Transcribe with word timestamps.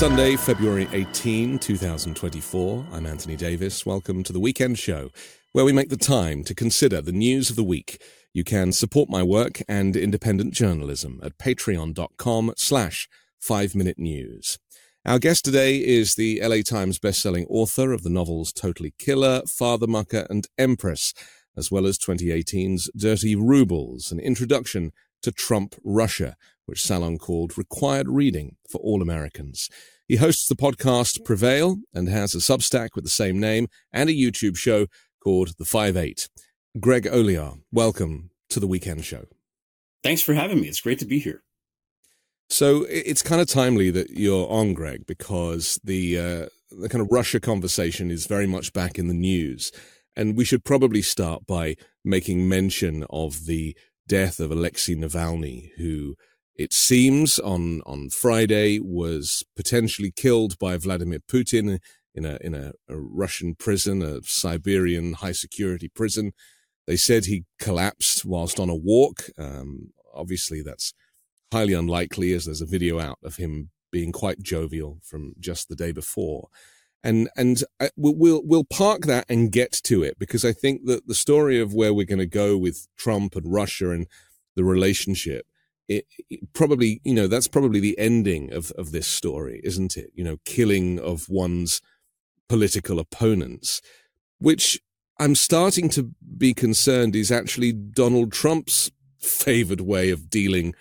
Sunday, 0.00 0.34
February 0.34 0.88
18, 0.92 1.58
2024. 1.58 2.86
I'm 2.90 3.04
Anthony 3.04 3.36
Davis. 3.36 3.84
Welcome 3.84 4.22
to 4.22 4.32
the 4.32 4.40
weekend 4.40 4.78
show, 4.78 5.10
where 5.52 5.66
we 5.66 5.74
make 5.74 5.90
the 5.90 5.98
time 5.98 6.42
to 6.44 6.54
consider 6.54 7.02
the 7.02 7.12
news 7.12 7.50
of 7.50 7.56
the 7.56 7.62
week. 7.62 8.02
You 8.32 8.42
can 8.42 8.72
support 8.72 9.10
my 9.10 9.22
work 9.22 9.60
and 9.68 9.94
independent 9.94 10.54
journalism 10.54 11.20
at 11.22 11.36
patreon.com 11.36 12.54
slash 12.56 13.10
5-Minute 13.46 13.98
News. 13.98 14.58
Our 15.04 15.18
guest 15.18 15.44
today 15.44 15.76
is 15.76 16.14
the 16.14 16.40
LA 16.42 16.62
Times 16.62 16.98
bestselling 16.98 17.44
author 17.50 17.92
of 17.92 18.02
the 18.02 18.08
novels 18.08 18.54
Totally 18.54 18.94
Killer, 18.98 19.42
Father 19.46 19.86
Mucker, 19.86 20.26
and 20.30 20.46
Empress, 20.56 21.12
as 21.58 21.70
well 21.70 21.84
as 21.84 21.98
2018's 21.98 22.90
Dirty 22.96 23.36
Rubles, 23.36 24.10
an 24.10 24.18
introduction 24.18 24.92
to 25.20 25.30
Trump 25.30 25.74
Russia, 25.84 26.36
which 26.70 26.84
Salon 26.84 27.18
called 27.18 27.58
required 27.58 28.08
reading 28.08 28.54
for 28.70 28.78
all 28.78 29.02
Americans. 29.02 29.68
He 30.06 30.16
hosts 30.16 30.46
the 30.46 30.54
podcast 30.54 31.24
Prevail 31.24 31.78
and 31.92 32.08
has 32.08 32.32
a 32.32 32.38
Substack 32.38 32.90
with 32.94 33.02
the 33.02 33.10
same 33.10 33.40
name 33.40 33.66
and 33.92 34.08
a 34.08 34.12
YouTube 34.12 34.56
show 34.56 34.86
called 35.20 35.54
The 35.58 35.64
Five 35.64 35.96
Eight. 35.96 36.28
Greg 36.78 37.06
Olear, 37.06 37.58
welcome 37.72 38.30
to 38.50 38.60
the 38.60 38.68
weekend 38.68 39.04
show. 39.04 39.24
Thanks 40.04 40.22
for 40.22 40.34
having 40.34 40.60
me. 40.60 40.68
It's 40.68 40.80
great 40.80 41.00
to 41.00 41.06
be 41.06 41.18
here. 41.18 41.42
So 42.48 42.86
it's 42.88 43.22
kind 43.22 43.40
of 43.40 43.48
timely 43.48 43.90
that 43.90 44.10
you're 44.10 44.48
on, 44.48 44.72
Greg, 44.72 45.06
because 45.08 45.80
the 45.82 46.18
uh, 46.18 46.46
the 46.70 46.88
kind 46.88 47.02
of 47.02 47.08
Russia 47.10 47.40
conversation 47.40 48.12
is 48.12 48.26
very 48.26 48.46
much 48.46 48.72
back 48.72 48.96
in 48.96 49.08
the 49.08 49.14
news, 49.14 49.72
and 50.14 50.36
we 50.36 50.44
should 50.44 50.64
probably 50.64 51.02
start 51.02 51.46
by 51.48 51.74
making 52.04 52.48
mention 52.48 53.04
of 53.10 53.46
the 53.46 53.76
death 54.06 54.38
of 54.38 54.52
Alexei 54.52 54.94
Navalny, 54.94 55.70
who 55.76 56.14
it 56.56 56.72
seems 56.72 57.38
on 57.38 57.80
on 57.86 58.10
Friday 58.10 58.78
was 58.78 59.42
potentially 59.56 60.12
killed 60.14 60.58
by 60.58 60.76
Vladimir 60.76 61.20
Putin 61.20 61.78
in 62.14 62.24
a 62.24 62.38
in 62.40 62.54
a, 62.54 62.72
a 62.88 62.96
Russian 62.96 63.54
prison, 63.54 64.02
a 64.02 64.22
Siberian 64.22 65.14
high 65.14 65.32
security 65.32 65.88
prison. 65.88 66.32
They 66.86 66.96
said 66.96 67.24
he 67.24 67.44
collapsed 67.60 68.24
whilst 68.24 68.58
on 68.58 68.68
a 68.68 68.74
walk. 68.74 69.24
Um, 69.38 69.92
obviously, 70.14 70.62
that's 70.62 70.92
highly 71.52 71.72
unlikely, 71.72 72.32
as 72.32 72.46
there's 72.46 72.60
a 72.60 72.66
video 72.66 73.00
out 73.00 73.18
of 73.22 73.36
him 73.36 73.70
being 73.90 74.12
quite 74.12 74.42
jovial 74.42 74.98
from 75.02 75.34
just 75.38 75.68
the 75.68 75.76
day 75.76 75.92
before. 75.92 76.48
And 77.02 77.30
and 77.36 77.62
I, 77.80 77.90
we'll 77.96 78.42
we'll 78.44 78.64
park 78.64 79.02
that 79.06 79.24
and 79.28 79.50
get 79.50 79.72
to 79.84 80.02
it 80.02 80.18
because 80.18 80.44
I 80.44 80.52
think 80.52 80.84
that 80.86 81.06
the 81.06 81.14
story 81.14 81.58
of 81.58 81.72
where 81.72 81.94
we're 81.94 82.04
going 82.04 82.18
to 82.18 82.26
go 82.26 82.58
with 82.58 82.86
Trump 82.96 83.36
and 83.36 83.50
Russia 83.50 83.90
and 83.90 84.06
the 84.54 84.64
relationship, 84.64 85.46
it, 85.90 86.06
it 86.30 86.52
probably 86.52 87.00
you 87.04 87.12
know 87.12 87.26
that's 87.26 87.48
probably 87.48 87.80
the 87.80 87.98
ending 87.98 88.52
of 88.52 88.70
of 88.72 88.92
this 88.92 89.08
story, 89.08 89.60
isn't 89.64 89.96
it? 89.96 90.10
You 90.14 90.24
know, 90.24 90.36
killing 90.44 91.00
of 91.00 91.28
one's 91.28 91.82
political 92.48 92.98
opponents, 92.98 93.82
which 94.38 94.80
I'm 95.18 95.34
starting 95.34 95.88
to 95.90 96.12
be 96.38 96.54
concerned 96.54 97.14
is 97.16 97.30
actually 97.30 97.72
Donald 97.72 98.32
Trump's 98.32 98.90
favored 99.18 99.80
way 99.80 100.10
of 100.10 100.30
dealing 100.30 100.74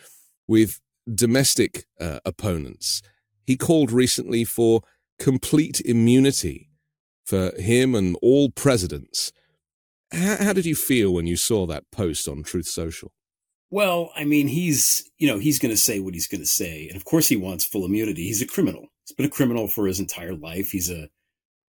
with 0.48 0.80
domestic 1.14 1.86
uh, 2.00 2.20
opponents. 2.24 3.02
He 3.46 3.58
called 3.58 3.92
recently 3.92 4.46
for 4.46 4.82
complete 5.18 5.82
immunity 5.82 6.70
for 7.26 7.52
him 7.60 7.96
and 7.96 8.16
all 8.22 8.50
presidents. 8.50 9.32
How, 10.12 10.38
how, 10.38 10.54
did 10.54 10.66
you 10.66 10.76
feel 10.76 11.14
when 11.14 11.28
you 11.28 11.36
saw 11.36 11.66
that 11.68 11.84
post 11.92 12.28
on 12.28 12.44
Truth 12.44 12.68
Social? 12.68 13.12
Well, 13.72 14.12
I 14.16 14.26
mean, 14.26 14.48
he's, 14.48 15.10
you 15.18 15.28
know, 15.28 15.38
he's 15.38 15.60
going 15.60 15.74
to 15.74 15.78
say 15.78 16.00
what 16.00 16.16
he's 16.16 16.28
going 16.28 16.42
to 16.42 16.48
say. 16.48 16.88
And 16.88 16.96
of 16.96 17.06
course, 17.06 17.28
he 17.28 17.38
wants 17.38 17.66
full 17.66 17.86
immunity. 17.86 18.24
He's 18.24 18.42
a 18.42 18.48
criminal. 18.48 18.88
He's 19.06 19.16
been 19.16 19.28
a 19.28 19.30
criminal 19.30 19.68
for 19.68 19.86
his 19.86 20.00
entire 20.00 20.34
life. 20.34 20.72
He's 20.72 20.90
a 20.90 21.10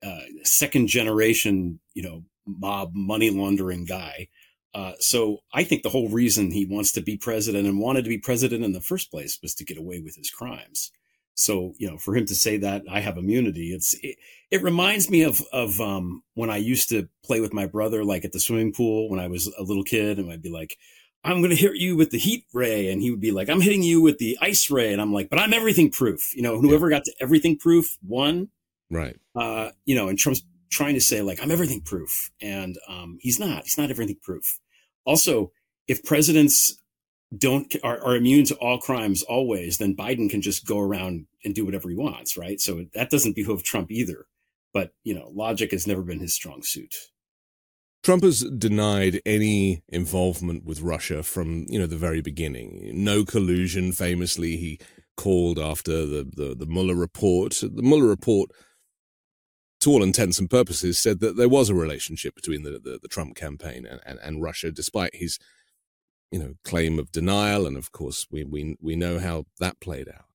uh, 0.03 0.21
second 0.43 0.87
generation, 0.87 1.81
you 1.95 2.03
know, 2.03 2.25
mob 2.47 2.93
money 2.95 3.31
laundering 3.31 3.85
guy. 3.85 4.29
Uh, 4.73 4.93
so 4.99 5.39
I 5.53 5.65
think 5.65 5.83
the 5.83 5.91
whole 5.91 6.09
reason 6.09 6.53
he 6.53 6.65
wants 6.65 6.93
to 6.93 7.03
be 7.03 7.17
president 7.17 7.67
and 7.67 7.81
wanted 7.81 8.05
to 8.05 8.11
be 8.11 8.19
president 8.19 8.65
in 8.65 8.73
the 8.73 8.81
first 8.81 9.11
place 9.11 9.39
was 9.43 9.55
to 9.57 9.65
get 9.65 9.77
away 9.77 10.01
with 10.01 10.17
his 10.17 10.31
crimes. 10.31 10.91
So, 11.35 11.75
you 11.79 11.89
know, 11.89 11.99
for 11.99 12.17
him 12.17 12.27
to 12.27 12.35
say 12.35 12.57
that 12.59 12.83
I 12.91 13.01
have 13.01 13.17
immunity, 13.17 13.73
it's, 13.73 13.95
it, 14.03 14.17
it 14.51 14.63
reminds 14.63 15.11
me 15.11 15.23
of, 15.23 15.43
of, 15.53 15.81
um, 15.81 16.23
when 16.35 16.51
I 16.51 16.59
used 16.59 16.89
to 16.91 17.09
play 17.25 17.41
with 17.41 17.53
my 17.53 17.67
brother, 17.67 18.05
like 18.05 18.25
at 18.25 18.33
the 18.33 18.41
swimming 18.41 18.73
pool 18.73 19.11
when 19.11 19.21
I 19.21 19.29
was 19.29 19.47
a 19.59 19.63
little 19.63 19.85
kid 19.85 20.19
and 20.19 20.31
I'd 20.31 20.43
be 20.43 20.51
like, 20.51 20.77
I'm 21.23 21.39
going 21.39 21.51
to 21.51 21.57
hit 21.57 21.77
you 21.77 21.97
with 21.97 22.11
the 22.11 22.19
heat 22.19 22.45
ray. 22.53 22.91
And 22.91 23.03
he 23.03 23.11
would 23.11 23.21
be 23.21 23.31
like, 23.31 23.49
I'm 23.49 23.61
hitting 23.61 23.83
you 23.83 24.01
with 24.01 24.19
the 24.19 24.39
ice 24.41 24.71
ray. 24.71 24.93
And 24.93 25.01
I'm 25.01 25.13
like, 25.13 25.29
but 25.29 25.39
I'm 25.39 25.53
everything 25.53 25.91
proof. 25.91 26.35
You 26.35 26.43
know, 26.43 26.61
whoever 26.61 26.91
yeah. 26.91 26.99
got 26.99 27.05
to 27.05 27.15
everything 27.21 27.59
proof 27.59 27.99
won. 28.03 28.49
Right. 28.91 29.17
Uh, 29.35 29.71
you 29.85 29.95
know, 29.95 30.09
and 30.09 30.19
Trump's 30.19 30.43
trying 30.71 30.95
to 30.95 31.01
say 31.01 31.21
like, 31.23 31.43
I'm 31.43 31.51
everything 31.51 31.83
proof. 31.83 32.31
And, 32.41 32.79
um, 32.89 33.19
he's 33.21 33.39
not, 33.39 33.65
he's 33.65 33.79
not 33.79 33.91
everything 33.91 34.17
proof. 34.23 34.61
Also, 35.05 35.53
if 35.89 36.03
presidents 36.05 36.77
don't 37.37 37.75
are, 37.83 38.03
are 38.05 38.17
immune 38.17 38.45
to 38.47 38.55
all 38.57 38.79
crimes 38.79 39.23
always, 39.23 39.79
then 39.79 39.97
Biden 39.97 40.29
can 40.29 40.43
just 40.43 40.67
go 40.67 40.79
around 40.79 41.27
and 41.45 41.55
do 41.55 41.65
whatever 41.65 41.89
he 41.89 41.97
wants, 41.97 42.37
right? 42.37 42.61
So 42.61 42.87
that 42.95 43.11
doesn't 43.11 43.37
behoove 43.37 43.63
Trump 43.63 43.91
either. 43.91 44.27
But 44.73 44.93
you 45.05 45.15
know, 45.15 45.31
logic 45.33 45.73
has 45.73 45.87
never 45.87 46.03
been 46.03 46.21
his 46.21 46.35
strong 46.35 46.63
suit. 46.63 46.95
Trump 48.03 48.23
has 48.23 48.41
denied 48.43 49.21
any 49.27 49.83
involvement 49.89 50.65
with 50.65 50.81
Russia 50.81 51.23
from 51.23 51.67
you 51.69 51.79
know 51.79 51.87
the 51.87 51.97
very 51.97 52.21
beginning. 52.21 52.91
No 52.95 53.25
collusion. 53.25 53.93
Famously, 53.93 54.57
he 54.57 54.81
called 55.17 55.59
after 55.59 56.07
the 56.07 56.25
the, 56.25 56.55
the 56.55 56.67
Mueller 56.67 56.95
report. 56.95 57.53
The 57.61 57.83
Mueller 57.83 58.07
report, 58.07 58.51
to 59.81 59.91
all 59.91 60.03
intents 60.03 60.39
and 60.39 60.49
purposes, 60.49 60.99
said 60.99 61.21
that 61.21 61.37
there 61.37 61.49
was 61.49 61.69
a 61.69 61.75
relationship 61.75 62.35
between 62.35 62.63
the 62.63 62.73
the, 62.83 62.99
the 63.03 63.09
Trump 63.09 63.37
campaign 63.37 63.87
and, 63.87 64.01
and, 64.07 64.19
and 64.23 64.43
Russia, 64.43 64.71
despite 64.73 65.15
his 65.15 65.39
you 66.31 66.39
know, 66.39 66.55
claim 66.65 66.99
of 66.99 67.13
denial, 67.13 67.67
and 67.67 67.77
of 67.77 67.93
course 67.93 68.27
we 68.31 68.45
we 68.45 68.77
we 68.81 68.97
know 68.97 69.19
how 69.19 69.45
that 69.59 69.81
played 69.81 70.09
out. 70.09 70.27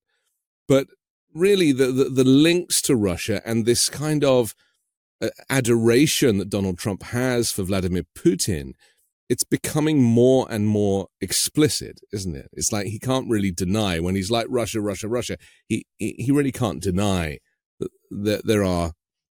But 0.67 0.87
really, 1.33 1.71
the 1.71 1.87
the, 1.87 2.05
the 2.05 2.23
links 2.23 2.81
to 2.83 2.95
Russia 2.95 3.41
and 3.45 3.65
this 3.65 3.89
kind 3.89 4.23
of 4.23 4.53
adoration 5.49 6.37
that 6.37 6.49
Donald 6.49 6.77
Trump 6.77 7.03
has 7.03 7.51
for 7.51 7.63
Vladimir 7.63 8.03
Putin, 8.17 8.73
it's 9.29 9.43
becoming 9.43 10.01
more 10.01 10.47
and 10.49 10.67
more 10.67 11.07
explicit, 11.19 11.99
isn't 12.11 12.35
it? 12.35 12.49
It's 12.53 12.71
like 12.71 12.87
he 12.87 12.99
can't 12.99 13.29
really 13.29 13.51
deny 13.51 13.99
when 13.99 14.15
he's 14.15 14.31
like 14.31 14.47
Russia, 14.49 14.81
Russia, 14.81 15.07
Russia. 15.07 15.37
He 15.67 15.85
he, 15.97 16.31
really 16.31 16.51
can't 16.51 16.81
deny 16.81 17.39
that, 17.79 17.89
that 18.11 18.45
there 18.45 18.63
are 18.63 18.91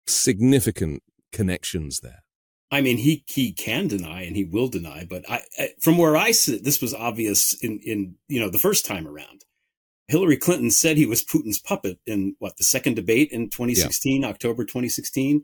significant 0.05 1.03
connections 1.31 1.99
there. 2.01 2.23
I 2.69 2.81
mean, 2.81 2.97
he 2.97 3.23
he 3.27 3.53
can 3.53 3.87
deny 3.87 4.23
and 4.23 4.35
he 4.35 4.43
will 4.43 4.67
deny, 4.67 5.05
but 5.09 5.29
I, 5.29 5.41
I, 5.57 5.69
from 5.79 5.97
where 5.97 6.17
I 6.17 6.31
sit, 6.31 6.65
this 6.65 6.81
was 6.81 6.93
obvious 6.93 7.53
in 7.63 7.79
in 7.79 8.15
you 8.27 8.41
know 8.41 8.49
the 8.49 8.59
first 8.59 8.85
time 8.85 9.07
around. 9.07 9.45
Hillary 10.09 10.37
Clinton 10.37 10.71
said 10.71 10.97
he 10.97 11.05
was 11.05 11.23
Putin's 11.23 11.59
puppet 11.59 11.99
in 12.05 12.35
what 12.39 12.57
the 12.57 12.63
second 12.63 12.95
debate 12.95 13.29
in 13.31 13.49
2016, 13.49 14.21
yeah. 14.21 14.27
October 14.27 14.63
2016, 14.63 15.43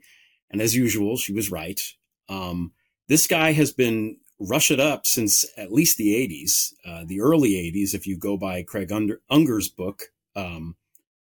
and 0.54 0.62
as 0.62 0.76
usual, 0.76 1.18
she 1.18 1.34
was 1.34 1.52
right. 1.52 1.82
Um, 2.30 2.72
this 3.10 3.28
guy 3.28 3.52
has 3.52 3.74
been 3.74 4.18
Russiaed 4.40 4.80
up 4.80 5.06
since 5.06 5.46
at 5.58 5.74
least 5.74 5.98
the 5.98 6.14
80s, 6.14 6.74
uh, 6.86 7.04
the 7.06 7.20
early 7.20 7.52
80s. 7.52 7.94
If 7.94 8.08
you 8.08 8.18
go 8.18 8.38
by 8.38 8.64
Craig 8.64 8.92
Unger's 9.30 9.68
book, 9.68 10.04
um, 10.36 10.78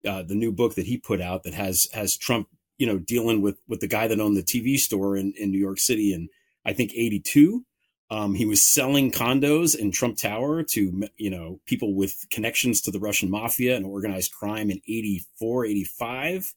uh, 0.07 0.23
the 0.23 0.35
new 0.35 0.53
book 0.53 0.75
that 0.75 0.85
he 0.85 0.97
put 0.97 1.19
out 1.19 1.43
that 1.43 1.53
has 1.53 1.89
has 1.93 2.15
Trump 2.15 2.47
you 2.77 2.87
know, 2.87 2.97
dealing 2.97 3.41
with 3.41 3.57
with 3.67 3.79
the 3.79 3.87
guy 3.87 4.07
that 4.07 4.19
owned 4.19 4.35
the 4.35 4.43
TV 4.43 4.77
store 4.77 5.15
in, 5.15 5.33
in 5.37 5.51
New 5.51 5.59
York 5.59 5.79
City 5.79 6.13
in 6.13 6.29
I 6.65 6.73
think 6.73 6.91
82. 6.93 7.65
Um, 8.09 8.35
he 8.35 8.45
was 8.45 8.61
selling 8.61 9.11
condos 9.11 9.75
in 9.75 9.91
Trump 9.91 10.17
Tower 10.17 10.61
to, 10.63 11.07
you 11.17 11.29
know, 11.29 11.59
people 11.65 11.95
with 11.95 12.25
connections 12.29 12.81
to 12.81 12.91
the 12.91 12.99
Russian 12.99 13.29
mafia 13.29 13.75
and 13.75 13.85
organized 13.85 14.33
crime 14.33 14.69
in 14.69 14.81
84, 14.87 15.65
85. 15.65 16.53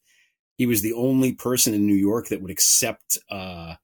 He 0.57 0.65
was 0.65 0.81
the 0.81 0.93
only 0.93 1.33
person 1.33 1.73
in 1.73 1.85
New 1.85 1.95
York 1.95 2.27
that 2.27 2.41
would 2.41 2.51
accept, 2.51 3.17
uh, 3.29 3.75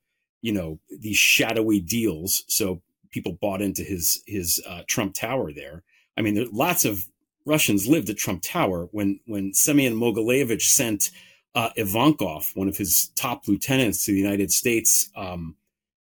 you 0.41 0.51
know, 0.51 0.79
these 0.89 1.17
shadowy 1.17 1.79
deals. 1.79 2.43
So 2.47 2.81
people 3.11 3.37
bought 3.39 3.61
into 3.61 3.83
his, 3.83 4.21
his, 4.25 4.61
uh, 4.67 4.81
Trump 4.87 5.13
Tower 5.13 5.53
there. 5.53 5.83
I 6.17 6.21
mean, 6.21 6.33
there 6.33 6.45
lots 6.51 6.83
of 6.85 7.05
Russians 7.45 7.87
lived 7.87 8.09
at 8.09 8.17
Trump 8.17 8.41
Tower 8.41 8.87
when, 8.91 9.19
when 9.25 9.53
Semyon 9.53 9.95
Mogilevich 9.95 10.63
sent, 10.63 11.11
uh, 11.55 11.69
Ivankov, 11.77 12.55
one 12.55 12.67
of 12.67 12.77
his 12.77 13.11
top 13.15 13.47
lieutenants 13.47 14.05
to 14.05 14.11
the 14.11 14.19
United 14.19 14.51
States, 14.51 15.09
um, 15.15 15.55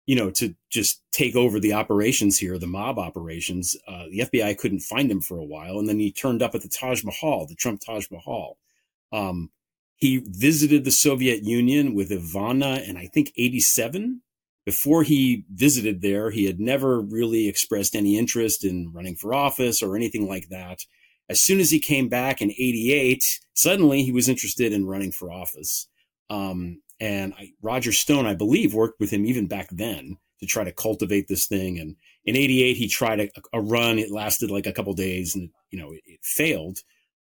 you 0.05 0.15
know, 0.15 0.29
to 0.31 0.55
just 0.69 1.01
take 1.11 1.35
over 1.35 1.59
the 1.59 1.73
operations 1.73 2.37
here, 2.37 2.57
the 2.57 2.67
mob 2.67 2.97
operations. 2.97 3.75
Uh, 3.87 4.05
the 4.09 4.19
FBI 4.19 4.57
couldn't 4.57 4.79
find 4.79 5.11
him 5.11 5.21
for 5.21 5.37
a 5.37 5.45
while, 5.45 5.79
and 5.79 5.87
then 5.87 5.99
he 5.99 6.11
turned 6.11 6.41
up 6.41 6.55
at 6.55 6.61
the 6.61 6.69
Taj 6.69 7.03
Mahal, 7.03 7.45
the 7.45 7.55
Trump 7.55 7.81
Taj 7.81 8.09
Mahal. 8.11 8.57
Um, 9.11 9.51
he 9.97 10.23
visited 10.25 10.85
the 10.85 10.91
Soviet 10.91 11.43
Union 11.43 11.93
with 11.93 12.09
Ivana 12.11 12.87
in 12.87 12.97
I 12.97 13.07
think 13.07 13.33
'87. 13.37 14.21
Before 14.65 15.03
he 15.03 15.45
visited 15.53 16.01
there, 16.01 16.29
he 16.29 16.45
had 16.45 16.59
never 16.59 16.99
really 16.99 17.47
expressed 17.47 17.95
any 17.95 18.17
interest 18.17 18.65
in 18.65 18.91
running 18.93 19.15
for 19.15 19.33
office 19.33 19.81
or 19.81 19.95
anything 19.95 20.27
like 20.27 20.49
that. 20.49 20.85
as 21.29 21.41
soon 21.41 21.59
as 21.59 21.71
he 21.71 21.79
came 21.79 22.09
back 22.09 22.41
in 22.41 22.51
88, 22.51 23.23
suddenly 23.53 24.03
he 24.03 24.11
was 24.11 24.29
interested 24.29 24.71
in 24.73 24.85
running 24.85 25.11
for 25.11 25.31
office. 25.31 25.87
Um, 26.29 26.81
and 26.99 27.33
I, 27.37 27.51
Roger 27.61 27.91
Stone, 27.91 28.25
I 28.25 28.33
believe, 28.33 28.73
worked 28.73 28.99
with 28.99 29.09
him 29.11 29.25
even 29.25 29.47
back 29.47 29.69
then 29.71 30.17
to 30.39 30.45
try 30.45 30.63
to 30.63 30.71
cultivate 30.71 31.27
this 31.27 31.47
thing. 31.47 31.79
And 31.79 31.95
in 32.25 32.35
88, 32.35 32.77
he 32.77 32.87
tried 32.87 33.19
a, 33.19 33.29
a 33.53 33.61
run. 33.61 33.99
It 33.99 34.11
lasted 34.11 34.51
like 34.51 34.67
a 34.67 34.73
couple 34.73 34.93
days 34.93 35.35
and, 35.35 35.49
you 35.71 35.79
know, 35.79 35.91
it, 35.91 36.01
it 36.05 36.19
failed. 36.23 36.79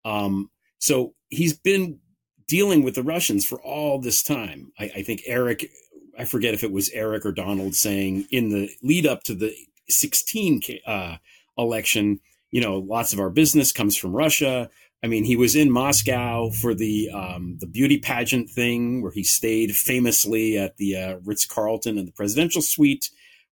Um, 0.05 0.49
so 0.79 1.13
he's 1.29 1.57
been 1.57 1.99
dealing 2.47 2.83
with 2.83 2.95
the 2.95 3.03
Russians 3.03 3.45
for 3.45 3.61
all 3.61 3.99
this 3.99 4.23
time. 4.23 4.71
I, 4.79 4.91
I 4.97 5.03
think 5.03 5.23
Eric, 5.25 5.69
I 6.17 6.25
forget 6.25 6.53
if 6.53 6.63
it 6.63 6.71
was 6.71 6.89
Eric 6.89 7.25
or 7.25 7.31
Donald 7.31 7.75
saying 7.75 8.27
in 8.31 8.49
the 8.49 8.69
lead 8.81 9.05
up 9.05 9.23
to 9.23 9.35
the 9.35 9.55
16 9.89 10.61
uh, 10.85 11.17
election, 11.57 12.19
you 12.51 12.61
know, 12.61 12.77
lots 12.79 13.13
of 13.13 13.19
our 13.19 13.29
business 13.29 13.71
comes 13.71 13.95
from 13.95 14.15
Russia. 14.15 14.69
I 15.03 15.07
mean, 15.07 15.23
he 15.23 15.35
was 15.35 15.55
in 15.55 15.71
Moscow 15.71 16.49
for 16.51 16.75
the 16.75 17.09
um, 17.09 17.57
the 17.59 17.67
beauty 17.67 17.97
pageant 17.97 18.49
thing, 18.49 19.01
where 19.01 19.11
he 19.11 19.23
stayed 19.23 19.75
famously 19.75 20.57
at 20.57 20.77
the 20.77 20.95
uh, 20.95 21.15
Ritz 21.25 21.45
Carlton 21.45 21.97
in 21.97 22.05
the 22.05 22.11
presidential 22.11 22.61
suite, 22.61 23.09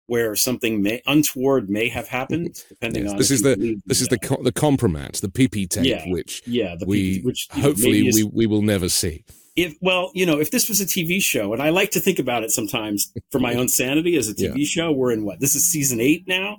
where 0.09 0.35
something 0.35 0.81
may, 0.81 1.01
untoward 1.05 1.69
may 1.69 1.87
have 1.87 2.07
happened. 2.07 2.63
Depending 2.69 3.03
yes, 3.03 3.11
on 3.11 3.17
this 3.17 3.31
is 3.31 3.41
the 3.43 3.81
this 3.85 4.01
is 4.01 4.07
the 4.07 4.17
co- 4.17 4.41
the 4.41 4.51
compromat, 4.51 5.21
the 5.21 5.27
PP 5.27 5.69
tape, 5.69 5.85
yeah, 5.85 6.03
which 6.07 6.41
yeah, 6.45 6.75
the 6.77 6.85
we 6.85 7.21
which 7.21 7.47
hopefully 7.51 8.11
we 8.13 8.23
we 8.23 8.45
will 8.45 8.61
never 8.61 8.89
see. 8.89 9.23
If 9.55 9.75
well, 9.81 10.11
you 10.13 10.25
know, 10.25 10.39
if 10.39 10.51
this 10.51 10.67
was 10.67 10.81
a 10.81 10.85
TV 10.85 11.21
show, 11.21 11.53
and 11.53 11.61
I 11.61 11.69
like 11.69 11.91
to 11.91 11.99
think 11.99 12.19
about 12.19 12.43
it 12.43 12.51
sometimes 12.51 13.13
for 13.31 13.39
my 13.39 13.53
own 13.59 13.67
sanity 13.67 14.17
as 14.17 14.27
a 14.27 14.33
TV 14.33 14.57
yeah. 14.57 14.65
show, 14.65 14.91
we're 14.91 15.11
in 15.11 15.23
what 15.23 15.39
this 15.39 15.55
is 15.55 15.65
season 15.65 15.99
eight 15.99 16.27
now. 16.27 16.57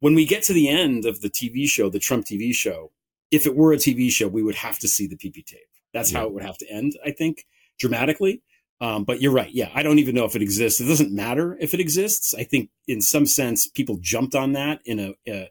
When 0.00 0.14
we 0.14 0.26
get 0.26 0.42
to 0.44 0.52
the 0.52 0.68
end 0.68 1.04
of 1.04 1.20
the 1.20 1.30
TV 1.30 1.68
show, 1.68 1.88
the 1.88 2.00
Trump 2.00 2.26
TV 2.26 2.52
show, 2.52 2.90
if 3.30 3.46
it 3.46 3.54
were 3.54 3.72
a 3.72 3.76
TV 3.76 4.10
show, 4.10 4.26
we 4.26 4.42
would 4.42 4.56
have 4.56 4.78
to 4.80 4.88
see 4.88 5.06
the 5.06 5.16
PP 5.16 5.46
tape. 5.46 5.60
That's 5.94 6.10
yeah. 6.10 6.20
how 6.20 6.26
it 6.26 6.34
would 6.34 6.42
have 6.42 6.58
to 6.58 6.70
end, 6.70 6.96
I 7.04 7.12
think, 7.12 7.46
dramatically. 7.78 8.42
Um, 8.82 9.04
but 9.04 9.22
you're 9.22 9.32
right. 9.32 9.50
Yeah, 9.54 9.70
I 9.72 9.84
don't 9.84 10.00
even 10.00 10.16
know 10.16 10.24
if 10.24 10.34
it 10.34 10.42
exists. 10.42 10.80
It 10.80 10.86
doesn't 10.86 11.14
matter 11.14 11.56
if 11.60 11.72
it 11.72 11.78
exists. 11.78 12.34
I 12.34 12.42
think 12.42 12.70
in 12.88 13.00
some 13.00 13.26
sense, 13.26 13.68
people 13.68 13.96
jumped 14.00 14.34
on 14.34 14.54
that 14.54 14.80
in 14.84 14.98
a, 14.98 15.14
a 15.28 15.50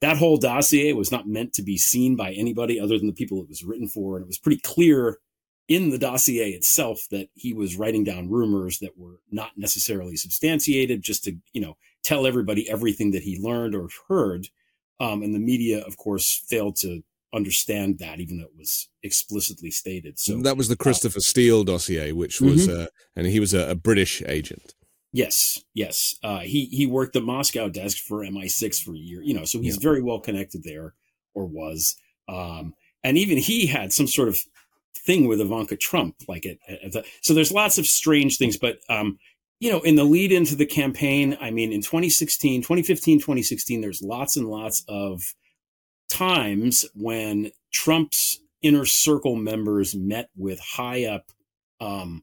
that 0.00 0.16
whole 0.16 0.38
dossier 0.38 0.94
was 0.94 1.12
not 1.12 1.28
meant 1.28 1.52
to 1.52 1.62
be 1.62 1.76
seen 1.76 2.16
by 2.16 2.32
anybody 2.32 2.80
other 2.80 2.96
than 2.96 3.06
the 3.06 3.12
people 3.12 3.42
it 3.42 3.50
was 3.50 3.62
written 3.62 3.86
for. 3.86 4.16
And 4.16 4.24
it 4.24 4.26
was 4.26 4.38
pretty 4.38 4.62
clear 4.62 5.18
in 5.68 5.90
the 5.90 5.98
dossier 5.98 6.52
itself 6.52 7.06
that 7.10 7.28
he 7.34 7.52
was 7.52 7.76
writing 7.76 8.02
down 8.02 8.30
rumors 8.30 8.78
that 8.78 8.96
were 8.96 9.20
not 9.30 9.50
necessarily 9.58 10.16
substantiated 10.16 11.02
just 11.02 11.24
to, 11.24 11.36
you 11.52 11.60
know, 11.60 11.76
tell 12.02 12.26
everybody 12.26 12.68
everything 12.70 13.10
that 13.10 13.24
he 13.24 13.38
learned 13.38 13.74
or 13.74 13.90
heard. 14.08 14.48
Um, 14.98 15.22
and 15.22 15.34
the 15.34 15.38
media, 15.38 15.80
of 15.80 15.98
course, 15.98 16.42
failed 16.48 16.76
to 16.76 17.02
understand 17.34 17.98
that, 17.98 18.20
even 18.20 18.38
though 18.38 18.44
it 18.44 18.56
was 18.56 18.88
explicitly 19.02 19.70
stated. 19.70 20.18
So 20.18 20.40
that 20.42 20.56
was 20.56 20.68
the 20.68 20.74
uh, 20.74 20.82
Christopher 20.82 21.18
uh, 21.18 21.20
Steele 21.20 21.64
dossier, 21.64 22.12
which 22.12 22.40
was, 22.40 22.66
mm-hmm. 22.66 22.82
uh, 22.82 22.86
and 23.16 23.26
he 23.26 23.40
was 23.40 23.54
a, 23.54 23.70
a, 23.70 23.74
British 23.74 24.22
agent. 24.26 24.74
Yes, 25.12 25.62
yes. 25.74 26.14
Uh, 26.22 26.40
he 26.40 26.66
he 26.66 26.86
worked 26.86 27.14
the 27.14 27.20
Moscow 27.20 27.68
desk 27.68 27.98
for 27.98 28.24
MI6 28.24 28.82
for 28.82 28.94
a 28.94 28.98
year. 28.98 29.22
You 29.22 29.34
know, 29.34 29.44
so 29.44 29.60
he's 29.60 29.76
yeah. 29.76 29.82
very 29.82 30.02
well 30.02 30.20
connected 30.20 30.62
there, 30.64 30.94
or 31.34 31.46
was. 31.46 31.96
Um, 32.28 32.74
and 33.02 33.18
even 33.18 33.38
he 33.38 33.66
had 33.66 33.92
some 33.92 34.06
sort 34.06 34.28
of 34.28 34.38
thing 34.94 35.26
with 35.26 35.40
Ivanka 35.40 35.76
Trump, 35.76 36.14
like 36.28 36.46
it. 36.46 36.58
so 37.22 37.34
there's 37.34 37.50
lots 37.50 37.78
of 37.78 37.86
strange 37.86 38.36
things, 38.36 38.56
but 38.56 38.78
um, 38.88 39.18
you 39.58 39.70
know, 39.70 39.80
in 39.80 39.96
the 39.96 40.04
lead 40.04 40.32
into 40.32 40.56
the 40.56 40.66
campaign, 40.66 41.36
I 41.40 41.50
mean, 41.50 41.72
in 41.72 41.82
2016, 41.82 42.62
2015, 42.62 43.18
2016, 43.18 43.80
there's 43.80 44.02
lots 44.02 44.36
and 44.36 44.48
lots 44.48 44.84
of 44.88 45.34
times 46.10 46.84
when 46.94 47.52
Trump's 47.72 48.40
inner 48.62 48.84
circle 48.84 49.36
members 49.36 49.94
met 49.94 50.28
with 50.36 50.60
high 50.60 51.06
up 51.06 51.30
um, 51.80 52.22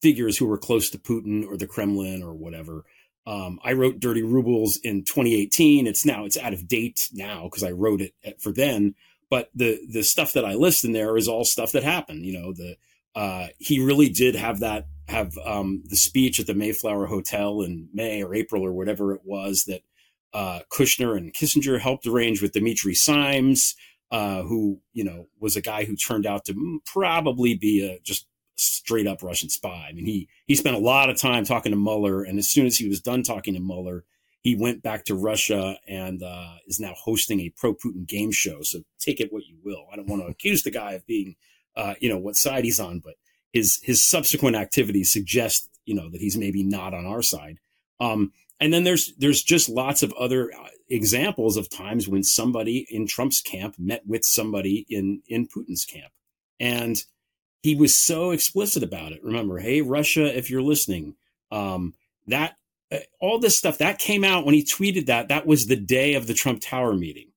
figures 0.00 0.38
who 0.38 0.46
were 0.46 0.58
close 0.58 0.90
to 0.90 0.98
Putin 0.98 1.46
or 1.46 1.56
the 1.56 1.66
Kremlin 1.66 2.22
or 2.22 2.32
whatever. 2.34 2.84
Um, 3.26 3.60
I 3.62 3.74
wrote 3.74 4.00
Dirty 4.00 4.22
Rubles 4.22 4.78
in 4.78 5.04
2018. 5.04 5.86
It's 5.86 6.06
now 6.06 6.24
it's 6.24 6.38
out 6.38 6.54
of 6.54 6.66
date 6.66 7.08
now 7.12 7.44
because 7.44 7.62
I 7.62 7.70
wrote 7.70 8.00
it 8.00 8.14
for 8.40 8.52
then. 8.52 8.94
But 9.28 9.50
the 9.54 9.78
the 9.88 10.02
stuff 10.02 10.32
that 10.32 10.44
I 10.44 10.54
list 10.54 10.84
in 10.84 10.92
there 10.92 11.16
is 11.16 11.28
all 11.28 11.44
stuff 11.44 11.72
that 11.72 11.84
happened. 11.84 12.24
You 12.24 12.40
know, 12.40 12.52
the 12.52 12.76
uh, 13.14 13.48
he 13.58 13.84
really 13.84 14.08
did 14.08 14.34
have 14.34 14.60
that 14.60 14.86
have 15.08 15.36
um, 15.44 15.82
the 15.86 15.96
speech 15.96 16.40
at 16.40 16.46
the 16.46 16.54
Mayflower 16.54 17.06
Hotel 17.06 17.60
in 17.60 17.88
May 17.92 18.22
or 18.22 18.34
April 18.34 18.64
or 18.64 18.72
whatever 18.72 19.12
it 19.12 19.22
was 19.24 19.64
that 19.64 19.82
uh, 20.32 20.60
Kushner 20.70 21.16
and 21.16 21.32
Kissinger 21.32 21.80
helped 21.80 22.06
arrange 22.06 22.42
with 22.42 22.52
Dimitri 22.52 22.94
Simes, 22.94 23.74
uh, 24.10 24.42
who 24.42 24.80
you 24.92 25.04
know 25.04 25.26
was 25.38 25.56
a 25.56 25.62
guy 25.62 25.84
who 25.84 25.96
turned 25.96 26.26
out 26.26 26.44
to 26.46 26.80
probably 26.86 27.54
be 27.54 27.84
a 27.86 28.00
just 28.00 28.26
straight 28.56 29.06
up 29.06 29.22
Russian 29.22 29.48
spy. 29.48 29.86
I 29.88 29.92
mean, 29.92 30.06
he 30.06 30.28
he 30.46 30.54
spent 30.54 30.76
a 30.76 30.80
lot 30.80 31.10
of 31.10 31.18
time 31.18 31.44
talking 31.44 31.72
to 31.72 31.78
Mueller, 31.78 32.22
and 32.22 32.38
as 32.38 32.48
soon 32.48 32.66
as 32.66 32.76
he 32.76 32.88
was 32.88 33.00
done 33.00 33.22
talking 33.22 33.54
to 33.54 33.60
Mueller, 33.60 34.04
he 34.42 34.56
went 34.56 34.82
back 34.82 35.04
to 35.06 35.14
Russia 35.14 35.76
and 35.86 36.22
uh, 36.22 36.54
is 36.66 36.80
now 36.80 36.94
hosting 36.96 37.40
a 37.40 37.52
pro 37.56 37.74
Putin 37.74 38.06
game 38.06 38.32
show. 38.32 38.62
So 38.62 38.80
take 38.98 39.20
it 39.20 39.32
what 39.32 39.46
you 39.46 39.58
will. 39.64 39.86
I 39.92 39.96
don't 39.96 40.08
want 40.08 40.22
to 40.22 40.28
accuse 40.28 40.62
the 40.62 40.70
guy 40.70 40.92
of 40.92 41.06
being, 41.06 41.36
uh, 41.76 41.94
you 42.00 42.08
know, 42.08 42.18
what 42.18 42.36
side 42.36 42.64
he's 42.64 42.80
on, 42.80 43.00
but 43.00 43.14
his 43.52 43.80
his 43.82 44.02
subsequent 44.02 44.56
activities 44.56 45.12
suggest, 45.12 45.68
you 45.84 45.94
know, 45.94 46.10
that 46.10 46.20
he's 46.20 46.36
maybe 46.36 46.62
not 46.62 46.94
on 46.94 47.06
our 47.06 47.22
side. 47.22 47.58
Um, 48.00 48.32
and 48.58 48.72
then 48.72 48.84
there's 48.84 49.14
there's 49.16 49.42
just 49.42 49.68
lots 49.68 50.02
of 50.02 50.12
other 50.14 50.52
uh, 50.52 50.68
examples 50.88 51.56
of 51.56 51.70
times 51.70 52.08
when 52.08 52.22
somebody 52.22 52.86
in 52.90 53.06
Trump's 53.06 53.40
camp 53.40 53.76
met 53.78 54.02
with 54.06 54.24
somebody 54.24 54.86
in 54.88 55.22
in 55.28 55.48
Putin's 55.48 55.84
camp, 55.84 56.12
and 56.58 57.02
he 57.62 57.74
was 57.74 57.96
so 57.96 58.30
explicit 58.30 58.82
about 58.82 59.12
it. 59.12 59.24
Remember, 59.24 59.58
hey 59.58 59.82
Russia, 59.82 60.36
if 60.36 60.50
you're 60.50 60.62
listening, 60.62 61.16
um, 61.50 61.94
that 62.26 62.56
uh, 62.92 62.98
all 63.20 63.38
this 63.38 63.56
stuff 63.56 63.78
that 63.78 63.98
came 63.98 64.24
out 64.24 64.44
when 64.44 64.54
he 64.54 64.64
tweeted 64.64 65.06
that. 65.06 65.28
That 65.28 65.46
was 65.46 65.66
the 65.66 65.76
day 65.76 66.14
of 66.14 66.26
the 66.26 66.34
Trump 66.34 66.60
Tower 66.60 66.94
meeting. 66.94 67.28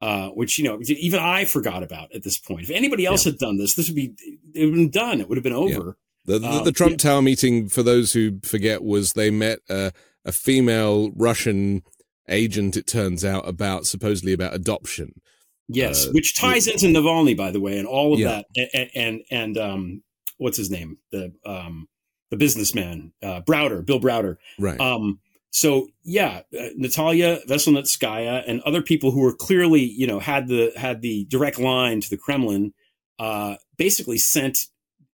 Uh, 0.00 0.30
which 0.30 0.58
you 0.58 0.64
know 0.64 0.80
even 0.88 1.20
I 1.20 1.44
forgot 1.44 1.84
about 1.84 2.12
at 2.12 2.24
this 2.24 2.36
point. 2.36 2.64
If 2.64 2.70
anybody 2.70 3.06
else 3.06 3.24
yeah. 3.24 3.30
had 3.30 3.38
done 3.38 3.56
this, 3.56 3.74
this 3.74 3.88
would 3.88 3.94
be 3.94 4.12
it 4.52 4.64
would 4.64 4.70
have 4.70 4.74
been 4.74 4.90
done. 4.90 5.20
It 5.20 5.28
would 5.28 5.38
have 5.38 5.44
been 5.44 5.52
over. 5.52 5.70
Yeah. 5.70 5.92
The, 6.24 6.38
the, 6.38 6.62
the, 6.64 6.72
Trump 6.72 6.90
uh, 6.90 6.94
yeah. 6.94 6.96
Tower 7.10 7.22
meeting, 7.22 7.68
for 7.68 7.82
those 7.84 8.12
who 8.12 8.40
forget, 8.42 8.82
was 8.82 9.12
they 9.12 9.30
met 9.30 9.60
uh, 9.68 9.90
a 10.24 10.32
female 10.32 11.10
Russian 11.12 11.82
agent, 12.28 12.76
it 12.76 12.86
turns 12.86 13.24
out, 13.24 13.46
about 13.48 13.86
supposedly 13.86 14.32
about 14.32 14.54
adoption. 14.54 15.20
Yes, 15.68 16.06
uh, 16.06 16.10
which 16.12 16.36
ties 16.38 16.66
into 16.66 16.86
Navalny, 16.86 17.36
by 17.36 17.50
the 17.50 17.60
way, 17.60 17.78
and 17.78 17.86
all 17.86 18.14
of 18.14 18.20
yeah. 18.20 18.42
that, 18.56 18.68
and, 18.74 18.90
and 18.94 19.22
and 19.30 19.58
um, 19.58 20.02
what's 20.38 20.56
his 20.56 20.70
name, 20.70 20.98
the 21.10 21.32
um, 21.46 21.88
the 22.30 22.36
businessman, 22.36 23.12
uh, 23.22 23.40
Browder, 23.42 23.84
Bill 23.84 24.00
Browder, 24.00 24.36
right? 24.58 24.80
Um, 24.80 25.20
so 25.50 25.88
yeah, 26.02 26.42
uh, 26.58 26.68
Natalia 26.76 27.40
Veselnitskaya 27.48 28.42
and 28.46 28.60
other 28.62 28.82
people 28.82 29.10
who 29.12 29.20
were 29.20 29.34
clearly, 29.34 29.82
you 29.82 30.06
know, 30.06 30.18
had 30.18 30.48
the 30.48 30.72
had 30.76 31.02
the 31.02 31.24
direct 31.26 31.58
line 31.58 32.00
to 32.00 32.10
the 32.10 32.16
Kremlin, 32.16 32.74
uh, 33.18 33.56
basically 33.76 34.18
sent 34.18 34.66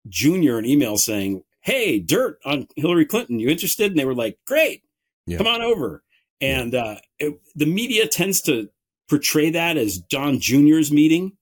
Junior 0.08 0.58
an 0.58 0.64
email 0.64 0.96
saying, 0.96 1.42
"Hey, 1.60 1.98
dirt 1.98 2.38
on 2.44 2.68
Hillary 2.76 3.04
Clinton, 3.04 3.38
you 3.38 3.48
interested?" 3.48 3.90
And 3.90 3.98
they 3.98 4.04
were 4.04 4.14
like, 4.14 4.38
"Great, 4.46 4.82
yeah. 5.28 5.38
Come 5.38 5.46
on 5.46 5.62
over. 5.62 6.02
And 6.40 6.74
uh, 6.74 6.96
it, 7.18 7.40
the 7.54 7.66
media 7.66 8.06
tends 8.06 8.40
to 8.42 8.68
portray 9.08 9.50
that 9.50 9.76
as 9.76 9.98
Don 9.98 10.38
Jr.'s 10.38 10.92
meeting, 10.92 11.32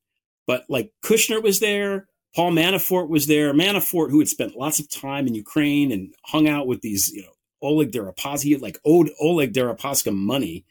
but 0.46 0.64
like 0.68 0.92
Kushner 1.04 1.42
was 1.42 1.60
there, 1.60 2.08
Paul 2.34 2.52
Manafort 2.52 3.08
was 3.08 3.26
there. 3.26 3.52
Manafort, 3.52 4.10
who 4.10 4.18
had 4.18 4.28
spent 4.28 4.56
lots 4.56 4.78
of 4.78 4.90
time 4.90 5.26
in 5.26 5.34
Ukraine 5.34 5.90
and 5.90 6.14
hung 6.24 6.48
out 6.48 6.66
with 6.66 6.82
these, 6.82 7.10
you 7.12 7.22
know, 7.22 7.32
Oleg 7.62 7.92
Deripaska, 7.92 8.60
like 8.60 8.78
owed 8.84 9.10
Oleg 9.20 9.52
Deripaska 9.52 10.14
money, 10.14 10.64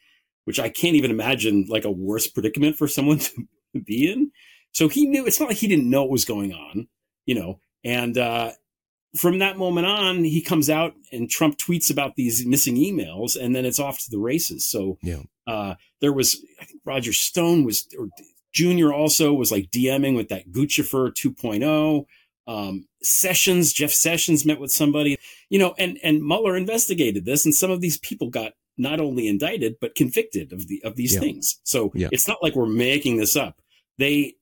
which 0.44 0.60
I 0.60 0.68
can't 0.68 0.94
even 0.94 1.10
imagine 1.10 1.66
like 1.68 1.84
a 1.84 1.90
worse 1.90 2.28
predicament 2.28 2.76
for 2.76 2.88
someone 2.88 3.18
to 3.18 3.46
be 3.84 4.10
in. 4.10 4.30
So 4.72 4.88
he 4.88 5.06
knew 5.06 5.26
it's 5.26 5.40
not 5.40 5.48
like 5.48 5.58
he 5.58 5.68
didn't 5.68 5.90
know 5.90 6.02
what 6.02 6.10
was 6.10 6.24
going 6.24 6.52
on, 6.52 6.86
you 7.24 7.34
know, 7.34 7.60
and 7.82 8.16
uh, 8.16 8.52
from 9.14 9.38
that 9.38 9.56
moment 9.56 9.86
on, 9.86 10.24
he 10.24 10.40
comes 10.40 10.68
out 10.68 10.94
and 11.12 11.30
Trump 11.30 11.58
tweets 11.58 11.90
about 11.90 12.16
these 12.16 12.44
missing 12.46 12.76
emails, 12.76 13.40
and 13.40 13.54
then 13.54 13.64
it's 13.64 13.78
off 13.78 13.98
to 14.00 14.10
the 14.10 14.18
races. 14.18 14.66
So 14.66 14.98
yeah. 15.02 15.22
uh, 15.46 15.74
there 16.00 16.12
was, 16.12 16.42
I 16.60 16.64
think 16.64 16.80
Roger 16.84 17.12
Stone 17.12 17.64
was, 17.64 17.86
or 17.98 18.08
Junior 18.52 18.92
also 18.92 19.32
was 19.32 19.52
like 19.52 19.70
DMing 19.70 20.16
with 20.16 20.28
that 20.28 20.50
Guccifer 20.50 21.12
2.0. 21.12 22.06
Um, 22.48 22.86
Sessions, 23.02 23.72
Jeff 23.72 23.90
Sessions 23.90 24.44
met 24.44 24.60
with 24.60 24.70
somebody, 24.70 25.18
you 25.50 25.58
know, 25.58 25.74
and 25.78 25.98
and 26.02 26.22
Mueller 26.22 26.56
investigated 26.56 27.24
this, 27.24 27.44
and 27.44 27.52
some 27.52 27.72
of 27.72 27.80
these 27.80 27.98
people 27.98 28.30
got 28.30 28.52
not 28.78 29.00
only 29.00 29.26
indicted 29.26 29.76
but 29.80 29.96
convicted 29.96 30.52
of 30.52 30.68
the 30.68 30.80
of 30.84 30.94
these 30.94 31.14
yeah. 31.14 31.20
things. 31.20 31.58
So 31.64 31.90
yeah. 31.94 32.08
it's 32.12 32.28
not 32.28 32.38
like 32.42 32.54
we're 32.54 32.66
making 32.66 33.16
this 33.16 33.34
up. 33.34 33.60
They 33.98 34.34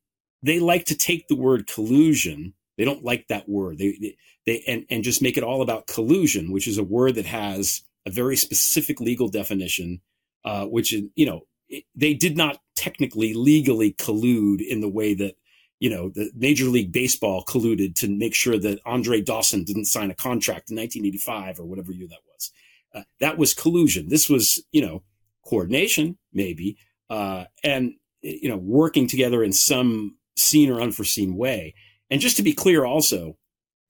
they 0.42 0.60
like 0.60 0.84
to 0.86 0.94
take 0.94 1.28
the 1.28 1.36
word 1.36 1.66
collusion 1.66 2.52
they 2.76 2.84
don't 2.84 3.04
like 3.04 3.28
that 3.28 3.48
word. 3.48 3.78
They, 3.78 3.96
they, 4.00 4.16
they 4.46 4.62
and, 4.66 4.84
and 4.90 5.04
just 5.04 5.22
make 5.22 5.36
it 5.36 5.44
all 5.44 5.62
about 5.62 5.86
collusion, 5.86 6.52
which 6.52 6.68
is 6.68 6.78
a 6.78 6.84
word 6.84 7.14
that 7.16 7.26
has 7.26 7.82
a 8.06 8.10
very 8.10 8.36
specific 8.36 9.00
legal 9.00 9.28
definition, 9.28 10.00
uh, 10.44 10.66
which 10.66 10.92
is, 10.92 11.02
you 11.14 11.26
know, 11.26 11.42
it, 11.68 11.84
they 11.94 12.14
did 12.14 12.36
not 12.36 12.60
technically 12.76 13.34
legally 13.34 13.92
collude 13.92 14.60
in 14.60 14.80
the 14.80 14.88
way 14.88 15.14
that 15.14 15.36
you 15.80 15.90
know 15.90 16.08
the 16.08 16.30
Major 16.34 16.66
League 16.66 16.92
Baseball 16.92 17.44
colluded 17.44 17.94
to 17.96 18.08
make 18.08 18.34
sure 18.34 18.58
that 18.58 18.80
Andre 18.84 19.20
Dawson 19.20 19.64
didn't 19.64 19.86
sign 19.86 20.10
a 20.10 20.14
contract 20.14 20.70
in 20.70 20.76
1985 20.76 21.60
or 21.60 21.64
whatever 21.64 21.92
year 21.92 22.08
that 22.08 22.20
was. 22.26 22.52
Uh, 22.94 23.02
that 23.20 23.38
was 23.38 23.54
collusion. 23.54 24.08
This 24.08 24.28
was 24.28 24.62
you 24.72 24.84
know 24.84 25.02
coordination 25.44 26.16
maybe 26.32 26.78
uh, 27.10 27.44
and 27.62 27.94
you 28.22 28.48
know 28.48 28.56
working 28.56 29.06
together 29.06 29.42
in 29.42 29.52
some 29.52 30.16
seen 30.36 30.70
or 30.70 30.80
unforeseen 30.80 31.36
way. 31.36 31.74
And 32.10 32.20
just 32.20 32.36
to 32.36 32.42
be 32.42 32.52
clear, 32.52 32.84
also, 32.84 33.36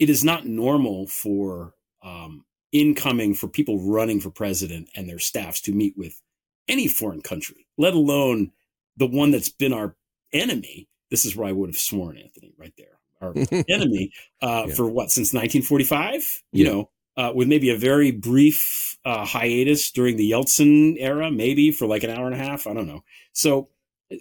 it 0.04 0.10
is 0.10 0.22
not 0.22 0.44
normal 0.44 1.06
for 1.06 1.72
um, 2.02 2.44
incoming 2.72 3.32
for 3.32 3.48
people 3.48 3.80
running 3.80 4.20
for 4.20 4.28
president 4.28 4.90
and 4.94 5.08
their 5.08 5.18
staffs 5.18 5.62
to 5.62 5.72
meet 5.72 5.96
with 5.96 6.20
any 6.68 6.88
foreign 6.88 7.22
country, 7.22 7.66
let 7.78 7.94
alone 7.94 8.52
the 8.98 9.06
one 9.06 9.30
that's 9.30 9.48
been 9.48 9.72
our 9.72 9.96
enemy. 10.30 10.88
This 11.10 11.24
is 11.24 11.34
where 11.34 11.48
I 11.48 11.52
would 11.52 11.70
have 11.70 11.78
sworn, 11.78 12.18
Anthony, 12.18 12.52
right 12.58 12.74
there, 12.76 12.98
our 13.22 13.32
enemy 13.70 14.12
uh, 14.42 14.66
yeah. 14.68 14.74
for 14.74 14.86
what 14.90 15.10
since 15.10 15.32
1945. 15.32 16.42
You 16.52 16.64
yeah. 16.66 16.70
know, 16.70 16.90
uh, 17.16 17.32
with 17.34 17.48
maybe 17.48 17.70
a 17.70 17.78
very 17.78 18.10
brief 18.10 18.98
uh, 19.06 19.24
hiatus 19.24 19.90
during 19.90 20.18
the 20.18 20.32
Yeltsin 20.32 20.96
era, 20.98 21.30
maybe 21.30 21.70
for 21.70 21.86
like 21.86 22.02
an 22.02 22.10
hour 22.10 22.26
and 22.26 22.34
a 22.34 22.44
half. 22.44 22.66
I 22.66 22.74
don't 22.74 22.86
know. 22.86 23.04
So 23.32 23.70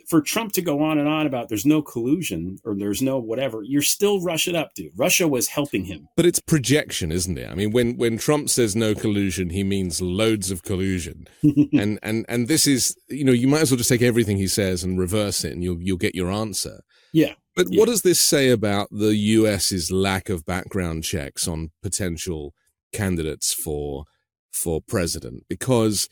for 0.08 0.22
Trump 0.22 0.54
to 0.54 0.62
go 0.62 0.82
on 0.82 0.98
and 0.98 1.08
on 1.08 1.26
about 1.26 1.50
there's 1.50 1.66
no 1.66 1.82
collusion 1.82 2.58
or 2.64 2.76
there's 2.76 3.02
no 3.02 3.20
whatever, 3.20 3.62
you're 3.64 3.82
still 3.82 4.22
rush 4.22 4.48
it 4.48 4.56
up, 4.56 4.74
dude. 4.76 4.92
Russia 4.96 5.28
was 5.28 5.50
helping 5.50 5.86
him. 5.86 6.08
But 6.16 6.26
it's 6.26 6.40
projection, 6.40 7.12
isn't 7.12 7.38
it? 7.38 7.50
I 7.50 7.56
mean, 7.56 7.72
when 7.72 7.98
when 7.98 8.18
Trump 8.18 8.50
says 8.50 8.76
no 8.76 8.96
collusion, 8.96 9.50
he 9.50 9.64
means 9.64 10.02
loads 10.02 10.52
of 10.52 10.64
collusion. 10.64 11.28
and 11.74 12.00
and 12.02 12.26
and 12.30 12.48
this 12.48 12.68
is, 12.68 12.96
you 13.10 13.24
know, 13.24 13.32
you 13.32 13.48
might 13.48 13.62
as 13.62 13.72
well 13.72 13.78
just 13.78 13.90
take 13.90 14.02
everything 14.02 14.38
he 14.38 14.48
says 14.48 14.84
and 14.84 15.00
reverse 15.00 15.44
it, 15.44 15.54
and 15.54 15.64
you'll 15.64 15.82
you'll 15.82 15.98
get 15.98 16.16
your 16.16 16.32
answer. 16.32 16.82
Yeah. 17.12 17.34
But 17.56 17.68
yeah. 17.70 17.80
what 17.80 17.88
does 17.88 18.02
this 18.02 18.20
say 18.20 18.50
about 18.50 18.88
the 18.90 19.16
U.S.'s 19.16 19.92
lack 19.92 20.30
of 20.30 20.46
background 20.46 21.04
checks 21.04 21.48
on 21.48 21.72
potential 21.82 22.54
candidates 22.92 23.54
for 23.54 24.06
for 24.52 24.82
president? 24.82 25.44
Because 25.48 26.10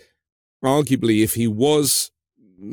arguably, 0.64 1.24
if 1.24 1.34
he 1.34 1.48
was 1.48 2.12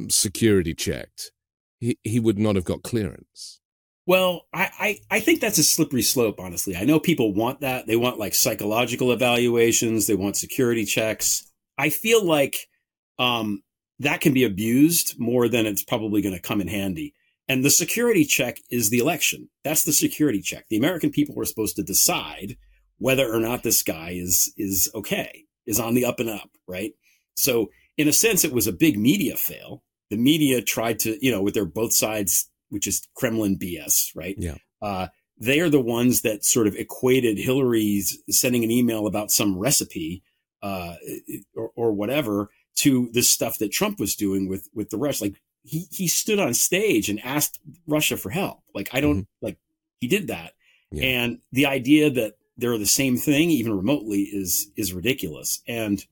security 0.09 0.75
checked, 0.75 1.33
he, 1.79 1.99
he 2.03 2.21
would 2.21 2.39
not 2.39 2.57
have 2.57 2.65
got 2.65 2.83
clearance. 2.83 3.61
Well, 4.07 4.47
I, 4.55 4.71
I, 4.79 5.17
I, 5.17 5.21
think 5.21 5.41
that's 5.41 5.59
a 5.59 5.63
slippery 5.63 6.01
slope, 6.01 6.41
honestly. 6.41 6.75
I 6.75 6.85
know 6.85 6.99
people 6.99 7.35
want 7.35 7.61
that. 7.61 7.87
They 7.87 7.97
want 7.97 8.19
like 8.19 8.35
psychological 8.35 9.13
evaluations, 9.13 10.07
they 10.07 10.15
want 10.15 10.37
security 10.37 10.87
checks. 10.87 11.45
I 11.77 11.91
feel 11.91 12.25
like 12.25 12.57
um, 13.19 13.63
that 13.99 14.21
can 14.23 14.33
be 14.33 14.45
abused 14.45 15.17
more 15.19 15.49
than 15.49 15.67
it's 15.67 15.85
probably 15.85 16.23
going 16.23 16.35
to 16.35 16.41
come 16.41 16.61
in 16.61 16.69
handy. 16.69 17.13
And 17.49 17.65
the 17.65 17.71
security 17.71 18.25
check 18.25 18.59
is 18.71 18.91
the 18.91 18.99
election. 18.99 19.49
That's 19.65 19.85
the 19.85 19.93
security 19.93 20.41
check. 20.41 20.67
The 20.69 20.77
American 20.77 21.11
people 21.11 21.35
were 21.35 21.45
supposed 21.45 21.77
to 21.77 21.83
decide 21.83 22.57
whether 22.99 23.31
or 23.31 23.41
not 23.41 23.63
this 23.63 23.83
guy 23.83 24.11
is 24.11 24.53
is 24.57 24.91
okay, 24.95 25.45
is 25.67 25.81
on 25.81 25.95
the 25.95 26.05
up 26.05 26.21
and 26.21 26.29
up, 26.29 26.51
right? 26.67 26.93
So 27.37 27.69
in 27.99 28.09
a 28.09 28.13
sense, 28.13 28.45
it 28.45 28.53
was 28.53 28.67
a 28.67 28.73
big 28.73 28.99
media 28.99 29.37
fail. 29.37 29.83
The 30.09 30.17
media 30.17 30.63
tried 30.63 31.01
to, 31.01 31.19
you 31.25 31.31
know, 31.31 31.43
with 31.43 31.55
their 31.55 31.67
both 31.67 31.93
sides, 31.93 32.49
which 32.71 32.87
is 32.87 33.07
Kremlin 33.15 33.59
BS, 33.59 34.13
right? 34.15 34.37
Yeah. 34.39 34.55
Uh, 34.81 35.09
they 35.37 35.61
are 35.61 35.69
the 35.69 35.81
ones 35.81 36.23
that 36.23 36.45
sort 36.45 36.67
of 36.67 36.75
equated 36.75 37.39
Hillary's 37.39 38.19
sending 38.31 38.65
an 38.65 38.71
email 38.71 39.07
about 39.07 39.31
some 39.31 39.59
recipe 39.59 40.23
uh, 40.63 40.95
or, 41.55 41.71
or 41.77 41.93
whatever 41.93 42.49
to 42.77 43.11
the 43.13 43.23
stuff 43.23 43.59
that 43.59 43.73
Trump 43.73 43.99
was 44.01 44.15
doing 44.15 44.49
with 44.49 44.69
with 44.73 44.91
the 44.91 44.97
Rush. 44.97 45.21
Like 45.21 45.41
he 45.63 45.87
he 45.91 46.09
stood 46.09 46.39
on 46.39 46.55
stage 46.55 47.09
and 47.09 47.21
asked 47.25 47.61
Russia 47.87 48.17
for 48.17 48.31
help. 48.31 48.61
Like 48.75 48.89
I 48.93 49.01
don't 49.01 49.23
mm-hmm. 49.23 49.47
like 49.47 49.59
he 50.01 50.09
did 50.09 50.29
that, 50.29 50.55
yeah. 50.91 51.05
and 51.05 51.39
the 51.53 51.67
idea 51.67 52.11
that 52.11 52.35
they're 52.57 52.79
the 52.79 52.87
same 52.87 53.17
thing 53.17 53.51
even 53.51 53.77
remotely 53.77 54.23
is 54.23 54.71
is 54.77 54.93
ridiculous. 54.93 55.63
And 55.69 56.05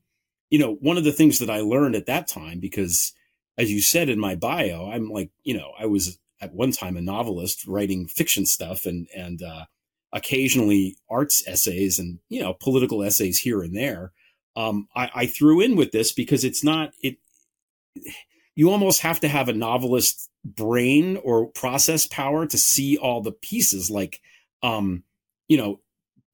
you 0.50 0.58
know, 0.58 0.74
one 0.74 0.96
of 0.96 1.04
the 1.04 1.12
things 1.12 1.38
that 1.38 1.50
I 1.50 1.60
learned 1.60 1.94
at 1.94 2.06
that 2.06 2.28
time, 2.28 2.60
because 2.60 3.12
as 3.58 3.70
you 3.70 3.80
said 3.80 4.08
in 4.08 4.18
my 4.18 4.34
bio, 4.34 4.90
I'm 4.90 5.10
like, 5.10 5.30
you 5.42 5.56
know, 5.56 5.72
I 5.78 5.86
was 5.86 6.18
at 6.40 6.52
one 6.52 6.72
time 6.72 6.96
a 6.96 7.00
novelist 7.00 7.66
writing 7.66 8.06
fiction 8.06 8.46
stuff 8.46 8.86
and, 8.86 9.08
and, 9.16 9.42
uh, 9.42 9.64
occasionally 10.12 10.96
arts 11.10 11.42
essays 11.46 11.98
and, 11.98 12.20
you 12.28 12.40
know, 12.40 12.54
political 12.54 13.02
essays 13.02 13.40
here 13.40 13.62
and 13.62 13.76
there. 13.76 14.12
Um, 14.54 14.88
I, 14.94 15.10
I 15.14 15.26
threw 15.26 15.60
in 15.60 15.76
with 15.76 15.92
this 15.92 16.12
because 16.12 16.44
it's 16.44 16.64
not, 16.64 16.92
it, 17.02 17.18
you 18.54 18.70
almost 18.70 19.00
have 19.00 19.20
to 19.20 19.28
have 19.28 19.48
a 19.48 19.52
novelist 19.52 20.30
brain 20.44 21.18
or 21.18 21.46
process 21.46 22.06
power 22.06 22.46
to 22.46 22.56
see 22.56 22.96
all 22.96 23.20
the 23.20 23.32
pieces 23.32 23.90
like, 23.90 24.20
um, 24.62 25.02
you 25.48 25.58
know, 25.58 25.80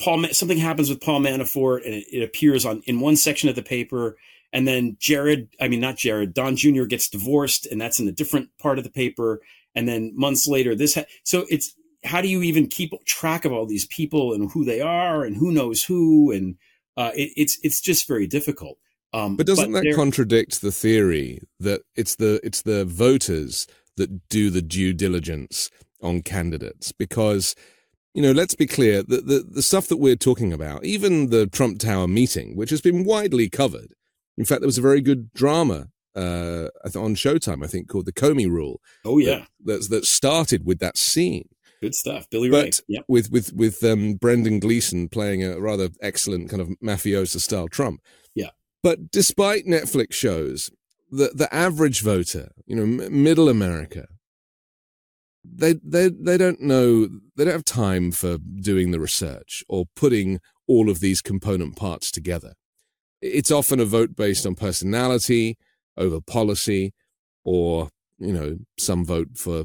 Paul 0.03 0.25
something 0.33 0.59
happens 0.59 0.91
with 0.91 1.01
Paul 1.01 1.21
Manafort 1.21 1.85
and 1.85 1.95
it, 1.95 2.07
it, 2.13 2.23
appears 2.23 2.67
on 2.67 2.83
in 2.87 2.99
one 2.99 3.17
section 3.17 3.49
of 3.49 3.55
the 3.55 3.63
paper. 3.63 4.17
And 4.53 4.67
then 4.67 4.97
Jared 4.99 5.49
I 5.61 5.69
mean 5.69 5.81
not 5.81 5.97
Jared 5.97 6.35
Don 6.35 6.57
Jr 6.57 6.85
gets 6.85 7.09
divorced 7.09 7.67
and 7.67 7.81
that's 7.81 8.01
in 8.01 8.09
a 8.09 8.13
different 8.13 8.51
part 8.59 8.79
of 8.79 8.85
the 8.85 8.91
paper. 8.91 9.41
And 9.75 9.89
then 9.89 10.13
months 10.15 10.49
later 10.49 10.75
this 10.75 10.97
ha- 10.97 11.05
so 11.23 11.47
it's 11.49 11.75
how 12.05 12.21
do 12.21 12.29
you 12.29 12.43
even 12.43 12.67
keep 12.67 12.93
track 13.05 13.45
of 13.45 13.53
all 13.53 13.65
these 13.65 13.87
people 13.87 14.33
and 14.33 14.51
who 14.51 14.65
they 14.65 14.81
are 14.81 15.25
and 15.25 15.37
who 15.37 15.53
knows 15.53 15.85
who? 15.85 16.33
And 16.33 16.57
uh, 16.97 17.13
it, 17.15 17.31
it's 17.37 17.59
it's 17.63 17.81
just 17.81 18.09
very 18.09 18.27
difficult. 18.27 18.79
Um, 19.13 19.37
but 19.37 19.47
doesn't 19.47 19.73
but 19.73 19.85
that 19.85 19.95
contradict 19.95 20.63
the 20.63 20.73
theory 20.73 21.43
that 21.61 21.83
it's 21.95 22.17
the 22.17 22.41
it's 22.43 22.63
the 22.63 22.85
voters 22.85 23.67
that 23.97 24.29
do 24.29 24.51
the 24.51 24.63
due 24.63 24.93
diligence 24.93 25.71
on 26.03 26.23
candidates? 26.23 26.91
Because 26.91 27.55
you 28.15 28.23
know, 28.23 28.33
let's 28.33 28.55
be 28.55 28.67
clear 28.67 29.03
the, 29.03 29.21
the, 29.21 29.47
the 29.49 29.63
stuff 29.63 29.89
that 29.89 29.97
we're 29.97 30.17
talking 30.17 30.53
about, 30.53 30.85
even 30.85 31.31
the 31.31 31.47
Trump 31.47 31.79
Tower 31.79 32.07
meeting, 32.07 32.57
which 32.57 32.71
has 32.71 32.81
been 32.81 33.05
widely 33.05 33.49
covered. 33.49 33.95
In 34.37 34.45
fact, 34.45 34.61
there 34.61 34.69
was 34.69 34.79
a 34.79 34.83
very 34.83 35.01
good 35.01 35.33
drama 35.33 35.89
uh, 36.15 36.69
on 36.95 37.15
Showtime, 37.15 37.65
I 37.65 37.69
think, 37.69 37.89
called 37.89 38.07
The 38.07 38.13
Comey 38.13 38.49
Rule. 38.49 38.81
Oh 39.05 39.19
yeah, 39.19 39.45
that, 39.65 39.89
that 39.91 40.05
started 40.05 40.67
with 40.67 40.79
that 40.81 40.99
scene. 40.99 41.49
Good 41.81 41.95
stuff, 41.95 42.29
Billy 42.31 42.49
Ray. 42.49 42.71
Yep. 42.89 43.05
With 43.09 43.31
with 43.31 43.53
with 43.55 43.83
um, 43.83 44.15
Brendan 44.15 44.61
Gleeson 44.61 45.09
playing 45.09 45.43
a 45.43 45.59
rather 45.59 45.89
excellent 46.01 46.49
kind 46.49 46.63
of 46.63 46.69
mafioso 46.83 47.41
style 47.41 47.67
Trump. 47.67 48.01
Yeah. 48.35 48.51
But 48.83 49.11
despite 49.11 49.67
Netflix 49.67 50.13
shows, 50.13 50.71
the 51.11 51.33
the 51.35 51.53
average 51.53 52.03
voter, 52.03 52.53
you 52.67 52.77
know, 52.77 52.83
m- 52.83 53.23
middle 53.23 53.49
America, 53.49 54.07
they 55.45 55.75
they 55.83 56.09
they 56.09 56.37
don't 56.37 56.61
know 56.61 57.07
they 57.37 57.45
don't 57.45 57.53
have 57.53 57.65
time 57.65 58.13
for 58.13 58.39
doing 58.39 58.91
the 58.91 59.01
research 59.01 59.65
or 59.69 59.87
putting 59.97 60.41
all 60.67 60.89
of 60.89 61.01
these 61.01 61.21
component 61.21 61.77
parts 61.77 62.11
together. 62.11 62.55
It's 63.21 63.51
often 63.51 63.81
a 63.81 63.85
vote 63.85 64.17
based 64.17 64.47
on 64.47 64.55
personality 64.55 65.57
over 65.97 66.21
policy, 66.21 66.93
or 67.45 67.91
you 68.19 68.33
know, 68.33 68.59
some 68.79 69.05
vote 69.05 69.37
for 69.37 69.65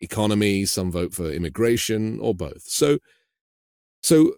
economy, 0.00 0.64
some 0.64 0.90
vote 0.90 1.12
for 1.12 1.30
immigration, 1.30 2.18
or 2.20 2.34
both. 2.34 2.62
So, 2.62 2.98
so 4.02 4.34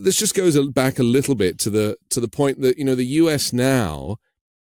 this 0.00 0.18
just 0.18 0.34
goes 0.34 0.58
back 0.68 0.98
a 0.98 1.04
little 1.04 1.34
bit 1.34 1.58
to 1.60 1.70
the 1.70 1.96
to 2.10 2.20
the 2.20 2.28
point 2.28 2.60
that 2.62 2.78
you 2.78 2.84
know 2.84 2.94
the 2.94 3.06
U.S. 3.06 3.52
now 3.52 4.16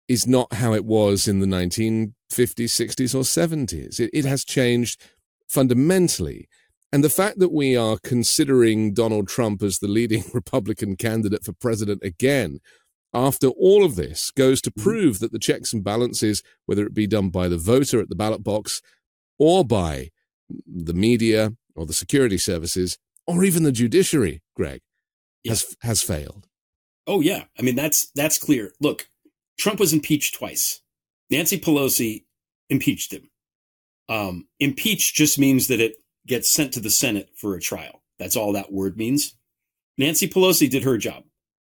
is 0.07 0.27
not 0.27 0.53
how 0.53 0.73
it 0.73 0.85
was 0.85 1.27
in 1.27 1.39
the 1.39 1.47
1950s, 1.47 2.13
60s, 2.31 3.15
or 3.15 3.21
70s. 3.21 3.99
It, 3.99 4.09
it 4.13 4.25
has 4.25 4.43
changed 4.43 5.01
fundamentally. 5.47 6.47
And 6.91 7.03
the 7.03 7.09
fact 7.09 7.39
that 7.39 7.51
we 7.51 7.75
are 7.75 7.97
considering 8.03 8.93
Donald 8.93 9.27
Trump 9.27 9.61
as 9.63 9.79
the 9.79 9.87
leading 9.87 10.23
Republican 10.33 10.95
candidate 10.95 11.43
for 11.43 11.53
president 11.53 12.03
again 12.03 12.59
after 13.13 13.47
all 13.47 13.85
of 13.85 13.95
this 13.95 14.29
goes 14.31 14.61
to 14.61 14.71
mm-hmm. 14.71 14.83
prove 14.83 15.19
that 15.19 15.31
the 15.31 15.39
checks 15.39 15.73
and 15.73 15.83
balances, 15.83 16.43
whether 16.65 16.85
it 16.85 16.93
be 16.93 17.07
done 17.07 17.29
by 17.29 17.47
the 17.47 17.57
voter 17.57 17.99
at 17.99 18.09
the 18.09 18.15
ballot 18.15 18.43
box 18.43 18.81
or 19.39 19.65
by 19.65 20.09
the 20.67 20.93
media 20.93 21.53
or 21.75 21.85
the 21.85 21.93
security 21.93 22.37
services 22.37 22.97
or 23.25 23.43
even 23.43 23.63
the 23.63 23.71
judiciary, 23.71 24.41
Greg, 24.55 24.81
yeah. 25.43 25.51
has 25.51 25.75
has 25.81 26.01
failed. 26.01 26.47
Oh 27.07 27.21
yeah, 27.21 27.45
I 27.57 27.61
mean 27.61 27.75
that's 27.75 28.11
that's 28.15 28.37
clear. 28.37 28.71
Look, 28.79 29.09
Trump 29.57 29.79
was 29.79 29.93
impeached 29.93 30.35
twice. 30.35 30.81
Nancy 31.29 31.59
Pelosi 31.59 32.25
impeached 32.69 33.13
him. 33.13 33.29
Um, 34.07 34.47
impeach 34.59 35.13
just 35.13 35.39
means 35.39 35.67
that 35.67 35.79
it 35.79 35.95
gets 36.27 36.49
sent 36.49 36.73
to 36.73 36.79
the 36.79 36.89
Senate 36.89 37.29
for 37.35 37.55
a 37.55 37.61
trial. 37.61 38.03
That's 38.19 38.35
all 38.35 38.53
that 38.53 38.71
word 38.71 38.97
means. 38.97 39.35
Nancy 39.97 40.27
Pelosi 40.27 40.69
did 40.69 40.83
her 40.83 40.97
job 40.97 41.23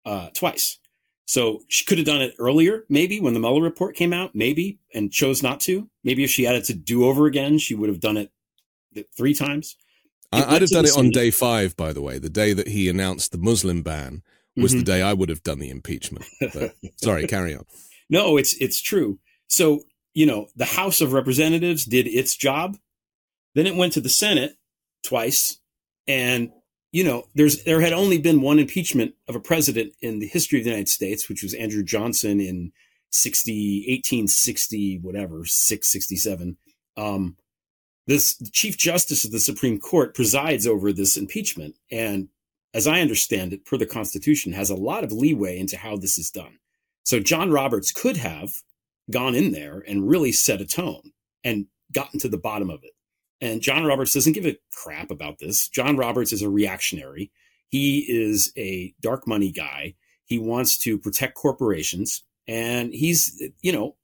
uh, 0.05 0.29
twice. 0.34 0.79
So 1.27 1.62
she 1.67 1.86
could 1.86 1.98
have 1.98 2.05
done 2.05 2.22
it 2.22 2.36
earlier, 2.38 2.86
maybe 2.88 3.20
when 3.20 3.34
the 3.34 3.39
Mueller 3.39 3.62
report 3.62 3.96
came 3.96 4.13
out, 4.13 4.36
maybe, 4.36 4.79
and 4.94 5.12
chose 5.12 5.41
not 5.41 5.60
to. 5.62 5.89
Maybe 6.03 6.24
if 6.24 6.29
she 6.29 6.44
had 6.44 6.55
it 6.55 6.65
to 6.65 6.74
do 6.75 7.05
over 7.05 7.25
again, 7.25 7.58
she 7.58 7.74
would 7.74 7.89
have 7.89 8.00
done 8.00 8.17
it 8.17 8.32
three 9.17 9.34
times. 9.34 9.75
It 10.32 10.46
I'd 10.48 10.62
have 10.62 10.70
done 10.70 10.86
it 10.86 10.98
on 10.98 11.10
day 11.10 11.32
five, 11.32 11.75
by 11.75 11.94
the 11.94 12.01
way. 12.01 12.20
The 12.20 12.29
day 12.29 12.53
that 12.53 12.67
he 12.67 12.89
announced 12.89 13.32
the 13.32 13.38
Muslim 13.38 13.82
ban 13.82 14.22
was 14.56 14.72
mm-hmm. 14.72 14.80
the 14.80 14.86
day 14.86 15.02
I 15.02 15.14
would 15.14 15.30
have 15.30 15.44
done 15.44 15.60
the 15.60 15.70
impeachment. 15.70 16.26
But, 16.40 16.76
sorry, 16.98 17.28
carry 17.28 17.56
on. 17.56 17.66
No, 18.10 18.38
it's 18.38 18.54
it's 18.62 18.82
true. 18.82 19.20
So 19.48 19.84
you 20.16 20.26
know, 20.26 20.48
the 20.56 20.66
House 20.66 21.02
of 21.02 21.14
Representatives 21.14 21.86
did 21.86 22.08
its 22.08 22.36
job. 22.36 22.78
Then 23.54 23.68
it 23.68 23.76
went 23.76 23.94
to 23.94 24.02
the 24.02 24.10
Senate 24.10 24.58
twice. 25.04 25.60
And, 26.08 26.52
you 26.92 27.04
know, 27.04 27.26
there's, 27.36 27.64
there 27.66 27.82
had 27.82 27.94
only 27.94 28.18
been 28.18 28.42
one 28.42 28.58
impeachment 28.58 29.14
of 29.28 29.36
a 29.36 29.42
president 29.42 29.94
in 30.02 30.20
the 30.20 30.28
history 30.28 30.60
of 30.60 30.64
the 30.64 30.72
United 30.72 30.90
States, 30.90 31.28
which 31.30 31.44
was 31.44 31.54
Andrew 31.54 31.84
Johnson 31.84 32.40
in 32.40 32.72
60, 33.12 33.86
1860, 33.90 35.00
whatever, 35.00 35.46
667. 35.46 36.58
Um, 36.96 37.36
this 38.08 38.42
Chief 38.52 38.78
Justice 38.78 39.26
of 39.26 39.32
the 39.32 39.40
Supreme 39.40 39.80
Court 39.80 40.16
presides 40.16 40.66
over 40.66 40.94
this 40.94 41.18
impeachment. 41.18 41.76
And 41.92 42.30
as 42.75 42.88
I 42.88 43.00
understand 43.00 43.53
it, 43.53 43.65
per 43.65 43.77
the 43.77 43.86
Constitution, 43.86 44.51
has 44.51 44.70
a 44.70 44.75
lot 44.75 45.05
of 45.05 45.12
leeway 45.13 45.58
into 45.58 45.77
how 45.77 45.96
this 45.96 46.17
is 46.17 46.29
done. 46.29 46.60
So 47.03 47.22
John 47.22 47.50
Roberts 47.50 47.94
could 47.94 48.17
have 48.17 48.51
gone 49.10 49.34
in 49.34 49.53
there 49.53 49.82
and 49.88 50.10
really 50.10 50.34
set 50.34 50.60
a 50.60 50.65
tone 50.65 51.13
and 51.41 51.67
gotten 51.94 52.20
to 52.20 52.27
the 52.27 52.38
bottom 52.38 52.70
of 52.70 52.84
it. 52.84 52.91
And 53.39 53.62
John 53.62 53.86
Roberts 53.86 54.13
doesn't 54.13 54.34
give 54.34 54.46
a 54.46 54.58
crap 54.74 55.10
about 55.10 55.39
this. 55.39 55.70
John 55.70 55.96
Roberts 55.96 56.34
is 56.34 56.41
a 56.41 56.50
reactionary. 56.50 57.32
He 57.70 58.00
is 58.10 58.51
a 58.58 58.94
dark 59.00 59.25
money 59.25 59.51
guy. 59.51 59.96
He 60.25 60.38
wants 60.38 60.77
to 60.79 60.98
protect 60.98 61.36
corporations. 61.36 62.24
And 62.46 62.94
he's, 62.94 63.41
you 63.62 63.72
know, 63.72 63.96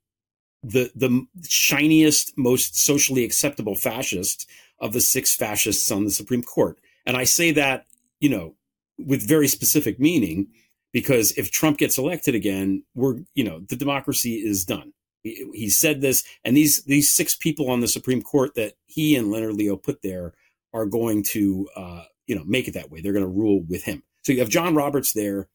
the 0.62 0.90
the 0.94 1.26
shiniest, 1.46 2.38
most 2.38 2.76
socially 2.76 3.24
acceptable 3.24 3.74
fascist 3.74 4.48
of 4.78 4.94
the 4.94 5.00
six 5.00 5.36
fascists 5.36 5.90
on 5.90 6.04
the 6.04 6.10
Supreme 6.10 6.42
Court. 6.42 6.78
And 7.04 7.18
I 7.18 7.24
say 7.24 7.50
that, 7.52 7.84
you 8.20 8.30
know, 8.30 8.54
with 8.98 9.26
very 9.26 9.48
specific 9.48 9.98
meaning, 9.98 10.48
because 10.92 11.32
if 11.32 11.50
Trump 11.50 11.78
gets 11.78 11.98
elected 11.98 12.34
again, 12.34 12.84
we're, 12.94 13.20
you 13.34 13.44
know, 13.44 13.60
the 13.68 13.76
democracy 13.76 14.36
is 14.36 14.64
done. 14.64 14.92
He, 15.22 15.70
said 15.70 16.00
this, 16.00 16.24
and 16.44 16.56
these 16.56 16.82
these 16.82 17.12
six 17.12 17.36
people 17.36 17.70
on 17.70 17.78
the 17.78 17.86
Supreme 17.86 18.22
Court 18.22 18.56
that 18.56 18.74
he 18.86 19.14
and 19.14 19.30
Leonard 19.30 19.54
Leo 19.54 19.76
put 19.76 20.02
there 20.02 20.34
are 20.74 20.84
going 20.84 21.22
to, 21.30 21.68
uh, 21.76 22.02
you 22.26 22.34
know, 22.34 22.42
make 22.44 22.66
it 22.66 22.74
that 22.74 22.90
way. 22.90 23.00
They're 23.00 23.12
going 23.12 23.24
to 23.24 23.30
rule 23.30 23.62
with 23.62 23.84
him. 23.84 24.02
So 24.22 24.32
you 24.32 24.40
have 24.40 24.48
John 24.48 24.74
Roberts 24.74 25.12
there 25.12 25.48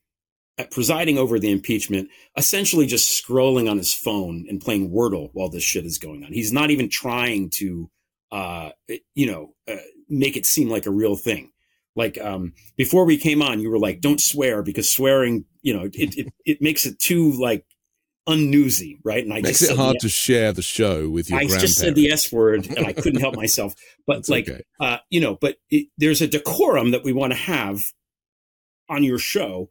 presiding 0.72 1.18
over 1.18 1.38
the 1.38 1.52
impeachment, 1.52 2.10
essentially 2.36 2.88
just 2.88 3.24
scrolling 3.24 3.70
on 3.70 3.78
his 3.78 3.94
phone 3.94 4.46
and 4.50 4.62
playing 4.62 4.90
Wordle 4.90 5.30
while 5.34 5.50
this 5.50 5.64
shit 5.64 5.86
is 5.86 5.98
going 5.98 6.24
on. 6.24 6.34
He's 6.34 6.52
not 6.52 6.72
even 6.72 6.90
trying 6.90 7.50
to, 7.52 7.90
uh, 8.32 8.70
you 9.14 9.32
know, 9.32 9.54
uh, 9.68 9.76
make 10.10 10.36
it 10.36 10.46
seem 10.46 10.70
like 10.70 10.86
a 10.86 10.92
real 10.92 11.16
thing. 11.16 11.52
Like 11.98 12.18
um, 12.22 12.54
before 12.78 13.06
we 13.06 13.18
came 13.18 13.42
on, 13.42 13.60
you 13.60 13.70
were 13.70 13.80
like, 13.80 14.02
"Don't 14.02 14.22
swear," 14.22 14.64
because 14.64 14.90
swearing, 14.90 15.46
you 15.62 15.74
know, 15.74 15.86
it 15.86 16.18
it, 16.18 16.34
it 16.46 16.62
makes 16.62 16.86
it 16.86 17.00
too 17.00 17.32
like 17.34 17.66
unnewsy, 18.30 19.00
right? 19.04 19.24
And 19.24 19.34
I 19.34 19.42
makes 19.42 19.62
it 19.62 19.76
hard 19.76 19.98
to 20.02 20.10
share 20.10 20.54
the 20.54 20.62
show 20.62 21.10
with 21.10 21.30
your. 21.30 21.40
I 21.40 21.46
just 21.46 21.78
said 21.78 21.96
the 21.96 22.12
S 22.12 22.32
word, 22.32 22.68
and 22.68 22.86
I 22.86 22.94
couldn't 22.94 23.20
help 23.20 23.36
myself. 23.38 23.74
But 24.06 24.30
like, 24.30 24.48
okay. 24.48 24.62
uh, 24.80 24.98
you 25.10 25.20
know, 25.20 25.36
but 25.36 25.58
it, 25.70 25.88
there's 25.98 26.22
a 26.22 26.28
decorum 26.28 26.92
that 26.92 27.04
we 27.04 27.12
want 27.12 27.34
to 27.34 27.40
have 27.40 27.82
on 28.90 29.04
your 29.04 29.18
show 29.20 29.70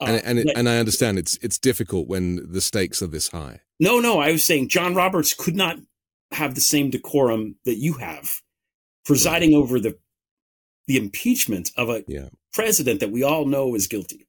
uh, 0.00 0.04
and 0.06 0.24
and, 0.24 0.38
it, 0.38 0.56
and 0.56 0.68
I 0.68 0.78
understand 0.78 1.18
it's 1.18 1.38
it's 1.42 1.58
difficult 1.58 2.08
when 2.08 2.50
the 2.50 2.60
stakes 2.60 3.02
are 3.02 3.06
this 3.06 3.28
high. 3.28 3.60
No, 3.78 4.00
no, 4.00 4.18
I 4.18 4.32
was 4.32 4.44
saying 4.44 4.68
John 4.68 4.94
Roberts 4.94 5.34
could 5.34 5.54
not 5.54 5.76
have 6.32 6.54
the 6.54 6.60
same 6.60 6.90
decorum 6.90 7.56
that 7.64 7.76
you 7.76 7.94
have, 7.94 8.40
presiding 9.04 9.54
right. 9.54 9.62
over 9.62 9.78
the 9.78 9.98
the 10.90 10.96
impeachment 10.96 11.70
of 11.76 11.88
a 11.88 12.02
yeah. 12.08 12.30
president 12.52 12.98
that 12.98 13.12
we 13.12 13.22
all 13.22 13.46
know 13.46 13.76
is 13.76 13.86
guilty. 13.86 14.26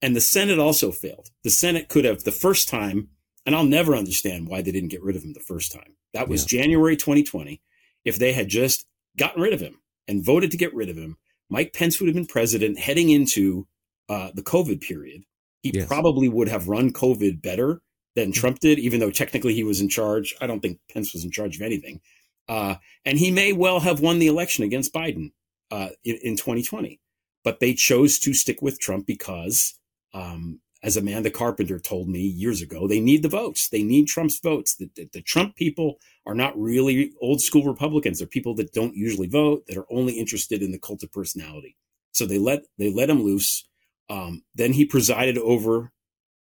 And 0.00 0.14
the 0.14 0.20
Senate 0.20 0.60
also 0.60 0.92
failed. 0.92 1.30
The 1.42 1.50
Senate 1.50 1.88
could 1.88 2.04
have 2.04 2.22
the 2.22 2.30
first 2.30 2.68
time, 2.68 3.08
and 3.44 3.56
I'll 3.56 3.64
never 3.64 3.96
understand 3.96 4.46
why 4.46 4.62
they 4.62 4.70
didn't 4.70 4.90
get 4.90 5.02
rid 5.02 5.16
of 5.16 5.24
him 5.24 5.32
the 5.32 5.40
first 5.40 5.72
time. 5.72 5.96
That 6.14 6.28
was 6.28 6.42
yeah. 6.44 6.60
January 6.60 6.96
2020. 6.96 7.60
If 8.04 8.20
they 8.20 8.32
had 8.32 8.46
just 8.46 8.86
gotten 9.18 9.42
rid 9.42 9.52
of 9.52 9.60
him 9.60 9.80
and 10.06 10.24
voted 10.24 10.52
to 10.52 10.56
get 10.56 10.72
rid 10.72 10.90
of 10.90 10.96
him, 10.96 11.16
Mike 11.48 11.72
Pence 11.72 11.98
would 11.98 12.06
have 12.06 12.14
been 12.14 12.26
president 12.26 12.78
heading 12.78 13.10
into 13.10 13.66
uh, 14.08 14.30
the 14.32 14.42
COVID 14.42 14.80
period, 14.82 15.24
he 15.64 15.72
yes. 15.74 15.88
probably 15.88 16.28
would 16.28 16.48
have 16.48 16.68
run 16.68 16.92
COVID 16.92 17.42
better 17.42 17.82
than 18.14 18.26
mm-hmm. 18.26 18.40
Trump 18.40 18.60
did, 18.60 18.78
even 18.78 19.00
though 19.00 19.10
technically 19.10 19.54
he 19.54 19.64
was 19.64 19.80
in 19.80 19.88
charge. 19.88 20.36
I 20.40 20.46
don't 20.46 20.60
think 20.60 20.78
Pence 20.92 21.12
was 21.12 21.24
in 21.24 21.32
charge 21.32 21.56
of 21.56 21.62
anything. 21.62 22.00
Uh, 22.48 22.76
and 23.04 23.18
he 23.18 23.32
may 23.32 23.52
well 23.52 23.80
have 23.80 23.98
won 23.98 24.20
the 24.20 24.28
election 24.28 24.62
against 24.62 24.94
Biden 24.94 25.32
uh, 25.70 25.90
in, 26.04 26.18
in, 26.22 26.36
2020. 26.36 27.00
But 27.42 27.60
they 27.60 27.74
chose 27.74 28.18
to 28.20 28.34
stick 28.34 28.60
with 28.60 28.80
Trump 28.80 29.06
because, 29.06 29.78
um, 30.12 30.60
as 30.82 30.96
Amanda 30.96 31.30
Carpenter 31.30 31.78
told 31.78 32.08
me 32.08 32.20
years 32.20 32.62
ago, 32.62 32.86
they 32.88 33.00
need 33.00 33.22
the 33.22 33.28
votes. 33.28 33.68
They 33.68 33.82
need 33.82 34.08
Trump's 34.08 34.38
votes. 34.38 34.76
The, 34.76 34.90
the, 34.96 35.08
the 35.12 35.22
Trump 35.22 35.56
people 35.56 35.98
are 36.26 36.34
not 36.34 36.58
really 36.58 37.12
old 37.20 37.40
school 37.40 37.64
Republicans. 37.64 38.18
They're 38.18 38.26
people 38.26 38.54
that 38.56 38.72
don't 38.72 38.94
usually 38.94 39.28
vote, 39.28 39.66
that 39.66 39.76
are 39.76 39.86
only 39.90 40.14
interested 40.14 40.62
in 40.62 40.72
the 40.72 40.78
cult 40.78 41.02
of 41.02 41.12
personality. 41.12 41.76
So 42.12 42.26
they 42.26 42.38
let 42.38 42.62
they 42.78 42.92
let 42.92 43.08
him 43.08 43.22
loose 43.22 43.64
um, 44.10 44.42
then 44.56 44.72
he 44.72 44.84
presided 44.84 45.38
over 45.38 45.92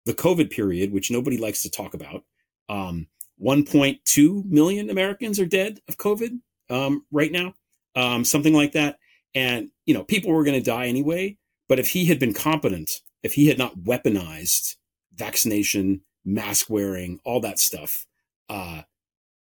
the 0.05 0.13
COVID 0.13 0.49
period, 0.49 0.93
which 0.93 1.11
nobody 1.11 1.37
likes 1.37 1.61
to 1.63 1.69
talk 1.69 1.93
about. 1.93 2.23
Um, 2.69 3.07
1.2 3.43 4.45
million 4.45 4.89
Americans 4.89 5.39
are 5.39 5.45
dead 5.45 5.79
of 5.87 5.97
COVID 5.97 6.39
um, 6.69 7.05
right 7.11 7.31
now, 7.31 7.53
um, 7.93 8.23
something 8.23 8.53
like 8.53 8.71
that. 8.71 8.97
And, 9.35 9.69
you 9.85 9.93
know, 9.93 10.03
people 10.03 10.31
were 10.31 10.43
going 10.43 10.59
to 10.59 10.65
die 10.65 10.87
anyway. 10.87 11.37
But 11.67 11.79
if 11.79 11.89
he 11.89 12.05
had 12.05 12.19
been 12.19 12.33
competent, 12.33 13.01
if 13.23 13.33
he 13.33 13.47
had 13.47 13.57
not 13.57 13.79
weaponized 13.79 14.75
vaccination, 15.13 16.01
mask 16.23 16.69
wearing, 16.69 17.19
all 17.23 17.39
that 17.41 17.59
stuff, 17.59 18.05
uh, 18.49 18.83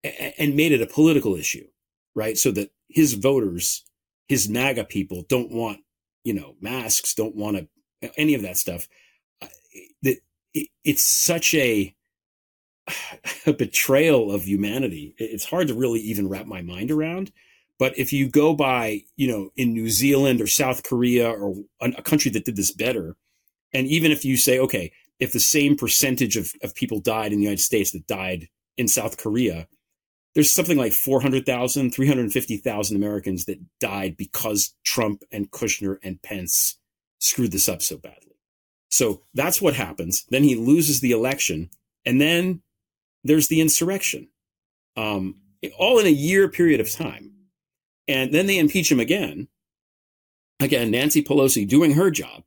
and 0.02 0.56
made 0.56 0.72
it 0.72 0.82
a 0.82 0.86
political 0.86 1.34
issue, 1.34 1.66
right? 2.14 2.38
So 2.38 2.50
that 2.52 2.70
his 2.88 3.14
voters, 3.14 3.84
his 4.28 4.48
MAGA 4.48 4.84
people 4.84 5.24
don't 5.28 5.50
want, 5.50 5.80
you 6.24 6.34
know, 6.34 6.54
masks, 6.60 7.14
don't 7.14 7.36
want 7.36 7.56
to 7.56 7.68
any 8.16 8.34
of 8.34 8.42
that 8.42 8.56
stuff. 8.56 8.88
That 10.02 10.18
it's 10.84 11.04
such 11.04 11.54
a, 11.54 11.94
a 13.46 13.52
betrayal 13.52 14.32
of 14.32 14.44
humanity. 14.44 15.14
It's 15.18 15.44
hard 15.44 15.68
to 15.68 15.74
really 15.74 16.00
even 16.00 16.28
wrap 16.28 16.46
my 16.46 16.62
mind 16.62 16.90
around. 16.90 17.32
But 17.78 17.96
if 17.96 18.12
you 18.12 18.28
go 18.28 18.54
by, 18.54 19.02
you 19.16 19.28
know, 19.28 19.50
in 19.56 19.72
New 19.72 19.88
Zealand 19.88 20.40
or 20.40 20.46
South 20.46 20.82
Korea 20.82 21.30
or 21.30 21.54
a 21.80 22.02
country 22.02 22.30
that 22.32 22.44
did 22.44 22.56
this 22.56 22.72
better, 22.72 23.16
and 23.72 23.86
even 23.86 24.10
if 24.10 24.24
you 24.24 24.36
say, 24.36 24.58
okay, 24.58 24.92
if 25.20 25.32
the 25.32 25.40
same 25.40 25.76
percentage 25.76 26.36
of, 26.36 26.52
of 26.62 26.74
people 26.74 27.00
died 27.00 27.32
in 27.32 27.38
the 27.38 27.44
United 27.44 27.62
States 27.62 27.92
that 27.92 28.06
died 28.06 28.48
in 28.76 28.88
South 28.88 29.16
Korea, 29.16 29.68
there's 30.34 30.54
something 30.54 30.78
like 30.78 30.92
400,000, 30.92 31.90
350,000 31.90 32.96
Americans 32.96 33.44
that 33.46 33.58
died 33.80 34.16
because 34.16 34.74
Trump 34.84 35.22
and 35.32 35.50
Kushner 35.50 35.96
and 36.02 36.22
Pence 36.22 36.78
screwed 37.18 37.52
this 37.52 37.68
up 37.68 37.82
so 37.82 37.96
badly. 37.96 38.36
So 38.90 39.22
that's 39.34 39.60
what 39.60 39.74
happens. 39.74 40.24
Then 40.30 40.44
he 40.44 40.54
loses 40.54 41.00
the 41.00 41.12
election, 41.12 41.70
and 42.06 42.20
then 42.20 42.62
there's 43.24 43.48
the 43.48 43.60
insurrection, 43.60 44.28
um, 44.96 45.36
all 45.76 45.98
in 45.98 46.06
a 46.06 46.10
year 46.10 46.48
period 46.48 46.80
of 46.80 46.90
time. 46.90 47.32
And 48.08 48.32
then 48.32 48.46
they 48.46 48.58
impeach 48.58 48.90
him 48.90 48.98
again. 49.00 49.48
Again, 50.60 50.90
Nancy 50.90 51.22
Pelosi 51.22 51.68
doing 51.68 51.92
her 51.92 52.10
job. 52.10 52.44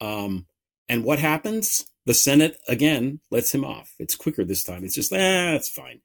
Um, 0.00 0.46
and 0.88 1.04
what 1.04 1.18
happens? 1.18 1.86
The 2.06 2.14
Senate 2.14 2.58
again 2.66 3.20
lets 3.30 3.54
him 3.54 3.64
off. 3.64 3.94
It's 3.98 4.16
quicker 4.16 4.44
this 4.44 4.64
time. 4.64 4.82
It's 4.82 4.94
just, 4.94 5.12
ah, 5.12 5.52
that's 5.52 5.68
fine. 5.68 6.00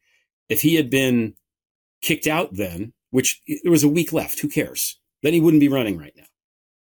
If 0.49 0.61
he 0.61 0.75
had 0.75 0.89
been 0.89 1.35
kicked 2.01 2.27
out 2.27 2.55
then, 2.55 2.93
which 3.09 3.41
there 3.63 3.71
was 3.71 3.83
a 3.83 3.89
week 3.89 4.11
left, 4.11 4.41
who 4.41 4.49
cares? 4.49 4.99
Then 5.21 5.33
he 5.33 5.39
wouldn't 5.39 5.61
be 5.61 5.69
running 5.69 5.97
right 5.97 6.13
now. 6.17 6.25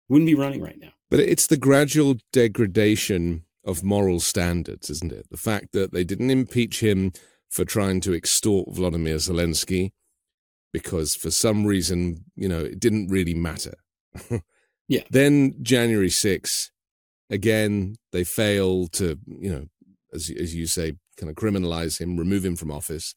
Wouldn't 0.08 0.26
be 0.26 0.34
running 0.34 0.60
right 0.60 0.78
now. 0.78 0.92
But 1.10 1.20
it's 1.20 1.46
the 1.46 1.56
gradual 1.56 2.16
degradation 2.32 3.44
of 3.64 3.84
moral 3.84 4.18
standards, 4.18 4.90
isn't 4.90 5.12
it? 5.12 5.26
The 5.30 5.36
fact 5.36 5.72
that 5.72 5.92
they 5.92 6.04
didn't 6.04 6.30
impeach 6.30 6.82
him 6.82 7.12
for 7.48 7.64
trying 7.64 8.00
to 8.00 8.14
extort 8.14 8.74
Vladimir 8.74 9.16
Zelensky 9.16 9.92
because 10.72 11.14
for 11.14 11.30
some 11.30 11.66
reason, 11.66 12.24
you 12.34 12.48
know, 12.48 12.60
it 12.60 12.80
didn't 12.80 13.08
really 13.08 13.34
matter. 13.34 13.74
yeah. 14.88 15.02
Then 15.10 15.54
January 15.62 16.08
6th, 16.08 16.70
again, 17.30 17.96
they 18.12 18.24
fail 18.24 18.88
to, 18.88 19.18
you 19.26 19.52
know, 19.52 19.66
as, 20.12 20.30
as 20.30 20.54
you 20.54 20.66
say, 20.66 20.94
kind 21.16 21.30
of 21.30 21.36
criminalize 21.36 22.00
him, 22.00 22.16
remove 22.16 22.44
him 22.44 22.56
from 22.56 22.70
office. 22.70 23.14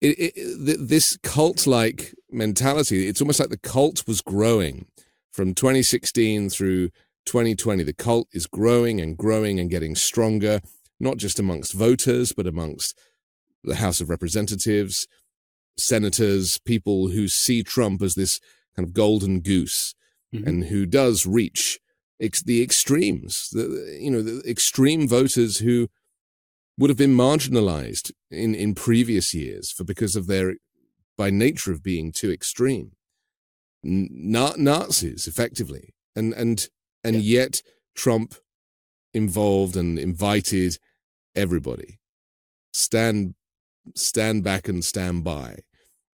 It, 0.00 0.32
it, 0.36 0.88
this 0.88 1.18
cult 1.22 1.66
like 1.66 2.14
mentality, 2.30 3.08
it's 3.08 3.20
almost 3.20 3.40
like 3.40 3.50
the 3.50 3.58
cult 3.58 4.06
was 4.06 4.20
growing 4.20 4.86
from 5.32 5.54
2016 5.54 6.50
through 6.50 6.88
2020, 7.26 7.82
the 7.82 7.92
cult 7.92 8.28
is 8.32 8.46
growing 8.46 9.00
and 9.00 9.16
growing 9.16 9.60
and 9.60 9.70
getting 9.70 9.94
stronger, 9.94 10.60
not 10.98 11.16
just 11.16 11.38
amongst 11.38 11.74
voters, 11.74 12.32
but 12.32 12.46
amongst 12.46 12.98
the 13.62 13.76
House 13.76 14.00
of 14.00 14.08
Representatives, 14.08 15.06
senators, 15.78 16.58
people 16.64 17.08
who 17.08 17.28
see 17.28 17.62
Trump 17.62 18.02
as 18.02 18.14
this 18.14 18.40
kind 18.76 18.86
of 18.86 18.94
golden 18.94 19.40
goose 19.40 19.94
mm-hmm. 20.34 20.46
and 20.46 20.64
who 20.64 20.86
does 20.86 21.26
reach 21.26 21.78
ex- 22.20 22.42
the 22.42 22.62
extremes, 22.62 23.48
the, 23.52 23.98
you 24.00 24.10
know, 24.10 24.22
the 24.22 24.42
extreme 24.48 25.08
voters 25.08 25.58
who 25.58 25.88
would 26.78 26.90
have 26.90 26.96
been 26.96 27.16
marginalized 27.16 28.12
in, 28.30 28.54
in 28.54 28.74
previous 28.74 29.34
years 29.34 29.70
for 29.72 29.84
because 29.84 30.14
of 30.14 30.26
their 30.26 30.54
by 31.16 31.30
nature 31.30 31.72
of 31.72 31.82
being 31.82 32.12
too 32.12 32.30
extreme. 32.30 32.92
Na- 33.82 34.54
Nazis, 34.56 35.26
effectively. 35.26 35.94
And 36.14 36.32
and 36.32 36.68
and 37.04 37.16
yeah. 37.16 37.40
yet 37.40 37.62
Trump 37.94 38.34
involved 39.12 39.76
and 39.76 39.98
invited 39.98 40.78
everybody. 41.34 41.98
Stand 42.72 43.34
stand 43.94 44.44
back 44.44 44.68
and 44.68 44.84
stand 44.84 45.24
by. 45.24 45.58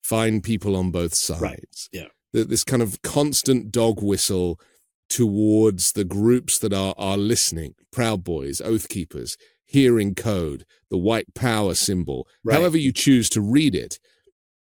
Find 0.03 0.43
people 0.43 0.75
on 0.75 0.91
both 0.91 1.15
sides. 1.15 1.41
Right. 1.41 1.87
Yeah. 1.91 2.07
This 2.33 2.63
kind 2.63 2.81
of 2.81 3.01
constant 3.03 3.71
dog 3.71 4.03
whistle 4.03 4.59
towards 5.09 5.93
the 5.93 6.03
groups 6.03 6.59
that 6.59 6.73
are 6.73 6.93
are 6.97 7.17
listening. 7.17 7.75
Proud 7.91 8.23
Boys, 8.23 8.59
Oath 8.61 8.89
Keepers, 8.89 9.37
Hearing 9.65 10.15
Code, 10.15 10.65
the 10.89 10.97
white 10.97 11.33
power 11.35 11.75
symbol. 11.75 12.27
Right. 12.43 12.57
However 12.57 12.77
you 12.77 12.91
choose 12.91 13.29
to 13.29 13.41
read 13.41 13.75
it, 13.75 13.99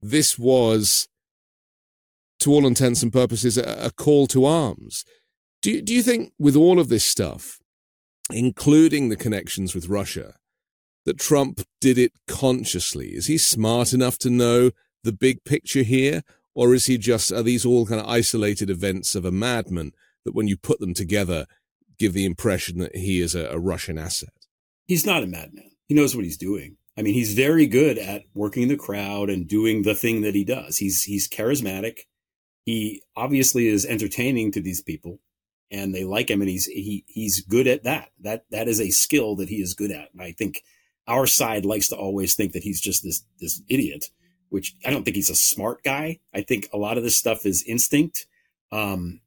this 0.01 0.37
was, 0.37 1.07
to 2.39 2.51
all 2.51 2.67
intents 2.67 3.01
and 3.03 3.11
purposes, 3.11 3.57
a, 3.57 3.85
a 3.85 3.91
call 3.91 4.27
to 4.27 4.45
arms. 4.45 5.03
Do 5.61 5.81
do 5.81 5.93
you 5.93 6.03
think 6.03 6.31
with 6.37 6.55
all 6.55 6.79
of 6.79 6.89
this 6.89 7.03
stuff, 7.03 7.59
including 8.31 9.09
the 9.09 9.15
connections 9.15 9.73
with 9.73 9.89
Russia, 9.89 10.35
that 11.05 11.17
Trump 11.19 11.61
did 11.81 11.97
it 11.97 12.11
consciously? 12.27 13.09
Is 13.09 13.25
he 13.27 13.37
smart 13.37 13.93
enough 13.93 14.17
to 14.19 14.29
know 14.29 14.71
the 15.05 15.13
big 15.13 15.43
picture 15.43 15.83
here? 15.83 16.23
Or 16.53 16.73
is 16.73 16.85
he 16.85 16.97
just, 16.97 17.31
are 17.31 17.43
these 17.43 17.65
all 17.65 17.85
kind 17.85 17.99
of 17.99 18.07
isolated 18.07 18.69
events 18.69 19.15
of 19.15 19.25
a 19.25 19.31
madman 19.31 19.91
that 20.23 20.35
when 20.35 20.47
you 20.47 20.55
put 20.55 20.79
them 20.79 20.93
together, 20.93 21.45
give 21.97 22.13
the 22.13 22.25
impression 22.25 22.79
that 22.79 22.95
he 22.95 23.19
is 23.19 23.35
a, 23.35 23.47
a 23.47 23.59
Russian 23.59 23.97
asset? 23.97 24.29
He's 24.85 25.05
not 25.05 25.23
a 25.23 25.27
madman. 25.27 25.71
He 25.87 25.95
knows 25.95 26.15
what 26.15 26.23
he's 26.23 26.37
doing. 26.37 26.77
I 26.97 27.01
mean, 27.01 27.13
he's 27.13 27.33
very 27.33 27.67
good 27.67 27.97
at 27.97 28.23
working 28.33 28.69
the 28.69 28.77
crowd 28.77 29.29
and 29.29 29.47
doing 29.47 29.81
the 29.81 29.95
thing 29.95 30.21
that 30.21 30.35
he 30.35 30.45
does. 30.45 30.77
He's, 30.77 31.03
he's 31.03 31.27
charismatic. 31.27 31.99
He 32.63 33.01
obviously 33.15 33.67
is 33.67 33.85
entertaining 33.85 34.53
to 34.53 34.61
these 34.61 34.81
people 34.81 35.19
and 35.71 35.93
they 35.93 36.05
like 36.05 36.29
him 36.29 36.41
and 36.41 36.49
he's, 36.49 36.67
he, 36.67 37.03
he's 37.07 37.41
good 37.41 37.67
at 37.67 37.83
that. 37.83 38.11
That, 38.21 38.45
that 38.51 38.69
is 38.69 38.79
a 38.79 38.91
skill 38.91 39.35
that 39.37 39.49
he 39.49 39.57
is 39.57 39.73
good 39.73 39.91
at. 39.91 40.09
And 40.13 40.21
I 40.21 40.31
think 40.31 40.61
our 41.07 41.27
side 41.27 41.65
likes 41.65 41.87
to 41.89 41.95
always 41.95 42.35
think 42.35 42.53
that 42.53 42.63
he's 42.63 42.81
just 42.81 43.03
this 43.03 43.23
this 43.39 43.61
idiot, 43.67 44.05
which 44.49 44.75
I 44.85 44.91
don't 44.91 45.03
think 45.03 45.15
he's 45.15 45.29
a 45.29 45.35
smart 45.35 45.83
guy. 45.83 46.19
I 46.33 46.41
think 46.41 46.69
a 46.73 46.77
lot 46.77 46.97
of 46.97 47.03
this 47.03 47.17
stuff 47.17 47.45
is 47.45 47.63
instinct. 47.63 48.27
Um, 48.71 49.21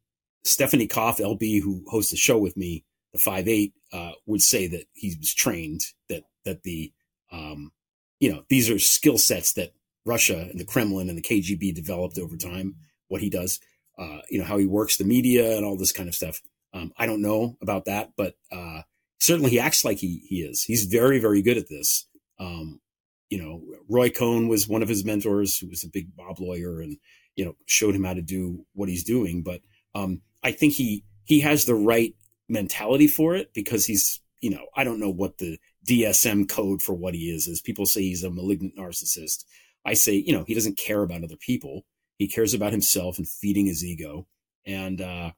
Stephanie 0.44 0.86
Koff, 0.86 1.18
LB, 1.18 1.62
who 1.62 1.84
hosts 1.88 2.10
the 2.10 2.16
show 2.16 2.38
with 2.38 2.56
me, 2.56 2.84
the 3.12 3.18
five 3.18 3.48
eight, 3.48 3.74
uh, 3.92 4.12
would 4.26 4.42
say 4.42 4.66
that 4.68 4.84
he 4.94 5.14
was 5.18 5.34
trained 5.34 5.82
that 6.08 6.24
that 6.44 6.62
the 6.62 6.92
um, 7.30 7.72
you 8.20 8.32
know 8.32 8.44
these 8.48 8.70
are 8.70 8.78
skill 8.78 9.18
sets 9.18 9.52
that 9.54 9.72
Russia 10.04 10.48
and 10.50 10.58
the 10.58 10.64
Kremlin 10.64 11.08
and 11.08 11.18
the 11.18 11.22
KGB 11.22 11.74
developed 11.74 12.18
over 12.18 12.36
time. 12.36 12.76
What 13.08 13.20
he 13.20 13.30
does, 13.30 13.60
uh, 13.98 14.20
you 14.30 14.38
know, 14.38 14.44
how 14.44 14.58
he 14.58 14.66
works 14.66 14.96
the 14.96 15.04
media 15.04 15.56
and 15.56 15.64
all 15.64 15.76
this 15.76 15.92
kind 15.92 16.08
of 16.08 16.14
stuff. 16.14 16.40
Um, 16.74 16.92
I 16.98 17.06
don't 17.06 17.22
know 17.22 17.56
about 17.62 17.86
that, 17.86 18.12
but 18.16 18.34
uh, 18.52 18.82
certainly 19.18 19.50
he 19.50 19.60
acts 19.60 19.84
like 19.84 19.98
he 19.98 20.22
he 20.28 20.42
is. 20.42 20.64
He's 20.64 20.84
very 20.84 21.18
very 21.18 21.42
good 21.42 21.56
at 21.56 21.68
this. 21.68 22.06
Um, 22.38 22.80
you 23.30 23.38
know, 23.38 23.62
Roy 23.88 24.10
Cohn 24.10 24.48
was 24.48 24.68
one 24.68 24.82
of 24.82 24.88
his 24.88 25.04
mentors, 25.04 25.58
who 25.58 25.68
was 25.68 25.84
a 25.84 25.88
big 25.88 26.08
mob 26.16 26.40
lawyer, 26.40 26.80
and 26.80 26.96
you 27.36 27.44
know 27.44 27.54
showed 27.66 27.94
him 27.94 28.04
how 28.04 28.14
to 28.14 28.22
do 28.22 28.64
what 28.74 28.88
he's 28.88 29.04
doing. 29.04 29.42
But 29.42 29.60
um, 29.94 30.22
I 30.42 30.52
think 30.52 30.74
he 30.74 31.04
he 31.24 31.40
has 31.40 31.64
the 31.64 31.74
right 31.74 32.14
mentality 32.48 33.06
for 33.06 33.34
it 33.34 33.52
because 33.54 33.86
he's 33.86 34.20
you 34.40 34.50
know 34.50 34.66
I 34.76 34.84
don't 34.84 35.00
know 35.00 35.10
what 35.10 35.38
the 35.38 35.58
DSM 35.86 36.48
code 36.48 36.82
for 36.82 36.94
what 36.94 37.14
he 37.14 37.30
is 37.30 37.46
is. 37.46 37.60
People 37.60 37.86
say 37.86 38.02
he's 38.02 38.24
a 38.24 38.30
malignant 38.30 38.76
narcissist. 38.76 39.44
I 39.84 39.94
say 39.94 40.14
you 40.14 40.32
know 40.32 40.44
he 40.46 40.54
doesn't 40.54 40.78
care 40.78 41.02
about 41.02 41.24
other 41.24 41.36
people. 41.36 41.84
He 42.16 42.28
cares 42.28 42.54
about 42.54 42.72
himself 42.72 43.18
and 43.18 43.28
feeding 43.28 43.66
his 43.66 43.84
ego. 43.84 44.26
And 44.66 45.00
uh, 45.00 45.32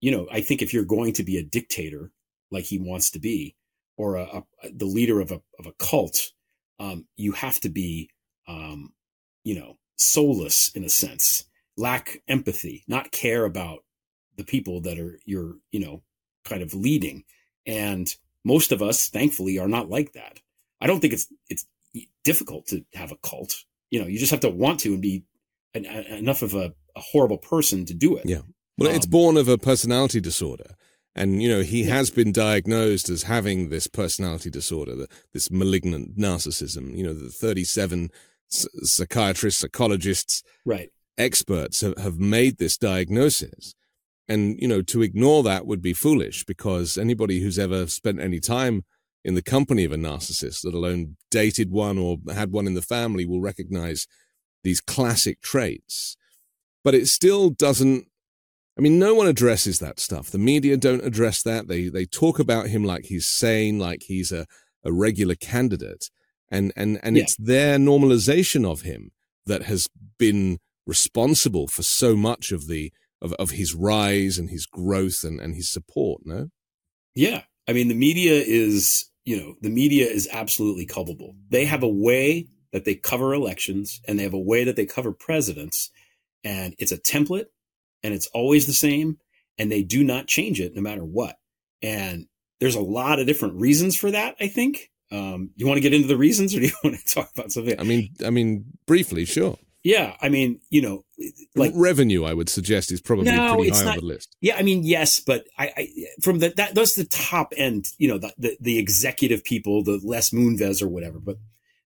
you 0.00 0.12
know 0.12 0.28
I 0.30 0.40
think 0.40 0.62
if 0.62 0.72
you're 0.72 0.84
going 0.84 1.12
to 1.14 1.24
be 1.24 1.36
a 1.36 1.44
dictator, 1.44 2.12
like 2.50 2.64
he 2.64 2.78
wants 2.78 3.10
to 3.10 3.18
be, 3.18 3.56
or 3.96 4.16
a, 4.16 4.22
a, 4.22 4.44
the 4.72 4.86
leader 4.86 5.20
of 5.20 5.32
a 5.32 5.42
of 5.58 5.66
a 5.66 5.72
cult, 5.78 6.32
um, 6.78 7.06
you 7.16 7.32
have 7.32 7.60
to 7.60 7.68
be, 7.68 8.10
um, 8.48 8.92
you 9.44 9.58
know, 9.58 9.78
soulless 9.96 10.70
in 10.74 10.84
a 10.84 10.88
sense, 10.88 11.44
lack 11.76 12.22
empathy, 12.28 12.84
not 12.88 13.12
care 13.12 13.44
about 13.44 13.80
the 14.36 14.44
people 14.44 14.80
that 14.82 14.98
are 14.98 15.18
you're, 15.24 15.56
you 15.70 15.80
know, 15.80 16.02
kind 16.44 16.62
of 16.62 16.74
leading. 16.74 17.24
And 17.66 18.14
most 18.44 18.72
of 18.72 18.82
us, 18.82 19.08
thankfully, 19.08 19.58
are 19.58 19.68
not 19.68 19.88
like 19.88 20.12
that. 20.12 20.40
I 20.80 20.86
don't 20.86 21.00
think 21.00 21.12
it's 21.12 21.26
it's 21.48 21.66
difficult 22.24 22.66
to 22.66 22.84
have 22.94 23.12
a 23.12 23.16
cult. 23.16 23.64
You 23.90 24.00
know, 24.00 24.06
you 24.06 24.18
just 24.18 24.30
have 24.32 24.40
to 24.40 24.50
want 24.50 24.80
to 24.80 24.92
and 24.92 25.02
be 25.02 25.24
an, 25.74 25.84
enough 25.84 26.42
of 26.42 26.54
a, 26.54 26.74
a, 26.96 27.00
horrible 27.00 27.38
person 27.38 27.84
to 27.86 27.94
do 27.94 28.16
it. 28.16 28.24
Yeah. 28.26 28.42
Well, 28.76 28.90
um, 28.90 28.96
it's 28.96 29.06
born 29.06 29.36
of 29.36 29.48
a 29.48 29.58
personality 29.58 30.20
disorder. 30.20 30.76
And, 31.16 31.42
you 31.42 31.48
know, 31.48 31.62
he 31.62 31.84
has 31.84 32.10
been 32.10 32.32
diagnosed 32.32 33.08
as 33.08 33.22
having 33.22 33.68
this 33.68 33.86
personality 33.86 34.50
disorder, 34.50 35.06
this 35.32 35.50
malignant 35.50 36.18
narcissism. 36.18 36.96
You 36.96 37.04
know, 37.04 37.14
the 37.14 37.30
37 37.30 38.10
psychiatrists, 38.48 39.60
psychologists, 39.60 40.42
right. 40.64 40.90
experts 41.16 41.82
have, 41.82 41.96
have 41.98 42.18
made 42.18 42.58
this 42.58 42.76
diagnosis. 42.76 43.74
And, 44.26 44.58
you 44.58 44.66
know, 44.66 44.82
to 44.82 45.02
ignore 45.02 45.42
that 45.44 45.66
would 45.66 45.82
be 45.82 45.92
foolish 45.92 46.44
because 46.44 46.98
anybody 46.98 47.40
who's 47.40 47.58
ever 47.58 47.86
spent 47.86 48.20
any 48.20 48.40
time 48.40 48.84
in 49.24 49.34
the 49.34 49.42
company 49.42 49.84
of 49.84 49.92
a 49.92 49.96
narcissist, 49.96 50.64
let 50.64 50.74
alone 50.74 51.16
dated 51.30 51.70
one 51.70 51.98
or 51.98 52.18
had 52.32 52.50
one 52.50 52.66
in 52.66 52.74
the 52.74 52.82
family, 52.82 53.24
will 53.24 53.40
recognize 53.40 54.06
these 54.64 54.80
classic 54.80 55.40
traits. 55.42 56.16
But 56.82 56.94
it 56.94 57.06
still 57.06 57.50
doesn't 57.50 58.06
I 58.76 58.80
mean, 58.80 58.98
no 58.98 59.14
one 59.14 59.28
addresses 59.28 59.78
that 59.78 60.00
stuff. 60.00 60.30
The 60.30 60.38
media 60.38 60.76
don't 60.76 61.04
address 61.04 61.42
that. 61.42 61.68
They 61.68 61.88
they 61.88 62.06
talk 62.06 62.38
about 62.38 62.68
him 62.68 62.84
like 62.84 63.04
he's 63.04 63.26
sane, 63.26 63.78
like 63.78 64.02
he's 64.04 64.32
a, 64.32 64.46
a 64.82 64.92
regular 64.92 65.36
candidate. 65.36 66.10
And 66.50 66.72
and 66.76 66.98
and 67.02 67.16
yeah. 67.16 67.22
it's 67.22 67.36
their 67.36 67.78
normalization 67.78 68.68
of 68.68 68.82
him 68.82 69.12
that 69.46 69.64
has 69.64 69.88
been 70.18 70.58
responsible 70.86 71.68
for 71.68 71.82
so 71.82 72.16
much 72.16 72.50
of 72.50 72.66
the 72.66 72.92
of, 73.22 73.32
of 73.34 73.50
his 73.50 73.74
rise 73.74 74.38
and 74.38 74.50
his 74.50 74.66
growth 74.66 75.22
and, 75.24 75.40
and 75.40 75.54
his 75.54 75.70
support, 75.70 76.22
no? 76.24 76.48
Yeah. 77.14 77.42
I 77.68 77.72
mean 77.72 77.88
the 77.88 77.94
media 77.94 78.32
is, 78.34 79.08
you 79.24 79.36
know, 79.36 79.54
the 79.60 79.70
media 79.70 80.06
is 80.06 80.28
absolutely 80.32 80.84
culpable. 80.84 81.36
They 81.48 81.64
have 81.64 81.82
a 81.82 81.88
way 81.88 82.48
that 82.72 82.84
they 82.84 82.96
cover 82.96 83.32
elections 83.32 84.00
and 84.06 84.18
they 84.18 84.24
have 84.24 84.34
a 84.34 84.38
way 84.38 84.64
that 84.64 84.74
they 84.74 84.84
cover 84.84 85.12
presidents. 85.12 85.90
And 86.42 86.74
it's 86.78 86.92
a 86.92 86.98
template 86.98 87.46
and 88.04 88.14
it's 88.14 88.28
always 88.28 88.66
the 88.66 88.72
same 88.72 89.18
and 89.58 89.72
they 89.72 89.82
do 89.82 90.04
not 90.04 90.28
change 90.28 90.60
it 90.60 90.76
no 90.76 90.82
matter 90.82 91.04
what. 91.04 91.36
And 91.82 92.26
there's 92.60 92.74
a 92.76 92.80
lot 92.80 93.18
of 93.18 93.26
different 93.26 93.54
reasons 93.54 93.96
for 93.96 94.10
that, 94.12 94.36
I 94.38 94.46
think. 94.46 94.90
Um, 95.10 95.50
you 95.56 95.66
want 95.66 95.78
to 95.78 95.82
get 95.82 95.94
into 95.94 96.08
the 96.08 96.16
reasons 96.16 96.54
or 96.54 96.60
do 96.60 96.66
you 96.66 96.72
want 96.84 96.98
to 96.98 97.14
talk 97.14 97.30
about 97.34 97.50
something? 97.50 97.80
I 97.80 97.82
mean, 97.82 98.10
I 98.24 98.30
mean, 98.30 98.66
briefly, 98.86 99.24
sure. 99.24 99.58
Yeah. 99.82 100.16
I 100.20 100.28
mean, 100.28 100.60
you 100.70 100.80
know, 100.80 101.04
like 101.54 101.72
revenue, 101.74 102.24
I 102.24 102.32
would 102.32 102.48
suggest 102.48 102.90
is 102.92 103.00
probably 103.00 103.26
no, 103.26 103.54
pretty 103.56 103.70
high 103.70 103.84
not, 103.84 103.94
on 103.94 104.00
the 104.00 104.06
list. 104.06 104.36
Yeah. 104.40 104.56
I 104.56 104.62
mean, 104.62 104.82
yes, 104.84 105.20
but 105.20 105.46
I, 105.58 105.72
I 105.76 105.88
from 106.20 106.38
the, 106.38 106.50
that, 106.56 106.74
that's 106.74 106.94
the 106.94 107.04
top 107.04 107.52
end, 107.56 107.88
you 107.98 108.08
know, 108.08 108.18
the, 108.18 108.32
the, 108.38 108.56
the 108.60 108.78
executive 108.78 109.44
people, 109.44 109.82
the 109.82 110.00
Les 110.02 110.30
Moonves 110.30 110.82
or 110.82 110.88
whatever, 110.88 111.18
but 111.18 111.36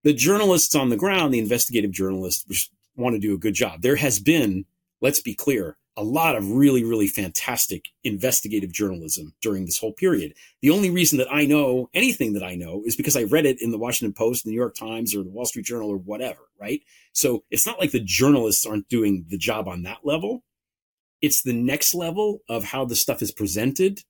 the 0.05 0.13
journalists 0.13 0.75
on 0.75 0.91
the 0.91 0.97
ground, 0.97 1.35
the 1.35 1.39
investigative 1.41 1.91
journalists 1.91 2.71
want 2.97 3.15
to 3.15 3.21
do 3.21 3.35
a 3.35 3.39
good 3.39 3.55
job. 3.55 3.83
There 3.83 3.97
has 3.97 4.21
been, 4.21 4.65
let's 5.01 5.21
be 5.21 5.35
clear, 5.35 5.77
a 5.99 6.05
lot 6.05 6.37
of 6.37 6.53
really, 6.53 6.85
really 6.85 7.09
fantastic 7.09 7.87
investigative 8.05 8.73
journalism 8.73 9.35
during 9.43 9.67
this 9.67 9.79
whole 9.79 9.93
period. 9.93 10.33
The 10.63 10.71
only 10.71 10.91
reason 10.91 11.19
that 11.19 11.27
I 11.29 11.45
know 11.45 11.91
anything 11.93 12.35
that 12.35 12.45
I 12.45 12.55
know 12.55 12.85
is 12.87 12.95
because 12.95 13.17
I 13.17 13.25
read 13.25 13.47
it 13.47 13.61
in 13.61 13.73
the 13.73 13.79
Washington 13.79 14.15
Post, 14.15 14.45
the 14.45 14.51
New 14.51 14.57
York 14.57 14.77
Times, 14.77 15.13
or 15.13 15.25
the 15.25 15.31
Wall 15.31 15.45
Street 15.45 15.67
Journal, 15.67 15.91
or 15.91 15.97
whatever, 15.97 16.43
right? 16.59 16.83
So 17.15 17.43
it's 17.51 17.67
not 17.67 17.81
like 17.81 17.91
the 17.91 17.99
journalists 17.99 18.65
aren't 18.65 18.89
doing 18.89 19.25
the 19.29 19.37
job 19.37 19.67
on 19.67 19.83
that 19.83 19.99
level. 20.05 20.45
It's 21.21 21.43
the 21.43 21.53
next 21.53 21.95
level 21.95 22.43
of 22.49 22.63
how 22.63 22.85
the 22.85 22.95
stuff 22.95 23.21
is 23.21 23.33
presented 23.33 24.05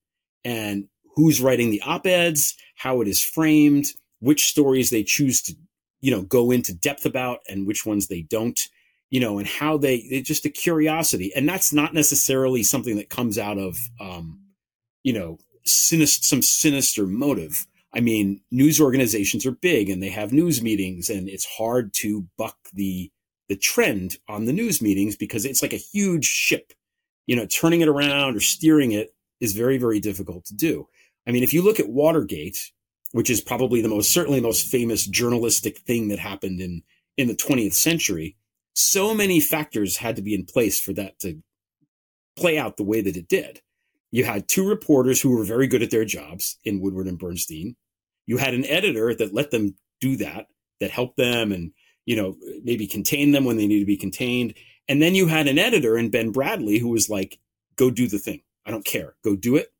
and 0.45 0.89
who's 1.17 1.41
writing 1.41 1.71
the 1.71 1.81
op-eds, 1.81 2.55
how 2.77 3.01
it 3.01 3.09
is 3.09 3.25
framed, 3.25 3.87
which 4.21 4.45
stories 4.45 4.91
they 4.91 5.05
choose 5.05 5.41
to, 5.41 5.55
you 6.03 6.11
know, 6.11 6.21
go 6.21 6.51
into 6.51 6.75
depth 6.75 7.07
about 7.07 7.39
and 7.49 7.67
which 7.67 7.87
ones 7.87 8.09
they 8.09 8.21
don't 8.21 8.69
you 9.11 9.21
know, 9.21 9.39
and 9.39 9.47
how 9.47 9.79
they, 9.79 10.23
just 10.25 10.45
a 10.45 10.51
curiosity. 10.51 11.33
And 11.35 11.49
that's 11.49 11.73
not 11.73 11.95
necessarily 11.95 12.63
something 12.63 12.97
that 12.97 13.11
comes 13.11 13.39
out 13.39 13.59
of, 13.59 13.79
um, 14.01 14.41
you 15.03 15.13
know, 15.13 15.39
sinister, 15.65 16.25
some 16.25 16.43
sinister 16.43 17.07
motive. 17.07 17.67
I 17.95 18.01
mean, 18.01 18.43
news 18.51 18.81
organizations 18.81 19.47
are 19.47 19.53
big 19.53 19.89
and 19.89 20.03
they 20.03 20.11
have 20.11 20.33
news 20.33 20.63
meetings 20.63 21.09
and 21.09 21.29
it's 21.29 21.47
hard 21.47 21.95
to 21.95 22.27
buck 22.37 22.57
the, 22.73 23.11
the 23.49 23.57
trend 23.57 24.19
on 24.29 24.45
the 24.45 24.53
news 24.53 24.83
meetings 24.83 25.17
because 25.17 25.47
it's 25.47 25.63
like 25.63 25.73
a 25.73 25.77
huge 25.77 26.27
ship, 26.27 26.75
you 27.27 27.35
know, 27.35 27.47
turning 27.47 27.81
it 27.81 27.89
around 27.89 28.37
or 28.37 28.41
steering 28.41 28.93
it 28.93 29.15
is 29.41 29.55
very, 29.55 29.79
very 29.79 30.01
difficult 30.01 30.45
to 30.47 30.55
do. 30.55 30.87
I 31.27 31.31
mean, 31.31 31.43
if 31.43 31.55
you 31.55 31.63
look 31.63 31.81
at 31.81 31.89
Watergate, 31.89 32.73
which 33.13 33.31
is 33.31 33.41
probably 33.41 33.81
the 33.81 33.89
most 33.89 34.13
certainly 34.13 34.41
the 34.41 34.47
most 34.47 34.67
famous 34.67 35.07
journalistic 35.07 35.79
thing 35.79 36.09
that 36.09 36.19
happened 36.19 36.61
in 36.61 36.83
in 37.17 37.29
the 37.29 37.35
20th 37.35 37.75
century. 37.75 38.37
So 38.81 39.13
many 39.13 39.41
factors 39.41 39.97
had 39.97 40.15
to 40.15 40.23
be 40.23 40.35
in 40.35 40.45
place 40.45 40.79
for 40.79 40.93
that 40.93 41.19
to 41.19 41.43
play 42.37 42.57
out 42.57 42.77
the 42.77 42.85
way 42.85 43.01
that 43.01 43.17
it 43.17 43.27
did. 43.27 43.61
You 44.13 44.23
had 44.23 44.47
two 44.47 44.69
reporters 44.69 45.21
who 45.21 45.37
were 45.37 45.43
very 45.43 45.67
good 45.67 45.83
at 45.83 45.91
their 45.91 46.05
jobs 46.05 46.59
in 46.65 46.81
Woodward 46.81 47.09
and 47.09 47.19
Bernstein. 47.19 47.75
You 48.27 48.37
had 48.37 48.55
an 48.55 48.65
editor 48.65 49.13
that 49.17 49.35
let 49.35 49.51
them 49.51 49.75
do 50.01 50.17
that, 50.19 50.47
that 50.79 50.93
helped 50.93 51.17
them 51.17 51.51
and, 51.51 51.73
you 52.07 52.15
know, 52.15 52.37
maybe 52.63 52.87
contain 52.87 53.33
them 53.33 53.45
when 53.45 53.57
they 53.57 53.67
need 53.67 53.81
to 53.81 53.85
be 53.85 53.97
contained. 53.97 54.55
And 54.87 55.03
then 55.03 55.17
you 55.17 55.27
had 55.27 55.49
an 55.49 55.59
editor 55.59 55.99
in 55.99 56.11
Ben 56.11 56.33
Bradlee 56.33 56.81
who 56.81 56.91
was 56.91 57.11
like, 57.11 57.41
go 57.75 57.91
do 57.91 58.07
the 58.07 58.21
thing. 58.21 58.43
I 58.65 58.71
don't 58.71 58.85
care. 58.85 59.17
Go 59.25 59.35
do 59.35 59.57
it. 59.57 59.73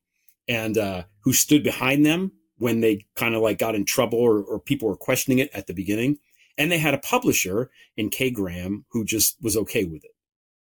And 0.49 0.77
uh, 0.77 1.05
who 1.21 1.33
stood 1.33 1.63
behind 1.63 2.05
them 2.05 2.33
when 2.57 2.81
they 2.81 3.07
kind 3.15 3.37
of 3.37 3.43
like 3.43 3.59
got 3.59 3.77
in 3.77 3.85
trouble 3.85 4.19
or, 4.19 4.43
or 4.43 4.59
people 4.59 4.89
were 4.89 4.97
questioning 4.97 5.39
it 5.39 5.51
at 5.55 5.69
the 5.69 5.73
beginning. 5.73 6.19
And 6.59 6.71
they 6.71 6.79
had 6.79 6.95
a 6.95 6.99
publisher 6.99 7.71
in 7.97 8.11
Kay 8.11 8.31
Graham 8.31 8.85
who 8.91 9.05
just 9.05 9.37
was 9.41 9.57
okay 9.57 9.85
with 9.85 10.05
it. 10.05 10.11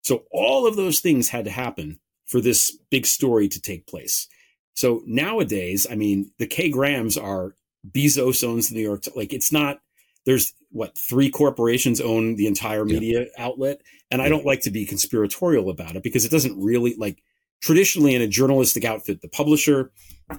So 0.02 0.24
all 0.30 0.66
of 0.66 0.76
those 0.76 1.00
things 1.00 1.28
had 1.28 1.44
to 1.44 1.50
happen 1.50 1.98
for 2.26 2.40
this 2.40 2.76
big 2.90 3.04
story 3.04 3.48
to 3.48 3.60
take 3.60 3.86
place. 3.86 4.28
So 4.74 5.02
nowadays, 5.06 5.86
I 5.90 5.96
mean, 5.96 6.30
the 6.38 6.46
Kay 6.46 6.70
Grahams 6.70 7.18
are 7.18 7.54
Bezos 7.90 8.46
owns 8.46 8.68
the 8.68 8.76
New 8.76 8.82
York. 8.82 9.04
Like 9.14 9.32
it's 9.32 9.52
not. 9.52 9.80
There's 10.24 10.54
what 10.70 10.96
three 10.96 11.30
corporations 11.30 12.00
own 12.00 12.36
the 12.36 12.46
entire 12.46 12.84
media 12.84 13.22
yeah. 13.22 13.44
outlet, 13.44 13.80
and 14.08 14.22
I 14.22 14.28
don't 14.28 14.46
like 14.46 14.60
to 14.62 14.70
be 14.70 14.86
conspiratorial 14.86 15.68
about 15.68 15.96
it 15.96 16.04
because 16.04 16.24
it 16.24 16.30
doesn't 16.30 16.62
really 16.62 16.94
like 16.94 17.22
traditionally 17.60 18.14
in 18.14 18.22
a 18.22 18.28
journalistic 18.28 18.84
outfit, 18.84 19.20
the 19.20 19.28
publisher 19.28 19.90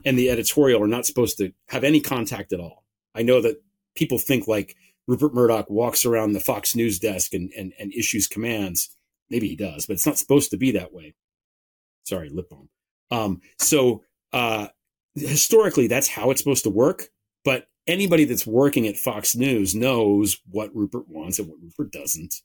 and 0.05 0.17
the 0.17 0.29
editorial 0.29 0.83
are 0.83 0.87
not 0.87 1.05
supposed 1.05 1.37
to 1.37 1.51
have 1.67 1.83
any 1.83 1.99
contact 1.99 2.53
at 2.53 2.59
all. 2.59 2.83
I 3.15 3.23
know 3.23 3.41
that 3.41 3.61
people 3.95 4.17
think 4.17 4.47
like 4.47 4.75
Rupert 5.07 5.33
Murdoch 5.33 5.69
walks 5.69 6.05
around 6.05 6.33
the 6.33 6.39
Fox 6.39 6.75
News 6.75 6.99
desk 6.99 7.33
and, 7.33 7.51
and, 7.57 7.73
and 7.79 7.93
issues 7.93 8.27
commands. 8.27 8.89
Maybe 9.29 9.47
he 9.47 9.55
does, 9.55 9.85
but 9.85 9.93
it's 9.93 10.05
not 10.05 10.17
supposed 10.17 10.51
to 10.51 10.57
be 10.57 10.71
that 10.71 10.93
way. 10.93 11.15
Sorry, 12.03 12.29
lip 12.29 12.49
balm. 12.49 12.69
Um, 13.11 13.41
so 13.59 14.03
uh, 14.31 14.67
historically, 15.15 15.87
that's 15.87 16.07
how 16.07 16.31
it's 16.31 16.41
supposed 16.41 16.63
to 16.63 16.69
work. 16.69 17.09
But 17.43 17.67
anybody 17.87 18.25
that's 18.25 18.47
working 18.47 18.87
at 18.87 18.97
Fox 18.97 19.35
News 19.35 19.75
knows 19.75 20.39
what 20.49 20.75
Rupert 20.75 21.09
wants 21.09 21.39
and 21.39 21.47
what 21.49 21.61
Rupert 21.61 21.91
doesn't. 21.91 22.35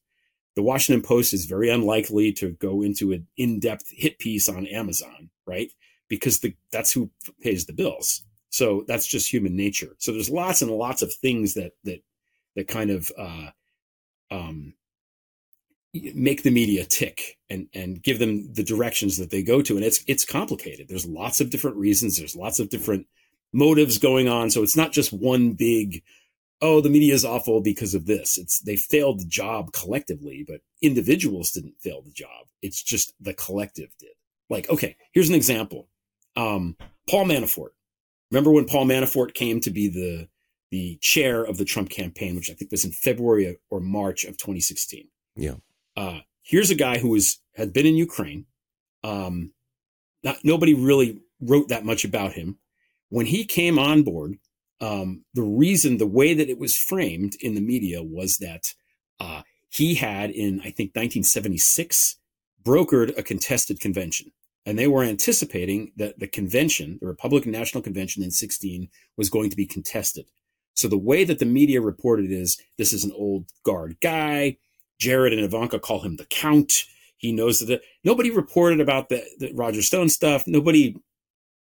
The 0.56 0.62
Washington 0.62 1.06
Post 1.06 1.32
is 1.32 1.46
very 1.46 1.70
unlikely 1.70 2.32
to 2.34 2.50
go 2.50 2.82
into 2.82 3.12
an 3.12 3.28
in-depth 3.36 3.86
hit 3.90 4.18
piece 4.18 4.48
on 4.48 4.66
Amazon, 4.66 5.30
right? 5.46 5.70
Because 6.08 6.40
the, 6.40 6.54
that's 6.72 6.90
who 6.90 7.10
pays 7.40 7.66
the 7.66 7.72
bills. 7.72 8.24
So 8.50 8.84
that's 8.88 9.06
just 9.06 9.30
human 9.30 9.54
nature. 9.54 9.94
So 9.98 10.10
there's 10.10 10.30
lots 10.30 10.62
and 10.62 10.70
lots 10.70 11.02
of 11.02 11.14
things 11.14 11.54
that 11.54 11.72
that 11.84 12.02
that 12.58 12.66
kind 12.66 12.90
of 12.90 13.10
uh, 13.16 13.50
um, 14.32 14.74
make 15.94 16.42
the 16.42 16.50
media 16.50 16.84
tick 16.84 17.38
and 17.48 17.68
and 17.72 18.02
give 18.02 18.18
them 18.18 18.52
the 18.52 18.64
directions 18.64 19.16
that 19.16 19.30
they 19.30 19.42
go 19.42 19.62
to. 19.62 19.76
And 19.76 19.84
it's 19.84 20.02
it's 20.06 20.24
complicated. 20.24 20.88
There's 20.88 21.06
lots 21.06 21.40
of 21.40 21.50
different 21.50 21.76
reasons. 21.76 22.18
There's 22.18 22.36
lots 22.36 22.58
of 22.58 22.68
different 22.68 23.06
motives 23.52 23.98
going 23.98 24.28
on. 24.28 24.50
So 24.50 24.62
it's 24.62 24.76
not 24.76 24.92
just 24.92 25.12
one 25.12 25.52
big 25.52 26.02
oh 26.60 26.80
the 26.80 26.90
media 26.90 27.14
is 27.14 27.24
awful 27.24 27.60
because 27.60 27.94
of 27.94 28.06
this. 28.06 28.36
It's 28.36 28.60
they 28.60 28.76
failed 28.76 29.20
the 29.20 29.26
job 29.26 29.72
collectively 29.72 30.44
but 30.46 30.60
individuals 30.82 31.52
didn't 31.52 31.80
fail 31.80 32.02
the 32.02 32.10
job. 32.10 32.46
It's 32.60 32.82
just 32.82 33.14
the 33.20 33.34
collective 33.34 33.90
did. 34.00 34.10
Like 34.50 34.68
okay 34.68 34.96
here's 35.12 35.28
an 35.28 35.36
example. 35.36 35.88
Um, 36.34 36.76
paul 37.08 37.24
manafort. 37.24 37.70
Remember 38.32 38.50
when 38.50 38.66
paul 38.66 38.84
manafort 38.84 39.32
came 39.32 39.60
to 39.60 39.70
be 39.70 39.88
the 39.88 40.28
the 40.70 40.98
chair 41.00 41.42
of 41.42 41.56
the 41.56 41.64
trump 41.64 41.88
campaign 41.90 42.36
which 42.36 42.50
i 42.50 42.54
think 42.54 42.70
was 42.70 42.84
in 42.84 42.92
february 42.92 43.58
or 43.70 43.80
march 43.80 44.24
of 44.24 44.36
2016 44.36 45.08
yeah 45.36 45.54
uh, 45.96 46.20
here's 46.48 46.70
a 46.70 46.74
guy 46.76 46.98
who 46.98 47.10
was 47.10 47.40
had 47.56 47.72
been 47.72 47.86
in 47.86 47.96
Ukraine. 47.96 48.46
Um, 49.04 49.52
not, 50.22 50.38
nobody 50.44 50.74
really 50.74 51.20
wrote 51.40 51.68
that 51.68 51.84
much 51.84 52.04
about 52.04 52.32
him. 52.32 52.58
When 53.10 53.26
he 53.26 53.44
came 53.44 53.78
on 53.78 54.02
board, 54.02 54.38
um, 54.80 55.24
the 55.34 55.42
reason, 55.42 55.98
the 55.98 56.06
way 56.06 56.34
that 56.34 56.48
it 56.48 56.58
was 56.58 56.76
framed 56.76 57.36
in 57.40 57.54
the 57.54 57.60
media 57.60 58.02
was 58.02 58.38
that 58.38 58.74
uh, 59.18 59.42
he 59.68 59.96
had, 59.96 60.30
in 60.30 60.60
I 60.60 60.70
think 60.70 60.94
1976, 60.94 62.16
brokered 62.62 63.16
a 63.18 63.22
contested 63.22 63.80
convention. 63.80 64.32
And 64.64 64.78
they 64.78 64.86
were 64.86 65.02
anticipating 65.02 65.92
that 65.96 66.18
the 66.18 66.28
convention, 66.28 66.98
the 67.00 67.06
Republican 67.06 67.50
National 67.50 67.82
Convention 67.82 68.22
in 68.22 68.30
16, 68.30 68.88
was 69.16 69.30
going 69.30 69.50
to 69.50 69.56
be 69.56 69.66
contested. 69.66 70.26
So 70.74 70.88
the 70.88 70.98
way 70.98 71.24
that 71.24 71.38
the 71.38 71.46
media 71.46 71.80
reported 71.80 72.30
is 72.30 72.60
this 72.76 72.92
is 72.92 73.04
an 73.04 73.12
old 73.14 73.46
guard 73.64 73.96
guy. 74.00 74.58
Jared 74.98 75.32
and 75.32 75.42
Ivanka 75.42 75.78
call 75.78 76.00
him 76.00 76.16
the 76.16 76.24
Count. 76.26 76.84
He 77.16 77.32
knows 77.32 77.60
that 77.60 77.82
nobody 78.04 78.30
reported 78.30 78.80
about 78.80 79.08
the, 79.08 79.24
the 79.38 79.52
Roger 79.52 79.82
Stone 79.82 80.08
stuff. 80.08 80.44
Nobody 80.46 80.96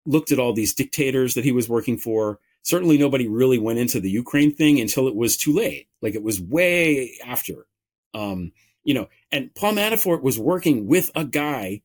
looked 0.06 0.32
at 0.32 0.38
all 0.38 0.52
these 0.52 0.74
dictators 0.74 1.34
that 1.34 1.44
he 1.44 1.52
was 1.52 1.68
working 1.68 1.96
for. 1.96 2.38
Certainly, 2.62 2.98
nobody 2.98 3.26
really 3.26 3.58
went 3.58 3.78
into 3.78 4.00
the 4.00 4.10
Ukraine 4.10 4.54
thing 4.54 4.80
until 4.80 5.08
it 5.08 5.16
was 5.16 5.36
too 5.36 5.52
late. 5.52 5.88
Like 6.02 6.14
it 6.14 6.22
was 6.22 6.40
way 6.40 7.18
after. 7.24 7.66
Um, 8.14 8.52
you 8.84 8.94
know, 8.94 9.08
and 9.30 9.54
Paul 9.54 9.74
Manafort 9.74 10.22
was 10.22 10.38
working 10.38 10.86
with 10.86 11.10
a 11.14 11.24
guy 11.24 11.82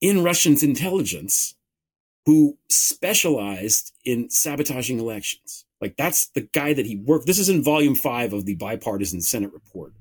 in 0.00 0.24
Russian's 0.24 0.62
intelligence 0.62 1.54
who 2.26 2.58
specialized 2.68 3.92
in 4.04 4.30
sabotaging 4.30 4.98
elections. 4.98 5.64
Like 5.82 5.96
that's 5.98 6.28
the 6.28 6.48
guy 6.52 6.72
that 6.72 6.86
he 6.86 6.96
worked. 6.96 7.26
This 7.26 7.38
is 7.38 7.50
in 7.50 7.62
volume 7.62 7.94
five 7.96 8.32
of 8.32 8.46
the 8.46 8.54
bipartisan 8.54 9.20
Senate 9.20 9.52
report 9.52 9.92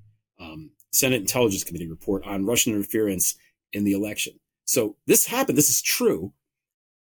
um, 0.42 0.72
Senate 0.92 1.22
Intelligence 1.22 1.64
Committee 1.64 1.88
report 1.88 2.26
on 2.26 2.46
Russian 2.46 2.74
interference 2.74 3.36
in 3.72 3.84
the 3.84 3.94
election. 3.94 4.34
So 4.66 4.98
this 5.08 5.28
happened. 5.28 5.58
This 5.58 5.70
is 5.70 5.82
true. 5.82 6.34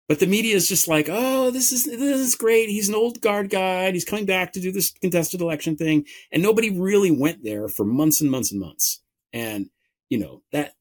But 0.08 0.20
the 0.20 0.26
media 0.26 0.54
is 0.54 0.68
just 0.68 0.88
like, 0.88 1.08
oh, 1.10 1.50
this 1.50 1.72
is 1.72 1.84
this 1.84 2.20
is 2.20 2.34
great. 2.34 2.68
He's 2.68 2.88
an 2.88 2.94
old 2.94 3.20
guard 3.20 3.50
guy. 3.50 3.90
He's 3.92 4.04
coming 4.04 4.26
back 4.26 4.52
to 4.52 4.60
do 4.60 4.70
this 4.70 4.90
contested 4.90 5.40
election 5.40 5.76
thing, 5.76 6.04
and 6.30 6.42
nobody 6.42 6.70
really 6.70 7.10
went 7.10 7.44
there 7.44 7.68
for 7.68 7.84
months 7.84 8.20
and 8.20 8.30
months 8.30 8.50
and 8.50 8.60
months. 8.60 9.00
And 9.32 9.70
you 10.10 10.18
know 10.18 10.42
that 10.52 10.74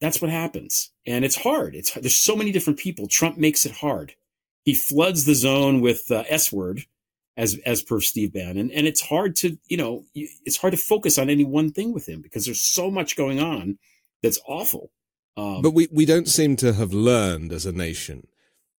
that's 0.00 0.20
what 0.20 0.30
happens, 0.30 0.92
and 1.06 1.24
it's 1.24 1.42
hard. 1.42 1.74
It's 1.74 1.92
there's 1.94 2.14
so 2.14 2.36
many 2.36 2.52
different 2.52 2.78
people. 2.78 3.08
Trump 3.08 3.36
makes 3.38 3.66
it 3.66 3.72
hard. 3.72 4.14
He 4.64 4.74
floods 4.74 5.24
the 5.24 5.34
zone 5.34 5.80
with 5.80 6.10
uh, 6.10 6.24
S 6.28 6.52
word, 6.52 6.82
as 7.38 7.56
as 7.64 7.80
per 7.82 8.00
Steve 8.00 8.32
Bannon, 8.32 8.70
and 8.72 8.86
it's 8.86 9.00
hard 9.00 9.36
to 9.36 9.56
you 9.68 9.76
know 9.76 10.04
it's 10.14 10.58
hard 10.58 10.72
to 10.72 10.76
focus 10.76 11.16
on 11.16 11.30
any 11.30 11.44
one 11.44 11.72
thing 11.72 11.94
with 11.94 12.06
him 12.06 12.20
because 12.20 12.44
there's 12.44 12.60
so 12.60 12.90
much 12.90 13.16
going 13.16 13.40
on 13.40 13.78
that's 14.22 14.40
awful. 14.46 14.90
Um, 15.36 15.62
but 15.62 15.72
we 15.72 15.88
we 15.92 16.04
don't 16.04 16.28
seem 16.28 16.56
to 16.56 16.74
have 16.74 16.92
learned 16.92 17.52
as 17.52 17.64
a 17.64 17.72
nation, 17.72 18.26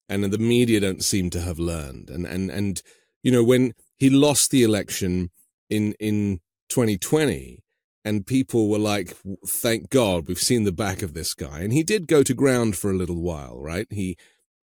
and 0.09 0.25
the 0.25 0.37
media 0.37 0.81
don't 0.81 1.03
seem 1.03 1.29
to 1.31 1.41
have 1.41 1.57
learned, 1.57 2.09
and 2.09 2.27
and 2.27 2.51
and 2.51 2.81
you 3.23 3.31
know 3.31 3.43
when 3.43 3.73
he 3.95 4.09
lost 4.09 4.51
the 4.51 4.61
election 4.61 5.31
in 5.69 5.93
in 5.99 6.41
2020 6.67 7.63
and 8.05 8.25
people 8.25 8.69
were 8.69 8.79
like 8.79 9.15
thank 9.45 9.89
god 9.89 10.27
we've 10.27 10.39
seen 10.39 10.63
the 10.63 10.71
back 10.71 11.01
of 11.01 11.13
this 11.13 11.33
guy. 11.33 11.59
And 11.59 11.73
he 11.73 11.83
did 11.83 12.07
go 12.07 12.23
to 12.23 12.33
ground 12.33 12.77
for 12.77 12.91
a 12.91 12.95
little 12.95 13.21
while 13.21 13.57
right? 13.57 13.87
He 13.89 14.17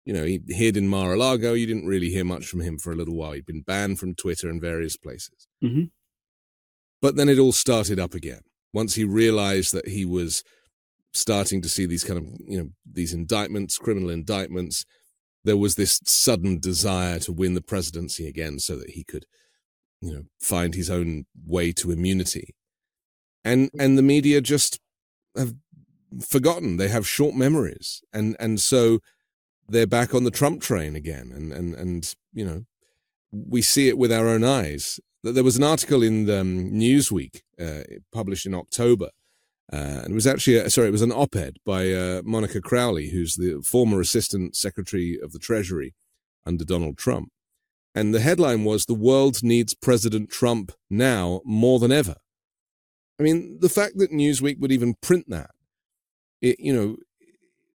you 0.05 0.13
know, 0.13 0.25
he 0.25 0.41
hid 0.49 0.77
in 0.77 0.89
Mar-a-Lago. 0.89 1.53
You 1.53 1.67
didn't 1.67 1.87
really 1.87 2.11
hear 2.11 2.25
much 2.25 2.47
from 2.47 2.61
him 2.61 2.79
for 2.79 2.93
a 2.93 2.97
little 2.97 3.15
while. 3.15 3.33
He'd 3.33 3.47
been 3.47 3.63
banned 3.63 3.99
from 3.99 4.15
Twitter 4.15 4.49
and 4.49 4.61
various 4.61 4.97
places. 4.97 5.47
Mm-hmm. 5.63 5.85
But 7.01 7.17
then 7.17 7.29
it 7.29 7.39
all 7.39 7.53
started 7.53 7.99
up 7.99 8.15
again. 8.15 8.43
Once 8.73 8.95
he 8.95 9.05
realized 9.05 9.75
that 9.75 9.89
he 9.89 10.05
was 10.05 10.43
starting 11.13 11.61
to 11.63 11.69
see 11.69 11.85
these 11.87 12.05
kind 12.05 12.19
of, 12.19 12.25
you 12.47 12.59
know, 12.59 12.69
these 12.91 13.13
indictments, 13.13 13.79
criminal 13.79 14.11
indictments, 14.11 14.85
there 15.45 15.57
was 15.57 15.75
this 15.75 16.01
sudden 16.05 16.59
desire 16.59 17.19
to 17.19 17.33
win 17.33 17.55
the 17.55 17.61
presidency 17.61 18.27
again 18.27 18.59
so 18.59 18.77
that 18.77 18.91
he 18.91 19.05
could, 19.05 19.27
you 20.01 20.13
know, 20.13 20.23
find 20.41 20.75
his 20.75 20.89
own 20.89 21.27
way 21.45 21.73
to 21.73 21.91
immunity. 21.91 22.55
And 23.45 23.71
and 23.79 23.99
the 23.99 24.03
media 24.03 24.41
just 24.41 24.79
have 25.37 25.55
forgotten. 26.21 26.77
They 26.77 26.89
have 26.89 27.07
short 27.09 27.35
memories. 27.35 28.03
And 28.13 28.37
and 28.39 28.61
so 28.61 29.01
they're 29.73 29.87
back 29.87 30.15
on 30.15 30.25
the 30.25 30.31
Trump 30.31 30.63
train 30.63 30.95
again. 30.95 31.33
And, 31.35 31.53
and, 31.53 31.75
and, 31.75 32.15
you 32.33 32.45
know, 32.45 32.65
we 33.31 33.63
see 33.63 33.89
it 33.89 33.99
with 33.99 34.13
our 34.13 34.29
own 34.29 34.45
eyes. 34.45 35.01
There 35.23 35.45
was 35.45 35.57
an 35.57 35.63
article 35.63 36.03
in 36.03 36.29
um, 36.31 36.71
Newsweek 36.71 37.41
uh, 37.61 37.83
published 38.13 38.47
in 38.47 38.55
October. 38.55 39.11
Uh, 39.73 40.03
and 40.03 40.11
it 40.11 40.15
was 40.15 40.27
actually, 40.27 40.57
a, 40.57 40.69
sorry, 40.69 40.89
it 40.89 40.93
was 40.93 41.03
an 41.03 41.13
op 41.13 41.35
ed 41.35 41.57
by 41.65 41.91
uh, 41.91 42.21
Monica 42.25 42.61
Crowley, 42.61 43.11
who's 43.11 43.37
the 43.37 43.63
former 43.65 44.01
Assistant 44.01 44.55
Secretary 44.55 45.19
of 45.23 45.33
the 45.33 45.39
Treasury 45.39 45.95
under 46.45 46.65
Donald 46.65 46.99
Trump. 46.99 47.31
And 47.95 48.15
the 48.15 48.21
headline 48.21 48.65
was 48.65 48.85
The 48.85 48.95
World 48.95 49.43
Needs 49.43 49.75
President 49.75 50.31
Trump 50.31 50.73
Now 50.91 51.41
More 51.45 51.79
Than 51.79 51.93
Ever. 51.93 52.17
I 53.19 53.23
mean, 53.23 53.59
the 53.61 53.69
fact 53.69 53.97
that 53.99 54.11
Newsweek 54.11 54.59
would 54.59 54.73
even 54.73 54.95
print 55.01 55.27
that, 55.29 55.51
it, 56.41 56.59
you 56.59 56.75
know, 56.75 56.97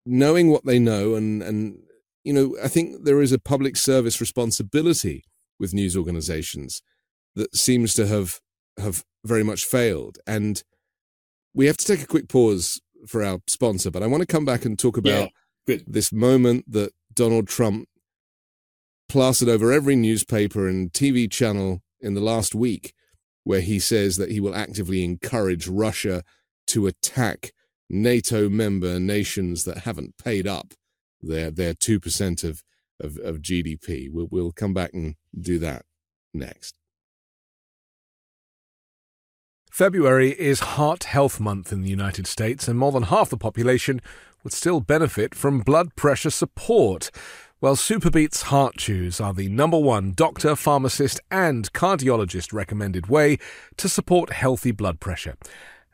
knowing 0.06 0.50
what 0.50 0.66
they 0.66 0.80
know 0.80 1.16
and 1.16 1.44
and 1.44 1.80
you 2.28 2.34
know 2.34 2.56
i 2.64 2.68
think 2.68 3.06
there 3.06 3.22
is 3.22 3.32
a 3.32 3.40
public 3.40 3.76
service 3.78 4.20
responsibility 4.20 5.24
with 5.60 5.74
news 5.74 5.96
organizations 5.98 6.82
that 7.36 7.56
seems 7.56 7.94
to 7.94 8.08
have 8.08 8.40
have 8.78 9.04
very 9.24 9.44
much 9.44 9.66
failed. 9.66 10.18
And 10.26 10.62
we 11.54 11.66
have 11.68 11.78
to 11.78 11.86
take 11.86 12.02
a 12.02 12.08
quick 12.08 12.28
pause 12.28 12.82
for 13.08 13.24
our 13.24 13.40
sponsor, 13.48 13.92
but 13.92 14.04
I 14.04 14.08
want 14.08 14.22
to 14.22 14.28
come 14.28 14.46
back 14.46 14.66
and 14.66 14.78
talk 14.78 14.98
about 14.98 15.30
yeah, 15.68 15.78
this 15.86 16.12
moment 16.12 16.72
that 16.72 16.92
Donald 17.14 17.48
Trump 17.48 17.88
plastered 19.10 19.50
over 19.50 19.72
every 19.72 19.96
newspaper 19.96 20.68
and 20.68 20.92
TV 20.92 21.30
channel 21.30 21.82
in 22.00 22.14
the 22.14 22.22
last 22.22 22.54
week, 22.54 22.94
where 23.44 23.62
he 23.62 23.80
says 23.80 24.18
that 24.18 24.32
he 24.32 24.40
will 24.40 24.56
actively 24.56 25.04
encourage 25.04 25.68
Russia 25.68 26.24
to 26.68 26.88
attack 26.88 27.52
NATO 27.90 28.50
member 28.50 29.00
nations 29.00 29.64
that 29.64 29.80
haven't 29.80 30.18
paid 30.18 30.46
up 30.46 30.74
their 31.28 31.52
their 31.52 31.74
two 31.74 32.00
percent 32.00 32.44
of, 32.44 32.64
of 33.00 33.18
of 33.18 33.38
GDP. 33.38 34.10
We'll 34.12 34.28
we'll 34.32 34.52
come 34.52 34.74
back 34.74 34.94
and 34.94 35.16
do 35.40 35.60
that 35.60 35.86
next. 36.34 36.78
February 39.72 40.32
is 40.40 40.60
Heart 40.62 41.04
Health 41.04 41.40
Month 41.40 41.72
in 41.72 41.84
the 41.84 41.90
United 41.90 42.26
States, 42.26 42.68
and 42.68 42.80
more 42.80 42.92
than 42.92 43.04
half 43.04 43.30
the 43.30 43.38
population 43.38 44.02
would 44.44 44.54
still 44.54 44.80
benefit 44.80 45.36
from 45.36 45.60
blood 45.60 45.96
pressure 45.96 46.32
support. 46.32 47.12
Well, 47.62 47.76
SuperBeets 47.76 48.44
Heart 48.44 48.78
Chews 48.78 49.20
are 49.20 49.34
the 49.34 49.50
number 49.50 49.78
one 49.78 50.14
doctor, 50.14 50.56
pharmacist, 50.56 51.20
and 51.30 51.72
cardiologist 51.74 52.54
recommended 52.54 53.08
way 53.08 53.38
to 53.78 53.88
support 53.88 54.32
healthy 54.32 54.72
blood 54.72 55.00
pressure 55.00 55.36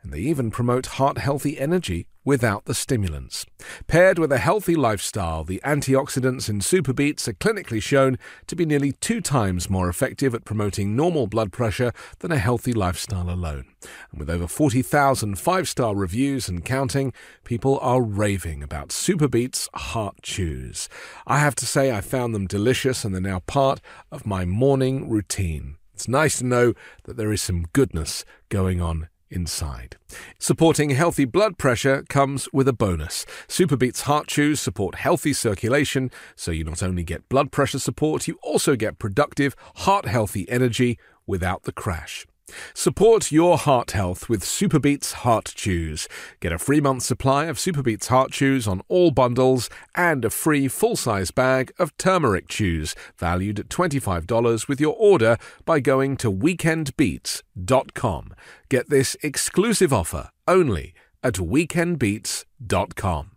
and 0.04 0.12
they 0.12 0.20
even 0.20 0.50
promote 0.50 0.86
heart 0.86 1.16
healthy 1.16 1.58
energy 1.58 2.06
without 2.24 2.66
the 2.66 2.74
stimulants. 2.74 3.46
Paired 3.86 4.18
with 4.18 4.30
a 4.30 4.38
healthy 4.38 4.74
lifestyle, 4.74 5.44
the 5.44 5.60
antioxidants 5.64 6.48
in 6.48 6.60
superbeets 6.60 7.26
are 7.26 7.32
clinically 7.34 7.82
shown 7.82 8.18
to 8.46 8.54
be 8.54 8.66
nearly 8.66 8.92
two 8.92 9.20
times 9.20 9.70
more 9.70 9.88
effective 9.88 10.34
at 10.34 10.44
promoting 10.44 10.94
normal 10.94 11.26
blood 11.26 11.52
pressure 11.52 11.92
than 12.20 12.32
a 12.32 12.38
healthy 12.38 12.72
lifestyle 12.72 13.30
alone. 13.30 13.64
And 14.10 14.20
with 14.20 14.30
over 14.30 14.46
40,000 14.46 15.38
five 15.38 15.68
star 15.68 15.94
reviews 15.94 16.48
and 16.48 16.64
counting, 16.64 17.12
people 17.42 17.78
are 17.80 18.02
raving 18.02 18.62
about 18.62 18.88
Superbeet's 18.88 19.68
Heart 19.74 20.22
Chews. 20.22 20.88
I 21.26 21.38
have 21.38 21.54
to 21.56 21.66
say, 21.66 21.92
I 21.92 22.00
found 22.00 22.34
them 22.34 22.46
delicious 22.46 23.04
and 23.04 23.14
they're 23.14 23.22
now 23.22 23.40
part 23.40 23.80
of 24.10 24.26
my 24.26 24.44
morning 24.44 25.08
routine. 25.08 25.76
It's 25.94 26.08
nice 26.08 26.38
to 26.38 26.46
know 26.46 26.74
that 27.04 27.16
there 27.16 27.32
is 27.32 27.40
some 27.40 27.66
goodness 27.72 28.24
going 28.48 28.80
on 28.80 29.08
inside. 29.34 29.96
Supporting 30.38 30.90
healthy 30.90 31.24
blood 31.24 31.58
pressure 31.58 32.04
comes 32.08 32.48
with 32.52 32.68
a 32.68 32.72
bonus. 32.72 33.26
SuperBeets 33.48 34.02
Heart 34.02 34.28
Chews 34.28 34.60
support 34.60 34.94
healthy 34.94 35.32
circulation, 35.32 36.10
so 36.36 36.50
you 36.50 36.64
not 36.64 36.82
only 36.82 37.02
get 37.02 37.28
blood 37.28 37.50
pressure 37.50 37.78
support, 37.78 38.28
you 38.28 38.38
also 38.42 38.76
get 38.76 38.98
productive, 38.98 39.54
heart 39.76 40.06
healthy 40.06 40.48
energy 40.48 40.98
without 41.26 41.64
the 41.64 41.72
crash. 41.72 42.26
Support 42.74 43.32
your 43.32 43.56
heart 43.56 43.92
health 43.92 44.28
with 44.28 44.42
SuperBeets 44.42 45.12
Heart 45.12 45.52
Chews. 45.54 46.08
Get 46.40 46.52
a 46.52 46.58
free 46.58 46.80
month 46.80 47.02
supply 47.02 47.46
of 47.46 47.56
SuperBeets 47.56 48.08
Heart 48.08 48.32
Chews 48.32 48.68
on 48.68 48.82
all 48.88 49.10
bundles 49.10 49.70
and 49.94 50.24
a 50.24 50.30
free 50.30 50.68
full 50.68 50.96
size 50.96 51.30
bag 51.30 51.72
of 51.78 51.96
turmeric 51.96 52.48
chews, 52.48 52.94
valued 53.16 53.60
at 53.60 53.68
$25 53.68 54.68
with 54.68 54.80
your 54.80 54.96
order 54.98 55.38
by 55.64 55.80
going 55.80 56.16
to 56.18 56.32
weekendbeats.com. 56.32 58.34
Get 58.68 58.90
this 58.90 59.16
exclusive 59.22 59.92
offer 59.92 60.30
only 60.46 60.94
at 61.22 61.34
weekendbeats.com. 61.34 63.30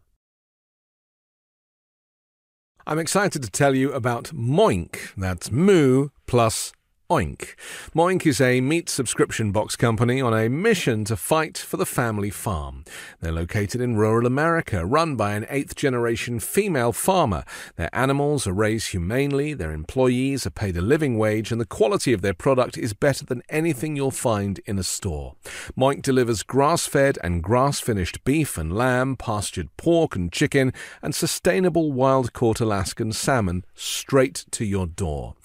I'm 2.85 2.99
excited 2.99 3.43
to 3.43 3.49
tell 3.49 3.75
you 3.75 3.91
about 3.91 4.31
Moink. 4.33 5.13
That's 5.17 5.51
Moo 5.51 6.09
plus 6.25 6.71
Oink. 7.09 7.55
Moink 7.95 8.25
is 8.25 8.41
a 8.41 8.59
meat 8.59 8.89
subscription 8.89 9.53
box 9.53 9.77
company 9.77 10.19
on 10.19 10.33
a 10.33 10.49
mission 10.49 11.05
to 11.05 11.15
fight 11.15 11.57
for 11.57 11.77
the 11.77 11.85
family 11.85 12.29
farm. 12.29 12.83
They're 13.21 13.31
located 13.31 13.79
in 13.79 13.95
rural 13.95 14.27
America, 14.27 14.85
run 14.85 15.15
by 15.15 15.35
an 15.35 15.45
eighth 15.49 15.73
generation 15.77 16.41
female 16.41 16.91
farmer. 16.91 17.45
Their 17.77 17.89
animals 17.95 18.45
are 18.45 18.51
raised 18.51 18.89
humanely, 18.89 19.53
their 19.53 19.71
employees 19.71 20.45
are 20.45 20.49
paid 20.49 20.75
a 20.75 20.81
living 20.81 21.17
wage, 21.17 21.49
and 21.49 21.61
the 21.61 21.65
quality 21.65 22.11
of 22.11 22.21
their 22.21 22.33
product 22.33 22.77
is 22.77 22.91
better 22.91 23.23
than 23.23 23.41
anything 23.47 23.95
you'll 23.95 24.11
find 24.11 24.59
in 24.65 24.77
a 24.77 24.83
store. 24.83 25.35
Moink 25.77 26.01
delivers 26.01 26.43
grass 26.43 26.87
fed 26.87 27.17
and 27.23 27.41
grass 27.41 27.79
finished 27.79 28.21
beef 28.25 28.57
and 28.57 28.75
lamb, 28.75 29.15
pastured 29.15 29.69
pork 29.77 30.17
and 30.17 30.29
chicken, 30.33 30.73
and 31.01 31.15
sustainable 31.15 31.93
wild 31.93 32.33
caught 32.33 32.59
Alaskan 32.59 33.13
salmon 33.13 33.63
straight 33.75 34.43
to 34.51 34.65
your 34.65 34.87
door. 34.87 35.35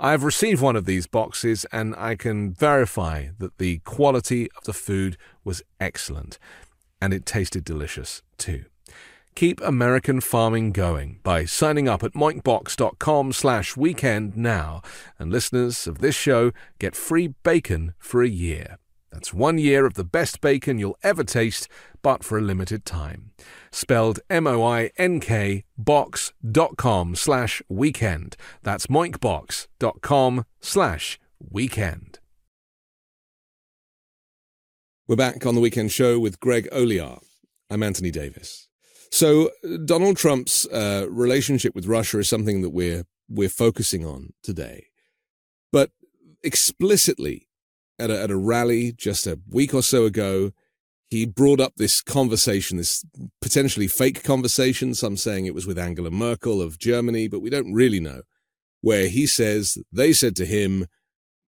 I've 0.00 0.24
received 0.24 0.60
one 0.60 0.74
of 0.74 0.84
these 0.84 1.06
boxes 1.12 1.64
and 1.70 1.94
I 1.96 2.16
can 2.16 2.52
verify 2.52 3.28
that 3.38 3.58
the 3.58 3.78
quality 3.84 4.48
of 4.56 4.64
the 4.64 4.72
food 4.72 5.16
was 5.44 5.62
excellent 5.78 6.40
and 7.00 7.14
it 7.14 7.24
tasted 7.24 7.64
delicious 7.64 8.22
too. 8.36 8.64
Keep 9.34 9.60
American 9.62 10.20
farming 10.20 10.72
going 10.72 11.20
by 11.22 11.44
signing 11.44 11.88
up 11.88 12.02
at 12.02 12.12
moinkbox.com 12.12 13.32
slash 13.32 13.76
weekend 13.76 14.36
now 14.36 14.82
and 15.18 15.32
listeners 15.32 15.86
of 15.86 15.98
this 15.98 16.14
show 16.14 16.52
get 16.78 16.94
free 16.94 17.28
bacon 17.42 17.94
for 17.98 18.22
a 18.22 18.28
year. 18.28 18.78
That's 19.12 19.34
one 19.34 19.58
year 19.58 19.84
of 19.84 19.94
the 19.94 20.04
best 20.04 20.40
bacon 20.40 20.78
you'll 20.78 20.96
ever 21.02 21.22
taste, 21.22 21.68
but 22.00 22.24
for 22.24 22.38
a 22.38 22.40
limited 22.40 22.86
time. 22.86 23.32
Spelled 23.70 24.20
M-O-I-N-K 24.30 25.64
box.com 25.76 27.14
slash 27.14 27.62
weekend. 27.68 28.36
That's 28.62 28.86
moinkbox.com 28.86 30.46
slash 30.60 31.20
weekend. 31.38 32.18
We're 35.06 35.16
back 35.16 35.44
on 35.44 35.54
the 35.54 35.60
weekend 35.60 35.92
show 35.92 36.18
with 36.18 36.40
Greg 36.40 36.68
Olear. 36.72 37.20
I'm 37.68 37.82
Anthony 37.82 38.10
Davis. 38.10 38.68
So 39.10 39.50
Donald 39.84 40.16
Trump's 40.16 40.66
uh, 40.68 41.06
relationship 41.10 41.74
with 41.74 41.86
Russia 41.86 42.18
is 42.20 42.30
something 42.30 42.62
that 42.62 42.70
we're 42.70 43.04
we're 43.28 43.50
focusing 43.50 44.06
on 44.06 44.32
today, 44.42 44.86
but 45.70 45.90
explicitly 46.42 47.48
at 48.02 48.10
a, 48.10 48.22
at 48.22 48.30
a 48.30 48.36
rally 48.36 48.92
just 48.92 49.26
a 49.26 49.38
week 49.48 49.72
or 49.72 49.82
so 49.82 50.04
ago, 50.04 50.52
he 51.08 51.26
brought 51.26 51.60
up 51.60 51.74
this 51.76 52.00
conversation, 52.00 52.78
this 52.78 53.04
potentially 53.40 53.86
fake 53.86 54.22
conversation. 54.22 54.94
Some 54.94 55.16
saying 55.16 55.46
it 55.46 55.54
was 55.54 55.66
with 55.66 55.78
Angela 55.78 56.10
Merkel 56.10 56.62
of 56.62 56.78
Germany, 56.78 57.28
but 57.28 57.40
we 57.40 57.50
don't 57.50 57.72
really 57.72 58.00
know. 58.00 58.22
Where 58.80 59.08
he 59.08 59.26
says 59.26 59.78
they 59.92 60.12
said 60.12 60.34
to 60.36 60.46
him, 60.46 60.86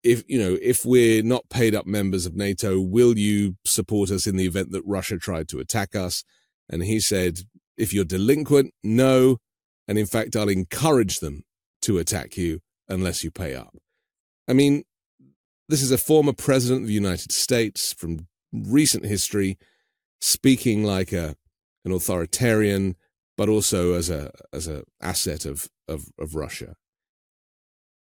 if 0.03 0.23
you 0.29 0.39
know 0.39 0.57
if 0.63 0.85
we're 0.85 1.23
not 1.23 1.51
paid 1.51 1.75
up 1.75 1.87
members 1.87 2.25
of 2.25 2.37
NATO, 2.37 2.81
will 2.81 3.19
you 3.19 3.57
support 3.65 4.11
us 4.11 4.27
in 4.27 4.37
the 4.37 4.47
event 4.47 4.71
that 4.73 4.87
Russia 4.87 5.19
tried 5.19 5.49
to 5.49 5.59
attack 5.59 5.95
us? 5.95 6.25
And 6.71 6.85
he 6.85 7.01
said, 7.01 7.41
if 7.77 7.93
you're 7.93 8.05
delinquent, 8.05 8.73
no. 8.83 9.39
And 9.87 9.99
in 9.99 10.07
fact, 10.07 10.37
I'll 10.37 10.49
encourage 10.49 11.19
them 11.21 11.43
to 11.83 11.99
attack 11.99 12.37
you 12.37 12.61
unless 12.89 13.25
you 13.25 13.31
pay 13.31 13.55
up. 13.55 13.75
I 14.47 14.53
mean, 14.53 14.85
this 15.69 15.83
is 15.83 15.91
a 15.91 15.99
former 15.99 16.33
president 16.33 16.83
of 16.83 16.89
the 16.89 16.95
United 16.95 17.33
States 17.33 17.93
from 17.93 18.27
recent 18.53 19.05
history, 19.05 19.59
speaking 20.21 20.85
like 20.85 21.13
a 21.13 21.37
an 21.85 21.93
authoritarian, 21.93 22.97
but 23.37 23.49
also 23.49 23.95
as 23.95 24.11
a 24.11 24.31
as 24.53 24.67
a 24.67 24.85
asset 25.01 25.45
of 25.45 25.69
of, 25.87 26.07
of 26.19 26.35
Russia. 26.35 26.75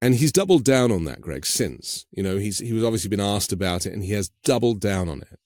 And 0.00 0.16
he's 0.16 0.32
doubled 0.32 0.64
down 0.64 0.92
on 0.92 1.04
that, 1.04 1.22
Greg, 1.22 1.46
since. 1.46 2.04
You 2.10 2.22
know, 2.22 2.36
he's 2.36 2.58
he 2.58 2.72
was 2.72 2.84
obviously 2.84 3.08
been 3.08 3.20
asked 3.20 3.52
about 3.52 3.86
it 3.86 3.92
and 3.94 4.04
he 4.04 4.12
has 4.12 4.30
doubled 4.44 4.80
down 4.80 5.08
on 5.08 5.22
it. 5.22 5.38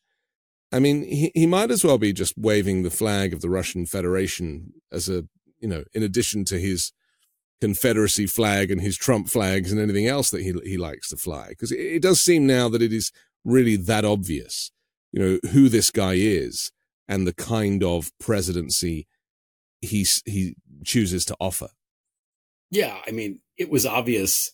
I 0.73 0.81
mean, 0.81 1.05
he, 1.05 1.31
he 1.35 1.47
might 1.47 1.71
as 1.71 1.85
well 1.85 1.97
be 1.97 2.13
just 2.13 2.37
waving 2.37 2.83
the 2.83 2.91
flag 2.91 3.33
of 3.33 3.41
the 3.41 3.49
Russian 3.49 3.87
Federation 3.87 4.73
as 4.93 5.09
a, 5.09 5.25
you 5.61 5.69
know, 5.69 5.85
in 5.95 6.03
addition 6.03 6.45
to 6.47 6.59
his 6.59 6.93
Confederacy 7.61 8.27
flag 8.27 8.71
and 8.71 8.81
his 8.81 8.97
Trump 8.97 9.29
flags 9.29 9.73
and 9.73 9.81
anything 9.81 10.07
else 10.07 10.31
that 10.31 10.43
he 10.43 10.53
he 10.65 10.77
likes 10.77 11.09
to 11.09 11.17
fly. 11.17 11.49
Because 11.49 11.73
it, 11.73 11.81
it 11.81 12.03
does 12.03 12.21
seem 12.21 12.47
now 12.47 12.69
that 12.69 12.83
it 12.83 12.93
is 12.93 13.13
really 13.45 13.77
that 13.77 14.05
obvious, 14.05 14.71
you 15.13 15.21
know, 15.21 15.51
who 15.51 15.69
this 15.69 15.91
guy 15.91 16.15
is 16.15 16.71
and 17.09 17.27
the 17.27 17.35
kind 17.35 17.83
of 17.83 18.11
presidency 18.19 19.07
he 19.81 20.07
he 20.25 20.55
chooses 20.85 21.25
to 21.27 21.37
offer. 21.41 21.69
Yeah, 22.71 22.99
I 23.07 23.13
mean, 23.13 23.41
it 23.57 23.71
was 23.71 23.87
obvious 23.87 24.53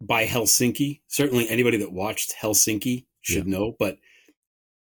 by 0.00 0.26
Helsinki. 0.26 1.00
Certainly, 1.08 1.48
anybody 1.48 1.78
that 1.78 1.92
watched 1.92 2.34
Helsinki 2.40 3.06
should 3.22 3.46
yeah. 3.46 3.58
know. 3.58 3.74
But 3.78 3.96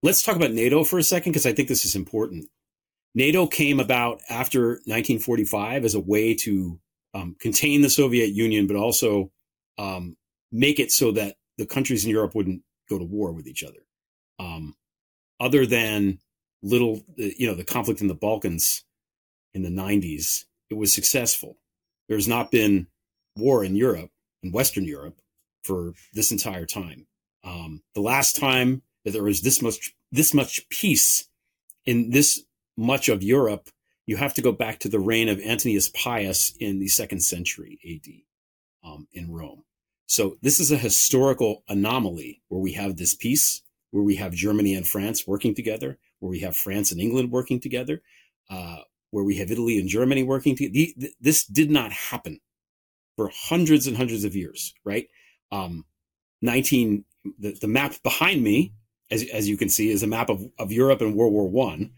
let's 0.03 0.21
talk 0.21 0.35
about 0.35 0.51
NATO 0.51 0.83
for 0.83 0.99
a 0.99 1.03
second 1.03 1.31
because 1.31 1.45
I 1.45 1.53
think 1.53 1.69
this 1.69 1.85
is 1.85 1.95
important. 1.95 2.49
NATO 3.13 3.47
came 3.47 3.79
about 3.79 4.19
after 4.29 4.81
1945 4.85 5.85
as 5.85 5.95
a 5.95 6.01
way 6.01 6.33
to 6.35 6.79
um, 7.15 7.35
contain 7.39 7.81
the 7.81 7.89
Soviet 7.89 8.31
Union, 8.33 8.67
but 8.67 8.75
also 8.75 9.31
um, 9.77 10.17
make 10.51 10.79
it 10.79 10.91
so 10.91 11.11
that 11.13 11.35
the 11.57 11.65
countries 11.65 12.03
in 12.03 12.11
Europe 12.11 12.35
wouldn't 12.35 12.61
go 12.89 12.99
to 12.99 13.05
war 13.05 13.31
with 13.31 13.47
each 13.47 13.63
other. 13.63 13.79
Um, 14.37 14.75
other 15.39 15.65
than 15.65 16.19
little, 16.61 17.01
you 17.15 17.47
know, 17.47 17.55
the 17.55 17.63
conflict 17.63 18.01
in 18.01 18.07
the 18.07 18.13
Balkans 18.13 18.83
in 19.53 19.63
the 19.63 19.69
90s, 19.69 20.43
it 20.69 20.75
was 20.75 20.93
successful. 20.93 21.57
There's 22.09 22.27
not 22.27 22.51
been 22.51 22.87
war 23.37 23.63
in 23.63 23.75
Europe, 23.75 24.11
in 24.43 24.51
Western 24.51 24.85
Europe, 24.85 25.19
for 25.63 25.93
this 26.13 26.31
entire 26.31 26.65
time. 26.65 27.07
Um, 27.43 27.81
the 27.93 28.01
last 28.01 28.35
time 28.35 28.81
that 29.05 29.11
there 29.11 29.23
was 29.23 29.41
this 29.41 29.61
much 29.61 29.95
this 30.11 30.33
much 30.33 30.67
peace 30.69 31.29
in 31.85 32.09
this 32.09 32.43
much 32.77 33.09
of 33.09 33.23
Europe, 33.23 33.69
you 34.05 34.17
have 34.17 34.33
to 34.35 34.41
go 34.41 34.51
back 34.51 34.79
to 34.79 34.89
the 34.89 34.99
reign 34.99 35.29
of 35.29 35.39
Antoninus 35.39 35.89
Pius 35.89 36.55
in 36.59 36.79
the 36.79 36.87
second 36.87 37.21
century 37.21 37.79
AD 37.85 38.89
um, 38.89 39.07
in 39.13 39.31
Rome. 39.31 39.63
So 40.07 40.37
this 40.41 40.59
is 40.59 40.71
a 40.71 40.77
historical 40.77 41.63
anomaly 41.67 42.41
where 42.47 42.61
we 42.61 42.73
have 42.73 42.97
this 42.97 43.15
peace, 43.15 43.61
where 43.91 44.03
we 44.03 44.15
have 44.17 44.33
Germany 44.33 44.75
and 44.75 44.87
France 44.87 45.25
working 45.25 45.55
together, 45.55 45.97
where 46.19 46.29
we 46.29 46.41
have 46.41 46.55
France 46.55 46.91
and 46.91 47.01
England 47.01 47.31
working 47.31 47.59
together, 47.59 48.01
uh, 48.49 48.79
where 49.09 49.23
we 49.23 49.37
have 49.37 49.51
Italy 49.51 49.79
and 49.79 49.89
Germany 49.89 50.21
working 50.21 50.55
together. 50.55 51.09
This 51.19 51.45
did 51.45 51.71
not 51.71 51.91
happen 51.91 52.39
for 53.15 53.31
hundreds 53.33 53.87
and 53.87 53.97
hundreds 53.97 54.23
of 54.23 54.35
years, 54.35 54.73
right? 54.83 55.07
Um, 55.51 55.85
19, 56.41 57.05
the, 57.39 57.57
the 57.59 57.67
map 57.67 57.95
behind 58.03 58.43
me, 58.43 58.73
as, 59.09 59.23
as 59.33 59.49
you 59.49 59.57
can 59.57 59.69
see, 59.69 59.89
is 59.89 60.03
a 60.03 60.07
map 60.07 60.29
of, 60.29 60.43
of 60.59 60.71
Europe 60.71 61.01
in 61.01 61.15
World 61.15 61.33
War 61.33 61.49
One. 61.49 61.91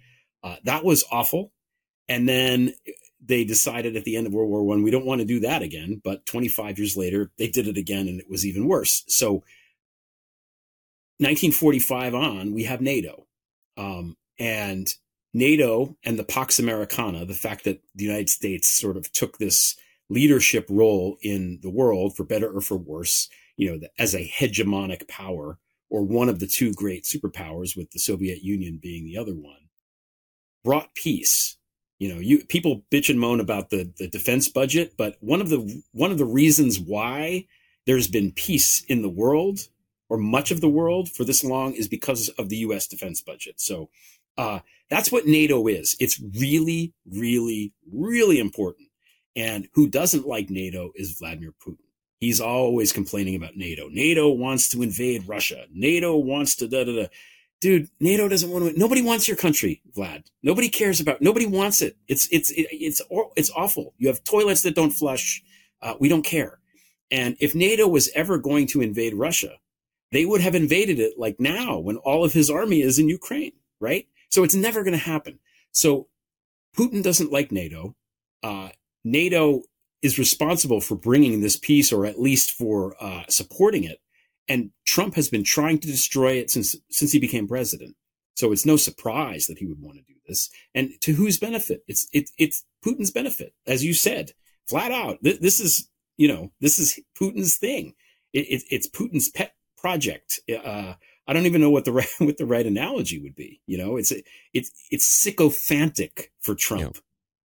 Uh, 0.43 0.57
that 0.63 0.85
was 0.85 1.03
awful. 1.11 1.51
And 2.09 2.27
then 2.27 2.73
they 3.23 3.43
decided 3.43 3.95
at 3.95 4.05
the 4.05 4.15
end 4.15 4.27
of 4.27 4.33
World 4.33 4.49
War 4.49 4.63
One, 4.63 4.83
we 4.83 4.91
don't 4.91 5.05
want 5.05 5.19
to 5.19 5.25
do 5.25 5.41
that 5.41 5.61
again. 5.61 6.01
But 6.03 6.25
25 6.25 6.77
years 6.77 6.95
later, 6.95 7.31
they 7.37 7.47
did 7.47 7.67
it 7.67 7.77
again, 7.77 8.07
and 8.07 8.19
it 8.19 8.29
was 8.29 8.45
even 8.45 8.67
worse. 8.67 9.03
So, 9.07 9.43
1945 11.19 12.15
on, 12.15 12.53
we 12.53 12.63
have 12.63 12.79
NATO, 12.79 13.25
um, 13.75 14.15
and 14.39 14.87
NATO 15.33 15.97
and 16.03 16.17
the 16.17 16.23
Pax 16.23 16.59
Americana, 16.59 17.25
the 17.25 17.33
fact 17.33 17.63
that 17.65 17.81
the 17.95 18.05
United 18.05 18.29
States 18.29 18.67
sort 18.67 18.97
of 18.97 19.11
took 19.11 19.37
this 19.37 19.75
leadership 20.09 20.65
role 20.69 21.17
in 21.21 21.59
the 21.61 21.69
world, 21.69 22.15
for 22.15 22.23
better 22.23 22.49
or 22.49 22.61
for 22.61 22.77
worse, 22.77 23.29
you 23.57 23.69
know, 23.69 23.87
as 23.99 24.13
a 24.15 24.27
hegemonic 24.27 25.07
power 25.07 25.57
or 25.89 26.03
one 26.03 26.29
of 26.29 26.39
the 26.39 26.47
two 26.47 26.73
great 26.73 27.03
superpowers, 27.03 27.75
with 27.75 27.91
the 27.91 27.99
Soviet 27.99 28.41
Union 28.41 28.79
being 28.81 29.05
the 29.05 29.17
other 29.17 29.33
one, 29.33 29.69
brought 30.63 30.93
peace 30.95 31.56
you 31.99 32.13
know 32.13 32.19
you 32.19 32.45
people 32.45 32.83
bitch 32.91 33.09
and 33.09 33.19
moan 33.19 33.39
about 33.39 33.69
the 33.69 33.91
the 33.97 34.07
defense 34.07 34.47
budget 34.47 34.93
but 34.97 35.17
one 35.19 35.41
of 35.41 35.49
the 35.49 35.83
one 35.91 36.11
of 36.11 36.17
the 36.17 36.25
reasons 36.25 36.79
why 36.79 37.45
there's 37.85 38.07
been 38.07 38.31
peace 38.31 38.83
in 38.87 39.01
the 39.01 39.09
world 39.09 39.67
or 40.09 40.17
much 40.17 40.51
of 40.51 40.61
the 40.61 40.69
world 40.69 41.09
for 41.09 41.23
this 41.23 41.43
long 41.43 41.73
is 41.73 41.87
because 41.87 42.29
of 42.29 42.49
the 42.49 42.57
US 42.57 42.87
defense 42.87 43.21
budget. 43.21 43.59
So 43.59 43.89
uh, 44.37 44.59
that's 44.89 45.11
what 45.11 45.25
NATO 45.25 45.67
is. 45.67 45.95
It's 45.99 46.21
really 46.39 46.93
really 47.09 47.73
really 47.91 48.39
important. 48.39 48.89
And 49.35 49.67
who 49.73 49.87
doesn't 49.87 50.27
like 50.27 50.49
NATO 50.49 50.91
is 50.95 51.11
Vladimir 51.11 51.53
Putin. 51.65 51.77
He's 52.19 52.41
always 52.41 52.91
complaining 52.91 53.35
about 53.35 53.55
NATO. 53.55 53.87
NATO 53.89 54.29
wants 54.29 54.69
to 54.69 54.81
invade 54.81 55.27
Russia. 55.27 55.65
NATO 55.71 56.17
wants 56.17 56.55
to 56.55 56.67
da 56.67 56.83
da 56.83 56.95
da 56.95 57.07
dude, 57.61 57.89
NATO 57.99 58.27
doesn't 58.27 58.49
want 58.49 58.73
to. 58.73 58.79
Nobody 58.79 59.01
wants 59.01 59.27
your 59.27 59.37
country, 59.37 59.81
Vlad. 59.95 60.23
Nobody 60.43 60.69
cares 60.69 60.99
about. 60.99 61.21
Nobody 61.21 61.45
wants 61.45 61.81
it. 61.81 61.97
It's 62.07 62.27
it's 62.31 62.49
it, 62.51 62.67
it's 62.71 63.01
it's 63.35 63.51
awful. 63.51 63.93
You 63.97 64.07
have 64.07 64.23
toilets 64.23 64.61
that 64.63 64.75
don't 64.75 64.91
flush. 64.91 65.43
Uh, 65.81 65.95
we 65.99 66.09
don't 66.09 66.23
care. 66.23 66.59
And 67.11 67.37
if 67.39 67.55
NATO 67.55 67.87
was 67.87 68.09
ever 68.15 68.37
going 68.37 68.67
to 68.67 68.81
invade 68.81 69.13
Russia, 69.13 69.57
they 70.11 70.25
would 70.25 70.41
have 70.41 70.55
invaded 70.55 70.99
it 70.99 71.17
like 71.17 71.39
now 71.39 71.77
when 71.77 71.97
all 71.97 72.23
of 72.23 72.33
his 72.33 72.49
army 72.49 72.81
is 72.81 72.99
in 72.99 73.07
Ukraine, 73.07 73.53
right? 73.79 74.07
So 74.29 74.43
it's 74.43 74.55
never 74.55 74.83
going 74.83 74.97
to 74.97 75.03
happen. 75.03 75.39
So 75.71 76.07
Putin 76.77 77.03
doesn't 77.03 77.31
like 77.31 77.51
NATO. 77.51 77.95
Uh, 78.43 78.69
NATO 79.03 79.63
is 80.01 80.19
responsible 80.19 80.81
for 80.81 80.95
bringing 80.95 81.41
this 81.41 81.55
peace, 81.55 81.91
or 81.91 82.05
at 82.05 82.19
least 82.19 82.51
for 82.51 82.95
uh, 82.99 83.23
supporting 83.29 83.83
it. 83.83 83.99
And 84.49 84.71
Trump 84.85 85.15
has 85.15 85.29
been 85.29 85.43
trying 85.43 85.79
to 85.79 85.87
destroy 85.87 86.33
it 86.33 86.49
since 86.49 86.75
since 86.89 87.11
he 87.11 87.19
became 87.19 87.47
president. 87.47 87.95
So 88.35 88.51
it's 88.51 88.65
no 88.65 88.77
surprise 88.77 89.47
that 89.47 89.57
he 89.57 89.65
would 89.65 89.81
want 89.81 89.97
to 89.97 90.03
do 90.03 90.13
this. 90.27 90.49
And 90.75 90.91
to 91.01 91.13
whose 91.13 91.39
benefit? 91.39 91.83
It's 91.87 92.07
it, 92.13 92.29
it's 92.37 92.63
Putin's 92.85 93.11
benefit, 93.11 93.53
as 93.65 93.83
you 93.83 93.93
said, 93.93 94.33
flat 94.67 94.91
out. 94.91 95.23
Th- 95.23 95.39
this 95.39 95.59
is 95.59 95.89
you 96.17 96.27
know 96.27 96.51
this 96.61 96.79
is 96.79 96.99
Putin's 97.19 97.57
thing. 97.57 97.93
It, 98.33 98.47
it, 98.47 98.63
it's 98.69 98.87
Putin's 98.87 99.29
pet 99.29 99.55
project. 99.77 100.39
Uh, 100.49 100.93
I 101.27 101.33
don't 101.33 101.45
even 101.45 101.61
know 101.61 101.69
what 101.69 101.85
the 101.85 101.91
right 101.91 102.07
what 102.19 102.37
the 102.37 102.45
right 102.45 102.65
analogy 102.65 103.19
would 103.19 103.35
be. 103.35 103.61
You 103.65 103.77
know, 103.77 103.97
it's 103.97 104.13
it's 104.53 104.71
it's 104.91 105.07
sycophantic 105.07 106.31
for 106.39 106.55
Trump 106.55 106.97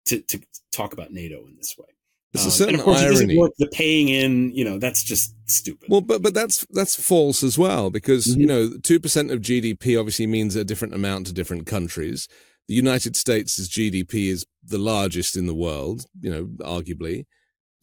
yeah. 0.07 0.17
to 0.17 0.21
to 0.21 0.45
talk 0.71 0.93
about 0.93 1.11
NATO 1.11 1.45
in 1.47 1.55
this 1.55 1.75
way. 1.77 1.87
There's 2.33 2.45
a 2.45 2.47
um, 2.47 2.51
certain 2.51 2.75
of 2.75 2.81
course, 2.81 3.01
irony. 3.01 3.37
Work, 3.37 3.51
the 3.59 3.67
paying 3.67 4.09
in, 4.09 4.51
you 4.55 4.65
know, 4.65 4.79
that's 4.79 5.03
just 5.03 5.35
stupid. 5.45 5.87
Well, 5.87 6.01
but 6.01 6.23
but 6.23 6.33
that's 6.33 6.65
that's 6.71 6.95
false 6.95 7.43
as 7.43 7.59
well 7.59 7.91
because 7.91 8.25
mm-hmm. 8.25 8.41
you 8.41 8.47
know 8.47 8.69
two 8.81 8.99
percent 8.99 9.29
of 9.29 9.41
GDP 9.41 9.99
obviously 9.99 10.25
means 10.25 10.55
a 10.55 10.63
different 10.63 10.95
amount 10.95 11.27
to 11.27 11.33
different 11.33 11.67
countries. 11.67 12.27
The 12.67 12.73
United 12.73 13.15
States' 13.15 13.67
GDP 13.67 14.29
is 14.29 14.45
the 14.63 14.77
largest 14.77 15.35
in 15.35 15.45
the 15.45 15.53
world, 15.53 16.05
you 16.21 16.31
know, 16.31 16.45
arguably. 16.61 17.25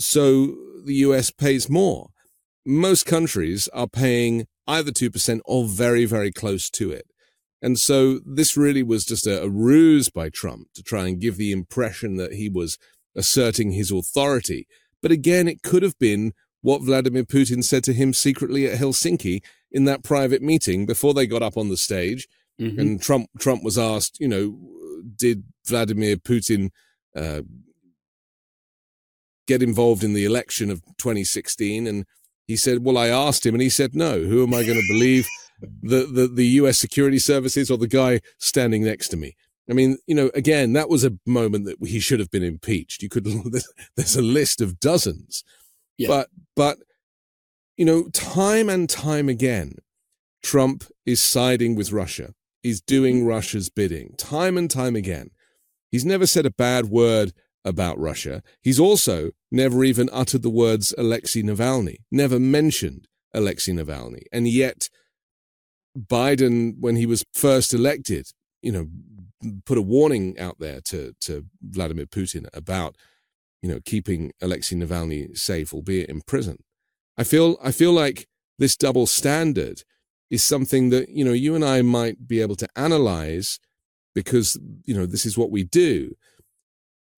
So 0.01 0.57
the 0.85 0.95
US 0.95 1.31
pays 1.31 1.69
more. 1.69 2.09
Most 2.67 3.05
countries 3.07 3.69
are 3.73 3.87
paying 3.87 4.47
either 4.67 4.91
two 4.91 5.11
percent 5.11 5.43
or 5.45 5.69
very 5.69 6.07
very 6.07 6.33
close 6.33 6.69
to 6.71 6.91
it. 6.91 7.07
And 7.63 7.79
so 7.79 8.19
this 8.25 8.57
really 8.57 8.83
was 8.83 9.05
just 9.05 9.27
a, 9.27 9.43
a 9.43 9.49
ruse 9.49 10.09
by 10.09 10.29
Trump 10.29 10.69
to 10.75 10.83
try 10.83 11.07
and 11.07 11.21
give 11.21 11.37
the 11.37 11.53
impression 11.53 12.17
that 12.17 12.33
he 12.33 12.49
was 12.49 12.79
asserting 13.17 13.73
his 13.73 13.91
authority. 13.91 14.67
But 15.03 15.11
again, 15.11 15.49
it 15.49 15.63
could 15.63 15.83
have 15.83 15.99
been 15.99 16.33
what 16.63 16.83
Vladimir 16.83 17.25
Putin 17.25 17.65
said 17.65 17.85
to 17.85 17.93
him 17.93 18.13
secretly 18.13 18.67
at 18.67 18.79
Helsinki 18.79 19.43
in 19.71 19.85
that 19.85 20.05
private 20.05 20.43
meeting 20.43 20.87
before 20.87 21.15
they 21.15 21.27
got 21.27 21.43
up 21.43 21.57
on 21.57 21.69
the 21.69 21.77
stage. 21.77 22.29
Mm-hmm. 22.61 22.81
And 22.81 23.03
Trump 23.03 23.29
Trump 23.39 23.65
was 23.65 23.79
asked, 23.79 24.21
you 24.21 24.29
know, 24.29 24.59
did 25.17 25.45
Vladimir 25.67 26.17
Putin 26.17 26.71
uh, 27.17 27.41
get 29.47 29.63
involved 29.63 30.05
in 30.05 30.13
the 30.13 30.27
election 30.27 30.71
of 30.71 30.83
2016? 30.99 31.87
And 31.87 32.05
he 32.47 32.57
said, 32.57 32.85
well, 32.85 32.99
I 32.99 33.09
asked 33.09 33.47
him, 33.47 33.55
and 33.55 33.63
he 33.63 33.71
said 33.71 33.95
no. 33.95 34.21
Who 34.21 34.43
am 34.43 34.53
I 34.53 34.65
going 34.65 34.79
to 34.79 34.93
believe? 34.93 35.27
the, 35.83 36.07
the 36.07 36.27
the 36.27 36.47
U.S. 36.47 36.79
security 36.79 37.19
services 37.19 37.71
or 37.71 37.79
the 37.79 37.87
guy 37.87 38.21
standing 38.39 38.85
next 38.85 39.09
to 39.09 39.17
me? 39.17 39.37
I 39.71 39.75
mean, 39.75 39.99
you 40.07 40.15
know, 40.15 40.31
again, 40.35 40.73
that 40.73 40.89
was 40.89 41.05
a 41.05 41.19
moment 41.27 41.65
that 41.67 41.77
he 41.87 42.01
should 42.01 42.19
have 42.19 42.31
been 42.31 42.43
impeached. 42.43 43.03
You 43.03 43.09
could, 43.09 43.25
there's 43.97 44.17
a 44.17 44.23
list 44.23 44.61
of 44.61 44.81
dozens, 44.81 45.45
yeah. 45.97 46.09
but, 46.09 46.29
but, 46.57 46.79
you 47.77 47.85
know, 47.85 48.09
time 48.11 48.69
and 48.69 48.89
time 48.89 49.29
again, 49.29 49.77
Trump 50.43 50.85
is 51.07 51.23
siding 51.23 51.77
with 51.77 51.93
Russia. 51.93 52.35
He's 52.63 52.81
doing 52.81 53.23
mm. 53.23 53.29
Russia's 53.29 53.71
bidding 53.71 54.15
time 54.19 54.59
and 54.59 54.71
time 54.71 54.97
again. 54.97 55.31
He's 55.91 56.05
never 56.05 56.27
said 56.27 56.47
a 56.47 56.51
bad 56.51 56.87
word 56.87 57.33
about 57.65 57.99
Russia. 57.99 58.43
He's 58.63 58.81
also 58.81 59.31
never 59.51 59.85
even 59.85 60.09
uttered 60.13 60.43
the 60.43 60.51
words 60.51 60.95
Alexei 60.97 61.43
Navalny, 61.43 61.97
never 62.11 62.39
mentioned 62.39 63.09
Alexei 63.35 63.73
Navalny. 63.73 64.23
And 64.33 64.49
yet, 64.49 64.89
Biden, 65.99 66.75
when 66.79 66.97
he 66.97 67.07
was 67.07 67.25
first 67.35 67.75
elected, 67.75 68.29
you 68.63 68.73
know, 68.73 68.87
put 69.65 69.79
a 69.79 69.83
warning 69.83 70.39
out 70.39 70.59
there 70.59 70.81
to 70.87 71.15
to 71.21 71.47
Vladimir 71.63 72.07
Putin 72.07 72.47
about 72.53 72.97
you 73.63 73.69
know 73.69 73.81
keeping 73.85 74.33
Alexei 74.41 74.77
Navalny 74.77 75.37
safe, 75.37 75.73
albeit 75.73 76.09
in 76.09 76.21
prison. 76.23 76.59
I 77.17 77.25
feel 77.25 77.57
I 77.63 77.73
feel 77.73 77.93
like 77.93 78.27
this 78.59 78.77
double 78.77 79.07
standard 79.07 79.83
is 80.31 80.45
something 80.45 80.91
that 80.91 81.09
you 81.09 81.25
know 81.25 81.33
you 81.33 81.55
and 81.55 81.65
I 81.65 81.83
might 81.83 82.27
be 82.27 82.41
able 82.41 82.57
to 82.57 82.69
analyze 82.77 83.59
because 84.15 84.59
you 84.85 84.95
know 84.95 85.07
this 85.07 85.27
is 85.27 85.37
what 85.37 85.51
we 85.51 85.65
do. 85.65 86.15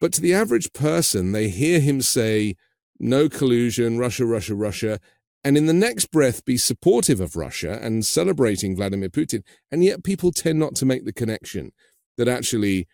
But 0.00 0.12
to 0.14 0.20
the 0.20 0.34
average 0.34 0.72
person, 0.72 1.32
they 1.32 1.48
hear 1.48 1.78
him 1.78 2.02
say 2.02 2.56
no 2.98 3.28
collusion, 3.28 3.98
Russia, 3.98 4.26
Russia, 4.26 4.54
Russia, 4.54 5.00
and 5.44 5.56
in 5.56 5.66
the 5.66 5.72
next 5.72 6.06
breath 6.06 6.44
be 6.44 6.56
supportive 6.56 7.20
of 7.20 7.36
Russia 7.36 7.78
and 7.82 8.04
celebrating 8.04 8.76
Vladimir 8.76 9.08
Putin. 9.08 9.42
And 9.70 9.84
yet 9.84 10.04
people 10.04 10.30
tend 10.30 10.58
not 10.58 10.74
to 10.76 10.86
make 10.86 11.04
the 11.04 11.12
connection 11.12 11.72
that 12.16 12.28
actually 12.28 12.86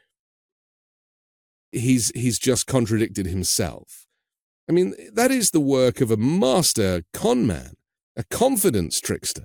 he's 1.73 2.11
he's 2.15 2.39
just 2.39 2.67
contradicted 2.67 3.27
himself. 3.27 4.07
I 4.69 4.73
mean, 4.73 4.95
that 5.13 5.31
is 5.31 5.51
the 5.51 5.61
work 5.61 6.01
of 6.01 6.11
a 6.11 6.17
master 6.17 7.03
con 7.13 7.47
man, 7.47 7.75
a 8.17 8.25
confidence 8.25 9.01
trickster, 9.01 9.45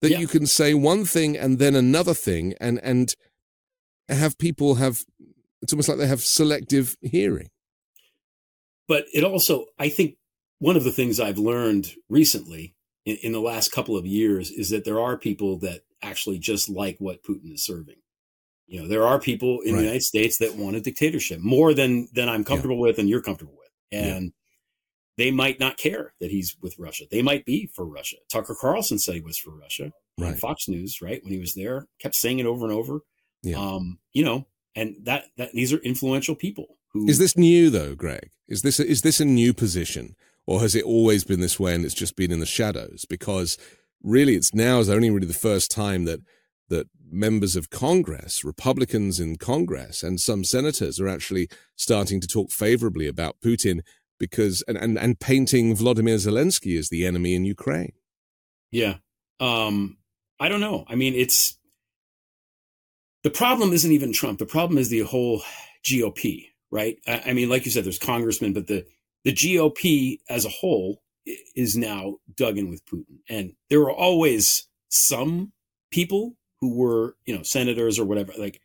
that 0.00 0.12
yeah. 0.12 0.18
you 0.18 0.28
can 0.28 0.46
say 0.46 0.74
one 0.74 1.04
thing 1.04 1.36
and 1.36 1.58
then 1.58 1.74
another 1.74 2.14
thing 2.14 2.54
and 2.60 2.80
and 2.82 3.14
have 4.08 4.38
people 4.38 4.76
have 4.76 5.04
it's 5.62 5.72
almost 5.72 5.88
like 5.88 5.98
they 5.98 6.06
have 6.06 6.22
selective 6.22 6.96
hearing. 7.00 7.50
But 8.88 9.04
it 9.12 9.22
also, 9.22 9.66
I 9.78 9.88
think, 9.88 10.16
one 10.58 10.76
of 10.76 10.84
the 10.84 10.92
things 10.92 11.20
I've 11.20 11.38
learned 11.38 11.94
recently 12.08 12.74
in, 13.04 13.16
in 13.22 13.32
the 13.32 13.40
last 13.40 13.72
couple 13.72 13.96
of 13.96 14.06
years 14.06 14.50
is 14.50 14.70
that 14.70 14.84
there 14.84 15.00
are 15.00 15.16
people 15.16 15.58
that 15.60 15.82
actually 16.02 16.38
just 16.38 16.68
like 16.68 16.96
what 16.98 17.22
Putin 17.22 17.52
is 17.52 17.64
serving. 17.64 17.96
You 18.70 18.80
know, 18.82 18.88
there 18.88 19.04
are 19.04 19.18
people 19.18 19.62
in 19.62 19.72
right. 19.72 19.78
the 19.78 19.84
United 19.84 20.04
States 20.04 20.38
that 20.38 20.54
want 20.54 20.76
a 20.76 20.80
dictatorship 20.80 21.40
more 21.40 21.74
than 21.74 22.08
than 22.12 22.28
I'm 22.28 22.44
comfortable 22.44 22.76
yeah. 22.76 22.82
with 22.82 22.98
and 22.98 23.08
you're 23.08 23.20
comfortable 23.20 23.56
with. 23.58 23.68
And 23.90 24.26
yeah. 24.26 24.30
they 25.24 25.32
might 25.32 25.58
not 25.58 25.76
care 25.76 26.14
that 26.20 26.30
he's 26.30 26.56
with 26.62 26.78
Russia. 26.78 27.04
They 27.10 27.20
might 27.20 27.44
be 27.44 27.66
for 27.66 27.84
Russia. 27.84 28.16
Tucker 28.30 28.54
Carlson 28.58 29.00
said 29.00 29.16
he 29.16 29.20
was 29.22 29.36
for 29.36 29.50
Russia 29.50 29.90
right. 30.16 30.28
on 30.28 30.34
Fox 30.36 30.68
News, 30.68 31.02
right? 31.02 31.20
When 31.24 31.32
he 31.32 31.40
was 31.40 31.54
there, 31.54 31.88
kept 31.98 32.14
saying 32.14 32.38
it 32.38 32.46
over 32.46 32.64
and 32.64 32.72
over. 32.72 33.00
Yeah. 33.42 33.56
Um, 33.56 33.98
you 34.12 34.24
know, 34.24 34.46
and 34.76 34.94
that 35.02 35.24
that 35.36 35.52
these 35.52 35.72
are 35.72 35.78
influential 35.78 36.36
people 36.36 36.78
who 36.92 37.08
Is 37.08 37.18
this 37.18 37.36
new 37.36 37.70
though, 37.70 37.96
Greg? 37.96 38.30
Is 38.46 38.62
this 38.62 38.78
a, 38.78 38.86
is 38.86 39.02
this 39.02 39.18
a 39.18 39.24
new 39.24 39.52
position 39.52 40.14
or 40.46 40.60
has 40.60 40.76
it 40.76 40.84
always 40.84 41.24
been 41.24 41.40
this 41.40 41.58
way 41.58 41.74
and 41.74 41.84
it's 41.84 41.92
just 41.92 42.14
been 42.14 42.30
in 42.30 42.38
the 42.38 42.46
shadows? 42.46 43.04
Because 43.04 43.58
really 44.00 44.36
it's 44.36 44.54
now 44.54 44.78
is 44.78 44.88
only 44.88 45.10
really 45.10 45.26
the 45.26 45.34
first 45.34 45.72
time 45.72 46.04
that 46.04 46.20
that 46.70 46.88
members 47.10 47.56
of 47.56 47.70
Congress, 47.70 48.44
Republicans 48.44 49.20
in 49.20 49.36
Congress, 49.36 50.02
and 50.02 50.20
some 50.20 50.44
senators 50.44 50.98
are 50.98 51.08
actually 51.08 51.48
starting 51.76 52.20
to 52.20 52.26
talk 52.26 52.50
favorably 52.50 53.06
about 53.06 53.40
Putin 53.44 53.80
because 54.18 54.62
and, 54.66 54.78
and, 54.78 54.98
and 54.98 55.20
painting 55.20 55.74
Vladimir 55.74 56.16
Zelensky 56.16 56.78
as 56.78 56.88
the 56.88 57.04
enemy 57.04 57.34
in 57.34 57.44
Ukraine. 57.44 57.92
Yeah. 58.70 58.96
Um, 59.40 59.98
I 60.38 60.48
don't 60.48 60.60
know. 60.60 60.84
I 60.88 60.94
mean, 60.94 61.14
it's 61.14 61.58
the 63.22 63.30
problem 63.30 63.72
isn't 63.72 63.92
even 63.92 64.12
Trump. 64.12 64.38
The 64.38 64.46
problem 64.46 64.78
is 64.78 64.88
the 64.88 65.00
whole 65.00 65.42
GOP, 65.84 66.46
right? 66.70 66.98
I, 67.06 67.22
I 67.26 67.32
mean, 67.32 67.48
like 67.48 67.64
you 67.64 67.70
said, 67.70 67.84
there's 67.84 67.98
congressmen, 67.98 68.52
but 68.52 68.66
the 68.66 68.86
the 69.24 69.32
GOP 69.32 70.20
as 70.28 70.44
a 70.44 70.50
whole 70.50 71.02
is 71.54 71.76
now 71.76 72.16
dug 72.34 72.56
in 72.56 72.70
with 72.70 72.84
Putin, 72.86 73.18
and 73.28 73.52
there 73.68 73.80
are 73.80 73.92
always 73.92 74.66
some 74.88 75.52
people 75.90 76.36
who 76.60 76.74
were, 76.74 77.16
you 77.24 77.36
know, 77.36 77.42
senators 77.42 77.98
or 77.98 78.04
whatever, 78.04 78.32
like 78.38 78.60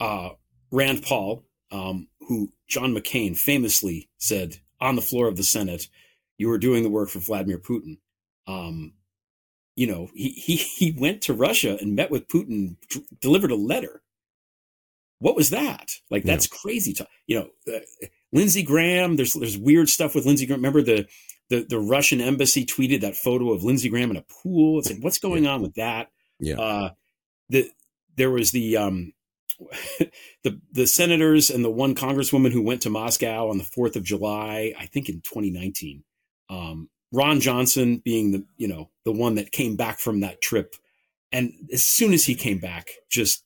uh, 0.00 0.30
Rand 0.70 1.02
Paul, 1.02 1.44
um, 1.70 2.08
who 2.28 2.52
John 2.68 2.94
McCain 2.94 3.36
famously 3.36 4.08
said 4.18 4.56
on 4.80 4.96
the 4.96 5.02
floor 5.02 5.28
of 5.28 5.36
the 5.36 5.44
Senate, 5.44 5.88
"You 6.38 6.48
were 6.48 6.58
doing 6.58 6.82
the 6.82 6.90
work 6.90 7.08
for 7.08 7.20
Vladimir 7.20 7.58
Putin." 7.58 7.98
Um, 8.46 8.94
you 9.74 9.86
know, 9.86 10.08
he 10.14 10.30
he 10.30 10.56
he 10.56 10.96
went 10.98 11.22
to 11.22 11.34
Russia 11.34 11.78
and 11.80 11.94
met 11.94 12.10
with 12.10 12.28
Putin, 12.28 12.76
d- 12.88 13.06
delivered 13.20 13.50
a 13.50 13.56
letter. 13.56 14.02
What 15.18 15.36
was 15.36 15.50
that? 15.50 15.92
Like 16.10 16.24
that's 16.24 16.48
yeah. 16.50 16.58
crazy. 16.60 16.92
To, 16.94 17.06
you 17.26 17.38
know, 17.38 17.74
uh, 17.74 17.80
Lindsey 18.32 18.62
Graham. 18.62 19.16
There's 19.16 19.32
there's 19.34 19.56
weird 19.56 19.88
stuff 19.88 20.14
with 20.14 20.26
Lindsey 20.26 20.46
Graham. 20.46 20.58
Remember 20.58 20.82
the 20.82 21.06
the 21.48 21.64
the 21.68 21.78
Russian 21.78 22.20
embassy 22.20 22.66
tweeted 22.66 23.00
that 23.00 23.16
photo 23.16 23.52
of 23.52 23.62
Lindsey 23.62 23.88
Graham 23.88 24.10
in 24.10 24.16
a 24.16 24.24
pool. 24.42 24.78
It's 24.78 24.90
like, 24.90 25.02
what's 25.02 25.18
going 25.18 25.44
yeah. 25.44 25.50
on 25.50 25.62
with 25.62 25.74
that? 25.74 26.10
Yeah. 26.38 26.60
Uh, 26.60 26.90
the 27.48 27.70
there 28.16 28.30
was 28.30 28.50
the 28.50 28.76
um 28.76 29.12
the 30.44 30.60
the 30.72 30.86
senators 30.86 31.50
and 31.50 31.64
the 31.64 31.70
one 31.70 31.94
congresswoman 31.94 32.52
who 32.52 32.62
went 32.62 32.82
to 32.82 32.90
Moscow 32.90 33.48
on 33.48 33.58
the 33.58 33.64
4th 33.64 33.96
of 33.96 34.04
July, 34.04 34.74
I 34.78 34.86
think 34.86 35.08
in 35.08 35.20
2019. 35.22 36.04
Um, 36.48 36.88
Ron 37.12 37.40
Johnson 37.40 38.02
being 38.04 38.32
the, 38.32 38.44
you 38.56 38.68
know, 38.68 38.90
the 39.04 39.12
one 39.12 39.36
that 39.36 39.52
came 39.52 39.76
back 39.76 39.98
from 39.98 40.20
that 40.20 40.40
trip. 40.40 40.74
And 41.32 41.52
as 41.72 41.84
soon 41.84 42.12
as 42.12 42.24
he 42.24 42.34
came 42.34 42.58
back, 42.58 42.90
just, 43.10 43.44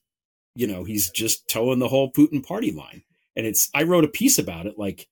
you 0.55 0.67
know, 0.67 0.83
he's 0.83 1.09
just 1.09 1.47
toeing 1.47 1.79
the 1.79 1.87
whole 1.87 2.11
Putin 2.11 2.45
party 2.45 2.71
line. 2.71 3.03
And 3.35 3.45
it's, 3.45 3.69
I 3.73 3.83
wrote 3.83 4.03
a 4.03 4.09
piece 4.09 4.37
about 4.37 4.65
it, 4.65 4.77
like 4.77 5.07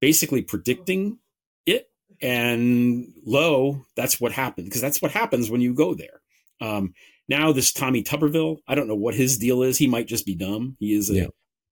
basically 0.00 0.42
predicting 0.42 1.18
it. 1.66 1.88
And 2.20 3.12
lo, 3.24 3.86
that's 3.96 4.20
what 4.20 4.32
happened 4.32 4.66
because 4.66 4.80
that's 4.82 5.00
what 5.00 5.12
happens 5.12 5.50
when 5.50 5.60
you 5.60 5.74
go 5.74 5.94
there. 5.94 6.20
Um, 6.60 6.94
now 7.30 7.52
this 7.52 7.72
Tommy 7.72 8.02
Tuberville, 8.02 8.58
I 8.68 8.74
don't 8.74 8.88
know 8.88 8.96
what 8.96 9.14
his 9.14 9.38
deal 9.38 9.62
is. 9.62 9.78
He 9.78 9.86
might 9.86 10.08
just 10.08 10.26
be 10.26 10.34
dumb. 10.34 10.76
He 10.80 10.92
is 10.92 11.08
a, 11.08 11.14
yeah. 11.14 11.26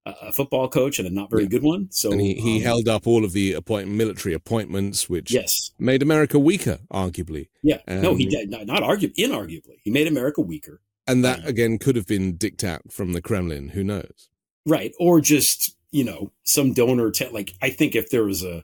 a 0.05 0.31
football 0.31 0.69
coach 0.69 0.97
and 0.97 1.07
a 1.07 1.11
not 1.11 1.29
very 1.29 1.43
yeah. 1.43 1.49
good 1.49 1.63
one. 1.63 1.89
So 1.91 2.11
and 2.11 2.21
he, 2.21 2.35
he 2.35 2.57
um, 2.57 2.63
held 2.63 2.87
up 2.87 3.05
all 3.05 3.25
of 3.25 3.33
the 3.33 3.53
appoint, 3.53 3.89
military 3.89 4.33
appointments, 4.33 5.09
which 5.09 5.31
yes. 5.31 5.71
made 5.77 6.01
America 6.01 6.39
weaker, 6.39 6.79
arguably. 6.91 7.49
Yeah, 7.61 7.79
um, 7.87 8.01
no, 8.01 8.15
he 8.15 8.25
did 8.25 8.49
not, 8.49 8.65
not 8.65 8.81
arguably, 8.81 9.15
inarguably. 9.17 9.81
He 9.83 9.91
made 9.91 10.07
America 10.07 10.41
weaker. 10.41 10.81
And 11.05 11.25
that 11.25 11.45
again 11.45 11.79
could 11.79 11.95
have 11.95 12.05
been 12.05 12.37
diktat 12.37 12.91
from 12.91 13.13
the 13.13 13.21
Kremlin. 13.21 13.69
Who 13.69 13.83
knows? 13.83 14.29
Right, 14.65 14.93
or 14.99 15.19
just 15.19 15.75
you 15.91 16.03
know 16.03 16.31
some 16.43 16.71
donor. 16.71 17.09
Te- 17.11 17.29
like 17.29 17.53
I 17.63 17.71
think 17.71 17.95
if 17.95 18.11
there 18.11 18.23
was 18.23 18.43
a 18.43 18.63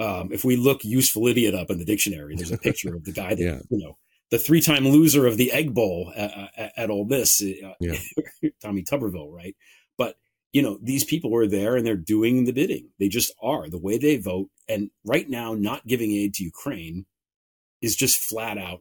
um, 0.00 0.30
if 0.32 0.44
we 0.44 0.56
look 0.56 0.84
useful 0.84 1.28
idiot 1.28 1.54
up 1.54 1.70
in 1.70 1.78
the 1.78 1.84
dictionary, 1.84 2.34
there's 2.34 2.50
a 2.50 2.58
picture 2.58 2.94
of 2.94 3.04
the 3.04 3.12
guy 3.12 3.36
that 3.36 3.42
yeah. 3.42 3.60
you 3.70 3.78
know 3.78 3.96
the 4.30 4.38
three-time 4.38 4.86
loser 4.88 5.26
of 5.26 5.36
the 5.36 5.52
Egg 5.52 5.74
Bowl 5.74 6.12
at, 6.16 6.50
at, 6.56 6.72
at 6.76 6.90
Ole 6.90 7.04
Miss, 7.04 7.42
uh, 7.42 7.72
yeah. 7.80 7.96
Tommy 8.62 8.82
Tuberville, 8.82 9.32
right? 9.32 9.56
But 9.96 10.16
you 10.52 10.62
know, 10.62 10.78
these 10.82 11.04
people 11.04 11.34
are 11.36 11.46
there 11.46 11.76
and 11.76 11.86
they're 11.86 11.96
doing 11.96 12.44
the 12.44 12.52
bidding. 12.52 12.88
They 12.98 13.08
just 13.08 13.32
are 13.42 13.68
the 13.68 13.78
way 13.78 13.98
they 13.98 14.16
vote. 14.16 14.48
And 14.68 14.90
right 15.04 15.28
now, 15.28 15.54
not 15.54 15.86
giving 15.86 16.12
aid 16.12 16.34
to 16.34 16.44
Ukraine 16.44 17.04
is 17.82 17.94
just 17.94 18.18
flat 18.18 18.58
out. 18.58 18.80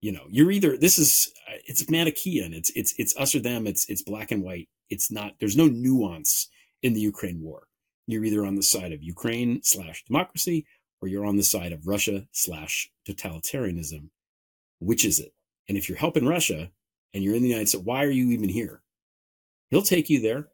You 0.00 0.12
know, 0.12 0.24
you're 0.28 0.50
either 0.50 0.76
this 0.76 0.98
is 0.98 1.32
uh, 1.48 1.58
it's 1.64 1.88
Manichaean. 1.88 2.52
It's 2.52 2.70
it's 2.74 2.92
it's 2.98 3.16
us 3.16 3.34
or 3.34 3.40
them. 3.40 3.66
It's 3.66 3.88
it's 3.88 4.02
black 4.02 4.32
and 4.32 4.42
white. 4.42 4.68
It's 4.90 5.12
not. 5.12 5.34
There's 5.38 5.56
no 5.56 5.68
nuance 5.68 6.48
in 6.82 6.92
the 6.92 7.00
Ukraine 7.00 7.40
war. 7.40 7.68
You're 8.08 8.24
either 8.24 8.44
on 8.44 8.56
the 8.56 8.62
side 8.62 8.92
of 8.92 9.02
Ukraine 9.02 9.60
slash 9.62 10.04
democracy 10.04 10.66
or 11.00 11.08
you're 11.08 11.24
on 11.24 11.36
the 11.36 11.44
side 11.44 11.72
of 11.72 11.86
Russia 11.86 12.26
slash 12.32 12.90
totalitarianism 13.08 14.08
which 14.82 15.04
is 15.04 15.18
it? 15.18 15.32
And 15.68 15.78
if 15.78 15.88
you're 15.88 15.98
helping 15.98 16.26
Russia 16.26 16.70
and 17.14 17.22
you're 17.22 17.34
in 17.34 17.42
the 17.42 17.48
United 17.48 17.68
States, 17.68 17.84
why 17.84 18.04
are 18.04 18.10
you 18.10 18.30
even 18.30 18.48
here? 18.48 18.82
He'll 19.70 19.82
take 19.82 20.10
you 20.10 20.20
there. 20.20 20.48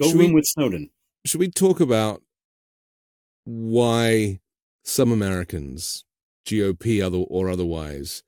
Go 0.00 0.08
should 0.08 0.18
room 0.18 0.28
we, 0.28 0.34
with 0.34 0.46
Snowden. 0.46 0.90
Should 1.24 1.40
we 1.40 1.50
talk 1.50 1.80
about 1.80 2.22
why 3.44 4.40
some 4.84 5.12
Americans, 5.12 6.04
GOP 6.46 7.04
other 7.04 7.18
or 7.18 7.48
otherwise, 7.48 8.22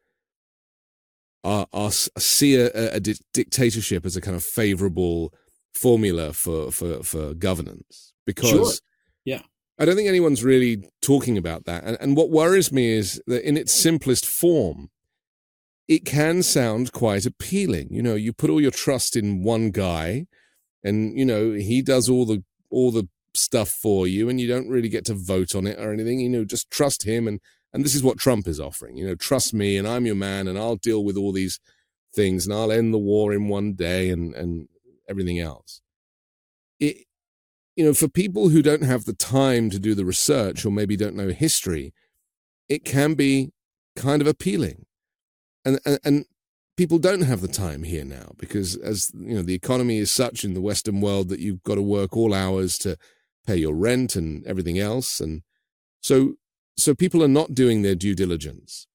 are, 1.42 1.66
are 1.72 1.90
see 1.90 2.56
a, 2.56 2.70
a 2.94 3.00
dictatorship 3.00 4.04
as 4.04 4.16
a 4.16 4.20
kind 4.20 4.36
of 4.36 4.44
favorable 4.44 5.32
formula 5.74 6.32
for 6.32 6.70
for 6.70 7.02
for 7.02 7.34
governance? 7.34 8.12
Because 8.26 8.50
sure. 8.50 8.72
yeah, 9.24 9.42
I 9.78 9.86
don't 9.86 9.96
think 9.96 10.08
anyone's 10.08 10.44
really 10.44 10.84
talking 11.00 11.38
about 11.38 11.64
that. 11.64 11.84
And, 11.84 11.96
and 12.00 12.16
what 12.16 12.30
worries 12.30 12.70
me 12.70 12.92
is 12.92 13.20
that 13.26 13.46
in 13.48 13.56
its 13.56 13.72
simplest 13.72 14.26
form, 14.26 14.90
it 15.90 16.04
can 16.04 16.40
sound 16.40 16.92
quite 16.92 17.26
appealing. 17.26 17.88
You 17.90 18.00
know, 18.00 18.14
you 18.14 18.32
put 18.32 18.48
all 18.48 18.60
your 18.60 18.70
trust 18.70 19.16
in 19.16 19.42
one 19.42 19.72
guy 19.72 20.26
and, 20.84 21.18
you 21.18 21.24
know, 21.24 21.50
he 21.50 21.82
does 21.82 22.08
all 22.08 22.24
the, 22.24 22.44
all 22.70 22.92
the 22.92 23.08
stuff 23.34 23.70
for 23.70 24.06
you 24.06 24.28
and 24.28 24.40
you 24.40 24.46
don't 24.46 24.68
really 24.68 24.88
get 24.88 25.04
to 25.06 25.14
vote 25.14 25.52
on 25.52 25.66
it 25.66 25.80
or 25.80 25.92
anything. 25.92 26.20
You 26.20 26.28
know, 26.28 26.44
just 26.44 26.70
trust 26.70 27.02
him. 27.02 27.26
And, 27.26 27.40
and 27.72 27.84
this 27.84 27.96
is 27.96 28.04
what 28.04 28.18
Trump 28.18 28.46
is 28.46 28.60
offering, 28.60 28.96
you 28.96 29.04
know, 29.04 29.16
trust 29.16 29.52
me 29.52 29.76
and 29.76 29.88
I'm 29.88 30.06
your 30.06 30.14
man 30.14 30.46
and 30.46 30.56
I'll 30.56 30.76
deal 30.76 31.02
with 31.02 31.16
all 31.16 31.32
these 31.32 31.58
things 32.14 32.46
and 32.46 32.54
I'll 32.54 32.70
end 32.70 32.94
the 32.94 32.98
war 32.98 33.32
in 33.32 33.48
one 33.48 33.72
day 33.72 34.10
and, 34.10 34.32
and 34.32 34.68
everything 35.08 35.40
else. 35.40 35.82
It, 36.78 36.98
you 37.74 37.84
know, 37.84 37.94
for 37.94 38.06
people 38.06 38.50
who 38.50 38.62
don't 38.62 38.84
have 38.84 39.06
the 39.06 39.12
time 39.12 39.70
to 39.70 39.80
do 39.80 39.96
the 39.96 40.04
research 40.04 40.64
or 40.64 40.70
maybe 40.70 40.96
don't 40.96 41.16
know 41.16 41.30
history, 41.30 41.92
it 42.68 42.84
can 42.84 43.14
be 43.14 43.50
kind 43.96 44.22
of 44.22 44.28
appealing 44.28 44.86
and, 45.64 45.78
and, 45.84 45.98
and 46.04 46.24
people 46.80 46.98
don't 46.98 47.22
have 47.22 47.42
the 47.42 47.48
time 47.48 47.82
here 47.82 48.04
now 48.04 48.32
because 48.38 48.74
as 48.76 49.10
you 49.14 49.34
know 49.34 49.42
the 49.42 49.54
economy 49.54 49.98
is 49.98 50.10
such 50.10 50.44
in 50.44 50.54
the 50.54 50.60
western 50.62 51.00
world 51.02 51.28
that 51.28 51.40
you've 51.40 51.62
got 51.62 51.74
to 51.74 51.82
work 51.82 52.16
all 52.16 52.32
hours 52.32 52.78
to 52.78 52.96
pay 53.46 53.56
your 53.56 53.74
rent 53.74 54.16
and 54.16 54.46
everything 54.46 54.78
else. 54.78 55.20
And 55.20 55.42
so 56.00 56.34
so 56.78 56.94
people 56.94 57.22
are 57.22 57.28
not 57.28 57.54
doing 57.54 57.82
their 57.82 57.94
due 57.94 58.14
diligence. 58.14 58.86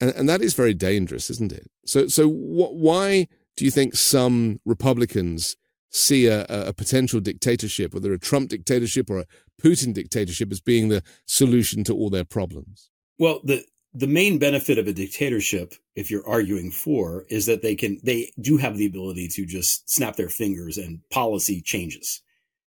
And, 0.00 0.14
and 0.14 0.28
that 0.28 0.40
is 0.40 0.54
very 0.54 0.72
dangerous 0.72 1.28
isn't 1.28 1.52
it? 1.52 1.70
So 1.84 2.08
so 2.08 2.26
what, 2.28 2.74
why 2.74 3.28
do 3.56 3.66
you 3.66 3.70
think 3.70 3.94
some 3.94 4.60
republicans 4.64 5.56
see 5.90 6.26
a, 6.26 6.46
a 6.48 6.72
potential 6.72 7.20
dictatorship 7.20 7.92
whether 7.92 8.12
a 8.12 8.18
trump 8.18 8.48
dictatorship 8.48 9.10
or 9.10 9.18
a 9.18 9.26
putin 9.62 9.92
dictatorship 9.92 10.52
as 10.52 10.60
being 10.60 10.88
the 10.88 11.02
solution 11.26 11.84
to 11.84 11.94
all 11.94 12.08
their 12.08 12.24
problems? 12.24 12.88
Well 13.18 13.40
the 13.44 13.64
the 13.94 14.06
main 14.06 14.38
benefit 14.38 14.78
of 14.78 14.86
a 14.86 14.92
dictatorship, 14.92 15.74
if 15.94 16.10
you're 16.10 16.28
arguing 16.28 16.70
for, 16.70 17.24
is 17.28 17.46
that 17.46 17.62
they 17.62 17.74
can 17.74 17.98
they 18.02 18.32
do 18.40 18.56
have 18.58 18.76
the 18.76 18.86
ability 18.86 19.28
to 19.28 19.46
just 19.46 19.90
snap 19.90 20.16
their 20.16 20.28
fingers 20.28 20.76
and 20.76 21.00
policy 21.10 21.60
changes. 21.62 22.22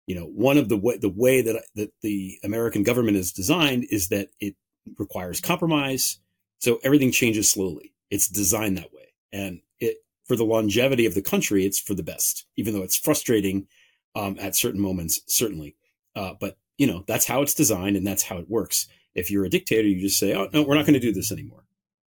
You 0.06 0.14
know, 0.14 0.24
one 0.24 0.58
of 0.58 0.68
the 0.68 0.76
way 0.76 0.96
the 0.96 1.10
way 1.10 1.42
that 1.42 1.64
that 1.74 1.92
the 2.02 2.38
American 2.42 2.82
government 2.82 3.16
is 3.16 3.32
designed 3.32 3.86
is 3.90 4.08
that 4.08 4.28
it 4.40 4.56
requires 4.98 5.40
compromise, 5.40 6.18
so 6.58 6.80
everything 6.82 7.12
changes 7.12 7.50
slowly. 7.50 7.92
It's 8.10 8.28
designed 8.28 8.78
that 8.78 8.92
way, 8.92 9.12
and 9.32 9.60
it 9.80 9.98
for 10.24 10.36
the 10.36 10.44
longevity 10.44 11.04
of 11.06 11.14
the 11.14 11.22
country, 11.22 11.66
it's 11.66 11.78
for 11.78 11.94
the 11.94 12.02
best, 12.02 12.46
even 12.56 12.72
though 12.72 12.82
it's 12.82 12.96
frustrating 12.96 13.66
um, 14.14 14.36
at 14.40 14.56
certain 14.56 14.80
moments, 14.80 15.20
certainly. 15.26 15.76
Uh, 16.16 16.32
but 16.40 16.56
you 16.78 16.86
know, 16.86 17.04
that's 17.06 17.26
how 17.26 17.42
it's 17.42 17.54
designed, 17.54 17.96
and 17.96 18.06
that's 18.06 18.22
how 18.22 18.38
it 18.38 18.48
works 18.48 18.88
if 19.14 19.30
you're 19.30 19.44
a 19.44 19.50
dictator, 19.50 19.88
you 19.88 20.00
just 20.00 20.18
say, 20.18 20.34
"Oh 20.34 20.48
no, 20.52 20.62
we're 20.62 20.74
not 20.74 20.86
going 20.86 20.94
to 20.94 21.00
do 21.00 21.12
this 21.12 21.32
anymore." 21.32 21.64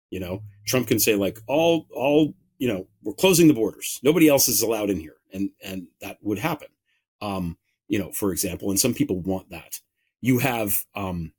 You 0.10 0.20
know, 0.20 0.43
Trump 0.66 0.88
can 0.88 0.99
say 0.99 1.16
like, 1.16 1.39
"All, 1.47 1.88
all, 1.91 2.34
you 2.58 2.68
know, 2.68 2.88
we're 3.04 3.14
closing 3.14 3.47
the 3.47 3.54
borders. 3.54 3.99
Nobody 4.04 4.28
else 4.28 4.47
is 4.47 4.62
allowed 4.62 4.89
in 4.89 4.99
here," 4.99 5.18
and 5.34 5.49
and 5.64 5.88
that 6.01 6.18
would 6.22 6.39
happen. 6.39 6.70
Um, 7.22 7.58
you 7.88 7.99
know, 7.99 8.12
for 8.12 8.32
example, 8.32 8.70
and 8.70 8.80
some 8.80 8.93
people 8.93 9.20
want 9.20 9.49
that. 9.51 9.80
You 10.22 10.39
have, 10.39 10.84
um, 10.95 11.34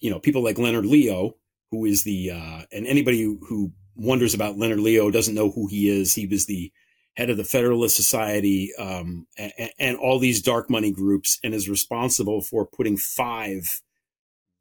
you 0.00 0.10
know, 0.10 0.18
people 0.18 0.42
like 0.42 0.58
Leonard 0.58 0.86
Leo, 0.86 1.36
who 1.70 1.84
is 1.84 2.02
the, 2.02 2.32
uh, 2.32 2.62
and 2.72 2.86
anybody 2.86 3.22
who, 3.22 3.72
wonders 3.96 4.34
about 4.34 4.58
Leonard 4.58 4.80
Leo 4.80 5.08
doesn't 5.10 5.36
know 5.36 5.50
who 5.50 5.68
he 5.68 5.88
is. 5.88 6.14
He 6.14 6.26
was 6.26 6.46
the 6.46 6.72
head 7.14 7.30
of 7.30 7.36
the 7.36 7.44
Federalist 7.44 7.94
Society 7.94 8.72
um, 8.76 9.26
and, 9.38 9.70
and, 9.78 9.96
all 9.96 10.18
these 10.18 10.42
dark 10.42 10.68
money 10.68 10.90
groups, 10.90 11.38
and 11.44 11.54
is 11.54 11.68
responsible 11.68 12.42
for 12.42 12.66
putting 12.66 12.96
five 12.96 13.80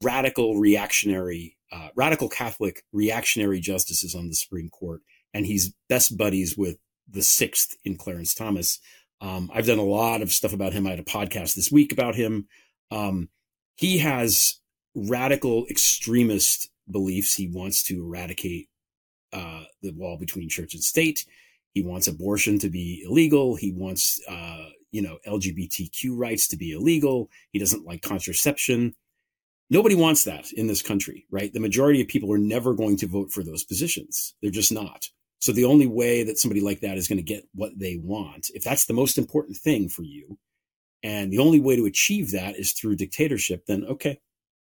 radical 0.04 0.58
reactionary, 0.58 1.58
uh, 1.72 1.89
radical 1.95 2.30
Catholic 2.30 2.84
reactionary 2.91 3.60
justices 3.60 4.16
on 4.16 4.28
the 4.28 4.36
Supreme 4.36 4.70
Court. 4.70 5.01
And 5.34 5.45
he's 5.45 5.74
best 5.89 6.18
buddies 6.18 6.58
with 6.58 6.78
the 7.10 7.24
sixth 7.24 7.76
in 7.84 7.97
Clarence 7.97 8.34
Thomas. 8.34 8.80
Um, 9.22 9.49
I've 9.54 9.66
done 9.66 9.80
a 9.80 9.84
lot 9.84 10.22
of 10.22 10.32
stuff 10.32 10.54
about 10.54 10.74
him. 10.74 10.86
I 10.86 10.91
had 10.91 10.99
a 10.99 11.04
podcast 11.04 11.56
this 11.56 11.72
week 11.72 11.91
about 11.91 12.16
him. 12.16 12.47
Um, 12.91 13.30
he 13.76 13.99
has 13.99 14.60
radical 14.95 15.66
extremist 15.70 16.70
beliefs. 16.89 17.34
He 17.36 17.47
wants 17.47 17.84
to 17.84 18.04
eradicate 18.04 18.70
uh, 19.32 19.64
the 19.82 19.91
wall 19.91 20.18
between 20.18 20.49
church 20.49 20.74
and 20.74 20.84
state. 20.84 21.26
He 21.74 21.82
wants 21.82 22.08
abortion 22.08 22.60
to 22.60 22.70
be 22.70 23.04
illegal. 23.08 23.56
He 23.56 23.72
wants, 23.72 24.22
uh, 24.30 24.70
you 24.91 25.01
know, 25.01 25.18
LGBTQ 25.28 26.12
rights 26.16 26.47
to 26.49 26.58
be 26.58 26.72
illegal. 26.72 27.30
He 27.51 27.60
doesn't 27.60 27.86
like 27.86 28.01
contraception. 28.01 28.93
Nobody 29.74 29.95
wants 29.95 30.24
that 30.26 30.51
in 30.51 30.67
this 30.67 30.84
country, 30.84 31.26
right? 31.32 31.51
The 31.51 31.59
majority 31.59 31.99
of 31.99 32.07
people 32.07 32.32
are 32.32 32.38
never 32.38 32.76
going 32.76 32.95
to 32.97 33.07
vote 33.07 33.32
for 33.32 33.43
those 33.43 33.63
positions. 33.63 34.36
They're 34.39 34.51
just 34.51 34.71
not. 34.71 35.09
So 35.39 35.51
the 35.51 35.65
only 35.65 35.88
way 35.88 36.24
that 36.24 36.38
somebody 36.38 36.61
like 36.61 36.82
that 36.82 36.95
is 36.95 37.07
going 37.07 37.17
to 37.17 37.24
get 37.24 37.47
what 37.55 37.71
they 37.76 37.97
want, 37.97 38.51
if 38.53 38.63
that's 38.63 38.86
the 38.86 38.93
most 38.93 39.17
important 39.17 39.57
thing 39.57 39.89
for 39.89 40.03
you, 40.03 40.38
and 41.01 41.34
the 41.34 41.39
only 41.39 41.59
way 41.59 41.76
to 41.76 41.88
achieve 41.88 42.32
that 42.34 42.55
is 42.55 42.71
through 42.71 42.97
dictatorship, 42.97 43.65
then 43.65 43.84
okay, 43.86 44.19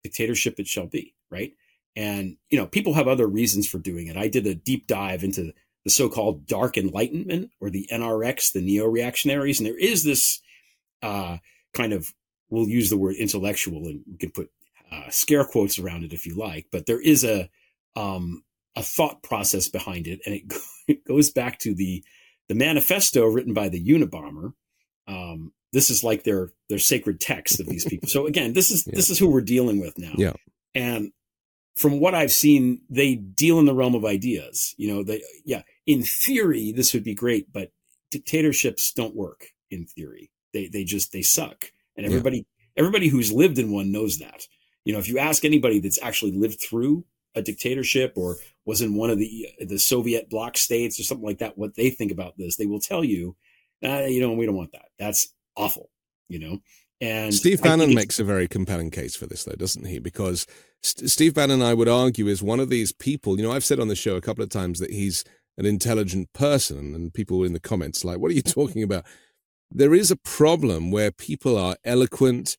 dictatorship 0.03 0.59
it 0.59 0.67
shall 0.67 0.87
be, 0.87 1.15
right? 1.31 1.53
And, 1.95 2.39
you 2.49 2.59
know, 2.59 2.67
people 2.67 2.95
have 2.95 3.07
other 3.07 3.27
reasons 3.27 3.69
for 3.69 3.79
doing 3.79 4.07
it. 4.07 4.17
I 4.17 4.29
did 4.29 4.47
a 4.47 4.55
deep 4.55 4.87
dive 4.87 5.23
into 5.23 5.53
the 5.85 5.91
so-called 5.91 6.47
dark 6.47 6.79
enlightenment 6.79 7.51
or 7.61 7.69
the 7.69 7.87
NRX, 7.93 8.53
the 8.53 8.63
neo-reactionaries. 8.63 9.61
And 9.61 9.67
there 9.67 9.79
is 9.79 10.05
this, 10.05 10.41
uh, 11.03 11.37
kind 11.75 11.93
of, 11.93 12.15
we'll 12.49 12.67
use 12.67 12.89
the 12.89 12.97
word 12.97 13.17
intellectual 13.17 13.87
and 13.89 14.03
we 14.11 14.17
can 14.17 14.31
put, 14.31 14.51
uh, 14.91 15.11
scare 15.11 15.45
quotes 15.45 15.79
around 15.79 16.05
it 16.05 16.13
if 16.13 16.27
you 16.27 16.35
like, 16.35 16.67
but 16.71 16.87
there 16.87 17.01
is 17.01 17.25
a, 17.25 17.49
um, 17.95 18.43
a 18.77 18.83
thought 18.83 19.23
process 19.23 19.69
behind 19.69 20.07
it. 20.07 20.21
And 20.27 20.35
it, 20.35 20.55
it 20.89 21.05
goes 21.05 21.31
back 21.31 21.59
to 21.61 21.75
the, 21.75 22.05
the 22.49 22.55
manifesto 22.55 23.27
written 23.27 23.55
by 23.55 23.69
the 23.69 23.85
Unabomber, 23.85 24.53
um, 25.09 25.53
this 25.73 25.91
is 25.91 26.03
like 26.03 26.25
their 26.25 26.53
their 26.69 26.79
sacred 26.79 27.21
text 27.21 27.61
of 27.61 27.67
these 27.67 27.85
people. 27.85 28.09
so 28.09 28.27
again, 28.27 28.53
this 28.53 28.71
is 28.71 28.87
yeah. 28.87 28.95
this 28.95 29.11
is 29.11 29.19
who 29.19 29.29
we're 29.29 29.41
dealing 29.41 29.81
with 29.81 29.99
now. 29.99 30.15
Yeah. 30.17 30.33
And 30.75 31.13
from 31.75 32.01
what 32.01 32.15
I've 32.15 32.33
seen, 32.33 32.81
they 32.89 33.15
deal 33.15 33.59
in 33.59 33.67
the 33.67 33.75
realm 33.75 33.95
of 33.95 34.05
ideas. 34.05 34.75
You 34.79 34.95
know, 34.95 35.05
they 35.05 35.23
yeah, 35.45 35.63
in 35.87 36.03
theory 36.03 36.73
this 36.73 36.95
would 36.95 37.05
be 37.05 37.15
great, 37.15 37.53
but 37.53 37.71
dictatorships 38.11 38.93
don't 38.93 39.15
work 39.15 39.49
in 39.71 39.87
theory. 39.87 40.31
They 40.53 40.69
they 40.69 40.85
just 40.85 41.13
they 41.13 41.23
suck. 41.23 41.71
And 41.97 42.07
everybody 42.07 42.39
yeah. 42.39 42.81
everybody 42.81 43.09
who's 43.09 43.33
lived 43.33 43.59
in 43.59 43.73
one 43.73 43.93
knows 43.93 44.19
that. 44.19 44.47
You 44.87 44.93
know, 44.93 45.01
if 45.01 45.09
you 45.09 45.19
ask 45.19 45.45
anybody 45.45 45.81
that's 45.81 46.01
actually 46.01 46.31
lived 46.31 46.61
through 46.61 47.05
a 47.35 47.43
dictatorship 47.43 48.13
or 48.15 48.37
was 48.65 48.81
in 48.81 48.95
one 48.95 49.11
of 49.11 49.19
the 49.19 49.49
the 49.61 49.79
Soviet 49.79 50.31
bloc 50.31 50.57
states 50.57 51.01
or 51.01 51.03
something 51.03 51.27
like 51.27 51.39
that, 51.39 51.59
what 51.59 51.75
they 51.75 51.91
think 51.91 52.13
about 52.13 52.39
this, 52.39 52.55
they 52.55 52.67
will 52.67 52.81
tell 52.81 53.03
you, 53.03 53.37
uh, 53.85 54.05
you 54.05 54.21
know, 54.21 54.33
we 54.33 54.47
don't 54.47 54.55
want 54.55 54.71
that. 54.73 54.87
That's 54.97 55.35
awful, 55.57 55.91
you 56.29 56.39
know. 56.39 56.61
And 57.01 57.35
Steve 57.35 57.61
Bannon 57.61 57.95
makes 57.95 58.21
a 58.21 58.25
very 58.25 58.47
compelling 58.47 58.93
case 58.93 59.17
for 59.17 59.27
this, 59.27 59.43
though, 59.43 59.57
doesn't 59.57 59.87
he? 59.87 59.99
Because 59.99 60.47
St- 60.85 61.11
Steve 61.11 61.35
Bannon, 61.35 61.63
I 61.63 61.75
would 61.75 61.89
argue, 61.89 62.29
is 62.29 62.41
one 62.41 62.61
of 62.61 62.71
these 62.71 62.93
people. 62.93 63.37
You 63.37 63.43
know, 63.43 63.53
I've 63.53 63.65
said 63.65 63.81
on 63.81 63.89
the 63.89 63.97
show 63.97 64.15
a 64.15 64.21
couple 64.21 64.45
of 64.45 64.51
times 64.51 64.79
that 64.79 64.93
he's 64.93 65.25
an 65.59 65.67
intelligent 65.67 66.33
person, 66.33 66.95
and 66.95 67.13
people 67.13 67.43
in 67.43 67.55
the 67.55 67.61
comments 67.61 68.05
like, 68.05 68.19
"What 68.19 68.31
are 68.31 68.35
you 68.35 68.43
talking 68.61 68.85
about?" 68.85 69.05
There 69.69 69.95
is 69.95 70.13
a 70.13 70.17
problem 70.17 70.93
where 70.93 71.11
people 71.11 71.59
are 71.59 71.77
eloquent 71.85 72.57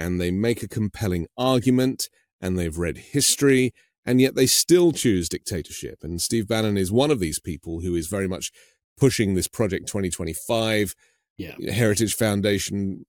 and 0.00 0.20
they 0.20 0.30
make 0.30 0.62
a 0.62 0.68
compelling 0.68 1.26
argument 1.36 2.08
and 2.40 2.58
they've 2.58 2.78
read 2.78 2.96
history 2.96 3.72
and 4.06 4.18
yet 4.18 4.34
they 4.34 4.46
still 4.46 4.92
choose 4.92 5.28
dictatorship. 5.28 5.98
And 6.02 6.22
Steve 6.22 6.48
Bannon 6.48 6.78
is 6.78 6.90
one 6.90 7.10
of 7.10 7.20
these 7.20 7.38
people 7.38 7.80
who 7.80 7.94
is 7.94 8.06
very 8.06 8.26
much 8.26 8.50
pushing 8.96 9.34
this 9.34 9.46
Project 9.46 9.86
2025 9.88 10.94
yeah. 11.36 11.54
Heritage 11.70 12.14
Foundation 12.14 13.04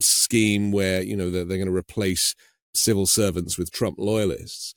scheme 0.00 0.72
where 0.72 1.02
you 1.02 1.16
know 1.16 1.30
they're, 1.30 1.44
they're 1.44 1.58
going 1.58 1.68
to 1.68 1.74
replace 1.74 2.34
civil 2.74 3.06
servants 3.06 3.56
with 3.56 3.70
Trump 3.70 3.96
loyalists. 3.98 4.74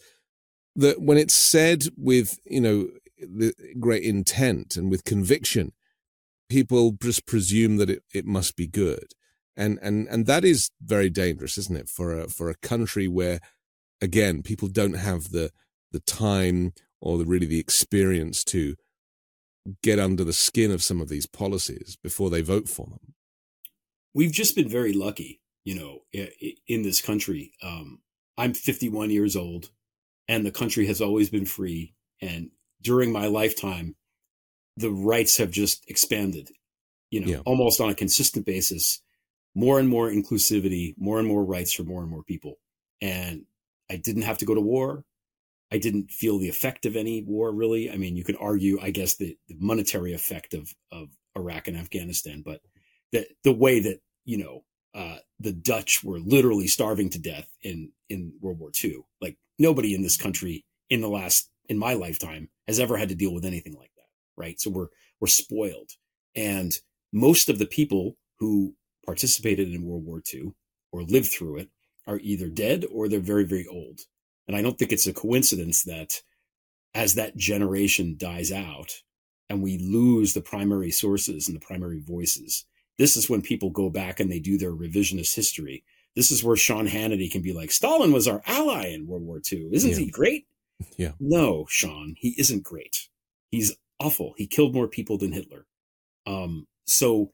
That 0.75 1.01
when 1.01 1.17
it's 1.17 1.35
said 1.35 1.83
with 1.97 2.39
you 2.45 2.61
know 2.61 2.87
the 3.19 3.53
great 3.79 4.03
intent 4.03 4.77
and 4.77 4.89
with 4.89 5.03
conviction, 5.03 5.73
people 6.49 6.91
just 7.01 7.25
presume 7.25 7.77
that 7.77 7.89
it, 7.89 8.03
it 8.13 8.25
must 8.25 8.55
be 8.55 8.67
good, 8.67 9.07
and 9.57 9.79
and 9.81 10.07
and 10.07 10.25
that 10.27 10.45
is 10.45 10.69
very 10.81 11.09
dangerous, 11.09 11.57
isn't 11.57 11.77
it, 11.77 11.89
for 11.89 12.17
a 12.17 12.27
for 12.29 12.49
a 12.49 12.55
country 12.55 13.07
where, 13.07 13.39
again, 14.01 14.43
people 14.43 14.67
don't 14.67 14.93
have 14.93 15.31
the 15.31 15.51
the 15.91 15.99
time 15.99 16.73
or 17.01 17.17
the 17.17 17.25
really 17.25 17.47
the 17.47 17.59
experience 17.59 18.43
to 18.43 18.75
get 19.83 19.99
under 19.99 20.23
the 20.23 20.33
skin 20.33 20.71
of 20.71 20.83
some 20.83 21.01
of 21.01 21.09
these 21.09 21.25
policies 21.25 21.97
before 22.01 22.29
they 22.29 22.41
vote 22.41 22.69
for 22.69 22.85
them. 22.87 23.13
We've 24.13 24.31
just 24.31 24.55
been 24.55 24.69
very 24.69 24.93
lucky, 24.93 25.41
you 25.63 25.75
know, 25.75 25.99
in 26.67 26.83
this 26.83 27.01
country. 27.01 27.51
Um, 27.61 27.99
I'm 28.37 28.53
51 28.53 29.09
years 29.09 29.35
old, 29.35 29.69
and 30.27 30.45
the 30.45 30.51
country 30.51 30.87
has 30.87 31.01
always 31.01 31.29
been 31.29 31.45
free. 31.45 31.93
And 32.21 32.51
during 32.81 33.11
my 33.11 33.27
lifetime, 33.27 33.95
the 34.75 34.91
rights 34.91 35.37
have 35.37 35.51
just 35.51 35.83
expanded, 35.89 36.49
you 37.09 37.19
know, 37.19 37.27
yeah. 37.27 37.39
almost 37.45 37.81
on 37.81 37.89
a 37.89 37.95
consistent 37.95 38.45
basis. 38.45 39.01
More 39.57 39.79
and 39.79 39.89
more 39.89 40.11
inclusivity, 40.11 40.93
more 40.99 41.17
and 41.17 41.27
more 41.27 41.43
rights 41.43 41.73
for 41.73 41.83
more 41.83 42.01
and 42.01 42.11
more 42.11 42.21
people. 42.21 42.59
And 43.01 43.45
I 43.89 43.95
didn't 43.95 44.21
have 44.21 44.37
to 44.37 44.45
go 44.45 44.53
to 44.53 44.61
war. 44.61 45.03
I 45.71 45.79
didn't 45.79 46.11
feel 46.11 46.37
the 46.37 46.47
effect 46.47 46.85
of 46.85 46.95
any 46.95 47.23
war 47.23 47.51
really. 47.51 47.89
I 47.91 47.97
mean, 47.97 48.15
you 48.15 48.23
could 48.23 48.37
argue, 48.39 48.79
I 48.79 48.91
guess, 48.91 49.15
the, 49.15 49.35
the 49.47 49.55
monetary 49.59 50.13
effect 50.13 50.53
of 50.53 50.73
of 50.91 51.09
Iraq 51.35 51.67
and 51.67 51.75
Afghanistan, 51.75 52.43
but 52.45 52.61
the 53.11 53.25
the 53.43 53.51
way 53.51 53.79
that 53.79 53.99
you 54.25 54.37
know 54.37 54.63
uh, 54.93 55.17
the 55.39 55.53
Dutch 55.53 56.03
were 56.03 56.19
literally 56.19 56.67
starving 56.67 57.09
to 57.11 57.19
death 57.19 57.49
in 57.61 57.91
in 58.09 58.33
World 58.41 58.59
War 58.59 58.71
II. 58.83 58.99
Like 59.21 59.37
nobody 59.57 59.95
in 59.95 60.03
this 60.03 60.17
country 60.17 60.65
in 60.89 61.01
the 61.01 61.09
last 61.09 61.49
in 61.67 61.77
my 61.77 61.93
lifetime 61.93 62.49
has 62.67 62.79
ever 62.79 62.97
had 62.97 63.09
to 63.09 63.15
deal 63.15 63.33
with 63.33 63.45
anything 63.45 63.73
like 63.73 63.91
that, 63.97 64.09
right? 64.37 64.59
So 64.59 64.69
we're 64.69 64.89
we're 65.19 65.27
spoiled, 65.27 65.91
and 66.35 66.77
most 67.11 67.49
of 67.49 67.59
the 67.59 67.65
people 67.65 68.17
who 68.39 68.75
participated 69.07 69.73
in 69.73 69.85
World 69.85 70.05
War 70.05 70.21
II 70.31 70.51
or 70.91 71.01
lived 71.01 71.31
through 71.31 71.57
it 71.57 71.69
are 72.05 72.19
either 72.21 72.49
dead 72.49 72.85
or 72.91 73.07
they're 73.07 73.19
very 73.19 73.45
very 73.45 73.65
old. 73.65 74.01
And 74.47 74.55
I 74.55 74.61
don't 74.61 74.77
think 74.77 74.91
it's 74.91 75.07
a 75.07 75.13
coincidence 75.13 75.83
that 75.83 76.21
as 76.93 77.15
that 77.15 77.35
generation 77.35 78.15
dies 78.17 78.51
out 78.51 79.01
and 79.49 79.63
we 79.63 79.77
lose 79.77 80.33
the 80.33 80.41
primary 80.41 80.91
sources 80.91 81.47
and 81.47 81.55
the 81.55 81.65
primary 81.65 81.99
voices, 81.99 82.65
this 82.97 83.15
is 83.15 83.29
when 83.29 83.41
people 83.41 83.69
go 83.69 83.89
back 83.89 84.19
and 84.19 84.31
they 84.31 84.39
do 84.39 84.57
their 84.57 84.71
revisionist 84.71 85.35
history. 85.35 85.83
This 86.15 86.31
is 86.31 86.43
where 86.43 86.55
Sean 86.55 86.87
Hannity 86.87 87.31
can 87.31 87.41
be 87.41 87.53
like, 87.53 87.71
Stalin 87.71 88.11
was 88.11 88.27
our 88.27 88.41
ally 88.47 88.87
in 88.87 89.07
World 89.07 89.23
War 89.23 89.39
II. 89.51 89.69
Isn't 89.71 89.91
yeah. 89.91 89.97
he 89.97 90.09
great? 90.09 90.45
Yeah. 90.95 91.13
No, 91.19 91.65
Sean, 91.67 92.13
he 92.19 92.35
isn't 92.37 92.61
great. 92.61 93.07
He's 93.49 93.75
awful. 93.99 94.35
He 94.37 94.45
killed 94.45 94.75
more 94.75 94.87
people 94.87 95.17
than 95.17 95.31
Hitler. 95.31 95.65
Um, 96.27 96.67
so, 96.85 97.31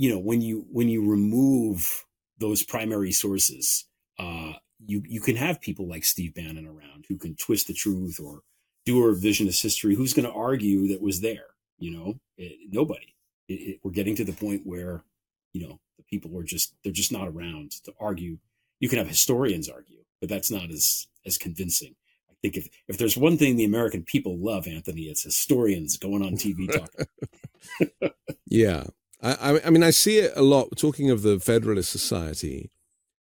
you 0.00 0.08
know, 0.08 0.18
when 0.18 0.40
you 0.40 0.64
when 0.72 0.88
you 0.88 1.06
remove 1.06 2.06
those 2.38 2.62
primary 2.62 3.12
sources, 3.12 3.84
uh, 4.18 4.54
you 4.86 5.02
you 5.06 5.20
can 5.20 5.36
have 5.36 5.60
people 5.60 5.86
like 5.86 6.06
Steve 6.06 6.34
Bannon 6.34 6.66
around 6.66 7.04
who 7.06 7.18
can 7.18 7.36
twist 7.36 7.66
the 7.66 7.74
truth 7.74 8.18
or 8.18 8.40
do 8.86 8.98
a 9.04 9.14
revisionist 9.14 9.60
history. 9.60 9.94
Who's 9.94 10.14
going 10.14 10.24
to 10.24 10.32
argue 10.32 10.88
that 10.88 11.02
was 11.02 11.20
there? 11.20 11.48
You 11.78 11.90
know, 11.90 12.20
it, 12.38 12.72
nobody. 12.72 13.14
It, 13.46 13.52
it, 13.52 13.80
we're 13.82 13.90
getting 13.90 14.16
to 14.16 14.24
the 14.24 14.32
point 14.32 14.62
where 14.64 15.04
you 15.52 15.68
know 15.68 15.78
the 15.98 16.04
people 16.04 16.34
are 16.38 16.44
just 16.44 16.74
they're 16.82 16.94
just 16.94 17.12
not 17.12 17.28
around 17.28 17.72
to 17.84 17.92
argue. 18.00 18.38
You 18.78 18.88
can 18.88 18.96
have 18.96 19.08
historians 19.08 19.68
argue, 19.68 20.00
but 20.18 20.30
that's 20.30 20.50
not 20.50 20.70
as 20.70 21.08
as 21.26 21.36
convincing. 21.36 21.94
I 22.30 22.34
think 22.40 22.56
if 22.56 22.68
if 22.88 22.96
there's 22.96 23.18
one 23.18 23.36
thing 23.36 23.56
the 23.56 23.66
American 23.66 24.04
people 24.04 24.38
love, 24.38 24.66
Anthony, 24.66 25.02
it's 25.02 25.24
historians 25.24 25.98
going 25.98 26.24
on 26.24 26.36
TV 26.36 26.72
talking. 26.72 28.12
yeah, 28.46 28.84
I, 29.22 29.60
I 29.64 29.70
mean, 29.70 29.82
I 29.82 29.90
see 29.90 30.18
it 30.18 30.32
a 30.34 30.42
lot. 30.42 30.68
Talking 30.76 31.10
of 31.10 31.22
the 31.22 31.38
Federalist 31.38 31.90
Society, 31.90 32.70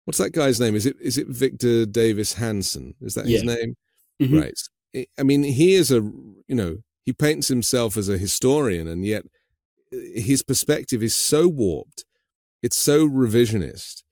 what's 0.05 0.19
that 0.19 0.33
guy's 0.33 0.59
name? 0.59 0.75
Is 0.75 0.85
it 0.85 0.97
is 1.01 1.17
it 1.17 1.27
Victor 1.27 1.85
Davis 1.85 2.33
Hanson? 2.33 2.95
Is 3.01 3.15
that 3.15 3.25
his 3.25 3.43
name? 3.43 3.75
Mm-hmm. 4.21 4.39
Right. 4.39 5.07
I 5.17 5.23
mean, 5.23 5.43
he 5.43 5.73
is 5.73 5.91
a 5.91 6.01
you 6.47 6.55
know 6.55 6.77
he 7.05 7.13
paints 7.13 7.47
himself 7.47 7.97
as 7.97 8.09
a 8.09 8.17
historian, 8.17 8.87
and 8.87 9.05
yet 9.05 9.23
uh, 9.93 9.97
his 10.15 10.43
perspective 10.43 11.01
is 11.01 11.15
so 11.15 11.47
warped. 11.47 12.05
It's 12.61 12.77
so 12.77 13.07
revisionist. 13.07 14.03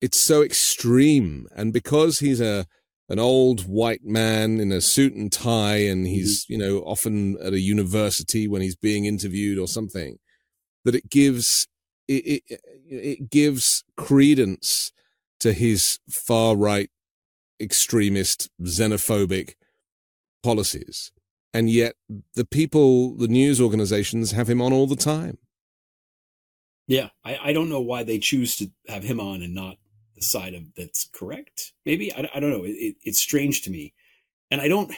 it's 0.00 0.20
so 0.20 0.42
extreme, 0.42 1.46
and 1.54 1.72
because 1.72 2.18
he's 2.18 2.40
a 2.40 2.66
an 3.08 3.18
old 3.18 3.62
white 3.62 4.04
man 4.04 4.60
in 4.60 4.72
a 4.72 4.80
suit 4.80 5.14
and 5.14 5.32
tie, 5.32 5.76
and 5.76 6.06
he's 6.06 6.44
mm-hmm. 6.44 6.52
you 6.52 6.58
know 6.58 6.78
often 6.80 7.38
at 7.42 7.52
a 7.52 7.60
university 7.60 8.48
when 8.48 8.60
he's 8.62 8.76
being 8.76 9.04
interviewed 9.06 9.58
or 9.58 9.68
something, 9.68 10.18
that 10.84 10.94
it 10.94 11.10
gives 11.10 11.66
it, 12.06 12.42
it, 12.48 12.60
it 12.88 13.30
gives 13.30 13.84
credence 13.96 14.92
to 15.40 15.52
his 15.52 15.98
far 16.08 16.56
right 16.56 16.90
extremist 17.60 18.50
xenophobic 18.62 19.54
policies. 20.42 21.12
And 21.52 21.70
yet 21.70 21.94
the 22.34 22.44
people 22.44 23.16
the 23.16 23.28
news 23.28 23.60
organizations 23.60 24.32
have 24.32 24.50
him 24.50 24.60
on 24.60 24.72
all 24.72 24.86
the 24.86 24.96
time. 24.96 25.38
Yeah 26.86 27.08
i, 27.24 27.38
I 27.42 27.52
don't 27.52 27.70
know 27.70 27.80
why 27.80 28.04
they 28.04 28.18
choose 28.18 28.56
to 28.56 28.70
have 28.88 29.04
him 29.04 29.20
on 29.20 29.42
and 29.42 29.54
not 29.54 29.76
the 30.14 30.22
side 30.22 30.54
of 30.54 30.74
that's 30.76 31.08
correct. 31.12 31.72
Maybe 31.86 32.12
i, 32.12 32.28
I 32.34 32.40
don't 32.40 32.50
know. 32.50 32.64
It, 32.64 32.96
it's 33.02 33.20
strange 33.20 33.62
to 33.62 33.70
me. 33.70 33.94
And 34.50 34.60
i 34.60 34.68
don't 34.68 34.92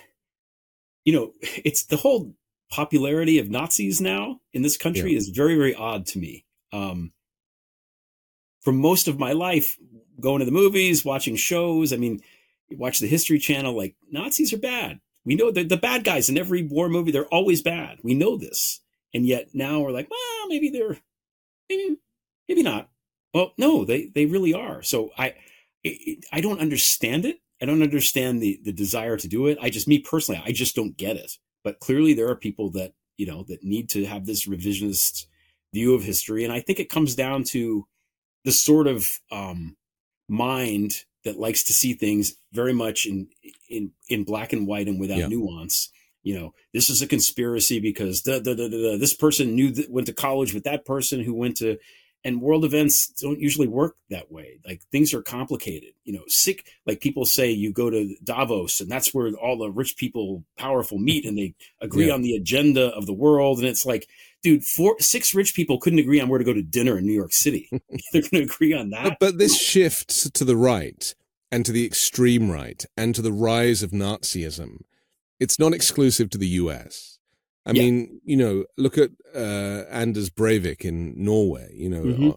you 1.04 1.12
know 1.12 1.32
it's 1.40 1.84
the 1.84 1.96
whole 1.96 2.34
popularity 2.70 3.38
of 3.38 3.48
nazis 3.48 4.00
now 4.00 4.40
in 4.52 4.62
this 4.62 4.76
country 4.76 5.12
yeah. 5.12 5.18
is 5.18 5.28
very 5.28 5.56
very 5.56 5.74
odd 5.74 6.06
to 6.06 6.18
me 6.18 6.44
um 6.72 7.12
for 8.60 8.72
most 8.72 9.06
of 9.06 9.18
my 9.18 9.32
life 9.32 9.76
going 10.20 10.40
to 10.40 10.44
the 10.44 10.50
movies 10.50 11.04
watching 11.04 11.36
shows 11.36 11.92
i 11.92 11.96
mean 11.96 12.20
watch 12.72 12.98
the 12.98 13.06
history 13.06 13.38
channel 13.38 13.76
like 13.76 13.94
nazis 14.10 14.52
are 14.52 14.58
bad 14.58 15.00
we 15.26 15.34
know 15.34 15.50
that 15.50 15.68
the 15.68 15.76
bad 15.76 16.04
guys 16.04 16.28
in 16.28 16.38
every 16.38 16.62
war 16.62 16.88
movie, 16.88 17.10
they're 17.10 17.26
always 17.26 17.60
bad. 17.60 17.98
We 18.02 18.14
know 18.14 18.38
this. 18.38 18.80
And 19.12 19.26
yet 19.26 19.48
now 19.52 19.80
we're 19.80 19.90
like, 19.90 20.08
well, 20.08 20.48
maybe 20.48 20.70
they're, 20.70 20.98
maybe, 21.68 21.96
maybe 22.48 22.62
not. 22.62 22.88
Well, 23.34 23.52
no, 23.58 23.84
they, 23.84 24.06
they 24.06 24.26
really 24.26 24.54
are. 24.54 24.82
So 24.82 25.10
I, 25.18 25.34
I 26.32 26.40
don't 26.40 26.60
understand 26.60 27.24
it. 27.24 27.40
I 27.60 27.66
don't 27.66 27.82
understand 27.82 28.40
the, 28.40 28.60
the 28.62 28.72
desire 28.72 29.16
to 29.16 29.28
do 29.28 29.48
it. 29.48 29.58
I 29.60 29.68
just, 29.68 29.88
me 29.88 29.98
personally, 29.98 30.40
I 30.44 30.52
just 30.52 30.76
don't 30.76 30.96
get 30.96 31.16
it. 31.16 31.32
But 31.66 31.80
clearly 31.80 32.14
there 32.14 32.28
are 32.28 32.36
people 32.36 32.70
that, 32.70 32.92
you 33.16 33.26
know, 33.26 33.42
that 33.48 33.64
need 33.64 33.90
to 33.90 34.06
have 34.06 34.24
this 34.24 34.46
revisionist 34.46 35.26
view 35.74 35.94
of 35.94 36.04
history. 36.04 36.44
And 36.44 36.52
I 36.52 36.60
think 36.60 36.78
it 36.78 36.88
comes 36.88 37.16
down 37.16 37.42
to 37.54 37.88
the 38.44 38.52
sort 38.52 38.86
of 38.86 39.18
um, 39.32 39.76
mind 40.28 41.02
that 41.24 41.40
likes 41.40 41.64
to 41.64 41.72
see 41.72 41.92
things 41.92 42.36
very 42.52 42.72
much 42.72 43.04
in 43.04 43.26
in 43.68 43.90
in 44.08 44.22
black 44.22 44.52
and 44.52 44.68
white 44.68 44.86
and 44.86 45.00
without 45.00 45.18
yeah. 45.18 45.26
nuance. 45.26 45.90
You 46.22 46.38
know, 46.38 46.54
this 46.72 46.88
is 46.88 47.02
a 47.02 47.08
conspiracy 47.08 47.80
because 47.80 48.22
da, 48.22 48.38
da, 48.38 48.54
da, 48.54 48.68
da, 48.68 48.96
this 48.96 49.14
person 49.14 49.56
knew 49.56 49.72
that 49.72 49.90
went 49.90 50.06
to 50.06 50.12
college 50.12 50.54
with 50.54 50.62
that 50.62 50.84
person 50.84 51.18
who 51.24 51.34
went 51.34 51.56
to 51.56 51.78
and 52.26 52.42
world 52.42 52.64
events 52.64 53.06
don't 53.20 53.38
usually 53.38 53.68
work 53.68 53.94
that 54.10 54.32
way. 54.32 54.58
Like 54.66 54.82
things 54.90 55.14
are 55.14 55.22
complicated. 55.22 55.90
You 56.02 56.14
know, 56.14 56.24
sick 56.26 56.66
like 56.84 57.00
people 57.00 57.24
say 57.24 57.52
you 57.52 57.72
go 57.72 57.88
to 57.88 58.16
Davos 58.24 58.80
and 58.80 58.90
that's 58.90 59.14
where 59.14 59.30
all 59.34 59.56
the 59.56 59.70
rich 59.70 59.96
people 59.96 60.42
powerful 60.58 60.98
meet 60.98 61.24
and 61.24 61.38
they 61.38 61.54
agree 61.80 62.08
yeah. 62.08 62.14
on 62.14 62.22
the 62.22 62.34
agenda 62.34 62.88
of 62.96 63.06
the 63.06 63.12
world 63.12 63.58
and 63.60 63.68
it's 63.68 63.86
like 63.86 64.08
dude, 64.42 64.64
four 64.64 64.96
six 64.98 65.34
rich 65.36 65.54
people 65.54 65.78
couldn't 65.78 66.00
agree 66.00 66.20
on 66.20 66.28
where 66.28 66.38
to 66.38 66.44
go 66.44 66.52
to 66.52 66.62
dinner 66.62 66.98
in 66.98 67.06
New 67.06 67.12
York 67.12 67.32
City. 67.32 67.68
They're 68.12 68.22
going 68.22 68.30
to 68.32 68.42
agree 68.42 68.74
on 68.74 68.90
that. 68.90 69.04
But, 69.04 69.18
but 69.20 69.38
this 69.38 69.56
shifts 69.56 70.28
to 70.28 70.44
the 70.44 70.56
right 70.56 71.14
and 71.52 71.64
to 71.64 71.70
the 71.70 71.86
extreme 71.86 72.50
right 72.50 72.84
and 72.96 73.14
to 73.14 73.22
the 73.22 73.32
rise 73.32 73.84
of 73.84 73.92
Nazism, 73.92 74.80
it's 75.38 75.60
not 75.60 75.72
exclusive 75.72 76.28
to 76.30 76.38
the 76.38 76.48
US. 76.48 77.15
I 77.66 77.72
yeah. 77.72 77.82
mean, 77.82 78.20
you 78.24 78.36
know, 78.36 78.64
look 78.78 78.96
at 78.96 79.10
uh, 79.34 79.84
Anders 79.90 80.30
Breivik 80.30 80.84
in 80.84 81.14
Norway, 81.16 81.70
you 81.74 81.88
know, 81.90 82.02
mm-hmm. 82.02 82.28
uh, 82.28 82.34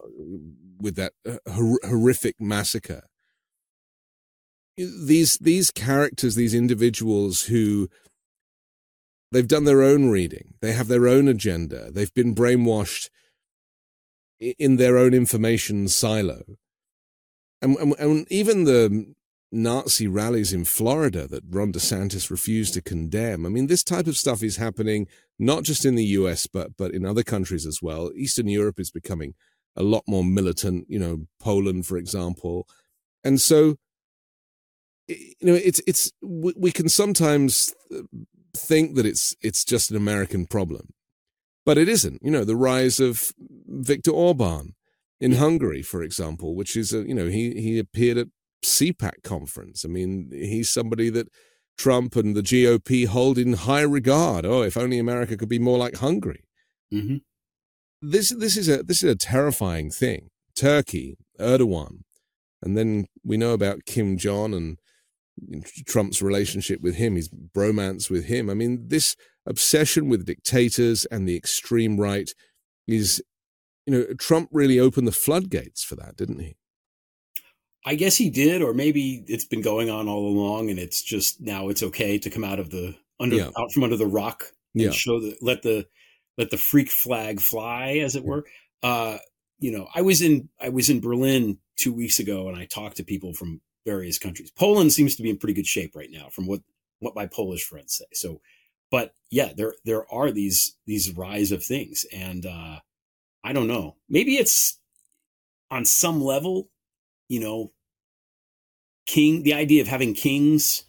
with 0.81 0.95
that 0.95 1.13
uh, 1.27 1.37
hor- 1.51 1.79
horrific 1.83 2.41
massacre. 2.41 3.03
These 4.77 5.37
these 5.39 5.71
characters, 5.71 6.35
these 6.35 6.53
individuals 6.53 7.43
who 7.43 7.89
they've 9.31 9.47
done 9.47 9.65
their 9.65 9.83
own 9.83 10.09
reading, 10.09 10.55
they 10.61 10.71
have 10.71 10.87
their 10.87 11.07
own 11.07 11.27
agenda, 11.27 11.91
they've 11.91 12.13
been 12.13 12.33
brainwashed 12.33 13.09
in 14.39 14.77
their 14.77 14.97
own 14.97 15.13
information 15.13 15.87
silo 15.89 16.43
and, 17.61 17.77
and, 17.77 17.95
and 17.99 18.27
even 18.31 18.63
the 18.63 19.13
Nazi 19.51 20.07
rallies 20.07 20.53
in 20.53 20.63
Florida 20.63 21.27
that 21.27 21.43
Ron 21.49 21.73
DeSantis 21.73 22.29
refused 22.29 22.73
to 22.75 22.81
condemn. 22.81 23.45
I 23.45 23.49
mean, 23.49 23.67
this 23.67 23.83
type 23.83 24.07
of 24.07 24.17
stuff 24.17 24.43
is 24.43 24.57
happening 24.57 25.07
not 25.39 25.63
just 25.63 25.85
in 25.85 25.95
the 25.95 26.05
US, 26.05 26.45
but 26.45 26.77
but 26.77 26.93
in 26.93 27.05
other 27.05 27.23
countries 27.23 27.65
as 27.65 27.79
well. 27.81 28.11
Eastern 28.15 28.47
Europe 28.47 28.79
is 28.79 28.91
becoming 28.91 29.33
a 29.75 29.83
lot 29.83 30.03
more 30.07 30.23
militant. 30.23 30.85
You 30.87 30.99
know, 30.99 31.27
Poland, 31.39 31.87
for 31.87 31.97
example, 31.97 32.67
and 33.23 33.41
so 33.41 33.77
you 35.09 35.35
know, 35.41 35.55
it's 35.55 35.81
it's 35.87 36.11
we 36.21 36.71
can 36.71 36.87
sometimes 36.87 37.73
think 38.55 38.95
that 38.95 39.05
it's 39.05 39.35
it's 39.41 39.65
just 39.65 39.89
an 39.89 39.97
American 39.97 40.45
problem, 40.45 40.93
but 41.65 41.77
it 41.77 41.89
isn't. 41.89 42.21
You 42.23 42.31
know, 42.31 42.43
the 42.43 42.55
rise 42.55 42.99
of 42.99 43.31
Viktor 43.39 44.11
Orban 44.11 44.75
in 45.19 45.33
Hungary, 45.33 45.81
for 45.81 46.03
example, 46.03 46.55
which 46.55 46.77
is 46.77 46.93
a, 46.93 47.07
you 47.07 47.15
know 47.15 47.27
he 47.27 47.59
he 47.59 47.79
appeared 47.79 48.17
at 48.17 48.27
CPAC 48.63 49.23
conference. 49.23 49.85
I 49.85 49.87
mean, 49.87 50.29
he's 50.31 50.69
somebody 50.69 51.09
that 51.09 51.27
Trump 51.77 52.15
and 52.15 52.35
the 52.35 52.41
GOP 52.41 53.07
hold 53.07 53.37
in 53.37 53.53
high 53.53 53.81
regard. 53.81 54.45
Oh, 54.45 54.61
if 54.61 54.75
only 54.75 54.99
America 54.99 55.37
could 55.37 55.49
be 55.49 55.59
more 55.59 55.77
like 55.77 55.95
Hungary. 55.95 56.43
Mm-hmm. 56.93 57.17
This 58.01 58.33
this 58.35 58.57
is 58.57 58.69
a 58.69 58.83
this 58.83 59.03
is 59.03 59.11
a 59.11 59.15
terrifying 59.15 59.89
thing. 59.89 60.29
Turkey, 60.55 61.17
Erdogan, 61.39 62.01
and 62.61 62.77
then 62.77 63.05
we 63.23 63.37
know 63.37 63.53
about 63.53 63.85
Kim 63.85 64.17
Jong 64.17 64.53
and 64.53 64.77
Trump's 65.87 66.21
relationship 66.21 66.81
with 66.81 66.95
him, 66.95 67.15
his 67.15 67.29
bromance 67.29 68.09
with 68.09 68.25
him. 68.25 68.49
I 68.49 68.53
mean, 68.53 68.87
this 68.87 69.15
obsession 69.45 70.09
with 70.09 70.25
dictators 70.25 71.05
and 71.05 71.27
the 71.27 71.37
extreme 71.37 71.97
right 71.97 72.29
is 72.87 73.21
you 73.85 73.97
know, 73.97 74.13
Trump 74.19 74.49
really 74.51 74.79
opened 74.79 75.07
the 75.07 75.11
floodgates 75.11 75.83
for 75.83 75.95
that, 75.95 76.15
didn't 76.15 76.39
he? 76.39 76.57
I 77.85 77.95
guess 77.95 78.17
he 78.17 78.29
did, 78.29 78.61
or 78.61 78.73
maybe 78.73 79.23
it's 79.27 79.45
been 79.45 79.61
going 79.61 79.89
on 79.89 80.07
all 80.07 80.27
along, 80.27 80.69
and 80.69 80.79
it's 80.79 81.01
just 81.01 81.39
now 81.39 81.69
it's 81.69 81.83
okay 81.83 82.17
to 82.19 82.29
come 82.29 82.43
out 82.43 82.59
of 82.59 82.69
the 82.69 82.95
under 83.19 83.37
yeah. 83.37 83.49
out 83.57 83.71
from 83.73 83.83
under 83.83 83.97
the 83.97 84.05
rock 84.05 84.45
and 84.73 84.83
yeah. 84.83 84.91
show 84.91 85.19
the 85.19 85.37
let 85.41 85.61
the 85.61 85.87
let 86.37 86.49
the 86.49 86.57
freak 86.57 86.89
flag 86.89 87.39
fly, 87.39 87.99
as 88.03 88.15
it 88.15 88.23
were. 88.23 88.45
Uh, 88.83 89.17
you 89.59 89.71
know, 89.71 89.87
I 89.93 90.01
was 90.01 90.21
in 90.21 90.49
I 90.59 90.69
was 90.69 90.89
in 90.89 91.01
Berlin 91.01 91.59
two 91.77 91.93
weeks 91.93 92.19
ago, 92.19 92.47
and 92.47 92.57
I 92.57 92.65
talked 92.65 92.97
to 92.97 93.03
people 93.03 93.33
from 93.33 93.61
various 93.85 94.19
countries. 94.19 94.51
Poland 94.51 94.91
seems 94.93 95.15
to 95.15 95.23
be 95.23 95.29
in 95.29 95.37
pretty 95.37 95.53
good 95.53 95.67
shape 95.67 95.95
right 95.95 96.11
now, 96.11 96.29
from 96.29 96.47
what 96.47 96.61
what 96.99 97.15
my 97.15 97.25
Polish 97.25 97.63
friends 97.63 97.97
say. 97.97 98.05
So, 98.13 98.41
but 98.91 99.13
yeah, 99.29 99.51
there 99.55 99.73
there 99.85 100.11
are 100.13 100.31
these 100.31 100.75
these 100.85 101.15
rise 101.15 101.51
of 101.51 101.63
things, 101.63 102.05
and 102.13 102.45
uh, 102.45 102.79
I 103.43 103.53
don't 103.53 103.67
know. 103.67 103.95
Maybe 104.09 104.35
it's 104.35 104.79
on 105.71 105.85
some 105.85 106.21
level, 106.21 106.69
you 107.29 107.39
know, 107.39 107.71
king, 109.05 109.43
the 109.43 109.53
idea 109.53 109.81
of 109.81 109.87
having 109.87 110.13
kings 110.13 110.83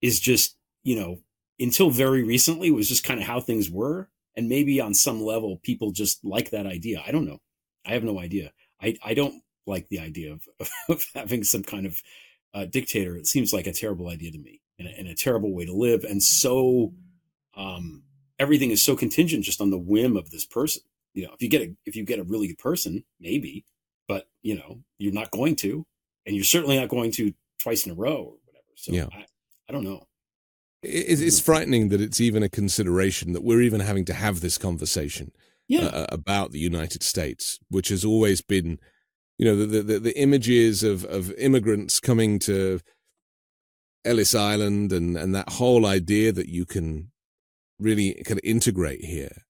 is 0.00 0.18
just, 0.18 0.56
you 0.82 0.96
know, 0.96 1.20
until 1.60 1.90
very 1.90 2.24
recently 2.24 2.72
was 2.72 2.88
just 2.88 3.04
kind 3.04 3.20
of 3.20 3.26
how 3.26 3.40
things 3.40 3.70
were. 3.70 4.08
And 4.34 4.48
maybe 4.48 4.80
on 4.80 4.94
some 4.94 5.22
level, 5.22 5.60
people 5.62 5.92
just 5.92 6.24
like 6.24 6.50
that 6.50 6.66
idea. 6.66 7.02
I 7.06 7.12
don't 7.12 7.26
know. 7.26 7.40
I 7.86 7.92
have 7.92 8.02
no 8.02 8.18
idea. 8.18 8.52
I, 8.80 8.96
I 9.04 9.14
don't 9.14 9.42
like 9.66 9.88
the 9.88 10.00
idea 10.00 10.32
of, 10.32 10.48
of 10.88 11.06
having 11.14 11.44
some 11.44 11.62
kind 11.62 11.86
of 11.86 12.02
uh, 12.54 12.64
dictator. 12.64 13.16
It 13.16 13.26
seems 13.28 13.52
like 13.52 13.66
a 13.66 13.72
terrible 13.72 14.08
idea 14.08 14.32
to 14.32 14.38
me 14.38 14.60
and 14.78 14.88
a, 14.88 14.90
and 14.98 15.08
a 15.08 15.14
terrible 15.14 15.54
way 15.54 15.66
to 15.66 15.72
live. 15.72 16.04
And 16.04 16.22
so, 16.22 16.94
um, 17.54 18.02
everything 18.38 18.70
is 18.70 18.82
so 18.82 18.96
contingent 18.96 19.44
just 19.44 19.60
on 19.60 19.70
the 19.70 19.78
whim 19.78 20.16
of 20.16 20.30
this 20.30 20.46
person 20.46 20.82
you 21.14 21.26
know, 21.26 21.32
if 21.34 21.42
you 21.42 21.48
get 21.48 21.62
a 21.62 21.74
if 21.84 21.96
you 21.96 22.04
get 22.04 22.18
a 22.18 22.24
really 22.24 22.48
good 22.48 22.58
person, 22.58 23.04
maybe, 23.20 23.64
but 24.08 24.26
you 24.42 24.56
know, 24.56 24.80
you're 24.98 25.12
not 25.12 25.30
going 25.30 25.56
to, 25.56 25.86
and 26.26 26.34
you're 26.34 26.44
certainly 26.44 26.78
not 26.78 26.88
going 26.88 27.10
to 27.12 27.32
twice 27.60 27.86
in 27.86 27.92
a 27.92 27.94
row 27.94 28.16
or 28.16 28.36
whatever. 28.44 28.64
So 28.76 28.92
yeah. 28.92 29.06
I, 29.12 29.26
I 29.68 29.72
don't 29.72 29.84
know. 29.84 30.06
It's, 30.82 31.38
frightening 31.38 31.90
that 31.90 32.00
it's 32.00 32.20
even 32.20 32.42
a 32.42 32.48
consideration 32.48 33.34
that 33.34 33.44
we're 33.44 33.60
even 33.60 33.80
having 33.80 34.04
to 34.06 34.14
have 34.14 34.40
this 34.40 34.58
conversation 34.58 35.30
yeah. 35.68 35.86
uh, 35.86 36.06
about 36.08 36.50
the 36.50 36.58
United 36.58 37.04
States, 37.04 37.60
which 37.68 37.88
has 37.88 38.04
always 38.04 38.40
been, 38.40 38.80
you 39.38 39.46
know, 39.46 39.64
the, 39.64 39.80
the, 39.80 40.00
the 40.00 40.18
images 40.18 40.82
of, 40.82 41.04
of 41.04 41.30
immigrants 41.34 42.00
coming 42.00 42.40
to 42.40 42.80
Ellis 44.04 44.34
Island 44.34 44.92
and, 44.92 45.16
and 45.16 45.32
that 45.36 45.50
whole 45.50 45.86
idea 45.86 46.32
that 46.32 46.48
you 46.48 46.66
can 46.66 47.12
really 47.78 48.14
kind 48.26 48.38
of 48.38 48.44
integrate 48.44 49.04
here 49.04 49.44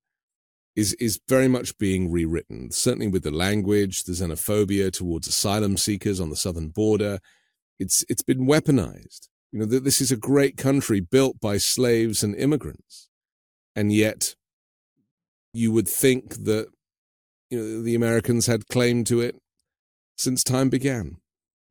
is 0.74 0.94
is 0.94 1.20
very 1.28 1.48
much 1.48 1.76
being 1.78 2.10
rewritten. 2.10 2.70
Certainly 2.70 3.08
with 3.08 3.22
the 3.22 3.30
language, 3.30 4.04
the 4.04 4.12
xenophobia 4.12 4.92
towards 4.92 5.28
asylum 5.28 5.76
seekers 5.76 6.20
on 6.20 6.30
the 6.30 6.36
southern 6.36 6.68
border, 6.68 7.18
it's 7.78 8.04
it's 8.08 8.22
been 8.22 8.46
weaponized. 8.46 9.28
You 9.52 9.60
know, 9.60 9.66
that 9.66 9.84
this 9.84 10.00
is 10.00 10.10
a 10.10 10.16
great 10.16 10.56
country 10.56 11.00
built 11.00 11.38
by 11.40 11.58
slaves 11.58 12.22
and 12.22 12.34
immigrants, 12.34 13.08
and 13.76 13.92
yet 13.92 14.34
you 15.52 15.72
would 15.72 15.88
think 15.88 16.44
that 16.44 16.68
you 17.50 17.58
know 17.58 17.82
the 17.82 17.94
Americans 17.94 18.46
had 18.46 18.68
claim 18.68 19.04
to 19.04 19.20
it 19.20 19.36
since 20.16 20.42
time 20.42 20.70
began. 20.70 21.16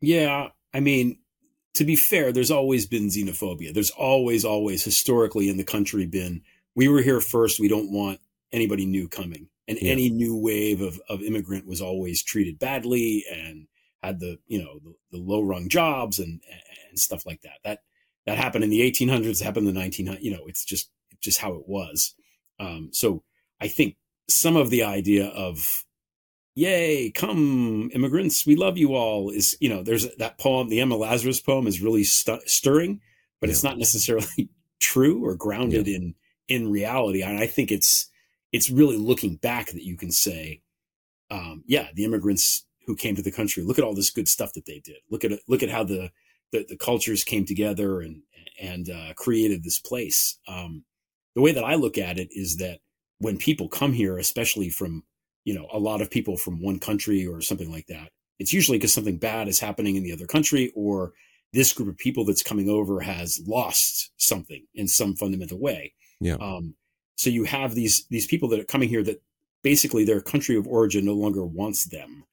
Yeah, 0.01 0.49
I 0.73 0.79
mean, 0.79 1.19
to 1.75 1.85
be 1.85 1.95
fair, 1.95 2.31
there's 2.31 2.51
always 2.51 2.85
been 2.85 3.07
xenophobia. 3.07 3.73
There's 3.73 3.91
always, 3.91 4.43
always 4.43 4.83
historically 4.83 5.49
in 5.49 5.57
the 5.57 5.63
country 5.63 6.05
been, 6.05 6.41
we 6.75 6.87
were 6.87 7.01
here 7.01 7.21
first. 7.21 7.59
We 7.59 7.67
don't 7.67 7.91
want 7.91 8.19
anybody 8.51 8.85
new 8.85 9.07
coming. 9.07 9.47
And 9.67 9.77
yeah. 9.81 9.91
any 9.91 10.09
new 10.09 10.35
wave 10.37 10.81
of, 10.81 10.99
of 11.09 11.21
immigrant 11.21 11.65
was 11.65 11.81
always 11.81 12.23
treated 12.23 12.59
badly 12.59 13.23
and 13.31 13.67
had 14.03 14.19
the, 14.19 14.37
you 14.47 14.61
know, 14.61 14.79
the, 14.83 15.17
the 15.17 15.23
low 15.23 15.41
rung 15.41 15.69
jobs 15.69 16.19
and, 16.19 16.41
and 16.89 16.99
stuff 16.99 17.25
like 17.25 17.41
that. 17.41 17.59
That, 17.63 17.79
that 18.25 18.37
happened 18.37 18.63
in 18.63 18.69
the 18.69 18.81
1800s, 18.81 19.41
happened 19.41 19.67
in 19.67 19.73
the 19.73 19.79
1900s. 19.79 20.21
You 20.21 20.31
know, 20.31 20.45
it's 20.47 20.65
just, 20.65 20.89
just 21.21 21.39
how 21.39 21.53
it 21.53 21.67
was. 21.67 22.13
Um, 22.59 22.89
so 22.91 23.23
I 23.59 23.67
think 23.67 23.95
some 24.27 24.55
of 24.55 24.69
the 24.69 24.83
idea 24.83 25.27
of 25.27 25.85
yay, 26.55 27.11
come 27.11 27.89
immigrants, 27.93 28.45
we 28.45 28.55
love 28.55 28.77
you 28.77 28.95
all 28.95 29.29
is, 29.29 29.55
you 29.59 29.69
know, 29.69 29.83
there's 29.83 30.13
that 30.17 30.37
poem, 30.37 30.69
the 30.69 30.81
Emma 30.81 30.95
Lazarus 30.95 31.39
poem 31.39 31.67
is 31.67 31.81
really 31.81 32.03
st- 32.03 32.47
stirring, 32.49 32.99
but 33.39 33.47
yeah. 33.47 33.53
it's 33.53 33.63
not 33.63 33.77
necessarily 33.77 34.49
true 34.79 35.23
or 35.23 35.35
grounded 35.35 35.87
yeah. 35.87 35.97
in, 35.97 36.15
in 36.47 36.71
reality. 36.71 37.21
And 37.21 37.37
I 37.37 37.47
think 37.47 37.71
it's, 37.71 38.10
it's 38.51 38.69
really 38.69 38.97
looking 38.97 39.35
back 39.35 39.71
that 39.71 39.83
you 39.83 39.97
can 39.97 40.11
say, 40.11 40.61
um, 41.29 41.63
yeah, 41.65 41.87
the 41.95 42.03
immigrants 42.03 42.65
who 42.85 42.95
came 42.95 43.15
to 43.15 43.21
the 43.21 43.31
country, 43.31 43.63
look 43.63 43.77
at 43.77 43.83
all 43.85 43.95
this 43.95 44.09
good 44.09 44.27
stuff 44.27 44.53
that 44.53 44.65
they 44.65 44.79
did. 44.83 44.97
Look 45.09 45.23
at 45.23 45.31
it, 45.31 45.41
look 45.47 45.63
at 45.63 45.69
how 45.69 45.83
the, 45.83 46.11
the, 46.51 46.65
the 46.67 46.77
cultures 46.77 47.23
came 47.23 47.45
together 47.45 48.01
and, 48.01 48.23
and, 48.59 48.89
uh, 48.89 49.13
created 49.15 49.63
this 49.63 49.79
place. 49.79 50.39
Um, 50.47 50.83
the 51.35 51.41
way 51.41 51.53
that 51.53 51.63
I 51.63 51.75
look 51.75 51.97
at 51.97 52.19
it 52.19 52.29
is 52.31 52.57
that 52.57 52.79
when 53.19 53.37
people 53.37 53.69
come 53.69 53.93
here, 53.93 54.17
especially 54.17 54.69
from 54.69 55.03
you 55.43 55.53
know, 55.53 55.67
a 55.71 55.79
lot 55.79 56.01
of 56.01 56.11
people 56.11 56.37
from 56.37 56.61
one 56.61 56.79
country 56.79 57.25
or 57.25 57.41
something 57.41 57.71
like 57.71 57.87
that. 57.87 58.09
It's 58.39 58.53
usually 58.53 58.77
because 58.77 58.93
something 58.93 59.17
bad 59.17 59.47
is 59.47 59.59
happening 59.59 59.95
in 59.95 60.03
the 60.03 60.13
other 60.13 60.25
country 60.25 60.71
or 60.75 61.13
this 61.53 61.73
group 61.73 61.89
of 61.89 61.97
people 61.97 62.25
that's 62.25 62.43
coming 62.43 62.69
over 62.69 63.01
has 63.01 63.41
lost 63.45 64.11
something 64.17 64.65
in 64.73 64.87
some 64.87 65.15
fundamental 65.15 65.59
way. 65.59 65.93
Yeah. 66.19 66.35
Um, 66.35 66.75
so 67.15 67.29
you 67.29 67.43
have 67.43 67.75
these 67.75 68.05
these 68.09 68.27
people 68.27 68.49
that 68.49 68.59
are 68.59 68.65
coming 68.65 68.89
here 68.89 69.03
that 69.03 69.21
basically 69.63 70.05
their 70.05 70.21
country 70.21 70.57
of 70.57 70.67
origin 70.67 71.05
no 71.05 71.13
longer 71.13 71.45
wants 71.45 71.85
them, 71.85 72.25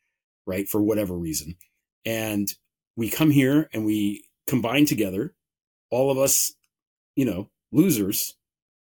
right, 0.46 0.68
for 0.68 0.80
whatever 0.80 1.14
reason. 1.16 1.56
And 2.04 2.52
we 2.96 3.10
come 3.10 3.30
here 3.30 3.68
and 3.72 3.84
we 3.84 4.24
combine 4.46 4.86
together, 4.86 5.34
all 5.90 6.10
of 6.10 6.18
us, 6.18 6.54
you 7.16 7.24
know, 7.24 7.50
losers. 7.72 8.34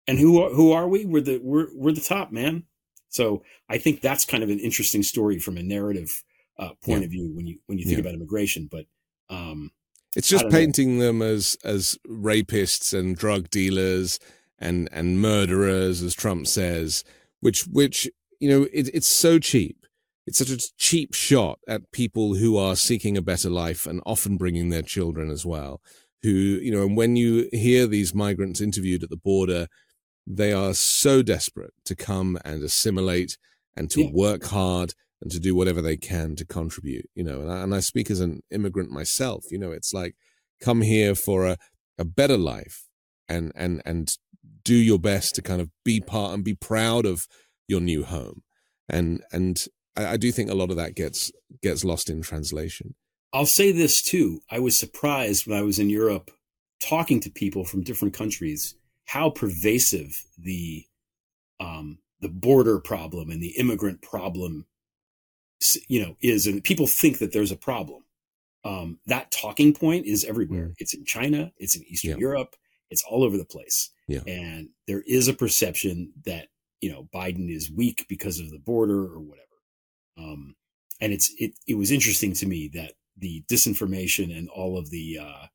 And 0.08 0.20
who 0.20 0.54
who 0.54 0.72
are 0.72 0.88
we? 0.88 1.06
We're 1.06 1.22
the 1.22 1.40
we're 1.42 1.68
we're 1.74 1.92
the 1.92 2.02
top, 2.02 2.32
man. 2.32 2.64
So 3.10 3.44
I 3.70 3.78
think 3.78 4.02
that's 4.02 4.26
kind 4.26 4.44
of 4.44 4.50
an 4.50 4.60
interesting 4.60 5.02
story 5.02 5.40
from 5.40 5.58
a 5.58 5.64
narrative 5.64 6.24
uh, 6.60 6.70
point 6.84 7.00
yeah. 7.00 7.06
of 7.06 7.12
view 7.12 7.32
when 7.34 7.48
you 7.48 7.60
when 7.66 7.78
you 7.78 7.86
think 7.86 7.98
yeah. 7.98 8.02
about 8.02 8.14
immigration. 8.14 8.70
But 8.72 8.86
um, 9.30 9.72
it's 10.16 10.30
just 10.30 10.50
painting 10.50 11.00
know. 11.00 11.06
them 11.06 11.22
as 11.22 11.58
as 11.64 11.98
rapists 12.08 12.98
and 12.98 13.18
drug 13.18 13.50
dealers 13.50 14.20
and 14.60 14.90
and 14.92 15.22
murderers, 15.22 16.02
as 16.02 16.14
Trump 16.14 16.48
says, 16.48 17.04
which 17.40 17.64
which 17.64 18.10
you 18.40 18.50
know 18.50 18.64
it, 18.74 18.90
it's 18.94 19.08
so 19.08 19.40
cheap. 19.40 19.86
It's 20.28 20.40
such 20.40 20.50
a 20.50 20.60
cheap 20.78 21.14
shot 21.14 21.60
at 21.68 21.92
people 21.92 22.34
who 22.34 22.58
are 22.58 22.76
seeking 22.76 23.16
a 23.16 23.22
better 23.22 23.50
life 23.50 23.86
and 23.86 24.02
often 24.08 24.38
bringing 24.38 24.70
their 24.70 24.82
children 24.82 25.30
as 25.30 25.46
well. 25.46 25.82
Who 26.24 26.30
you 26.30 26.72
know, 26.72 26.84
and 26.84 26.98
when 26.98 27.16
you 27.16 27.48
hear 27.52 27.86
these 27.88 28.16
migrants 28.16 28.62
interviewed 28.62 29.04
at 29.04 29.10
the 29.10 29.18
border 29.18 29.68
they 30.28 30.52
are 30.52 30.74
so 30.74 31.22
desperate 31.22 31.74
to 31.86 31.96
come 31.96 32.38
and 32.44 32.64
assimilate 32.64 33.38
and 33.76 33.90
to 33.92 34.04
yeah. 34.04 34.10
work 34.12 34.46
hard 34.46 34.94
and 35.22 35.32
to 35.32 35.40
do 35.40 35.56
whatever 35.56 35.82
they 35.82 35.98
can 35.98 36.36
to 36.36 36.46
contribute, 36.46 37.10
you 37.14 37.24
know. 37.24 37.42
And 37.42 37.52
I, 37.52 37.62
and 37.62 37.76
I 37.76 37.80
speak 37.80 38.10
as 38.10 38.20
an 38.20 38.42
immigrant 38.52 38.92
myself, 38.92 39.46
you 39.52 39.60
know, 39.60 39.72
it's 39.72 39.94
like 39.94 40.16
come 40.60 40.82
here 40.82 41.16
for 41.16 41.46
a, 41.46 41.58
a 41.98 42.06
better 42.06 42.38
life 42.38 42.86
and, 43.28 43.52
and, 43.56 43.82
and 43.86 44.18
do 44.66 44.76
your 44.76 45.00
best 45.00 45.36
to 45.36 45.42
kind 45.42 45.62
of 45.62 45.70
be 45.86 46.02
part 46.02 46.34
and 46.34 46.44
be 46.44 46.56
proud 46.56 47.06
of 47.06 47.28
your 47.68 47.80
new 47.80 48.04
home. 48.04 48.44
And, 48.90 49.24
and 49.32 49.64
I, 49.96 50.06
I 50.08 50.18
do 50.18 50.32
think 50.32 50.50
a 50.50 50.56
lot 50.56 50.72
of 50.72 50.76
that 50.76 50.96
gets, 50.96 51.32
gets 51.64 51.86
lost 51.86 52.10
in 52.10 52.22
translation. 52.22 52.96
I'll 53.32 53.46
say 53.46 53.72
this 53.72 54.02
too. 54.02 54.42
I 54.50 54.60
was 54.60 54.78
surprised 54.78 55.48
when 55.48 55.58
I 55.58 55.62
was 55.62 55.80
in 55.80 55.90
Europe 55.90 56.32
talking 56.82 57.22
to 57.22 57.30
people 57.30 57.64
from 57.64 57.84
different 57.84 58.14
countries 58.14 58.76
how 59.06 59.30
pervasive 59.30 60.24
the 60.38 60.86
um, 61.60 62.00
the 62.20 62.30
border 62.30 62.80
problem 62.80 63.30
and 63.30 63.42
the 63.42 63.56
immigrant 63.58 64.02
problem 64.02 64.66
you 65.88 66.04
know 66.04 66.16
is 66.22 66.48
and 66.48 66.64
people 66.64 66.88
think 66.88 67.20
that 67.20 67.32
there's 67.32 67.52
a 67.52 67.58
problem 67.58 68.04
um, 68.66 69.00
that 69.06 69.32
talking 69.32 69.74
point 69.74 70.06
is 70.06 70.26
everywhere 70.26 70.68
mm. 70.68 70.74
it's 70.80 70.94
in 70.94 71.06
china 71.06 71.52
it's 71.58 71.76
in 71.76 71.84
eastern 71.84 72.12
yeah. 72.12 72.18
europe 72.18 72.56
it's 72.96 73.04
all 73.10 73.24
over 73.24 73.38
the 73.38 73.46
place 73.46 73.92
yeah. 74.08 74.22
and 74.26 74.70
there 74.88 75.04
is 75.06 75.28
a 75.28 75.34
perception 75.34 76.14
that 76.26 76.48
you 76.82 76.92
know 76.92 77.08
biden 77.14 77.54
is 77.54 77.72
weak 77.72 78.06
because 78.08 78.40
of 78.40 78.50
the 78.50 78.60
border 78.60 79.04
or 79.04 79.20
whatever 79.20 79.46
um, 80.18 80.56
and 81.02 81.12
it's 81.12 81.34
it, 81.38 81.52
it 81.68 81.78
was 81.78 81.92
interesting 81.92 82.34
to 82.34 82.46
me 82.46 82.70
that 82.74 82.94
the 83.18 83.44
disinformation 83.50 84.36
and 84.36 84.50
all 84.50 84.78
of 84.78 84.90
the 84.90 85.20
uh, 85.22 85.48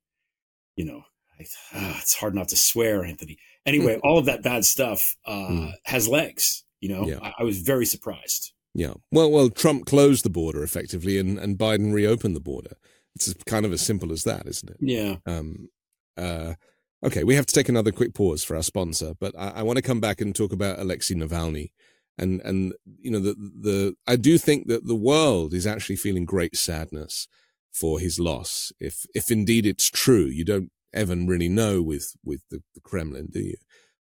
you 0.77 0.85
know 0.85 1.05
uh, 1.41 1.95
it's 1.99 2.15
hard 2.15 2.35
not 2.35 2.49
to 2.49 2.57
swear, 2.57 3.05
Anthony. 3.05 3.39
Anyway, 3.67 3.99
all 4.05 4.19
of 4.19 4.27
that 4.27 4.43
bad 4.43 4.65
stuff 4.65 5.17
uh, 5.27 5.33
mm. 5.33 5.73
has 5.85 6.09
legs. 6.09 6.65
You 6.81 6.89
know, 6.91 7.07
yeah. 7.07 7.19
I, 7.23 7.35
I, 7.41 7.43
was 7.45 7.61
very 7.61 7.85
surprised. 7.85 8.53
Yeah. 8.75 8.95
Well, 9.11 9.31
well, 9.31 9.51
Trump 9.51 9.87
closed 9.87 10.25
the 10.25 10.31
border 10.31 10.63
effectively, 10.63 11.19
and, 11.19 11.39
and 11.39 11.59
Biden 11.59 11.93
reopened 11.93 12.37
the 12.37 12.41
border. 12.41 12.77
It's 13.15 13.35
kind 13.47 13.67
of 13.67 13.73
as 13.73 13.83
simple 13.83 14.13
as 14.13 14.25
that, 14.25 14.47
isn't 14.47 14.71
it? 14.71 14.77
Yeah. 14.81 15.17
Um. 15.27 15.69
Uh. 16.17 16.55
Okay, 17.03 17.25
we 17.25 17.35
have 17.35 17.47
to 17.47 17.55
take 17.55 17.69
another 17.69 17.93
quick 17.93 18.13
pause 18.15 18.45
for 18.45 18.57
our 18.57 18.63
sponsor, 18.63 19.15
but 19.19 19.35
I, 19.39 19.53
I 19.57 19.63
want 19.63 19.77
to 19.79 19.83
come 19.83 20.01
back 20.01 20.21
and 20.21 20.35
talk 20.35 20.53
about 20.53 20.79
Alexei 20.79 21.15
Navalny, 21.15 21.71
and 22.19 22.41
and 22.43 22.75
you 23.01 23.11
know 23.11 23.21
the 23.21 23.35
the 23.35 23.95
I 24.07 24.17
do 24.17 24.37
think 24.37 24.69
that 24.69 24.87
the 24.87 24.95
world 24.95 25.55
is 25.55 25.67
actually 25.67 25.97
feeling 25.97 26.27
great 26.27 26.57
sadness 26.57 27.27
for 27.73 28.01
his 28.01 28.21
loss. 28.21 28.71
If 28.79 29.07
if 29.15 29.31
indeed 29.31 29.65
it's 29.65 29.89
true, 29.89 30.27
you 30.27 30.45
don't 30.45 30.71
Evan 30.93 31.27
really 31.27 31.49
know 31.49 31.81
with 31.81 32.17
with 32.23 32.43
the, 32.51 32.63
the 32.75 32.81
Kremlin, 32.81 33.29
do 33.31 33.41
you? 33.41 33.57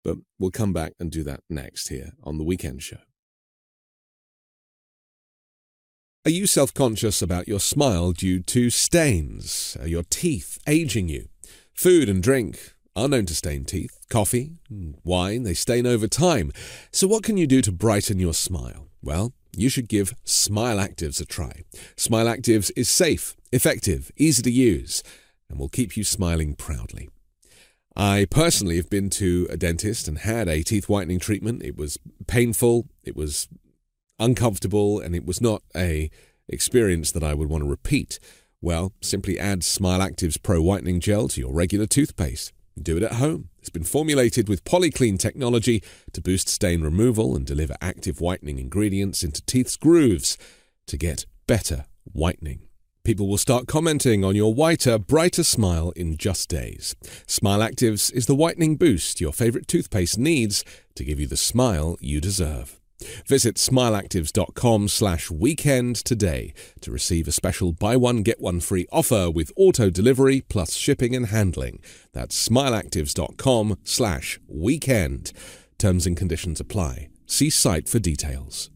But 0.03 0.17
we'll 0.39 0.51
come 0.51 0.73
back 0.73 0.95
and 0.99 1.11
do 1.11 1.23
that 1.25 1.41
next 1.51 1.89
here 1.89 2.13
on 2.23 2.39
the 2.39 2.45
weekend 2.45 2.83
show. 2.83 2.99
Are 6.25 6.31
you 6.31 6.47
self 6.47 6.73
conscious 6.73 7.21
about 7.21 7.47
your 7.47 7.61
smile 7.61 8.13
due 8.13 8.41
to 8.41 8.71
stains? 8.71 9.77
Are 9.79 9.87
your 9.87 10.05
teeth 10.09 10.59
aging 10.67 11.11
you? 11.11 11.29
Food 11.75 12.09
and 12.09 12.23
drink 12.23 12.76
are 12.97 13.09
known 13.09 13.27
to 13.27 13.35
stain 13.35 13.65
teeth. 13.65 14.05
Coffee, 14.09 14.55
wine, 15.05 15.45
they 15.45 15.55
stain 15.55 15.87
over 15.87 16.09
time. 16.09 16.51
So, 16.91 17.07
what 17.07 17.23
can 17.23 17.37
you 17.37 17.47
do 17.47 17.63
to 17.63 17.71
brighten 17.71 18.19
your 18.19 18.35
smile? 18.35 18.89
Well, 19.03 19.35
you 19.55 19.69
should 19.69 19.89
give 19.89 20.15
Smile 20.25 20.79
Actives 20.79 21.21
a 21.21 21.25
try. 21.25 21.63
Smile 21.97 22.27
Actives 22.27 22.71
is 22.77 22.89
safe, 22.89 23.37
effective, 23.53 24.11
easy 24.17 24.43
to 24.43 24.51
use 24.51 25.03
and 25.49 25.59
will 25.59 25.69
keep 25.69 25.97
you 25.97 26.05
smiling 26.05 26.55
proudly. 26.55 27.09
I 27.97 28.27
personally 28.31 28.77
have 28.77 28.91
been 28.91 29.09
to 29.11 29.47
a 29.51 29.57
dentist 29.57 30.09
and 30.09 30.19
had 30.19 30.49
a 30.49 30.63
teeth 30.63 30.89
whitening 30.89 31.19
treatment. 31.19 31.63
It 31.63 31.77
was 31.77 31.99
painful, 32.27 32.89
it 33.03 33.17
was 33.17 33.49
uncomfortable, 34.19 35.01
and 35.01 35.15
it 35.15 35.25
was 35.25 35.41
not 35.41 35.63
a 35.75 36.11
experience 36.49 37.11
that 37.13 37.23
I 37.23 37.35
would 37.35 37.49
want 37.49 37.65
to 37.65 37.71
repeat. 37.71 38.19
Well, 38.61 38.93
simply 39.01 39.39
add 39.39 39.65
Smile 39.65 40.03
Active's 40.03 40.37
Pro 40.37 40.61
Whitening 40.61 41.01
Gel 41.01 41.29
to 41.29 41.41
your 41.41 41.53
regular 41.53 41.87
toothpaste. 41.87 42.53
Do 42.81 42.97
it 42.97 43.03
at 43.03 43.15
home. 43.15 43.49
It's 43.59 43.71
been 43.71 43.85
formulated 43.85 44.49
with 44.49 44.65
polyclean 44.65 45.19
technology 45.19 45.83
to 46.13 46.21
boost 46.21 46.49
stain 46.49 46.83
removal 46.83 47.35
and 47.35 47.47
deliver 47.47 47.75
active 47.81 48.21
whitening 48.21 48.59
ingredients 48.59 49.25
into 49.25 49.43
teeth's 49.43 49.77
grooves 49.77 50.37
to 50.87 50.97
get 50.97 51.27
better 51.47 51.87
whitening. 52.05 52.69
People 53.03 53.29
will 53.29 53.39
start 53.39 53.67
commenting 53.67 54.25
on 54.25 54.35
your 54.35 54.53
whiter, 54.53 54.99
brighter 54.99 55.45
smile 55.45 55.91
in 55.95 56.17
just 56.17 56.49
days. 56.49 56.97
Smile 57.27 57.61
Actives 57.61 58.13
is 58.13 58.27
the 58.27 58.35
whitening 58.35 58.77
boost 58.77 59.21
your 59.21 59.33
favorite 59.33 59.69
toothpaste 59.69 60.19
needs 60.19 60.65
to 60.97 61.05
give 61.05 61.21
you 61.21 61.27
the 61.27 61.37
smile 61.37 61.97
you 62.01 62.21
deserve. 62.21 62.81
Visit 63.27 63.57
smileactives.com 63.57 64.89
slash 64.89 65.31
weekend 65.31 65.97
today 65.97 66.55
to 66.81 66.91
receive 66.91 67.29
a 67.29 67.33
special 67.33 67.73
buy 67.73 67.97
one 67.97 68.23
get 68.23 68.41
one 68.41 68.61
free 68.61 68.87
offer 68.91 69.31
with 69.31 69.53
auto 69.57 69.91
delivery 69.91 70.41
plus 70.41 70.75
shipping 70.75 71.15
and 71.15 71.27
handling. 71.27 71.81
That's 72.13 72.49
smileactives.com 72.49 73.79
slash 73.85 74.41
weekend. 74.49 75.33
Terms 75.79 76.07
and 76.07 76.17
conditions 76.17 76.61
apply. 76.61 77.09
See 77.27 77.51
site 77.51 77.89
for 77.89 77.99
details. 77.99 78.71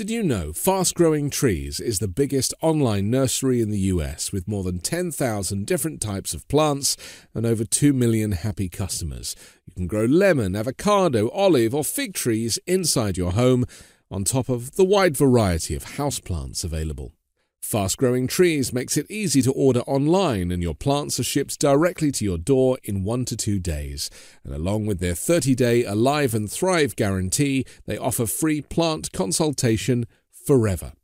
Did 0.00 0.08
you 0.08 0.22
know 0.22 0.54
Fast 0.54 0.94
Growing 0.94 1.28
Trees 1.28 1.78
is 1.78 1.98
the 1.98 2.08
biggest 2.08 2.54
online 2.62 3.10
nursery 3.10 3.60
in 3.60 3.68
the 3.68 3.90
US 3.92 4.32
with 4.32 4.48
more 4.48 4.64
than 4.64 4.78
10,000 4.78 5.66
different 5.66 6.00
types 6.00 6.32
of 6.32 6.48
plants 6.48 6.96
and 7.34 7.44
over 7.44 7.66
2 7.66 7.92
million 7.92 8.32
happy 8.32 8.70
customers? 8.70 9.36
You 9.66 9.74
can 9.74 9.86
grow 9.86 10.06
lemon, 10.06 10.56
avocado, 10.56 11.28
olive, 11.32 11.74
or 11.74 11.84
fig 11.84 12.14
trees 12.14 12.58
inside 12.66 13.18
your 13.18 13.32
home 13.32 13.66
on 14.10 14.24
top 14.24 14.48
of 14.48 14.76
the 14.76 14.86
wide 14.86 15.18
variety 15.18 15.74
of 15.74 15.84
houseplants 15.84 16.64
available. 16.64 17.12
Fast 17.60 17.98
Growing 17.98 18.26
Trees 18.26 18.72
makes 18.72 18.96
it 18.96 19.10
easy 19.10 19.42
to 19.42 19.52
order 19.52 19.80
online, 19.80 20.50
and 20.50 20.62
your 20.62 20.74
plants 20.74 21.20
are 21.20 21.24
shipped 21.24 21.60
directly 21.60 22.10
to 22.10 22.24
your 22.24 22.38
door 22.38 22.78
in 22.82 23.04
one 23.04 23.24
to 23.26 23.36
two 23.36 23.58
days. 23.58 24.10
And 24.42 24.52
along 24.52 24.86
with 24.86 24.98
their 24.98 25.14
30 25.14 25.54
day 25.54 25.84
Alive 25.84 26.34
and 26.34 26.50
Thrive 26.50 26.96
guarantee, 26.96 27.64
they 27.86 27.96
offer 27.96 28.26
free 28.26 28.60
plant 28.60 29.12
consultation 29.12 30.06
forever. 30.32 30.94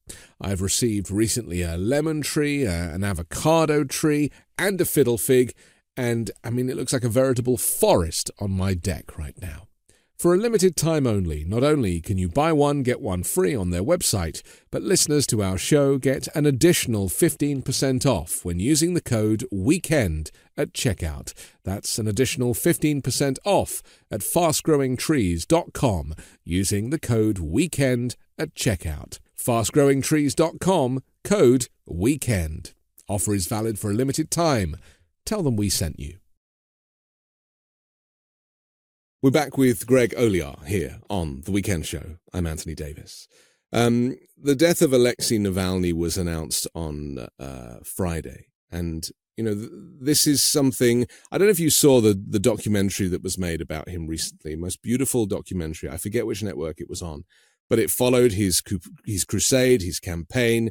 I've 0.40 0.62
received 0.62 1.10
recently 1.10 1.62
a 1.62 1.76
lemon 1.76 2.22
tree, 2.22 2.64
an 2.64 3.04
avocado 3.04 3.84
tree, 3.84 4.32
and 4.58 4.80
a 4.80 4.84
fiddle 4.84 5.18
fig, 5.18 5.52
and 5.96 6.30
I 6.42 6.50
mean, 6.50 6.68
it 6.68 6.76
looks 6.76 6.92
like 6.92 7.04
a 7.04 7.08
veritable 7.08 7.58
forest 7.58 8.30
on 8.40 8.50
my 8.50 8.74
deck 8.74 9.16
right 9.18 9.40
now. 9.40 9.68
For 10.16 10.32
a 10.32 10.38
limited 10.38 10.76
time 10.76 11.06
only, 11.06 11.44
not 11.44 11.62
only 11.62 12.00
can 12.00 12.16
you 12.16 12.30
buy 12.30 12.50
one, 12.50 12.82
get 12.82 13.02
one 13.02 13.22
free 13.22 13.54
on 13.54 13.68
their 13.68 13.82
website, 13.82 14.40
but 14.70 14.80
listeners 14.80 15.26
to 15.26 15.42
our 15.42 15.58
show 15.58 15.98
get 15.98 16.26
an 16.34 16.46
additional 16.46 17.10
15% 17.10 18.06
off 18.06 18.42
when 18.42 18.58
using 18.58 18.94
the 18.94 19.02
code 19.02 19.44
WEEKEND 19.52 20.30
at 20.56 20.72
checkout. 20.72 21.34
That's 21.64 21.98
an 21.98 22.08
additional 22.08 22.54
15% 22.54 23.36
off 23.44 23.82
at 24.10 24.20
fastgrowingtrees.com 24.20 26.14
using 26.44 26.88
the 26.88 26.98
code 26.98 27.36
WEEKEND 27.36 28.16
at 28.38 28.54
checkout. 28.54 29.18
Fastgrowingtrees.com, 29.38 31.02
code 31.24 31.68
WEEKEND. 31.86 32.72
Offer 33.06 33.34
is 33.34 33.46
valid 33.46 33.78
for 33.78 33.90
a 33.90 33.94
limited 33.94 34.30
time. 34.30 34.76
Tell 35.26 35.42
them 35.42 35.56
we 35.56 35.68
sent 35.68 36.00
you. 36.00 36.16
We're 39.26 39.32
back 39.32 39.58
with 39.58 39.88
Greg 39.88 40.14
Olear 40.16 40.64
here 40.66 41.00
on 41.10 41.40
The 41.40 41.50
Weekend 41.50 41.84
Show. 41.84 42.18
I'm 42.32 42.46
Anthony 42.46 42.76
Davis. 42.76 43.26
Um, 43.72 44.14
the 44.40 44.54
death 44.54 44.80
of 44.82 44.92
Alexei 44.92 45.36
Navalny 45.38 45.92
was 45.92 46.16
announced 46.16 46.68
on 46.76 47.26
uh, 47.40 47.78
Friday. 47.82 48.46
And, 48.70 49.08
you 49.36 49.42
know, 49.42 49.54
th- 49.56 49.68
this 50.00 50.28
is 50.28 50.44
something, 50.44 51.08
I 51.32 51.38
don't 51.38 51.48
know 51.48 51.50
if 51.50 51.58
you 51.58 51.70
saw 51.70 52.00
the, 52.00 52.14
the 52.14 52.38
documentary 52.38 53.08
that 53.08 53.24
was 53.24 53.36
made 53.36 53.60
about 53.60 53.88
him 53.88 54.06
recently, 54.06 54.54
most 54.54 54.80
beautiful 54.80 55.26
documentary. 55.26 55.90
I 55.90 55.96
forget 55.96 56.24
which 56.24 56.44
network 56.44 56.80
it 56.80 56.88
was 56.88 57.02
on, 57.02 57.24
but 57.68 57.80
it 57.80 57.90
followed 57.90 58.30
his, 58.30 58.62
his 59.06 59.24
crusade, 59.24 59.82
his 59.82 59.98
campaign, 59.98 60.70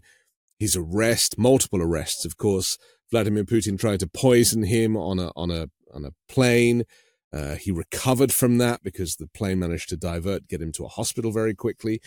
his 0.60 0.78
arrest, 0.78 1.38
multiple 1.38 1.82
arrests, 1.82 2.24
of 2.24 2.38
course. 2.38 2.78
Vladimir 3.12 3.44
Putin 3.44 3.78
tried 3.78 4.00
to 4.00 4.08
poison 4.08 4.64
him 4.64 4.96
on 4.96 5.20
a, 5.20 5.34
on 5.36 5.52
a, 5.52 5.68
on 5.94 6.06
a 6.06 6.12
plane. 6.30 6.86
Uh, 7.36 7.56
he 7.56 7.70
recovered 7.70 8.32
from 8.32 8.60
that 8.60 8.82
because 8.82 9.18
the 9.18 9.28
plane 9.28 9.60
managed 9.60 9.90
to 9.90 9.98
divert, 9.98 10.48
get 10.48 10.62
him 10.62 10.72
to 10.72 10.86
a 10.86 10.90
hospital 10.90 11.34
very 11.34 11.54
quickly. 11.54 12.00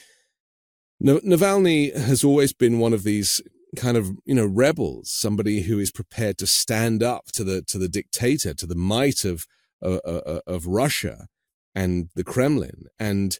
Navalny 1.02 1.94
has 1.94 2.24
always 2.24 2.54
been 2.54 2.78
one 2.78 2.94
of 2.94 3.02
these 3.04 3.42
kind 3.76 3.98
of 3.98 4.10
you 4.24 4.34
know 4.34 4.46
rebels, 4.46 5.10
somebody 5.10 5.62
who 5.62 5.78
is 5.78 5.92
prepared 5.92 6.38
to 6.38 6.46
stand 6.46 7.02
up 7.02 7.26
to 7.32 7.44
the 7.44 7.60
to 7.62 7.76
the 7.76 7.90
dictator, 7.90 8.54
to 8.54 8.66
the 8.66 8.74
might 8.74 9.24
of 9.26 9.46
uh, 9.82 9.98
uh, 10.04 10.22
uh 10.26 10.40
of 10.46 10.66
Russia 10.66 11.26
and 11.74 12.08
the 12.16 12.24
Kremlin. 12.24 12.86
And 12.98 13.38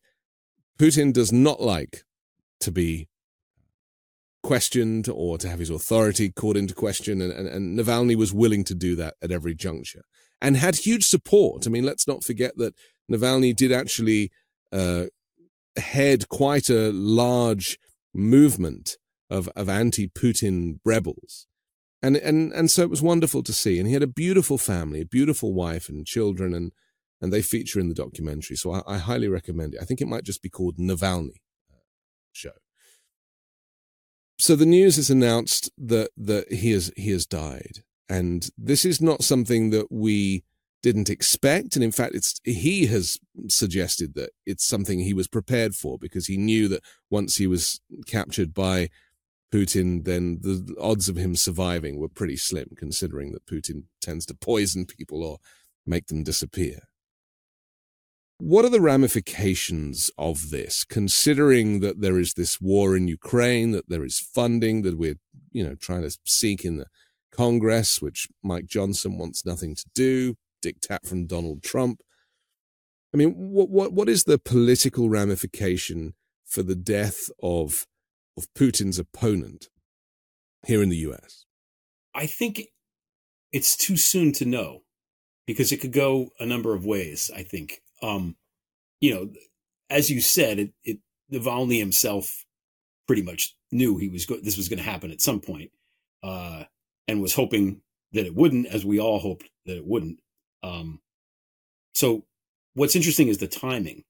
Putin 0.79 1.13
does 1.13 1.33
not 1.33 1.61
like 1.61 2.05
to 2.61 2.71
be 2.71 3.09
questioned 4.43 5.09
or 5.09 5.39
to 5.39 5.49
have 5.49 5.59
his 5.59 5.71
authority 5.71 6.31
called 6.31 6.57
into 6.57 6.75
question. 6.75 7.21
And, 7.23 7.33
and, 7.33 7.49
and 7.49 7.79
Navalny 7.79 8.15
was 8.15 8.33
willing 8.33 8.63
to 8.65 8.75
do 8.75 8.95
that 8.97 9.15
at 9.23 9.33
every 9.33 9.55
juncture 9.55 10.05
and 10.41 10.57
had 10.57 10.77
huge 10.77 11.05
support. 11.05 11.67
I 11.67 11.71
mean, 11.71 11.85
let's 11.85 12.07
not 12.07 12.25
forget 12.25 12.57
that 12.57 12.75
Navalny 13.11 13.55
did 13.55 13.73
actually 13.73 14.31
uh, 14.73 15.07
head 15.77 16.29
quite 16.29 16.69
a 16.71 16.93
large 16.93 17.79
movement 18.15 18.97
of, 19.31 19.49
of 19.57 19.69
anti-Putin 19.69 20.79
rebels. 20.85 21.47
And, 22.03 22.17
and, 22.17 22.53
and 22.53 22.71
so 22.71 22.83
it 22.83 22.91
was 22.91 23.03
wonderful 23.03 23.43
to 23.43 23.53
see. 23.53 23.79
And 23.79 23.89
he 23.89 23.95
had 23.95 24.03
a 24.03 24.07
beautiful 24.07 24.59
family, 24.59 25.01
a 25.01 25.07
beautiful 25.07 25.53
wife 25.53 25.89
and 25.89 26.07
children, 26.07 26.55
and, 26.55 26.73
and 27.21 27.33
they 27.33 27.43
feature 27.43 27.81
in 27.81 27.89
the 27.89 27.95
documentary. 27.95 28.57
So 28.57 28.73
I, 28.73 28.83
I 28.87 28.99
highly 28.99 29.29
recommend 29.29 29.75
it. 29.75 29.81
I 29.83 29.85
think 29.85 30.01
it 30.01 30.09
might 30.09 30.25
just 30.25 30.43
be 30.43 30.49
called 30.49 30.79
Navalny 30.79 31.41
uh, 31.73 31.83
show. 32.33 32.53
So 34.39 34.55
the 34.55 34.67
news 34.67 34.99
is 34.99 35.11
announced 35.11 35.73
that, 35.77 36.11
that 36.17 36.53
he 36.53 36.71
has, 36.71 36.93
he 36.97 37.11
has 37.11 37.27
died. 37.27 37.83
And 38.09 38.49
this 38.57 38.85
is 38.85 39.01
not 39.01 39.23
something 39.23 39.71
that 39.71 39.91
we 39.91 40.45
didn't 40.83 41.11
expect. 41.11 41.75
And 41.75 41.85
in 41.85 41.93
fact, 41.93 42.15
it's, 42.15 42.41
he 42.45 42.87
has 42.87 43.19
suggested 43.49 44.15
that 44.15 44.31
it's 44.47 44.67
something 44.67 45.01
he 45.01 45.15
was 45.15 45.29
prepared 45.29 45.75
for 45.75 45.99
because 45.99 46.27
he 46.27 46.37
knew 46.37 46.69
that 46.69 46.83
once 47.11 47.37
he 47.37 47.47
was 47.47 47.81
captured 48.07 48.55
by 48.55 48.89
Putin, 49.53 50.05
then 50.05 50.39
the 50.43 50.75
odds 50.81 51.09
of 51.09 51.17
him 51.17 51.35
surviving 51.35 51.99
were 51.99 52.09
pretty 52.09 52.37
slim, 52.37 52.69
considering 52.77 53.33
that 53.33 53.47
Putin 53.47 53.85
tends 54.01 54.27
to 54.27 54.35
poison 54.35 54.87
people 54.87 55.25
or 55.25 55.39
make 55.87 56.07
them 56.07 56.23
disappear. 56.23 56.81
What 58.41 58.65
are 58.65 58.71
the 58.71 58.81
ramifications 58.81 60.13
of 60.17 60.51
this, 60.51 60.85
considering 60.85 61.81
that 61.81 62.01
there 62.01 62.21
is 62.21 62.35
this 62.35 62.61
war 62.61 62.97
in 62.97 63.09
Ukraine, 63.09 63.73
that 63.73 63.89
there 63.89 64.05
is 64.05 64.21
funding 64.21 64.83
that 64.83 64.97
we're, 64.97 65.19
you 65.51 65.65
know, 65.65 65.75
trying 65.75 66.03
to 66.03 66.17
seek 66.25 66.65
in 66.65 66.77
the 66.77 66.87
Congress, 67.39 68.03
which 68.03 68.27
Mike 68.43 68.67
Johnson 68.67 69.17
wants 69.17 69.47
nothing 69.47 69.77
to 69.77 69.85
do, 69.95 70.35
diktat 70.61 71.07
from 71.07 71.29
Donald 71.29 71.63
Trump. 71.63 72.03
I 73.15 73.17
mean, 73.17 73.31
what 73.31 73.71
what 73.71 73.93
what 73.93 74.09
is 74.09 74.25
the 74.25 74.41
political 74.41 75.09
ramification 75.09 76.15
for 76.45 76.65
the 76.65 76.75
death 76.75 77.31
of 77.41 77.87
of 78.37 78.53
Putin's 78.55 78.99
opponent 78.99 79.69
here 80.67 80.83
in 80.83 80.89
the 80.89 80.97
U.S.? 80.97 81.45
I 82.13 82.27
think 82.27 82.63
it's 83.53 83.77
too 83.77 83.97
soon 83.97 84.33
to 84.33 84.45
know 84.45 84.81
because 85.47 85.71
it 85.71 85.81
could 85.81 85.93
go 85.93 86.31
a 86.41 86.45
number 86.45 86.75
of 86.75 86.85
ways. 86.85 87.31
I 87.33 87.45
think, 87.45 87.83
um, 88.03 88.35
you 89.01 89.15
know, 89.15 89.31
as 89.89 90.11
you 90.11 90.21
said, 90.21 90.59
it, 90.59 90.73
it 90.83 90.99
Navalny 91.33 91.79
himself 91.79 92.45
pretty 93.07 93.23
much 93.23 93.55
knew 93.71 93.97
he 93.97 94.09
was 94.09 94.27
go- 94.27 94.41
this 94.43 94.57
was 94.57 94.69
going 94.69 94.83
to 94.83 94.91
happen 94.91 95.13
at 95.13 95.21
some 95.21 95.39
point. 95.39 95.71
Uh, 96.21 96.65
and 97.09 97.21
was 97.23 97.35
hoping 97.35 97.81
that 98.13 98.27
it 98.27 98.35
wouldn't, 98.35 98.67
as 98.67 98.85
we 98.85 99.01
all 99.01 99.19
hoped 99.19 99.49
that 99.67 99.77
it 99.77 99.87
wouldn't. 99.87 100.21
Um, 100.63 101.01
so 101.95 102.25
what's 102.75 102.95
interesting 102.95 103.29
is 103.29 103.39
the 103.39 103.49
timing. 103.49 104.05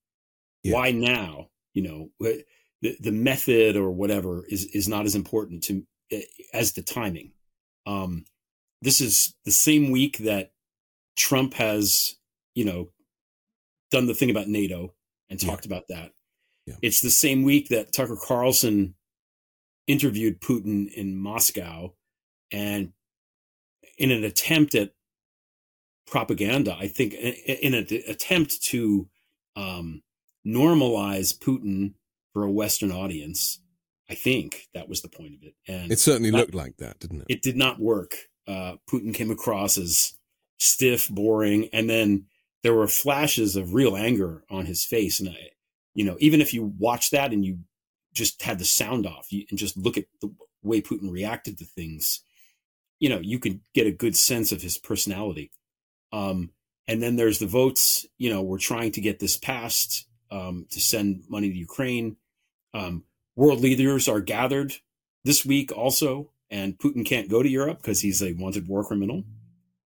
Yeah. 0.62 0.74
Why 0.74 0.90
now? 0.90 1.48
You 1.72 1.82
know, 1.82 2.08
the, 2.18 2.96
the 3.00 3.12
method 3.12 3.76
or 3.76 3.90
whatever 3.90 4.44
is, 4.48 4.64
is 4.66 4.88
not 4.88 5.06
as 5.06 5.14
important 5.14 5.62
to 5.64 5.86
eh, 6.10 6.22
as 6.52 6.72
the 6.72 6.82
timing. 6.82 7.32
Um, 7.86 8.24
this 8.82 9.00
is 9.00 9.34
the 9.44 9.52
same 9.52 9.90
week 9.90 10.18
that 10.18 10.50
Trump 11.16 11.54
has, 11.54 12.16
you 12.54 12.64
know, 12.64 12.90
done 13.90 14.06
the 14.06 14.14
thing 14.14 14.30
about 14.30 14.48
NATO 14.48 14.94
and 15.30 15.40
talked 15.40 15.66
yeah. 15.66 15.74
about 15.74 15.88
that. 15.88 16.12
Yeah. 16.66 16.74
It's 16.82 17.00
the 17.00 17.10
same 17.10 17.42
week 17.44 17.68
that 17.68 17.92
Tucker 17.92 18.18
Carlson 18.20 18.94
interviewed 19.86 20.40
Putin 20.40 20.92
in 20.92 21.16
Moscow 21.16 21.94
and 22.52 22.92
in 23.98 24.10
an 24.10 24.24
attempt 24.24 24.74
at 24.74 24.92
propaganda, 26.06 26.76
I 26.78 26.88
think, 26.88 27.14
in 27.14 27.74
an 27.74 27.86
attempt 28.08 28.62
to 28.64 29.08
um, 29.56 30.02
normalize 30.46 31.36
Putin 31.36 31.94
for 32.32 32.44
a 32.44 32.50
Western 32.50 32.92
audience, 32.92 33.60
I 34.10 34.14
think 34.14 34.68
that 34.74 34.88
was 34.88 35.02
the 35.02 35.08
point 35.08 35.34
of 35.34 35.42
it. 35.42 35.54
And 35.66 35.92
it 35.92 35.98
certainly 35.98 36.30
looked 36.30 36.54
like 36.54 36.76
that, 36.78 36.98
didn't 37.00 37.22
it? 37.22 37.26
It 37.28 37.42
did 37.42 37.56
not 37.56 37.78
work. 37.78 38.14
Uh, 38.46 38.76
Putin 38.90 39.12
came 39.12 39.30
across 39.30 39.76
as 39.76 40.14
stiff, 40.58 41.08
boring, 41.08 41.68
and 41.72 41.90
then 41.90 42.26
there 42.62 42.74
were 42.74 42.88
flashes 42.88 43.54
of 43.56 43.74
real 43.74 43.96
anger 43.96 44.44
on 44.50 44.66
his 44.66 44.84
face. 44.84 45.20
And 45.20 45.28
I, 45.28 45.50
you 45.94 46.04
know, 46.04 46.16
even 46.20 46.40
if 46.40 46.54
you 46.54 46.72
watch 46.78 47.10
that 47.10 47.32
and 47.32 47.44
you 47.44 47.58
just 48.14 48.42
had 48.42 48.58
the 48.58 48.64
sound 48.64 49.06
off 49.06 49.30
you, 49.30 49.44
and 49.50 49.58
just 49.58 49.76
look 49.76 49.98
at 49.98 50.06
the 50.20 50.34
way 50.62 50.80
Putin 50.80 51.10
reacted 51.10 51.58
to 51.58 51.64
things, 51.64 52.22
you 52.98 53.08
know, 53.08 53.20
you 53.20 53.38
could 53.38 53.60
get 53.74 53.86
a 53.86 53.92
good 53.92 54.16
sense 54.16 54.52
of 54.52 54.62
his 54.62 54.78
personality. 54.78 55.50
Um, 56.12 56.50
and 56.86 57.02
then 57.02 57.16
there's 57.16 57.38
the 57.38 57.46
votes. 57.46 58.06
You 58.16 58.30
know, 58.30 58.42
we're 58.42 58.58
trying 58.58 58.92
to 58.92 59.00
get 59.00 59.18
this 59.18 59.36
passed 59.36 60.06
um, 60.30 60.66
to 60.70 60.80
send 60.80 61.24
money 61.28 61.50
to 61.50 61.56
Ukraine. 61.56 62.16
Um, 62.74 63.04
world 63.36 63.60
leaders 63.60 64.08
are 64.08 64.20
gathered 64.20 64.74
this 65.24 65.44
week 65.44 65.70
also, 65.76 66.30
and 66.50 66.78
Putin 66.78 67.04
can't 67.04 67.30
go 67.30 67.42
to 67.42 67.48
Europe 67.48 67.78
because 67.78 68.00
he's 68.00 68.22
a 68.22 68.32
wanted 68.32 68.66
war 68.68 68.84
criminal. 68.84 69.24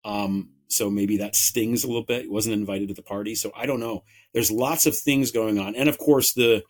Um, 0.04 0.52
so 0.68 0.90
maybe 0.90 1.18
that 1.18 1.36
stings 1.36 1.84
a 1.84 1.88
little 1.88 2.04
bit. 2.04 2.24
He 2.24 2.30
wasn't 2.30 2.56
invited 2.56 2.88
to 2.88 2.94
the 2.94 3.02
party, 3.02 3.36
so 3.36 3.52
I 3.56 3.66
don't 3.66 3.80
know. 3.80 4.04
There's 4.34 4.52
lots 4.52 4.86
of 4.86 4.98
things 4.98 5.32
going 5.32 5.60
on, 5.60 5.76
and 5.76 5.90
of 5.90 5.98
course 5.98 6.34
the 6.34 6.64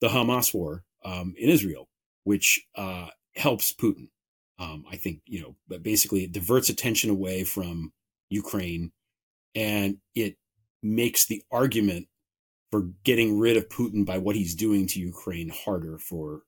the 0.00 0.08
Hamas 0.08 0.54
war 0.54 0.84
um, 1.04 1.34
in 1.36 1.48
Israel, 1.48 1.88
which 2.24 2.66
uh, 2.74 3.08
helps 3.34 3.72
Putin. 3.72 4.08
Um, 4.58 4.84
I 4.90 4.96
think, 4.96 5.20
you 5.26 5.40
know, 5.40 5.56
but 5.68 5.82
basically 5.82 6.24
it 6.24 6.32
diverts 6.32 6.70
attention 6.70 7.10
away 7.10 7.44
from 7.44 7.92
Ukraine 8.30 8.92
and 9.54 9.98
it 10.14 10.36
makes 10.82 11.26
the 11.26 11.42
argument 11.50 12.08
for 12.70 12.88
getting 13.04 13.38
rid 13.38 13.56
of 13.56 13.68
Putin 13.68 14.04
by 14.04 14.18
what 14.18 14.36
he's 14.36 14.54
doing 14.54 14.86
to 14.88 15.00
Ukraine 15.00 15.50
harder 15.50 15.98
for 15.98 16.42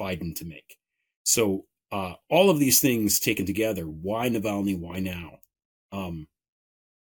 Biden 0.00 0.34
to 0.36 0.44
make. 0.44 0.76
So 1.24 1.66
uh, 1.92 2.14
all 2.28 2.50
of 2.50 2.58
these 2.58 2.80
things 2.80 3.18
taken 3.18 3.46
together, 3.46 3.84
why 3.84 4.28
Navalny? 4.28 4.78
Why 4.78 5.00
now? 5.00 5.38
Um, 5.92 6.28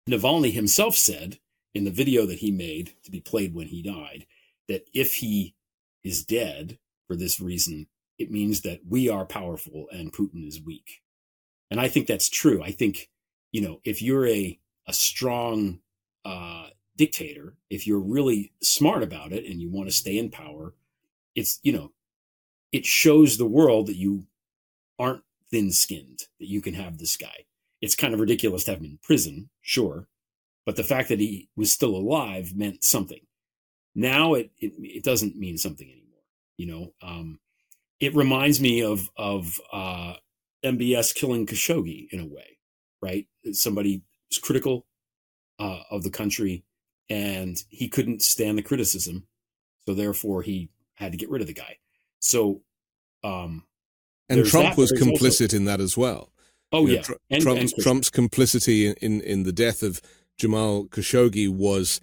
Navalny 0.08 0.52
himself 0.52 0.94
said 0.94 1.38
in 1.74 1.84
the 1.84 1.90
video 1.90 2.26
that 2.26 2.38
he 2.38 2.50
made 2.50 2.94
to 3.04 3.10
be 3.10 3.20
played 3.20 3.54
when 3.54 3.68
he 3.68 3.82
died 3.82 4.26
that 4.68 4.88
if 4.92 5.14
he 5.14 5.54
is 6.04 6.24
dead 6.24 6.78
for 7.06 7.16
this 7.16 7.40
reason, 7.40 7.86
it 8.18 8.30
means 8.30 8.62
that 8.62 8.80
we 8.88 9.08
are 9.08 9.24
powerful 9.26 9.86
and 9.90 10.12
Putin 10.12 10.46
is 10.46 10.62
weak. 10.62 11.02
And 11.70 11.80
I 11.80 11.88
think 11.88 12.06
that's 12.06 12.28
true. 12.28 12.62
I 12.62 12.70
think, 12.70 13.10
you 13.52 13.60
know, 13.60 13.80
if 13.84 14.00
you're 14.00 14.26
a, 14.26 14.58
a 14.86 14.92
strong 14.92 15.80
uh, 16.24 16.68
dictator, 16.96 17.56
if 17.70 17.86
you're 17.86 18.00
really 18.00 18.52
smart 18.62 19.02
about 19.02 19.32
it 19.32 19.44
and 19.44 19.60
you 19.60 19.70
want 19.70 19.88
to 19.88 19.94
stay 19.94 20.18
in 20.18 20.30
power, 20.30 20.74
it's, 21.34 21.60
you 21.62 21.72
know, 21.72 21.92
it 22.72 22.86
shows 22.86 23.36
the 23.36 23.46
world 23.46 23.86
that 23.88 23.96
you 23.96 24.26
aren't 24.98 25.22
thin 25.50 25.72
skinned, 25.72 26.24
that 26.40 26.48
you 26.48 26.60
can 26.60 26.74
have 26.74 26.98
this 26.98 27.16
guy. 27.16 27.44
It's 27.80 27.94
kind 27.94 28.14
of 28.14 28.20
ridiculous 28.20 28.64
to 28.64 28.72
have 28.72 28.80
him 28.80 28.86
in 28.86 28.98
prison, 29.02 29.50
sure. 29.60 30.08
But 30.64 30.76
the 30.76 30.84
fact 30.84 31.08
that 31.10 31.20
he 31.20 31.48
was 31.56 31.70
still 31.70 31.94
alive 31.94 32.56
meant 32.56 32.82
something. 32.82 33.20
Now 33.94 34.34
it, 34.34 34.50
it, 34.58 34.72
it 34.78 35.04
doesn't 35.04 35.36
mean 35.36 35.58
something 35.58 35.86
anymore. 35.86 36.02
You 36.56 36.66
know, 36.66 36.92
um, 37.02 37.38
it 38.00 38.14
reminds 38.14 38.60
me 38.60 38.82
of, 38.82 39.08
of, 39.16 39.60
uh, 39.72 40.14
MBS 40.64 41.14
killing 41.14 41.46
Khashoggi 41.46 42.08
in 42.10 42.20
a 42.20 42.26
way, 42.26 42.58
right? 43.00 43.26
Somebody 43.52 44.02
was 44.28 44.38
critical 44.38 44.86
uh, 45.58 45.80
of 45.90 46.02
the 46.02 46.10
country 46.10 46.64
and 47.08 47.56
he 47.68 47.88
couldn't 47.88 48.22
stand 48.22 48.58
the 48.58 48.62
criticism. 48.62 49.26
So 49.86 49.94
therefore 49.94 50.42
he 50.42 50.70
had 50.94 51.12
to 51.12 51.18
get 51.18 51.30
rid 51.30 51.40
of 51.40 51.46
the 51.46 51.54
guy. 51.54 51.78
So, 52.18 52.62
um, 53.22 53.64
and 54.28 54.44
Trump 54.44 54.70
that, 54.70 54.76
was 54.76 54.92
complicit 54.92 55.44
also, 55.44 55.56
in 55.56 55.64
that 55.66 55.80
as 55.80 55.96
well. 55.96 56.32
Oh 56.72 56.86
you 56.86 56.94
yeah, 56.94 57.02
know, 57.08 57.16
and, 57.30 57.42
Trump's, 57.42 57.72
and 57.72 57.82
Trump's, 57.82 58.10
complicity 58.10 58.88
in, 58.88 58.94
in, 58.94 59.20
in 59.20 59.42
the 59.44 59.52
death 59.52 59.84
of 59.84 60.00
Jamal 60.36 60.86
Khashoggi 60.86 61.48
was 61.48 62.00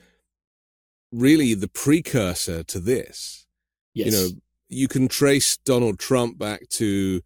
really 1.12 1.54
the 1.54 1.68
precursor 1.68 2.64
to 2.64 2.80
this. 2.80 3.46
Yes. 3.94 4.08
You 4.08 4.12
know, 4.12 4.30
you 4.74 4.88
can 4.88 5.08
trace 5.08 5.58
Donald 5.58 6.00
Trump 6.00 6.38
back 6.38 6.68
to 6.70 7.22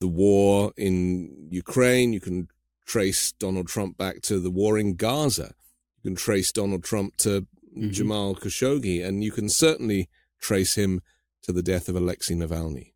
the 0.00 0.08
war 0.08 0.72
in 0.76 1.48
Ukraine. 1.50 2.12
You 2.12 2.20
can 2.20 2.48
trace 2.86 3.32
Donald 3.32 3.68
Trump 3.68 3.96
back 3.96 4.22
to 4.22 4.40
the 4.40 4.50
war 4.50 4.78
in 4.78 4.96
Gaza. 4.96 5.54
You 5.96 6.10
can 6.10 6.16
trace 6.16 6.52
Donald 6.52 6.84
Trump 6.84 7.16
to 7.18 7.46
mm-hmm. 7.76 7.90
Jamal 7.90 8.34
Khashoggi, 8.34 9.04
and 9.04 9.22
you 9.22 9.32
can 9.32 9.48
certainly 9.48 10.08
trace 10.40 10.74
him 10.74 11.02
to 11.42 11.52
the 11.52 11.62
death 11.62 11.88
of 11.88 11.96
Alexei 11.96 12.34
Navalny. 12.34 12.92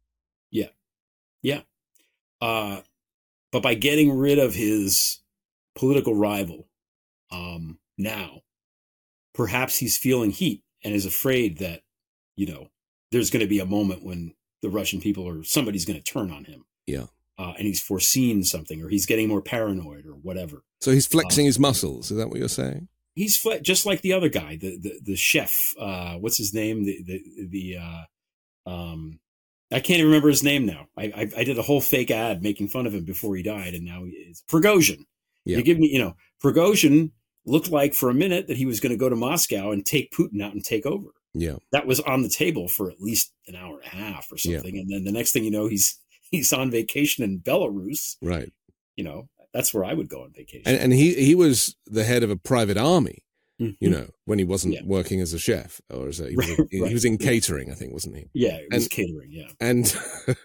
Yeah. 0.51 0.69
Yeah. 1.43 1.63
Uh, 2.41 2.81
but 3.51 3.63
by 3.63 3.75
getting 3.75 4.17
rid 4.17 4.39
of 4.39 4.55
his 4.55 5.21
political 5.75 6.15
rival 6.15 6.69
um, 7.31 7.79
now, 7.97 8.43
perhaps 9.35 9.79
he's 9.79 9.97
feeling 9.97 10.31
heat 10.31 10.63
and 10.85 10.95
is 10.95 11.07
afraid 11.07 11.59
that, 11.59 11.83
you 12.37 12.47
know, 12.47 12.69
there's 13.13 13.31
going 13.31 13.41
to 13.41 13.49
be 13.49 13.61
a 13.61 13.67
moment 13.67 14.05
when 14.05 14.35
the 14.63 14.71
Russian 14.71 15.01
people 15.01 15.25
or 15.25 15.45
somebody's 15.45 15.85
going 15.85 16.01
to 16.01 16.05
turn 16.05 16.31
on 16.31 16.45
him. 16.45 16.65
Yeah. 16.87 17.07
Uh, 17.39 17.53
and 17.57 17.67
he's 17.67 17.81
foreseen 17.81 18.45
something 18.45 18.83
or 18.83 18.89
he's 18.89 19.07
getting 19.07 19.29
more 19.29 19.43
paranoid 19.43 20.07
or 20.07 20.13
whatever. 20.15 20.65
So 20.81 20.91
he's 20.91 21.07
flexing 21.07 21.47
uh, 21.47 21.47
his 21.47 21.59
muscles. 21.59 22.11
Is 22.11 22.19
that 22.19 22.29
what 22.29 22.39
you're 22.39 22.49
saying? 22.49 22.89
He's 23.15 23.37
fle- 23.37 23.61
just 23.63 23.87
like 23.87 24.01
the 24.01 24.13
other 24.13 24.29
guy, 24.29 24.57
the 24.57 24.79
the, 24.79 25.01
the 25.03 25.17
chef. 25.17 25.75
Uh, 25.79 26.17
what's 26.17 26.39
his 26.39 26.55
name? 26.55 26.85
The 26.85 27.03
the 27.05 27.49
the 27.49 27.77
uh, 27.77 28.71
um, 28.71 29.21
I 29.71 29.81
can't 29.81 29.99
even 29.99 30.07
remember 30.07 30.29
his 30.29 30.43
name 30.43 30.67
now. 30.67 30.89
I, 30.97 31.05
I, 31.05 31.31
I 31.39 31.45
did 31.45 31.59
a 31.59 31.63
whole 31.63 31.81
fake 31.81 32.11
ad 32.11 32.43
making 32.43 32.69
fun 32.69 32.87
of 32.87 32.95
him 32.95 33.05
before 33.05 33.35
he 33.37 33.43
died, 33.43 33.75
and 33.75 33.85
now 33.85 34.03
it's 34.05 34.43
Prigozhin. 34.43 35.05
Yeah. 35.45 35.59
You 35.59 35.63
give 35.63 35.79
me, 35.79 35.89
you 35.89 35.99
know, 35.99 36.15
Prigozhin 36.43 37.13
looked 37.45 37.71
like 37.71 37.95
for 37.95 38.09
a 38.09 38.15
minute 38.15 38.47
that 38.47 38.57
he 38.57 38.67
was 38.67 38.81
going 38.81 38.93
to 38.93 38.99
go 38.99 39.09
to 39.09 39.17
Moscow 39.17 39.73
and 39.73 39.85
take 39.85 40.13
Putin 40.13 40.43
out 40.43 40.53
and 40.53 40.65
take 40.65 40.87
over. 40.87 41.09
Yeah, 41.35 41.57
that 41.73 41.87
was 41.87 42.01
on 42.01 42.23
the 42.23 42.29
table 42.29 42.69
for 42.69 42.91
at 42.91 43.01
least 43.01 43.33
an 43.47 43.57
hour 43.57 43.81
and 43.81 43.87
a 43.87 43.97
half 44.05 44.31
or 44.31 44.37
something, 44.37 44.75
yeah. 44.75 44.81
and 44.83 44.91
then 44.91 45.05
the 45.05 45.13
next 45.13 45.33
thing 45.33 45.45
you 45.45 45.51
know, 45.51 45.67
he's 45.67 45.99
he's 46.31 46.53
on 46.53 46.71
vacation 46.71 47.25
in 47.25 47.41
Belarus. 47.41 48.17
Right. 48.21 48.53
You 48.97 49.05
know, 49.05 49.29
that's 49.53 49.73
where 49.73 49.85
I 49.85 49.95
would 49.95 50.09
go 50.09 50.23
on 50.23 50.33
vacation. 50.33 50.63
And, 50.67 50.79
and 50.79 50.93
he 50.93 51.15
he 51.15 51.35
was 51.35 51.77
the 51.87 52.05
head 52.05 52.23
of 52.23 52.31
a 52.31 52.37
private 52.37 52.77
army. 52.77 53.19
Mm-hmm. 53.61 53.85
You 53.85 53.91
know, 53.91 54.07
when 54.25 54.39
he 54.39 54.45
wasn't 54.45 54.75
yeah. 54.75 54.81
working 54.85 55.21
as 55.21 55.33
a 55.33 55.39
chef 55.39 55.81
or 55.89 56.09
as 56.09 56.19
a, 56.19 56.31
he, 56.31 56.37
was, 56.37 56.49
right. 56.59 56.69
he 56.71 56.93
was 56.93 57.05
in 57.05 57.17
catering, 57.17 57.71
I 57.71 57.75
think, 57.75 57.93
wasn't 57.93 58.17
he? 58.17 58.29
Yeah, 58.33 58.57
it 58.57 58.69
was 58.73 58.85
and, 58.85 58.91
catering. 58.91 59.31
Yeah, 59.31 59.49
and 59.61 59.95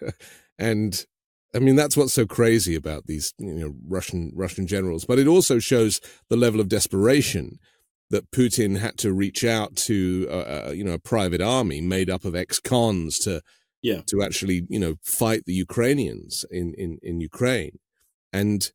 and 0.58 1.06
I 1.54 1.58
mean 1.58 1.74
that's 1.74 1.96
what's 1.96 2.12
so 2.12 2.26
crazy 2.26 2.76
about 2.76 3.06
these 3.06 3.34
you 3.38 3.54
know 3.54 3.74
Russian 3.88 4.32
Russian 4.34 4.66
generals, 4.66 5.04
but 5.04 5.18
it 5.18 5.26
also 5.26 5.58
shows 5.58 6.00
the 6.28 6.36
level 6.36 6.60
of 6.60 6.68
desperation 6.68 7.58
that 8.10 8.30
Putin 8.30 8.78
had 8.78 8.96
to 8.98 9.12
reach 9.12 9.44
out 9.44 9.76
to 9.76 10.26
uh, 10.30 10.70
you 10.74 10.84
know 10.84 10.94
a 10.94 10.98
private 10.98 11.40
army 11.40 11.80
made 11.80 12.10
up 12.10 12.24
of 12.24 12.34
ex-cons 12.34 13.18
to 13.20 13.42
yeah 13.82 14.00
to 14.06 14.22
actually 14.22 14.66
you 14.68 14.78
know 14.78 14.96
fight 15.02 15.44
the 15.44 15.54
Ukrainians 15.54 16.44
in 16.50 16.74
in 16.74 16.98
in 17.02 17.20
Ukraine 17.20 17.78
and 18.32 18.70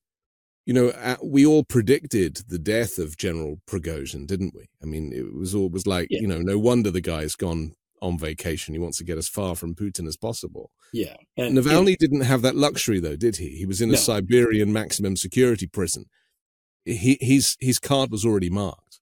you 0.66 0.74
know, 0.74 1.18
we 1.22 1.46
all 1.46 1.64
predicted 1.64 2.44
the 2.48 2.60
death 2.60 2.98
of 2.98 3.18
General 3.18 3.58
Prigozhin, 3.68 4.26
didn't 4.28 4.56
we? 4.56 4.70
I 4.82 4.86
mean, 4.86 5.12
it 5.12 5.34
was 5.34 5.54
always 5.54 5.86
like, 5.86 6.08
yeah. 6.10 6.22
you 6.22 6.28
know, 6.28 6.40
no 6.40 6.58
wonder 6.58 6.90
the 6.90 7.02
guy's 7.02 7.36
gone 7.36 7.74
on 8.02 8.18
vacation. 8.18 8.74
He 8.74 8.80
wants 8.80 8.98
to 9.00 9.04
get 9.04 9.18
as 9.18 9.28
far 9.28 9.56
from 9.56 9.76
Putin 9.76 10.08
as 10.08 10.16
possible. 10.16 10.72
Yeah. 10.94 11.16
And 11.38 11.58
Navalny 11.58 11.98
didn't 11.98 12.22
have 12.22 12.42
that 12.44 12.56
luxury, 12.56 13.00
though, 13.00 13.18
did 13.18 13.38
he? 13.38 13.50
He 13.50 13.66
was 13.66 13.82
in 13.82 13.90
a 13.90 13.94
no. 13.94 13.98
Siberian 13.98 14.72
maximum 14.72 15.18
security 15.18 15.68
prison. 15.68 16.06
He, 16.86 17.18
his 17.20 17.56
his 17.60 17.80
card 17.80 18.12
was 18.12 18.26
already 18.26 18.50
marked. 18.50 18.93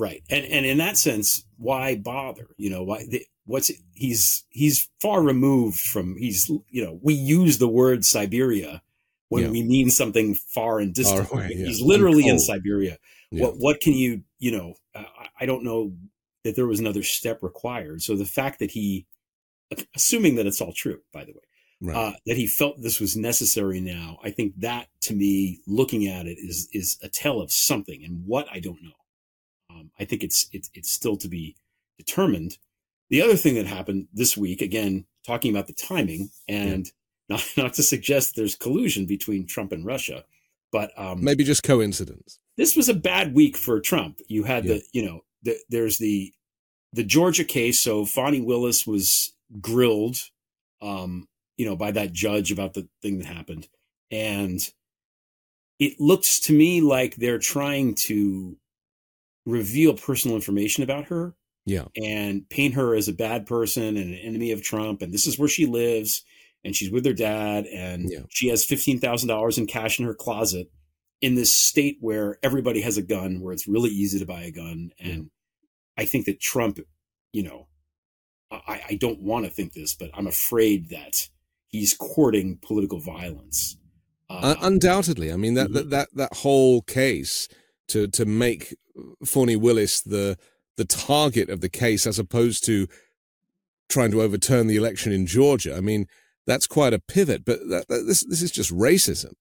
Right, 0.00 0.22
and 0.30 0.46
and 0.46 0.64
in 0.64 0.78
that 0.78 0.96
sense, 0.96 1.44
why 1.58 1.96
bother? 1.96 2.46
You 2.56 2.70
know, 2.70 2.82
why? 2.84 3.04
The, 3.06 3.26
what's 3.44 3.70
he's 3.92 4.44
he's 4.48 4.88
far 4.98 5.22
removed 5.22 5.78
from 5.78 6.16
he's 6.16 6.48
you 6.70 6.82
know 6.82 6.98
we 7.02 7.12
use 7.12 7.58
the 7.58 7.68
word 7.68 8.04
Siberia 8.06 8.80
when 9.28 9.44
yeah. 9.44 9.50
we 9.50 9.62
mean 9.62 9.90
something 9.90 10.36
far 10.36 10.78
and 10.78 10.94
distant. 10.94 11.28
Far 11.28 11.40
away, 11.40 11.52
yeah. 11.54 11.66
He's 11.66 11.82
literally 11.82 12.26
in 12.26 12.38
Siberia. 12.38 12.96
Yeah. 13.30 13.44
What 13.44 13.58
what 13.58 13.80
can 13.80 13.92
you 13.92 14.22
you 14.38 14.52
know? 14.52 14.74
Uh, 14.94 15.04
I 15.38 15.44
don't 15.44 15.64
know 15.64 15.92
that 16.44 16.56
there 16.56 16.66
was 16.66 16.80
another 16.80 17.02
step 17.02 17.42
required. 17.42 18.00
So 18.00 18.16
the 18.16 18.24
fact 18.24 18.58
that 18.60 18.70
he, 18.70 19.06
assuming 19.94 20.36
that 20.36 20.46
it's 20.46 20.62
all 20.62 20.72
true, 20.72 21.00
by 21.12 21.26
the 21.26 21.32
way, 21.32 21.92
right. 21.92 21.96
uh, 21.96 22.12
that 22.24 22.38
he 22.38 22.46
felt 22.46 22.80
this 22.80 23.00
was 23.00 23.18
necessary 23.18 23.80
now, 23.80 24.18
I 24.24 24.30
think 24.30 24.54
that 24.60 24.88
to 25.02 25.14
me, 25.14 25.60
looking 25.66 26.06
at 26.06 26.26
it, 26.26 26.38
is 26.38 26.68
is 26.72 26.96
a 27.02 27.08
tell 27.08 27.40
of 27.40 27.52
something, 27.52 28.02
and 28.02 28.24
what 28.26 28.46
I 28.50 28.60
don't 28.60 28.82
know. 28.82 28.92
Um, 29.80 29.90
I 29.98 30.04
think 30.04 30.22
it's 30.22 30.48
it's 30.52 30.70
it's 30.74 30.90
still 30.90 31.16
to 31.16 31.28
be 31.28 31.56
determined. 31.98 32.58
The 33.08 33.22
other 33.22 33.36
thing 33.36 33.54
that 33.54 33.66
happened 33.66 34.08
this 34.12 34.36
week, 34.36 34.62
again, 34.62 35.06
talking 35.26 35.50
about 35.50 35.66
the 35.66 35.72
timing 35.72 36.30
and 36.48 36.90
not, 37.28 37.44
not 37.56 37.74
to 37.74 37.82
suggest 37.82 38.36
there's 38.36 38.54
collusion 38.54 39.06
between 39.06 39.46
Trump 39.46 39.72
and 39.72 39.84
Russia, 39.84 40.24
but 40.72 40.92
um, 40.96 41.22
maybe 41.22 41.44
just 41.44 41.62
coincidence. 41.62 42.38
This 42.56 42.76
was 42.76 42.88
a 42.88 42.94
bad 42.94 43.34
week 43.34 43.56
for 43.56 43.80
Trump. 43.80 44.20
You 44.28 44.44
had 44.44 44.64
yeah. 44.64 44.74
the, 44.74 44.82
you 44.92 45.04
know, 45.04 45.20
the, 45.42 45.56
there's 45.68 45.98
the 45.98 46.32
the 46.92 47.04
Georgia 47.04 47.44
case. 47.44 47.80
So 47.80 48.04
Fani 48.04 48.40
Willis 48.40 48.86
was 48.86 49.32
grilled, 49.60 50.16
um, 50.82 51.28
you 51.56 51.66
know, 51.66 51.76
by 51.76 51.92
that 51.92 52.12
judge 52.12 52.52
about 52.52 52.74
the 52.74 52.88
thing 53.02 53.18
that 53.18 53.26
happened, 53.26 53.68
and 54.10 54.60
it 55.78 55.98
looks 55.98 56.38
to 56.40 56.52
me 56.52 56.80
like 56.80 57.16
they're 57.16 57.38
trying 57.38 57.94
to 57.94 58.56
reveal 59.46 59.94
personal 59.94 60.36
information 60.36 60.82
about 60.82 61.06
her. 61.06 61.34
Yeah. 61.66 61.84
And 62.02 62.48
paint 62.48 62.74
her 62.74 62.94
as 62.94 63.08
a 63.08 63.12
bad 63.12 63.46
person 63.46 63.96
and 63.96 64.14
an 64.14 64.14
enemy 64.14 64.50
of 64.52 64.62
Trump. 64.62 65.02
And 65.02 65.12
this 65.12 65.26
is 65.26 65.38
where 65.38 65.48
she 65.48 65.66
lives 65.66 66.24
and 66.64 66.74
she's 66.74 66.90
with 66.90 67.04
her 67.06 67.12
dad 67.12 67.66
and 67.66 68.10
yeah. 68.10 68.20
she 68.28 68.48
has 68.48 68.66
$15,000 68.66 69.58
in 69.58 69.66
cash 69.66 69.98
in 69.98 70.06
her 70.06 70.14
closet 70.14 70.70
in 71.20 71.34
this 71.34 71.52
state 71.52 71.98
where 72.00 72.38
everybody 72.42 72.80
has 72.80 72.96
a 72.96 73.02
gun, 73.02 73.40
where 73.40 73.52
it's 73.52 73.68
really 73.68 73.90
easy 73.90 74.18
to 74.18 74.26
buy 74.26 74.42
a 74.42 74.50
gun. 74.50 74.90
And 74.98 75.30
yeah. 75.96 76.02
I 76.02 76.06
think 76.06 76.26
that 76.26 76.40
Trump, 76.40 76.80
you 77.32 77.42
know, 77.42 77.68
I, 78.50 78.82
I 78.90 78.94
don't 78.94 79.20
want 79.20 79.44
to 79.44 79.50
think 79.50 79.74
this, 79.74 79.94
but 79.94 80.10
I'm 80.14 80.26
afraid 80.26 80.88
that 80.90 81.28
he's 81.66 81.94
courting 81.94 82.58
political 82.62 83.00
violence. 83.00 83.76
Uh, 84.28 84.54
undoubtedly. 84.62 85.32
I 85.32 85.36
mean, 85.36 85.54
that, 85.54 85.68
mm-hmm. 85.68 85.74
that, 85.74 85.90
that, 85.90 86.08
that 86.14 86.34
whole 86.38 86.82
case 86.82 87.48
to, 87.90 88.08
to 88.08 88.24
make 88.24 88.76
Fani 89.24 89.56
Willis 89.56 90.00
the, 90.00 90.36
the 90.76 90.84
target 90.84 91.50
of 91.50 91.60
the 91.60 91.68
case 91.68 92.06
as 92.06 92.18
opposed 92.18 92.64
to 92.66 92.86
trying 93.88 94.10
to 94.12 94.22
overturn 94.22 94.66
the 94.66 94.76
election 94.76 95.12
in 95.12 95.26
Georgia. 95.26 95.76
I 95.76 95.80
mean, 95.80 96.06
that's 96.46 96.66
quite 96.66 96.94
a 96.94 96.98
pivot. 97.00 97.44
But 97.44 97.60
that, 97.68 97.88
that, 97.88 98.04
this 98.06 98.24
this 98.24 98.42
is 98.42 98.50
just 98.50 98.72
racism. 98.72 99.32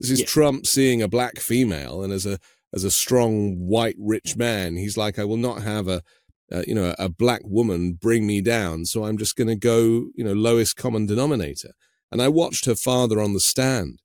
This 0.00 0.10
is 0.10 0.20
yeah. 0.20 0.26
Trump 0.26 0.66
seeing 0.66 1.02
a 1.02 1.08
black 1.08 1.38
female, 1.38 2.02
and 2.02 2.12
as 2.12 2.26
a 2.26 2.38
as 2.74 2.84
a 2.84 2.90
strong 2.90 3.56
white 3.56 3.96
rich 3.98 4.36
man, 4.36 4.76
he's 4.76 4.96
like, 4.96 5.18
I 5.18 5.24
will 5.24 5.36
not 5.36 5.62
have 5.62 5.88
a 5.88 6.02
uh, 6.50 6.62
you 6.66 6.74
know, 6.74 6.94
a 6.98 7.08
black 7.08 7.42
woman 7.44 7.92
bring 7.92 8.26
me 8.26 8.40
down. 8.40 8.86
So 8.86 9.04
I'm 9.04 9.18
just 9.18 9.36
going 9.36 9.48
to 9.48 9.56
go, 9.56 10.08
you 10.14 10.24
know, 10.24 10.32
lowest 10.32 10.76
common 10.76 11.06
denominator. 11.06 11.72
And 12.10 12.22
I 12.22 12.28
watched 12.28 12.64
her 12.64 12.74
father 12.74 13.20
on 13.20 13.34
the 13.34 13.40
stand 13.40 14.00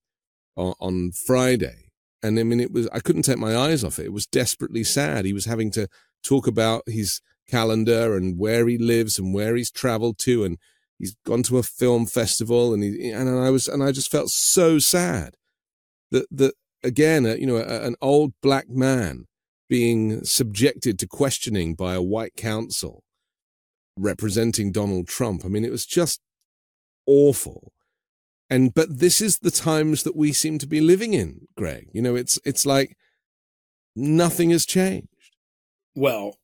on, 0.57 0.73
on 0.79 1.11
Friday. 1.11 1.82
And 2.23 2.39
I 2.39 2.43
mean, 2.43 2.61
it 2.61 2.71
was, 2.71 2.87
I 2.93 2.99
couldn't 2.99 3.23
take 3.23 3.37
my 3.37 3.55
eyes 3.55 3.83
off 3.83 3.99
it. 3.99 4.05
It 4.05 4.13
was 4.13 4.25
desperately 4.25 4.83
sad. 4.83 5.25
He 5.25 5.33
was 5.33 5.45
having 5.45 5.71
to 5.71 5.87
talk 6.23 6.47
about 6.47 6.83
his 6.87 7.19
calendar 7.49 8.15
and 8.15 8.39
where 8.39 8.67
he 8.67 8.77
lives 8.77 9.19
and 9.19 9.33
where 9.33 9.55
he's 9.55 9.69
traveled 9.69 10.17
to. 10.19 10.45
And 10.45 10.57
he's 10.97 11.15
gone 11.25 11.43
to 11.43 11.57
a 11.57 11.63
film 11.63 12.05
festival. 12.05 12.73
And 12.73 12.81
he, 12.81 13.09
and 13.09 13.29
I 13.29 13.49
was, 13.49 13.67
and 13.67 13.83
I 13.83 13.91
just 13.91 14.09
felt 14.09 14.29
so 14.29 14.79
sad 14.79 15.35
that, 16.11 16.25
that 16.31 16.53
again, 16.81 17.25
uh, 17.25 17.35
you 17.35 17.45
know, 17.45 17.57
an 17.57 17.95
old 18.01 18.33
black 18.41 18.69
man 18.69 19.25
being 19.67 20.23
subjected 20.23 20.97
to 20.99 21.07
questioning 21.07 21.75
by 21.75 21.93
a 21.93 22.01
white 22.01 22.35
counsel 22.35 23.03
representing 23.97 24.71
Donald 24.71 25.07
Trump. 25.07 25.43
I 25.43 25.49
mean, 25.49 25.65
it 25.65 25.71
was 25.71 25.85
just 25.85 26.21
awful. 27.05 27.73
And 28.53 28.71
but 28.71 28.99
this 28.99 29.19
is 29.19 29.39
the 29.39 29.49
times 29.49 30.03
that 30.03 30.15
we 30.15 30.31
seem 30.31 30.59
to 30.59 30.67
be 30.67 30.79
living 30.79 31.15
in, 31.15 31.47
Greg. 31.57 31.89
You 31.91 32.03
know, 32.03 32.15
it's 32.15 32.37
it's 32.45 32.67
like 32.67 32.95
nothing 33.95 34.51
has 34.51 34.63
changed. 34.63 35.07
Well, 35.95 36.37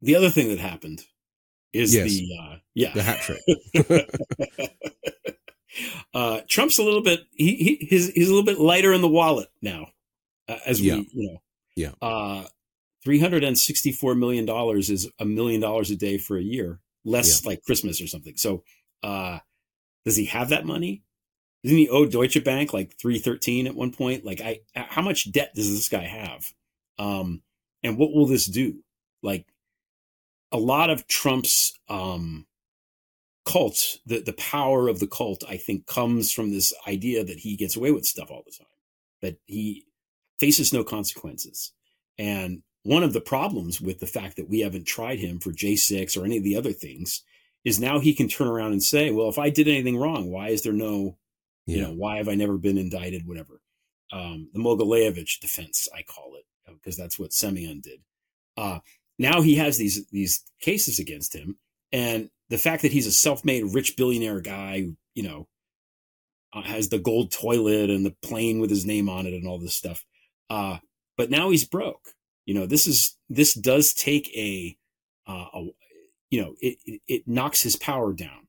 the 0.00 0.14
other 0.14 0.30
thing 0.30 0.46
that 0.50 0.60
happened 0.60 1.02
is 1.72 1.92
yes. 1.92 2.06
the 2.06 2.28
uh, 2.40 2.56
yeah 2.74 2.92
the 2.94 3.02
hat 3.02 3.18
trick. 3.20 3.40
uh, 6.14 6.42
Trump's 6.48 6.78
a 6.78 6.84
little 6.84 7.02
bit 7.02 7.22
he, 7.32 7.56
he 7.56 7.86
he's 7.90 8.12
he's 8.12 8.28
a 8.28 8.30
little 8.32 8.46
bit 8.46 8.60
lighter 8.60 8.92
in 8.92 9.00
the 9.00 9.08
wallet 9.08 9.48
now, 9.60 9.88
uh, 10.48 10.58
as 10.64 10.80
we 10.80 10.86
you 10.86 11.06
know 11.14 11.42
yeah. 11.74 11.90
Uh, 12.00 12.44
$364 13.04 14.16
million 14.16 14.48
is 14.78 15.10
a 15.18 15.24
million 15.24 15.60
dollars 15.60 15.90
a 15.90 15.96
day 15.96 16.16
for 16.16 16.38
a 16.38 16.42
year, 16.42 16.78
less 17.04 17.42
yeah. 17.42 17.50
like 17.50 17.64
Christmas 17.64 18.00
or 18.00 18.06
something. 18.06 18.36
So, 18.36 18.62
uh, 19.02 19.40
does 20.04 20.14
he 20.14 20.26
have 20.26 20.50
that 20.50 20.64
money? 20.64 21.02
Doesn't 21.64 21.78
he 21.78 21.88
owe 21.88 22.06
Deutsche 22.06 22.44
Bank 22.44 22.72
like 22.72 22.96
313 22.98 23.66
at 23.66 23.74
one 23.74 23.90
point? 23.90 24.24
Like, 24.24 24.40
I, 24.40 24.60
how 24.76 25.02
much 25.02 25.32
debt 25.32 25.52
does 25.54 25.70
this 25.70 25.88
guy 25.88 26.04
have? 26.04 26.52
Um, 26.98 27.42
and 27.82 27.98
what 27.98 28.12
will 28.12 28.26
this 28.26 28.46
do? 28.46 28.84
Like, 29.22 29.46
a 30.52 30.58
lot 30.58 30.90
of 30.90 31.08
Trump's, 31.08 31.76
um, 31.88 32.46
cult, 33.46 33.98
the, 34.06 34.20
the 34.20 34.34
power 34.34 34.88
of 34.88 35.00
the 35.00 35.08
cult, 35.08 35.42
I 35.48 35.56
think 35.56 35.86
comes 35.86 36.30
from 36.30 36.50
this 36.50 36.72
idea 36.86 37.24
that 37.24 37.38
he 37.38 37.56
gets 37.56 37.76
away 37.76 37.90
with 37.90 38.06
stuff 38.06 38.30
all 38.30 38.44
the 38.46 38.52
time, 38.52 38.68
that 39.22 39.38
he, 39.46 39.86
faces 40.38 40.72
no 40.72 40.84
consequences. 40.84 41.72
And 42.18 42.62
one 42.82 43.02
of 43.02 43.12
the 43.12 43.20
problems 43.20 43.80
with 43.80 44.00
the 44.00 44.06
fact 44.06 44.36
that 44.36 44.48
we 44.48 44.60
haven't 44.60 44.86
tried 44.86 45.18
him 45.18 45.38
for 45.38 45.52
J6 45.52 46.20
or 46.20 46.24
any 46.24 46.36
of 46.36 46.44
the 46.44 46.56
other 46.56 46.72
things 46.72 47.22
is 47.64 47.80
now 47.80 47.98
he 47.98 48.14
can 48.14 48.28
turn 48.28 48.46
around 48.46 48.72
and 48.72 48.82
say, 48.82 49.10
well, 49.10 49.28
if 49.28 49.38
I 49.38 49.50
did 49.50 49.68
anything 49.68 49.96
wrong, 49.96 50.30
why 50.30 50.48
is 50.48 50.62
there 50.62 50.72
no, 50.72 51.16
yeah. 51.66 51.76
you 51.76 51.82
know, 51.82 51.92
why 51.92 52.18
have 52.18 52.28
I 52.28 52.34
never 52.34 52.58
been 52.58 52.78
indicted, 52.78 53.26
whatever. 53.26 53.60
Um, 54.12 54.48
the 54.52 54.60
Mogilevich 54.60 55.40
defense, 55.40 55.88
I 55.94 56.02
call 56.02 56.36
it, 56.36 56.44
because 56.72 56.96
that's 56.96 57.18
what 57.18 57.32
Semyon 57.32 57.80
did. 57.80 58.00
Uh, 58.56 58.80
now 59.18 59.42
he 59.42 59.56
has 59.56 59.78
these, 59.78 60.06
these 60.08 60.44
cases 60.60 60.98
against 60.98 61.34
him. 61.34 61.58
And 61.92 62.30
the 62.48 62.58
fact 62.58 62.82
that 62.82 62.92
he's 62.92 63.06
a 63.06 63.12
self-made 63.12 63.72
rich 63.72 63.96
billionaire 63.96 64.40
guy, 64.40 64.80
who, 64.82 64.96
you 65.14 65.22
know, 65.22 65.48
uh, 66.52 66.62
has 66.62 66.88
the 66.88 66.98
gold 66.98 67.32
toilet 67.32 67.90
and 67.90 68.06
the 68.06 68.14
plane 68.22 68.60
with 68.60 68.70
his 68.70 68.86
name 68.86 69.08
on 69.08 69.26
it 69.26 69.34
and 69.34 69.46
all 69.46 69.58
this 69.58 69.74
stuff 69.74 70.04
uh, 70.50 70.78
but 71.16 71.30
now 71.30 71.50
he's 71.50 71.64
broke. 71.64 72.10
You 72.46 72.54
know, 72.54 72.66
this 72.66 72.86
is 72.86 73.16
this 73.28 73.54
does 73.54 73.94
take 73.94 74.28
a, 74.36 74.76
uh, 75.26 75.46
a 75.54 75.66
you 76.30 76.42
know, 76.42 76.54
it, 76.60 76.78
it, 76.84 77.00
it 77.06 77.22
knocks 77.26 77.62
his 77.62 77.76
power 77.76 78.12
down. 78.12 78.48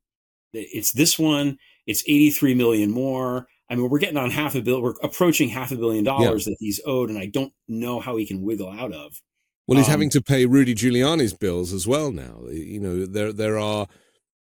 It's 0.54 0.92
this 0.92 1.20
one. 1.20 1.58
It's 1.88 2.04
83 2.08 2.56
million 2.56 2.92
more. 2.92 3.48
I 3.70 3.76
mean, 3.76 3.90
we're 3.90 4.00
getting 4.00 4.18
on 4.18 4.30
half 4.32 4.56
a 4.56 4.62
bill. 4.62 4.82
We're 4.82 4.94
approaching 5.02 5.50
half 5.50 5.72
a 5.72 5.76
billion 5.76 6.04
dollars 6.04 6.46
yeah. 6.46 6.52
that 6.52 6.58
he's 6.60 6.80
owed, 6.86 7.10
and 7.10 7.18
I 7.18 7.26
don't 7.26 7.54
know 7.68 8.00
how 8.00 8.16
he 8.16 8.26
can 8.26 8.42
wiggle 8.42 8.70
out 8.70 8.94
of. 8.94 9.22
Well, 9.68 9.78
he's 9.78 9.88
um, 9.88 9.92
having 9.92 10.10
to 10.12 10.22
pay 10.22 10.46
Rudy 10.46 10.76
Giuliani's 10.76 11.34
bills 11.34 11.74
as 11.74 11.88
well 11.88 12.12
now. 12.12 12.42
You 12.52 12.80
know, 12.80 13.06
there 13.06 13.34
there 13.34 13.58
are 13.58 13.88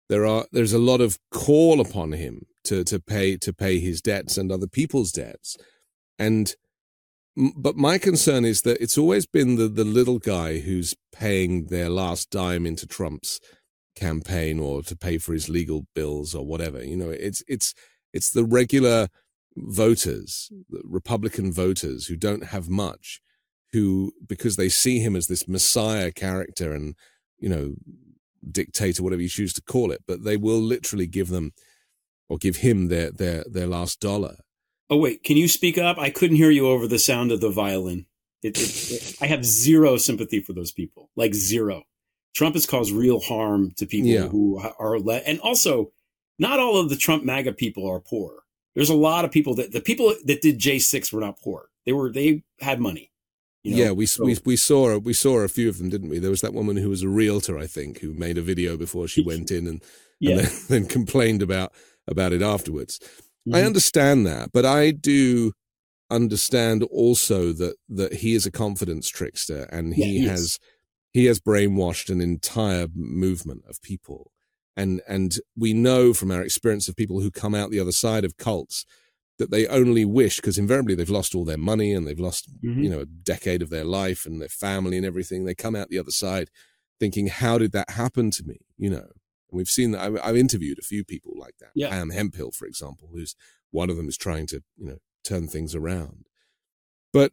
there 0.09 0.27
are 0.27 0.47
there's 0.53 0.73
a 0.73 0.79
lot 0.79 1.01
of 1.01 1.19
call 1.33 1.81
upon 1.81 2.13
him 2.13 2.47
to 2.65 2.85
to 2.85 3.01
pay 3.01 3.37
to 3.39 3.53
pay 3.53 3.81
his 3.81 4.01
debts 4.01 4.39
and 4.39 4.53
other 4.53 4.69
people's 4.69 5.11
debts, 5.11 5.57
and 6.19 6.55
but 7.57 7.77
my 7.77 7.99
concern 7.99 8.45
is 8.45 8.63
that 8.63 8.81
it's 8.81 8.99
always 8.99 9.27
been 9.27 9.57
the, 9.57 9.69
the 9.69 9.85
little 9.85 10.19
guy 10.19 10.59
who's 10.59 10.95
paying 11.13 11.67
their 11.67 11.89
last 11.89 12.31
dime 12.31 12.67
into 12.67 12.87
Trump's 12.87 13.41
campaign 13.97 14.59
or 14.59 14.83
to 14.83 14.97
pay 14.97 15.19
for 15.19 15.33
his 15.33 15.49
legal 15.49 15.87
bills 15.95 16.35
or 16.35 16.45
whatever. 16.45 16.83
You 16.85 16.97
know, 16.97 17.11
it's 17.11 17.43
it's 17.49 17.75
it's 18.13 18.31
the 18.31 18.45
regular 18.45 19.09
voters, 19.57 20.51
the 20.69 20.83
Republican 20.85 21.53
voters 21.53 22.07
who 22.07 22.17
don't 22.17 22.47
have 22.47 22.69
much, 22.69 23.21
who 23.73 24.13
because 24.27 24.57
they 24.57 24.69
see 24.69 25.01
him 25.01 25.17
as 25.17 25.27
this 25.27 25.49
messiah 25.49 26.11
character 26.13 26.73
and 26.73 26.95
you 27.39 27.49
know 27.49 27.75
dictator, 28.51 29.03
whatever 29.03 29.23
you 29.23 29.29
choose 29.29 29.53
to 29.53 29.63
call 29.63 29.91
it, 29.91 30.03
but 30.07 30.25
they 30.25 30.37
will 30.37 30.61
literally 30.61 31.07
give 31.07 31.29
them 31.29 31.53
or 32.29 32.39
give 32.39 32.57
him 32.57 32.89
their 32.89 33.11
their 33.11 33.45
their 33.49 33.67
last 33.67 34.01
dollar 34.01 34.37
Oh 34.91 34.97
wait, 34.97 35.23
can 35.23 35.37
you 35.37 35.47
speak 35.47 35.79
up? 35.79 35.99
I 35.99 36.11
couldn't 36.11 36.37
hear 36.37 36.51
you 36.51 36.67
over 36.67 36.89
the 36.89 36.99
sound 36.99 37.31
of 37.31 37.41
the 37.41 37.49
violin. 37.49 38.07
It, 38.43 38.59
it, 38.59 38.91
it, 38.91 39.17
I 39.21 39.27
have 39.27 39.45
zero 39.45 39.97
sympathy 39.97 40.41
for 40.41 40.53
those 40.53 40.73
people, 40.73 41.11
like 41.15 41.33
zero. 41.33 41.85
Trump 42.35 42.55
has 42.55 42.67
caused 42.67 42.93
real 42.93 43.21
harm 43.21 43.73
to 43.77 43.87
people 43.87 44.09
yeah. 44.09 44.29
who 44.29 44.61
are 44.79 44.99
let, 44.99 45.25
and 45.27 45.41
also, 45.41 45.93
not 46.39 46.59
all 46.59 46.79
of 46.79 46.89
the 46.89 46.97
Trump 46.97 47.25
MAGA 47.25 47.53
people 47.53 47.89
are 47.89 48.01
poor. 48.01 48.45
There's 48.75 48.91
a 48.91 48.95
lot 48.95 49.25
of 49.25 49.33
people 49.33 49.55
that 49.57 49.73
the 49.73 49.81
people 49.81 50.15
that 50.25 50.43
did 50.43 50.59
J 50.59 50.79
six 50.79 51.13
were 51.13 51.21
not 51.21 51.41
poor. 51.41 51.69
They 51.87 51.93
were 51.93 52.13
they 52.13 52.45
had 52.61 52.81
money. 52.81 53.11
You 53.63 53.77
know? 53.77 53.83
Yeah, 53.85 53.91
we, 53.91 54.07
so, 54.07 54.25
we 54.25 54.39
we 54.45 54.57
saw 54.57 54.97
we 54.99 55.13
saw 55.13 55.41
a 55.41 55.49
few 55.49 55.69
of 55.69 55.79
them, 55.79 55.91
didn't 55.91 56.09
we? 56.09 56.19
There 56.19 56.31
was 56.31 56.41
that 56.41 56.55
woman 56.55 56.77
who 56.77 56.89
was 56.89 57.03
a 57.03 57.09
realtor, 57.09 57.59
I 57.59 57.67
think, 57.67 57.99
who 57.99 58.15
made 58.15 58.39
a 58.39 58.43
video 58.43 58.77
before 58.77 59.07
she 59.07 59.23
went 59.23 59.51
in 59.51 59.67
and, 59.67 59.83
yeah. 60.19 60.31
and 60.31 60.41
then, 60.41 60.53
then 60.69 60.87
complained 60.87 61.43
about 61.43 61.73
about 62.09 62.33
it 62.33 62.43
afterwards. 62.43 62.99
Mm-hmm. 62.99 63.57
I 63.57 63.63
understand 63.63 64.27
that, 64.27 64.51
but 64.53 64.65
I 64.65 64.93
do 64.93 65.53
understand 66.11 66.83
also 66.85 67.53
that 67.53 67.77
that 67.89 68.15
he 68.15 68.35
is 68.35 68.47
a 68.47 68.51
confidence 68.51 69.09
trickster 69.09 69.65
and 69.71 69.95
he, 69.95 70.03
yeah, 70.03 70.21
he 70.21 70.27
has 70.27 70.59
he 71.13 71.27
has 71.27 71.41
brainwashed 71.41 72.11
an 72.11 72.21
entire 72.21 72.87
movement 72.95 73.65
of 73.69 73.83
people. 73.83 74.33
And 74.77 75.03
and 75.09 75.37
we 75.57 75.73
know 75.73 76.15
from 76.15 76.31
our 76.31 76.43
experience 76.43 76.89
of 76.89 76.97
people 76.97 77.21
who 77.21 77.31
come 77.31 77.55
out 77.55 77.71
the 77.71 77.81
other 77.81 77.93
side 77.93 78.25
of 78.25 78.37
cults 78.37 78.87
that 79.39 79.51
they 79.51 79.67
only 79.67 80.05
wish 80.05 80.37
because 80.37 80.59
invariably 80.59 80.95
they've 80.95 81.09
lost 81.09 81.35
all 81.35 81.45
their 81.45 81.59
money 81.59 81.93
and 81.93 82.07
they've 82.07 82.21
lost 82.21 82.49
mm-hmm. 82.63 82.83
you 82.83 82.91
know 82.91 83.01
a 83.01 83.07
decade 83.07 83.63
of 83.63 83.71
their 83.71 83.85
life 83.85 84.25
and 84.25 84.41
their 84.41 84.49
family 84.49 84.97
and 84.97 85.07
everything. 85.07 85.45
They 85.45 85.55
come 85.55 85.75
out 85.75 85.89
the 85.89 85.99
other 85.99 86.11
side 86.11 86.51
thinking, 86.99 87.27
"How 87.27 87.59
did 87.59 87.73
that 87.73 87.91
happen 87.91 88.31
to 88.33 88.45
me?" 88.45 88.61
You 88.79 88.91
know, 88.91 89.09
and 89.51 89.59
we've 89.59 89.69
seen 89.69 89.91
that. 89.93 90.03
I've, 90.03 90.19
I've 90.23 90.37
interviewed 90.37 90.79
a 90.79 90.83
few 90.85 91.05
people 91.05 91.33
like 91.37 91.57
that. 91.61 91.71
Yeah. 91.75 91.91
Pam 91.91 92.11
Hemphill, 92.11 92.53
for 92.53 92.67
example, 92.67 93.11
who's 93.13 93.35
one 93.71 93.91
of 93.91 93.97
them 93.97 94.09
is 94.09 94.17
trying 94.17 94.47
to, 94.49 94.63
you 94.77 94.87
know, 94.87 94.99
turn 95.25 95.49
things 95.49 95.75
around. 95.75 96.27
But 97.13 97.33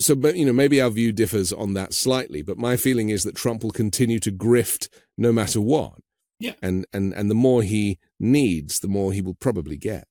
so, 0.00 0.14
but, 0.14 0.36
you 0.36 0.44
know, 0.44 0.52
maybe 0.52 0.80
our 0.80 0.90
view 0.90 1.12
differs 1.12 1.52
on 1.52 1.74
that 1.74 1.94
slightly, 1.94 2.42
but 2.42 2.58
my 2.58 2.76
feeling 2.76 3.08
is 3.08 3.24
that 3.24 3.36
Trump 3.36 3.62
will 3.62 3.70
continue 3.70 4.18
to 4.20 4.30
grift 4.32 4.88
no 5.16 5.32
matter 5.32 5.60
what. 5.60 5.94
Yeah. 6.38 6.54
And, 6.62 6.86
and, 6.92 7.12
and 7.14 7.30
the 7.30 7.34
more 7.34 7.62
he 7.62 7.98
needs, 8.20 8.80
the 8.80 8.88
more 8.88 9.12
he 9.12 9.22
will 9.22 9.34
probably 9.34 9.76
get. 9.76 10.06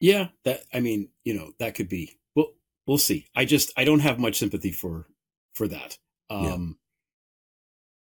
Yeah. 0.00 0.28
That, 0.44 0.62
I 0.72 0.80
mean, 0.80 1.10
you 1.24 1.34
know, 1.34 1.52
that 1.58 1.74
could 1.74 1.88
be, 1.88 2.18
well, 2.34 2.52
we'll 2.86 2.98
see. 2.98 3.28
I 3.34 3.44
just, 3.44 3.72
I 3.76 3.84
don't 3.84 4.00
have 4.00 4.18
much 4.18 4.38
sympathy 4.38 4.72
for, 4.72 5.06
for 5.54 5.68
that. 5.68 5.98
Um, 6.30 6.78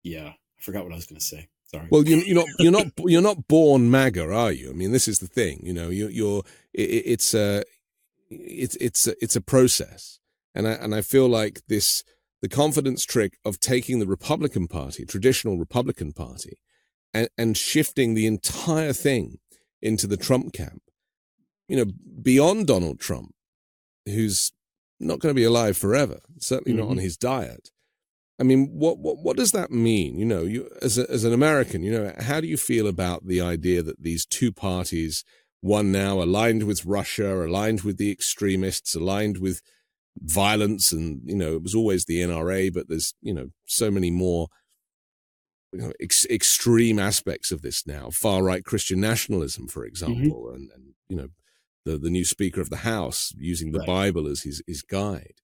yeah. 0.03 0.21
yeah 0.21 0.27
I 0.29 0.61
forgot 0.61 0.83
what 0.83 0.93
I 0.93 0.95
was 0.95 1.05
going 1.05 1.19
to 1.19 1.25
say. 1.25 1.49
Sorry. 1.67 1.87
Well, 1.89 2.07
you, 2.07 2.17
you're 2.17 2.35
not 2.35 2.47
you're 2.59 2.71
not 2.71 2.87
you're 2.99 3.21
not 3.23 3.47
born 3.47 3.89
MAGA, 3.89 4.31
are 4.31 4.51
you? 4.51 4.69
I 4.69 4.73
mean, 4.73 4.91
this 4.91 5.07
is 5.07 5.17
the 5.17 5.25
thing. 5.25 5.61
You 5.63 5.73
know, 5.73 5.89
you, 5.89 6.07
you're 6.09 6.43
it, 6.73 6.83
it's 6.83 7.33
a 7.33 7.63
it's 8.29 8.75
it's 8.75 9.07
a, 9.07 9.15
it's 9.19 9.35
a 9.35 9.41
process, 9.41 10.19
and 10.55 10.67
I 10.67 10.71
and 10.71 10.95
I 10.95 11.01
feel 11.01 11.27
like 11.27 11.61
this 11.67 12.03
the 12.41 12.49
confidence 12.49 13.03
trick 13.03 13.37
of 13.43 13.59
taking 13.59 13.99
the 13.99 14.07
Republican 14.07 14.67
Party, 14.67 15.05
traditional 15.05 15.57
Republican 15.57 16.11
Party, 16.11 16.57
and, 17.13 17.29
and 17.37 17.57
shifting 17.57 18.13
the 18.13 18.27
entire 18.27 18.93
thing 18.93 19.37
into 19.81 20.07
the 20.07 20.17
Trump 20.17 20.53
camp. 20.53 20.81
You 21.67 21.77
know, 21.77 21.91
beyond 22.21 22.67
Donald 22.67 22.99
Trump, 22.99 23.33
who's 24.05 24.51
not 24.99 25.19
going 25.19 25.33
to 25.33 25.39
be 25.39 25.43
alive 25.43 25.77
forever, 25.77 26.19
certainly 26.39 26.73
mm-hmm. 26.73 26.81
not 26.81 26.89
on 26.91 26.97
mm-hmm. 26.97 27.03
his 27.03 27.17
diet. 27.17 27.69
I 28.39 28.43
mean, 28.43 28.67
what, 28.73 28.99
what, 28.99 29.17
what 29.19 29.37
does 29.37 29.53
that 29.53 29.71
mean? 29.71 30.17
You 30.17 30.25
know, 30.25 30.43
you, 30.43 30.69
as, 30.81 30.97
a, 30.97 31.09
as 31.09 31.23
an 31.23 31.33
American, 31.33 31.83
you 31.83 31.91
know, 31.91 32.13
how 32.19 32.41
do 32.41 32.47
you 32.47 32.57
feel 32.57 32.85
about 32.85 33.25
the 33.25 33.39
idea 33.39 33.81
that 33.81 34.03
these 34.03 34.25
two 34.25 34.51
parties, 34.51 35.23
one 35.61 35.91
now 35.91 36.21
aligned 36.21 36.63
with 36.63 36.85
Russia, 36.85 37.45
aligned 37.45 37.81
with 37.81 37.97
the 37.97 38.11
extremists, 38.11 38.93
aligned 38.93 39.37
with 39.37 39.61
violence, 40.17 40.91
and, 40.91 41.21
you 41.25 41.35
know, 41.35 41.53
it 41.53 41.63
was 41.63 41.75
always 41.75 42.05
the 42.05 42.19
NRA, 42.19 42.73
but 42.73 42.87
there's, 42.87 43.13
you 43.21 43.33
know, 43.33 43.49
so 43.65 43.91
many 43.91 44.11
more 44.11 44.47
you 45.75 45.81
know, 45.81 45.91
ex- 45.99 46.25
extreme 46.29 46.99
aspects 46.99 47.51
of 47.51 47.61
this 47.61 47.85
now, 47.85 48.09
far 48.09 48.43
right 48.43 48.63
Christian 48.63 49.01
nationalism, 49.01 49.67
for 49.67 49.85
example, 49.85 50.45
mm-hmm. 50.47 50.55
and, 50.55 50.71
and, 50.71 50.83
you 51.09 51.17
know, 51.17 51.27
the, 51.83 51.97
the 51.97 52.09
new 52.09 52.23
Speaker 52.23 52.61
of 52.61 52.69
the 52.69 52.77
House 52.77 53.33
using 53.37 53.71
the 53.71 53.79
right. 53.79 53.87
Bible 53.87 54.27
as 54.27 54.43
his, 54.43 54.63
his 54.65 54.81
guide, 54.81 55.41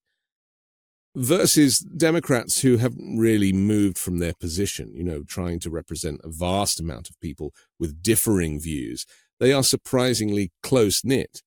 versus 1.14 1.78
Democrats 1.80 2.62
who 2.62 2.78
haven't 2.78 3.18
really 3.18 3.52
moved 3.52 3.98
from 3.98 4.18
their 4.18 4.32
position, 4.32 4.92
you 4.94 5.04
know, 5.04 5.22
trying 5.22 5.60
to 5.60 5.70
represent 5.70 6.20
a 6.24 6.30
vast 6.30 6.80
amount 6.80 7.10
of 7.10 7.20
people 7.20 7.52
with 7.78 8.02
differing 8.02 8.58
views. 8.58 9.04
They 9.38 9.52
are 9.52 9.62
surprisingly 9.62 10.50
close 10.62 11.04
knit 11.04 11.42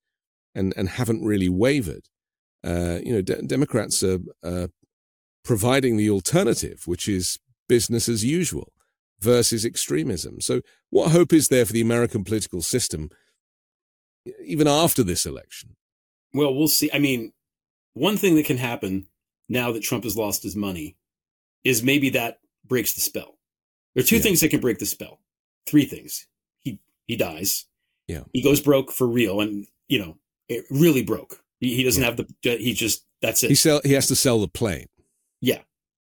and, 0.54 0.74
and 0.78 0.90
haven't 0.90 1.26
really 1.26 1.50
wavered. 1.50 2.08
Uh, 2.66 3.00
you 3.04 3.14
know, 3.14 3.22
de- 3.22 3.44
Democrats 3.44 4.04
are, 4.04 4.20
uh, 4.44 4.68
providing 5.44 5.98
the 5.98 6.10
alternative, 6.10 6.84
which 6.86 7.08
is 7.08 7.38
business 7.70 8.10
as 8.10 8.26
usual 8.26 8.74
versus 9.20 9.64
extremism. 9.64 10.42
So, 10.42 10.62
what 10.90 11.12
hope 11.12 11.32
is 11.32 11.48
there 11.50 11.66
for 11.66 11.74
the 11.74 11.82
American 11.82 12.24
political 12.24 12.62
system 12.62 13.10
even 14.44 14.68
after 14.68 15.04
this 15.04 15.26
election? 15.26 15.76
Well, 16.34 16.54
we'll 16.54 16.68
see. 16.68 16.90
I 16.94 17.00
mean, 17.00 17.34
one 17.94 18.18
thing 18.18 18.36
that 18.36 18.46
can 18.46 18.58
happen 18.58 19.08
now 19.48 19.72
that 19.72 19.84
Trump 19.84 20.04
has 20.04 20.18
lost 20.18 20.44
his 20.44 20.56
money 20.56 20.98
is 21.64 21.84
maybe 21.84 22.10
that 22.12 22.40
breaks 22.66 22.94
the 22.94 23.02
spell. 23.02 23.38
There 23.94 24.04
are 24.04 24.08
two 24.08 24.18
yeah. 24.18 24.22
things 24.24 24.42
that 24.42 24.50
can 24.50 24.60
break 24.60 24.80
the 24.80 24.86
spell. 24.86 25.20
Three 25.68 25.86
things. 25.86 26.28
He 26.60 26.80
he 27.08 27.16
dies. 27.16 27.66
Yeah. 28.08 28.24
He 28.34 28.44
goes 28.44 28.60
broke 28.60 28.92
for 28.92 29.08
real, 29.08 29.42
and 29.42 29.66
you 29.88 30.00
know, 30.00 30.18
it 30.50 30.66
really 30.70 31.04
broke. 31.04 31.42
He, 31.60 31.76
he 31.76 31.84
doesn't 31.84 32.02
yeah. 32.02 32.10
have 32.10 32.18
the. 32.18 32.58
He 32.58 32.74
just 32.74 33.06
that's 33.22 33.44
it. 33.44 33.50
He 33.50 33.56
sell. 33.56 33.82
He 33.84 33.94
has 33.94 34.08
to 34.08 34.16
sell 34.16 34.40
the 34.40 34.48
plane. 34.48 34.88
Yeah. 35.42 35.62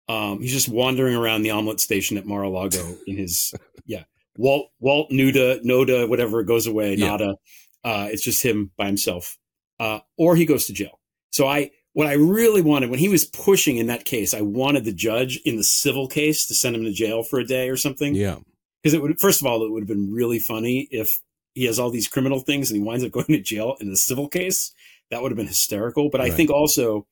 Um, 0.09 0.41
he's 0.41 0.53
just 0.53 0.69
wandering 0.69 1.17
around 1.17 1.43
the 1.43 1.51
omelet 1.51 1.81
station 1.81 2.17
at 2.17 2.27
Mar-a-Lago 2.27 2.97
in 3.07 3.17
his 3.17 3.55
yeah. 3.85 4.05
Walt 4.39 4.71
Walt 4.81 5.11
Nuda 5.11 5.65
Noda 5.65 6.09
whatever 6.09 6.43
goes 6.43 6.67
away 6.67 6.95
yeah. 6.95 7.09
Nada. 7.09 7.37
Uh, 7.83 8.09
it's 8.11 8.23
just 8.23 8.43
him 8.43 8.71
by 8.77 8.87
himself. 8.87 9.39
Uh, 9.79 10.01
or 10.17 10.37
he 10.37 10.47
goes 10.47 10.67
to 10.67 10.73
jail. 10.73 11.01
So 11.31 11.47
I 11.47 11.71
what 11.93 12.07
I 12.07 12.13
really 12.13 12.63
wanted 12.63 12.91
when 12.91 12.99
he 12.99 13.09
was 13.09 13.25
pushing 13.25 13.79
in 13.79 13.87
that 13.87 14.05
case, 14.05 14.35
I 14.35 14.43
wanted 14.43 14.85
the 14.85 14.93
judge 14.93 15.41
in 15.45 15.57
the 15.57 15.65
civil 15.65 16.09
case 16.09 16.47
to 16.47 16.55
send 16.55 16.77
him 16.77 16.85
to 16.85 16.93
jail 16.93 17.23
for 17.23 17.39
a 17.39 17.45
day 17.45 17.69
or 17.71 17.77
something. 17.77 18.15
Yeah. 18.15 18.37
Because 18.83 18.95
it 18.95 19.03
would 19.03 19.19
first 19.19 19.41
of 19.41 19.47
all, 19.47 19.65
it 19.65 19.71
would 19.71 19.83
have 19.83 19.89
been 19.89 20.13
really 20.13 20.39
funny 20.39 20.89
if 20.91 21.21
he 21.55 21.65
has 21.65 21.79
all 21.79 21.91
these 21.91 22.07
criminal 22.07 22.41
things 22.41 22.71
and 22.71 22.81
he 22.81 22.87
winds 22.87 23.03
up 23.03 23.11
going 23.13 23.27
to 23.27 23.41
jail 23.41 23.77
in 23.81 23.91
the 23.91 23.97
civil 23.97 24.29
case. 24.29 24.73
That 25.11 25.23
would 25.23 25.31
have 25.31 25.37
been 25.37 25.47
hysterical. 25.47 26.11
But 26.11 26.21
right. 26.21 26.33
I 26.33 26.35
think 26.35 26.51
also 26.51 27.07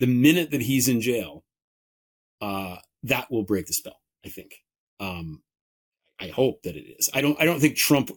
the 0.00 0.06
minute 0.06 0.50
that 0.50 0.62
he's 0.62 0.88
in 0.88 1.00
jail, 1.00 1.44
uh, 2.40 2.76
that 3.04 3.30
will 3.30 3.44
break 3.44 3.66
the 3.66 3.72
spell. 3.72 4.00
I 4.24 4.28
think. 4.28 4.54
Um, 5.00 5.42
I 6.20 6.28
hope 6.28 6.62
that 6.62 6.76
it 6.76 6.84
is. 6.98 7.08
I 7.14 7.20
don't. 7.20 7.40
I 7.40 7.44
don't 7.44 7.60
think 7.60 7.76
Trump. 7.76 8.10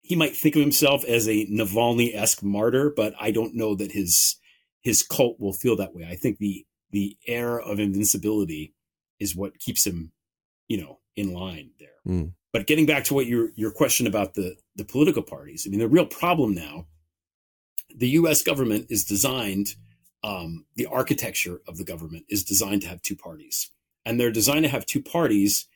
He 0.00 0.16
might 0.16 0.36
think 0.36 0.54
of 0.54 0.62
himself 0.62 1.04
as 1.04 1.28
a 1.28 1.46
Navalny 1.46 2.14
esque 2.14 2.42
martyr, 2.42 2.92
but 2.94 3.14
I 3.20 3.32
don't 3.32 3.54
know 3.54 3.74
that 3.74 3.92
his 3.92 4.36
his 4.82 5.02
cult 5.02 5.38
will 5.40 5.52
feel 5.52 5.76
that 5.76 5.94
way. 5.94 6.06
I 6.08 6.14
think 6.14 6.38
the 6.38 6.64
the 6.92 7.16
air 7.26 7.60
of 7.60 7.78
invincibility 7.78 8.74
is 9.18 9.34
what 9.34 9.58
keeps 9.58 9.86
him, 9.86 10.12
you 10.68 10.80
know, 10.80 11.00
in 11.16 11.32
line 11.32 11.70
there. 11.78 11.88
Mm. 12.06 12.32
But 12.52 12.66
getting 12.66 12.86
back 12.86 13.04
to 13.04 13.14
what 13.14 13.26
your 13.26 13.50
your 13.56 13.72
question 13.72 14.06
about 14.06 14.34
the 14.34 14.56
the 14.76 14.84
political 14.84 15.22
parties, 15.22 15.66
I 15.66 15.70
mean, 15.70 15.80
the 15.80 15.88
real 15.88 16.06
problem 16.06 16.54
now, 16.54 16.86
the 17.94 18.08
U.S. 18.10 18.42
government 18.42 18.86
is 18.88 19.04
designed 19.04 19.74
um, 20.24 20.64
the 20.74 20.86
architecture 20.86 21.60
of 21.68 21.76
the 21.76 21.84
government 21.84 22.24
is 22.28 22.42
designed 22.44 22.82
to 22.82 22.88
have 22.88 23.02
two 23.02 23.16
parties. 23.16 23.70
And 24.04 24.18
they're 24.18 24.30
designed 24.30 24.64
to 24.64 24.70
have 24.70 24.86
two 24.86 25.02
parties 25.02 25.66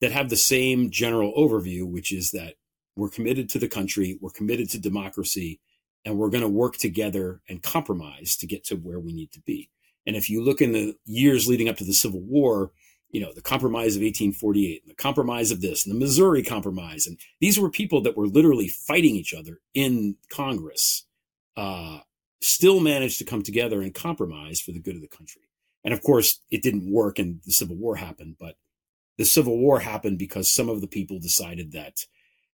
that 0.00 0.12
have 0.12 0.28
the 0.28 0.36
same 0.36 0.90
general 0.90 1.32
overview, 1.34 1.84
which 1.84 2.12
is 2.12 2.32
that 2.32 2.54
we're 2.96 3.08
committed 3.08 3.48
to 3.50 3.58
the 3.58 3.68
country, 3.68 4.18
we're 4.20 4.30
committed 4.30 4.68
to 4.70 4.78
democracy, 4.78 5.60
and 6.04 6.18
we're 6.18 6.30
going 6.30 6.42
to 6.42 6.48
work 6.48 6.76
together 6.76 7.40
and 7.48 7.62
compromise 7.62 8.36
to 8.36 8.46
get 8.46 8.64
to 8.64 8.74
where 8.74 8.98
we 8.98 9.12
need 9.12 9.32
to 9.32 9.40
be. 9.40 9.70
And 10.06 10.16
if 10.16 10.28
you 10.28 10.42
look 10.42 10.60
in 10.60 10.72
the 10.72 10.96
years 11.06 11.46
leading 11.46 11.68
up 11.68 11.76
to 11.76 11.84
the 11.84 11.94
Civil 11.94 12.20
War, 12.20 12.72
you 13.10 13.20
know, 13.20 13.32
the 13.32 13.42
compromise 13.42 13.94
of 13.94 14.02
1848 14.02 14.82
and 14.82 14.90
the 14.90 14.96
compromise 14.96 15.50
of 15.50 15.60
this 15.60 15.86
and 15.86 15.94
the 15.94 15.98
Missouri 15.98 16.42
compromise. 16.42 17.06
And 17.06 17.18
these 17.40 17.58
were 17.58 17.70
people 17.70 18.00
that 18.02 18.16
were 18.16 18.26
literally 18.26 18.68
fighting 18.68 19.14
each 19.14 19.34
other 19.34 19.60
in 19.74 20.16
Congress. 20.30 21.04
Uh, 21.56 22.00
still 22.40 22.80
managed 22.80 23.18
to 23.18 23.24
come 23.24 23.42
together 23.42 23.80
and 23.80 23.94
compromise 23.94 24.60
for 24.60 24.72
the 24.72 24.80
good 24.80 24.96
of 24.96 25.02
the 25.02 25.08
country. 25.08 25.42
And 25.84 25.94
of 25.94 26.02
course, 26.02 26.40
it 26.50 26.62
didn't 26.62 26.90
work 26.90 27.18
and 27.18 27.40
the 27.44 27.52
Civil 27.52 27.76
War 27.76 27.96
happened, 27.96 28.36
but 28.38 28.56
the 29.18 29.24
Civil 29.24 29.58
War 29.58 29.80
happened 29.80 30.18
because 30.18 30.50
some 30.50 30.68
of 30.68 30.80
the 30.80 30.86
people 30.86 31.18
decided 31.18 31.72
that 31.72 32.06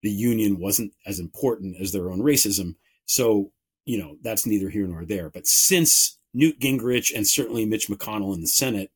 the 0.03 0.11
Union 0.11 0.59
wasn't 0.59 0.93
as 1.07 1.19
important 1.19 1.77
as 1.81 1.93
their 1.93 2.11
own 2.11 2.21
racism. 2.21 2.77
So, 3.07 3.53
you 3.85 3.99
know, 3.99 4.17
that's 4.23 4.47
neither 4.47 4.69
here 4.71 4.87
nor 4.87 5.05
there. 5.05 5.31
But 5.31 5.47
since 5.47 6.19
Newt 6.33 6.61
Gingrich 6.61 7.15
and 7.15 7.27
certainly 7.27 7.65
Mitch 7.65 7.89
McConnell 7.89 8.35
in 8.35 8.41
the 8.41 8.47
Senate, 8.47 8.91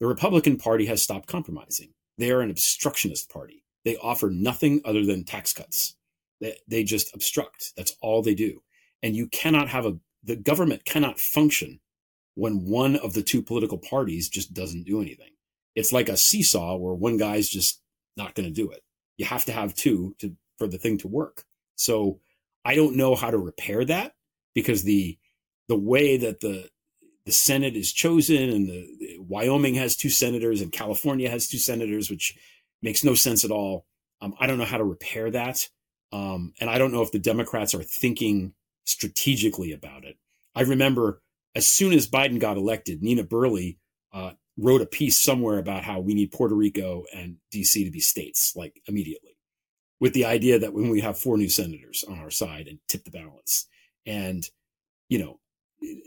the 0.00 0.06
Republican 0.06 0.56
Party 0.56 0.86
has 0.86 1.02
stopped 1.02 1.26
compromising. 1.26 1.94
They 2.18 2.30
are 2.30 2.40
an 2.40 2.50
obstructionist 2.50 3.30
party. 3.30 3.64
They 3.84 3.96
offer 3.96 4.30
nothing 4.30 4.80
other 4.84 5.04
than 5.04 5.24
tax 5.24 5.52
cuts. 5.52 5.96
They, 6.40 6.56
they 6.68 6.84
just 6.84 7.14
obstruct. 7.14 7.72
That's 7.76 7.96
all 8.00 8.22
they 8.22 8.34
do. 8.34 8.62
And 9.04 9.14
you 9.14 9.28
cannot 9.28 9.68
have 9.68 9.86
a 9.86 9.98
the 10.24 10.34
government 10.34 10.86
cannot 10.86 11.20
function 11.20 11.80
when 12.34 12.64
one 12.64 12.96
of 12.96 13.12
the 13.12 13.22
two 13.22 13.42
political 13.42 13.78
parties 13.78 14.30
just 14.30 14.54
doesn't 14.54 14.84
do 14.84 15.00
anything. 15.00 15.30
It's 15.74 15.92
like 15.92 16.08
a 16.08 16.16
seesaw 16.16 16.76
where 16.76 16.94
one 16.94 17.18
guy's 17.18 17.48
just 17.48 17.82
not 18.16 18.34
going 18.34 18.48
to 18.48 18.54
do 18.54 18.70
it. 18.70 18.80
You 19.18 19.26
have 19.26 19.44
to 19.44 19.52
have 19.52 19.74
two 19.74 20.16
to 20.20 20.34
for 20.56 20.66
the 20.66 20.78
thing 20.78 20.98
to 20.98 21.08
work. 21.08 21.44
So 21.76 22.20
I 22.64 22.74
don't 22.74 22.96
know 22.96 23.14
how 23.14 23.30
to 23.30 23.38
repair 23.38 23.84
that 23.84 24.14
because 24.54 24.84
the 24.84 25.18
the 25.68 25.78
way 25.78 26.16
that 26.16 26.40
the 26.40 26.70
the 27.26 27.32
Senate 27.32 27.76
is 27.76 27.92
chosen 27.92 28.48
and 28.48 28.68
the, 28.68 28.88
the 28.98 29.18
Wyoming 29.18 29.74
has 29.74 29.96
two 29.96 30.10
senators 30.10 30.60
and 30.60 30.72
California 30.72 31.30
has 31.30 31.48
two 31.48 31.58
senators, 31.58 32.10
which 32.10 32.36
makes 32.82 33.04
no 33.04 33.14
sense 33.14 33.44
at 33.44 33.50
all. 33.50 33.86
Um, 34.20 34.34
I 34.40 34.46
don't 34.46 34.58
know 34.58 34.64
how 34.64 34.78
to 34.78 34.84
repair 34.84 35.30
that. 35.30 35.68
Um, 36.12 36.52
and 36.60 36.70
I 36.70 36.78
don't 36.78 36.92
know 36.92 37.02
if 37.02 37.12
the 37.12 37.18
Democrats 37.18 37.74
are 37.74 37.82
thinking 37.82 38.54
strategically 38.84 39.72
about 39.72 40.04
it. 40.04 40.16
I 40.54 40.62
remember 40.62 41.22
as 41.54 41.66
soon 41.66 41.92
as 41.92 42.08
Biden 42.08 42.40
got 42.40 42.56
elected, 42.56 43.02
Nina 43.02 43.22
Burleigh 43.22 43.74
uh, 44.12 44.32
wrote 44.56 44.80
a 44.80 44.86
piece 44.86 45.20
somewhere 45.20 45.58
about 45.58 45.84
how 45.84 46.00
we 46.00 46.14
need 46.14 46.32
Puerto 46.32 46.54
Rico 46.54 47.04
and 47.14 47.36
DC 47.52 47.84
to 47.84 47.90
be 47.90 48.00
states, 48.00 48.54
like 48.56 48.80
immediately, 48.86 49.36
with 50.00 50.12
the 50.14 50.24
idea 50.24 50.58
that 50.58 50.72
when 50.72 50.90
we 50.90 51.00
have 51.00 51.18
four 51.18 51.36
new 51.36 51.48
senators 51.48 52.04
on 52.08 52.18
our 52.18 52.30
side 52.30 52.66
and 52.68 52.78
tip 52.88 53.04
the 53.04 53.10
balance. 53.10 53.66
And, 54.06 54.48
you 55.08 55.18
know, 55.18 55.40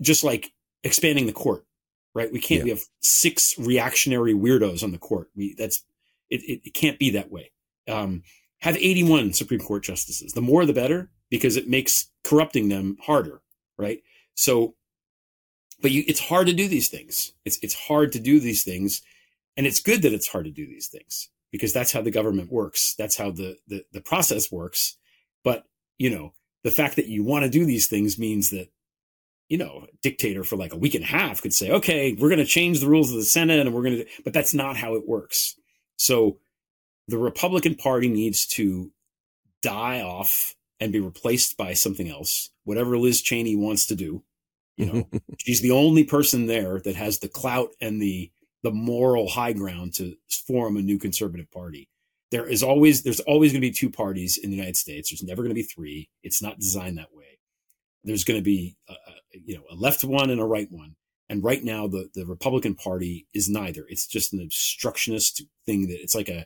just 0.02 0.24
like 0.24 0.52
expanding 0.84 1.26
the 1.26 1.34
court, 1.34 1.66
right? 2.14 2.32
We 2.32 2.40
can't, 2.40 2.60
yeah. 2.60 2.64
we 2.66 2.70
have 2.72 2.84
six 3.02 3.58
reactionary 3.58 4.34
weirdos 4.34 4.84
on 4.84 4.91
the 4.91 4.98
court. 4.98 5.30
We, 5.36 5.56
that's, 5.58 5.84
it, 6.30 6.41
it, 6.44 6.62
it 6.66 6.74
can't 6.74 6.99
be 6.99 7.12
that 7.12 7.32
way. 7.32 7.52
Um, 7.88 8.24
have 8.60 8.76
81 8.76 9.34
Supreme 9.34 9.60
Court 9.60 9.84
justices. 9.84 10.34
The 10.34 10.41
more 10.41 10.66
the 10.66 10.74
better 10.74 11.10
because 11.30 11.58
it 11.58 11.68
makes 11.68 12.08
corrupting 12.24 12.70
them 12.70 12.98
harder, 13.02 13.41
right? 13.78 14.02
So, 14.36 14.76
but 15.82 15.91
you, 15.91 16.04
it's 16.08 16.20
hard 16.20 16.48
to 16.48 16.54
do 16.54 16.68
these 16.68 16.88
things. 16.88 17.34
It's, 17.45 17.60
it's 17.62 17.74
hard 17.74 18.12
to 18.14 18.20
do 18.20 18.40
these 18.40 18.64
things. 18.64 19.02
And 19.56 19.66
it's 19.66 19.80
good 19.80 20.02
that 20.04 20.14
it's 20.14 20.28
hard 20.28 20.45
to 20.45 20.52
do 20.52 20.66
these 20.66 20.88
things 20.88 21.30
because 21.52 21.74
that's 21.74 21.91
how 21.91 22.02
the 22.02 22.12
government 22.12 22.52
works. 22.52 22.95
That's 22.98 23.18
how 23.18 23.32
the, 23.32 23.58
the, 23.68 23.84
the 23.91 24.02
process 24.02 24.52
works. 24.52 24.98
But, 25.44 25.66
you 25.98 26.10
know, 26.10 26.34
the 26.64 26.72
fact 26.72 26.95
that 26.98 27.08
you 27.08 27.24
want 27.24 27.44
to 27.44 27.49
do 27.49 27.66
these 27.66 27.88
things 27.88 28.20
means 28.20 28.49
that, 28.52 28.70
you 29.49 29.58
know, 29.58 29.88
dictator 30.02 30.44
for 30.44 30.58
like 30.58 30.74
a 30.74 30.78
week 30.78 30.94
and 30.94 31.04
a 31.04 31.08
half 31.08 31.41
could 31.41 31.54
say, 31.54 31.72
okay, 31.72 32.14
we're 32.14 32.30
going 32.30 32.40
to 32.40 32.45
change 32.45 32.80
the 32.80 32.90
rules 32.90 33.12
of 33.12 33.18
the 33.18 33.24
Senate 33.24 33.60
and 33.60 33.74
we're 33.74 33.84
going 33.84 33.98
to, 33.98 34.06
but 34.24 34.34
that's 34.34 34.54
not 34.54 34.76
how 34.76 34.95
it 34.95 35.08
works. 35.08 35.56
So 35.95 36.38
the 37.08 37.18
Republican 37.18 37.76
Party 37.76 38.10
needs 38.10 38.45
to 38.48 38.91
die 39.62 40.02
off 40.02 40.57
and 40.80 40.91
be 40.91 40.99
replaced 40.99 41.58
by 41.58 41.74
something 41.74 42.10
else, 42.10 42.52
whatever 42.64 42.98
Liz 42.98 43.22
Cheney 43.22 43.56
wants 43.56 43.86
to 43.88 43.95
do. 43.95 44.24
You 44.78 44.86
know, 44.86 45.10
she's 45.38 45.62
the 45.62 45.72
only 45.72 46.04
person 46.04 46.45
there 46.45 46.80
that 46.82 46.95
has 46.95 47.20
the 47.20 47.30
clout 47.30 47.70
and 47.82 48.02
the 48.02 48.32
the 48.64 48.72
moral 48.72 49.30
high 49.30 49.54
ground 49.54 49.94
to 49.95 50.16
form 50.30 50.78
a 50.78 50.82
new 50.82 50.98
conservative 50.98 51.49
party. 51.52 51.88
There 52.32 52.48
is 52.48 52.64
always 52.64 53.04
there's 53.04 53.20
always 53.22 53.52
going 53.52 53.62
to 53.62 53.68
be 53.68 53.72
two 53.72 53.90
parties 53.90 54.38
in 54.38 54.49
the 54.49 54.56
United 54.56 54.78
States. 54.78 55.10
There's 55.10 55.24
never 55.24 55.41
going 55.41 55.52
to 55.52 55.56
be 55.56 55.64
three. 55.64 56.10
It's 56.24 56.41
not 56.41 56.60
designed 56.60 56.98
that 56.98 57.14
way. 57.14 57.40
There's 58.04 58.24
going 58.24 58.40
to 58.40 58.44
be 58.44 58.76
a, 58.90 58.94
a, 58.94 59.40
you 59.45 59.56
know 59.56 59.64
a 59.72 59.76
left 59.76 60.04
one 60.04 60.30
and 60.30 60.41
a 60.41 60.45
right 60.45 60.72
one. 60.72 60.95
And 61.30 61.44
right 61.44 61.64
now 61.64 61.88
the 61.88 62.10
the 62.14 62.26
Republican 62.26 62.76
Party 62.76 63.28
is 63.34 63.49
neither. 63.49 63.86
It's 63.88 64.08
just 64.08 64.34
an 64.34 64.41
obstructionist 64.41 65.44
thing 65.66 65.88
that 65.88 66.02
it's 66.02 66.16
like 66.16 66.30
a 66.30 66.45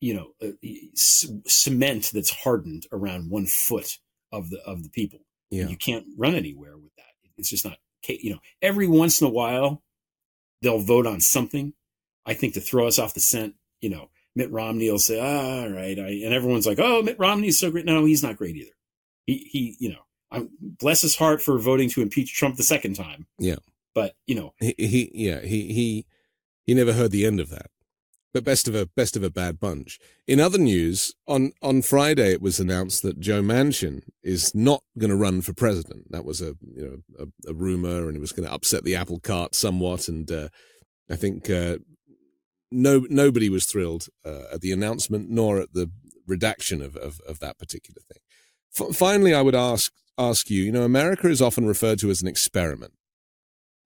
you 0.00 0.14
know, 0.14 0.32
uh, 0.42 0.52
c- 0.94 1.40
cement 1.46 2.10
that's 2.12 2.30
hardened 2.30 2.86
around 2.92 3.30
one 3.30 3.46
foot 3.46 3.98
of 4.32 4.50
the 4.50 4.60
of 4.66 4.82
the 4.82 4.90
people. 4.90 5.20
Yeah. 5.50 5.66
you 5.66 5.76
can't 5.76 6.06
run 6.16 6.34
anywhere 6.34 6.76
with 6.76 6.94
that. 6.96 7.04
It's 7.36 7.50
just 7.50 7.64
not. 7.64 7.78
You 8.08 8.32
know, 8.32 8.38
every 8.62 8.88
once 8.88 9.20
in 9.20 9.26
a 9.26 9.30
while, 9.30 9.82
they'll 10.62 10.78
vote 10.78 11.06
on 11.06 11.20
something. 11.20 11.74
I 12.24 12.34
think 12.34 12.54
to 12.54 12.60
throw 12.60 12.86
us 12.86 12.98
off 12.98 13.14
the 13.14 13.20
scent. 13.20 13.54
You 13.80 13.90
know, 13.90 14.10
Mitt 14.34 14.50
Romney 14.50 14.90
will 14.90 14.98
say, 14.98 15.18
ah, 15.20 15.62
all 15.62 15.70
right. 15.70 15.98
I, 15.98 16.08
and 16.24 16.32
everyone's 16.32 16.66
like, 16.66 16.78
oh, 16.80 17.02
Mitt 17.02 17.18
Romney's 17.18 17.58
so 17.58 17.70
great. 17.70 17.84
No, 17.84 18.04
he's 18.04 18.22
not 18.22 18.36
great 18.36 18.56
either. 18.56 18.72
He, 19.26 19.48
he, 19.50 19.76
you 19.78 19.90
know, 19.90 20.02
I'm, 20.30 20.50
bless 20.60 21.02
his 21.02 21.16
heart 21.16 21.42
for 21.42 21.58
voting 21.58 21.88
to 21.90 22.02
impeach 22.02 22.34
Trump 22.34 22.56
the 22.56 22.62
second 22.62 22.94
time. 22.94 23.26
Yeah. 23.38 23.56
But, 23.94 24.14
you 24.26 24.34
know, 24.34 24.54
he, 24.60 24.74
he 24.78 25.10
yeah, 25.14 25.40
he, 25.40 25.72
he, 25.72 26.06
he 26.64 26.74
never 26.74 26.92
heard 26.92 27.10
the 27.10 27.26
end 27.26 27.40
of 27.40 27.50
that. 27.50 27.70
But 28.32 28.44
best 28.44 28.68
of 28.68 28.76
a 28.76 28.86
best 28.86 29.16
of 29.16 29.24
a 29.24 29.30
bad 29.30 29.58
bunch. 29.58 29.98
In 30.28 30.38
other 30.38 30.58
news, 30.58 31.12
on 31.26 31.52
on 31.62 31.82
Friday 31.82 32.32
it 32.32 32.40
was 32.40 32.60
announced 32.60 33.02
that 33.02 33.18
Joe 33.18 33.42
Manchin 33.42 34.02
is 34.22 34.54
not 34.54 34.82
going 34.98 35.10
to 35.10 35.16
run 35.16 35.42
for 35.42 35.52
president. 35.52 36.12
That 36.12 36.24
was 36.24 36.40
a 36.40 36.54
you 36.74 37.02
know 37.18 37.26
a, 37.46 37.50
a 37.50 37.54
rumor, 37.54 38.06
and 38.06 38.16
it 38.16 38.20
was 38.20 38.32
going 38.32 38.46
to 38.46 38.54
upset 38.54 38.84
the 38.84 38.94
apple 38.94 39.18
cart 39.18 39.56
somewhat. 39.56 40.06
And 40.06 40.30
uh, 40.30 40.48
I 41.10 41.16
think 41.16 41.50
uh, 41.50 41.78
no 42.70 43.04
nobody 43.10 43.48
was 43.48 43.66
thrilled 43.66 44.06
uh, 44.24 44.44
at 44.52 44.60
the 44.60 44.70
announcement 44.70 45.28
nor 45.28 45.58
at 45.58 45.72
the 45.72 45.90
redaction 46.26 46.82
of 46.82 46.96
of, 46.96 47.20
of 47.26 47.40
that 47.40 47.58
particular 47.58 48.00
thing. 48.08 48.22
F- 48.78 48.96
finally, 48.96 49.34
I 49.34 49.42
would 49.42 49.56
ask 49.56 49.92
ask 50.16 50.50
you. 50.50 50.62
You 50.62 50.72
know, 50.72 50.84
America 50.84 51.28
is 51.28 51.42
often 51.42 51.66
referred 51.66 51.98
to 52.00 52.10
as 52.10 52.22
an 52.22 52.28
experiment. 52.28 52.92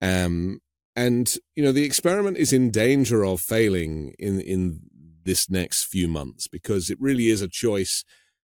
Um, 0.02 0.60
and 0.96 1.34
you 1.54 1.62
know 1.62 1.72
the 1.72 1.84
experiment 1.84 2.36
is 2.36 2.52
in 2.52 2.70
danger 2.70 3.24
of 3.24 3.40
failing 3.40 4.14
in 4.18 4.40
in 4.40 4.80
this 5.24 5.50
next 5.50 5.84
few 5.84 6.06
months 6.06 6.46
because 6.48 6.90
it 6.90 7.00
really 7.00 7.28
is 7.28 7.42
a 7.42 7.48
choice 7.48 8.04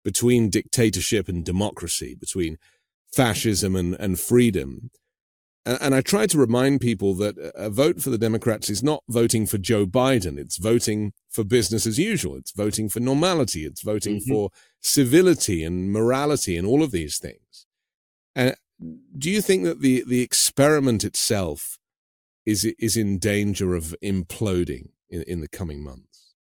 between 0.05 0.51
dictatorship 0.51 1.29
and 1.29 1.45
democracy, 1.45 2.15
between 2.19 2.57
fascism 3.13 3.77
and, 3.77 3.95
and 3.95 4.19
freedom. 4.19 4.91
And, 5.67 5.79
and 5.81 5.95
I 5.95 6.01
try 6.01 6.27
to 6.27 6.39
remind 6.39 6.81
people 6.81 7.15
that 7.17 7.37
a 7.55 7.69
vote 7.69 8.01
for 8.01 8.11
the 8.11 8.19
Democrats 8.19 8.71
is 8.71 8.83
not 8.83 9.03
voting 9.09 9.47
for 9.47 9.59
Joe 9.59 9.85
Biden. 9.85 10.39
It's 10.39 10.57
voting 10.57 11.13
for 11.29 11.45
business 11.45 11.87
as 11.87 11.99
usual. 11.99 12.37
It's 12.37 12.53
voting 12.53 12.89
for 12.89 13.01
normality. 13.01 13.65
It's 13.65 13.83
voting 13.83 14.17
mm-hmm. 14.17 14.33
for 14.33 14.51
civility 14.81 15.63
and 15.63 15.93
morality 15.93 16.57
and 16.57 16.67
all 16.67 16.83
of 16.83 16.93
these 16.93 17.19
things. 17.19 17.67
And 18.35 18.55
do 19.19 19.31
you 19.31 19.43
think 19.43 19.65
that 19.65 19.81
the, 19.81 20.03
the 20.07 20.23
experiment 20.23 21.05
itself 21.05 21.79
is 22.51 22.65
is 22.79 22.97
in 22.97 23.19
danger 23.19 23.75
of 23.75 23.95
imploding 24.03 24.91
in, 25.09 25.23
in 25.23 25.41
the 25.41 25.49
coming 25.49 25.83
months? 25.83 26.35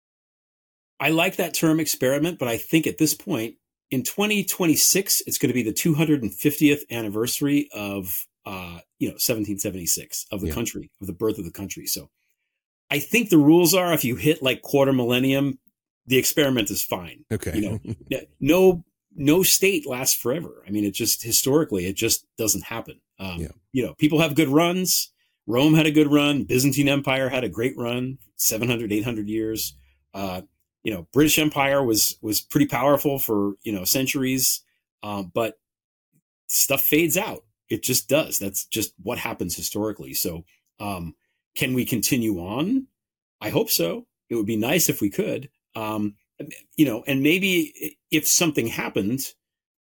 I 0.99 1.09
like 1.09 1.37
that 1.37 1.53
term 1.53 1.79
experiment, 1.79 2.39
but 2.39 2.47
I 2.47 2.57
think 2.57 2.85
at 2.85 2.97
this 2.97 3.13
point 3.13 3.55
in 3.89 4.03
2026, 4.03 5.23
it's 5.25 5.37
going 5.37 5.47
to 5.47 5.53
be 5.53 5.63
the 5.63 5.71
250th 5.71 6.81
anniversary 6.91 7.69
of 7.73 8.25
uh, 8.45 8.79
you 8.97 9.07
know 9.07 9.13
1776 9.13 10.25
of 10.31 10.41
the 10.41 10.47
yeah. 10.47 10.53
country 10.53 10.91
of 10.99 11.07
the 11.07 11.13
birth 11.13 11.37
of 11.37 11.45
the 11.45 11.51
country. 11.51 11.85
So 11.85 12.09
I 12.89 12.99
think 12.99 13.29
the 13.29 13.37
rules 13.37 13.73
are 13.73 13.93
if 13.93 14.03
you 14.03 14.15
hit 14.15 14.41
like 14.41 14.61
quarter 14.61 14.93
millennium, 14.93 15.59
the 16.07 16.17
experiment 16.17 16.71
is 16.71 16.83
fine. 16.83 17.25
Okay, 17.31 17.55
you 17.55 17.61
know, 17.61 18.19
no 18.39 18.83
no 19.15 19.43
state 19.43 19.87
lasts 19.87 20.15
forever. 20.15 20.63
I 20.67 20.71
mean, 20.71 20.85
it 20.85 20.93
just 20.93 21.23
historically 21.23 21.85
it 21.85 21.95
just 21.95 22.25
doesn't 22.37 22.65
happen. 22.65 22.99
Um, 23.19 23.39
yeah. 23.39 23.47
You 23.71 23.85
know, 23.85 23.93
people 23.95 24.21
have 24.21 24.35
good 24.35 24.47
runs. 24.47 25.11
Rome 25.49 25.73
had 25.73 25.87
a 25.87 25.91
good 25.91 26.11
run. 26.11 26.43
Byzantine 26.43 26.87
Empire 26.87 27.27
had 27.27 27.43
a 27.43 27.49
great 27.49 27.75
run, 27.75 28.19
700, 28.35 28.93
800 28.93 29.27
years. 29.27 29.75
Uh, 30.13 30.43
you 30.83 30.93
know, 30.93 31.07
British 31.11 31.39
Empire 31.39 31.83
was 31.83 32.17
was 32.21 32.39
pretty 32.39 32.67
powerful 32.67 33.17
for 33.17 33.53
you 33.63 33.73
know 33.73 33.83
centuries, 33.83 34.61
um, 35.01 35.31
but 35.33 35.55
stuff 36.47 36.83
fades 36.83 37.17
out. 37.17 37.45
It 37.67 37.81
just 37.81 38.07
does. 38.07 38.37
That's 38.37 38.65
just 38.65 38.93
what 39.01 39.17
happens 39.17 39.55
historically. 39.55 40.13
So, 40.13 40.45
um, 40.79 41.15
can 41.55 41.73
we 41.73 41.83
continue 41.83 42.39
on? 42.39 42.85
I 43.41 43.49
hope 43.49 43.71
so. 43.71 44.05
It 44.29 44.35
would 44.35 44.45
be 44.45 44.55
nice 44.55 44.87
if 44.87 45.01
we 45.01 45.09
could. 45.09 45.49
Um, 45.75 46.15
you 46.77 46.85
know, 46.85 47.03
and 47.07 47.23
maybe 47.23 47.97
if 48.11 48.27
something 48.27 48.67
happened, 48.67 49.21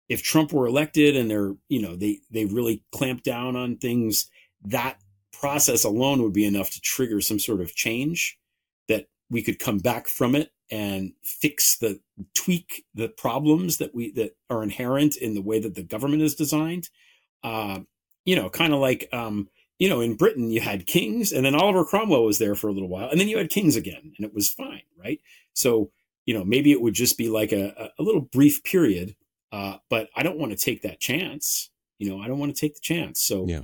if 0.10 0.22
Trump 0.22 0.54
were 0.54 0.68
elected 0.68 1.16
and 1.16 1.30
they're, 1.30 1.56
you 1.70 1.82
know, 1.82 1.96
they 1.96 2.20
they 2.30 2.46
really 2.46 2.84
clamp 2.92 3.24
down 3.24 3.56
on 3.56 3.78
things, 3.78 4.30
that 4.64 5.00
process 5.40 5.84
alone 5.84 6.22
would 6.22 6.34
be 6.34 6.46
enough 6.46 6.72
to 6.72 6.82
trigger 6.82 7.22
some 7.22 7.40
sort 7.40 7.62
of 7.62 7.76
change 7.76 8.38
that 8.88 9.08
we 9.30 9.42
could 9.42 9.60
come 9.60 9.80
back 9.80 10.08
from 10.08 10.36
it 10.36 10.52
and 10.72 11.14
fix 11.24 11.78
the 11.78 12.00
tweak 12.34 12.86
the 12.94 13.08
problems 13.10 13.78
that 13.78 13.94
we 13.94 14.12
that 14.12 14.36
are 14.50 14.64
inherent 14.64 15.16
in 15.16 15.34
the 15.34 15.42
way 15.42 15.60
that 15.60 15.76
the 15.76 15.84
government 15.84 16.22
is 16.22 16.36
designed. 16.36 16.90
Uh, 17.44 17.80
you 18.26 18.36
know 18.36 18.50
kind 18.50 18.74
of 18.74 18.80
like 18.80 19.08
um, 19.14 19.48
you 19.80 19.88
know 19.88 20.02
in 20.02 20.16
britain 20.16 20.50
you 20.50 20.60
had 20.60 20.86
kings 20.86 21.32
and 21.32 21.46
then 21.46 21.56
oliver 21.56 21.86
cromwell 21.86 22.26
was 22.26 22.40
there 22.40 22.56
for 22.56 22.68
a 22.68 22.74
little 22.74 22.90
while 22.90 23.10
and 23.10 23.20
then 23.20 23.28
you 23.28 23.38
had 23.38 23.50
kings 23.50 23.76
again 23.76 24.14
and 24.18 24.26
it 24.26 24.34
was 24.34 24.50
fine 24.50 24.82
right? 25.02 25.22
So 25.54 25.92
you 26.26 26.34
know 26.34 26.44
maybe 26.44 26.72
it 26.72 26.82
would 26.82 26.96
just 26.96 27.18
be 27.18 27.30
like 27.30 27.52
a, 27.52 27.92
a 27.98 28.04
little 28.04 28.22
brief 28.22 28.64
period 28.64 29.16
uh, 29.52 29.78
but 29.90 30.10
i 30.16 30.24
don't 30.24 30.40
want 30.40 30.52
to 30.52 30.58
take 30.58 30.82
that 30.82 31.00
chance 31.00 31.70
you 32.00 32.10
know 32.10 32.20
i 32.22 32.28
don't 32.28 32.40
want 32.40 32.54
to 32.54 32.60
take 32.60 32.74
the 32.74 32.82
chance. 32.82 33.22
So 33.22 33.46
yeah 33.48 33.62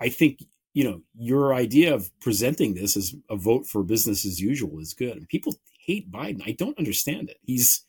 I 0.00 0.08
think 0.08 0.44
you 0.72 0.84
know 0.84 1.02
your 1.14 1.54
idea 1.54 1.94
of 1.94 2.10
presenting 2.20 2.74
this 2.74 2.96
as 2.96 3.14
a 3.28 3.36
vote 3.36 3.66
for 3.66 3.82
business 3.82 4.24
as 4.24 4.40
usual 4.40 4.78
is 4.80 4.94
good. 4.94 5.16
And 5.16 5.28
people 5.28 5.54
hate 5.84 6.10
Biden. 6.10 6.42
I 6.46 6.52
don't 6.52 6.78
understand 6.78 7.28
it. 7.30 7.38
He's 7.42 7.84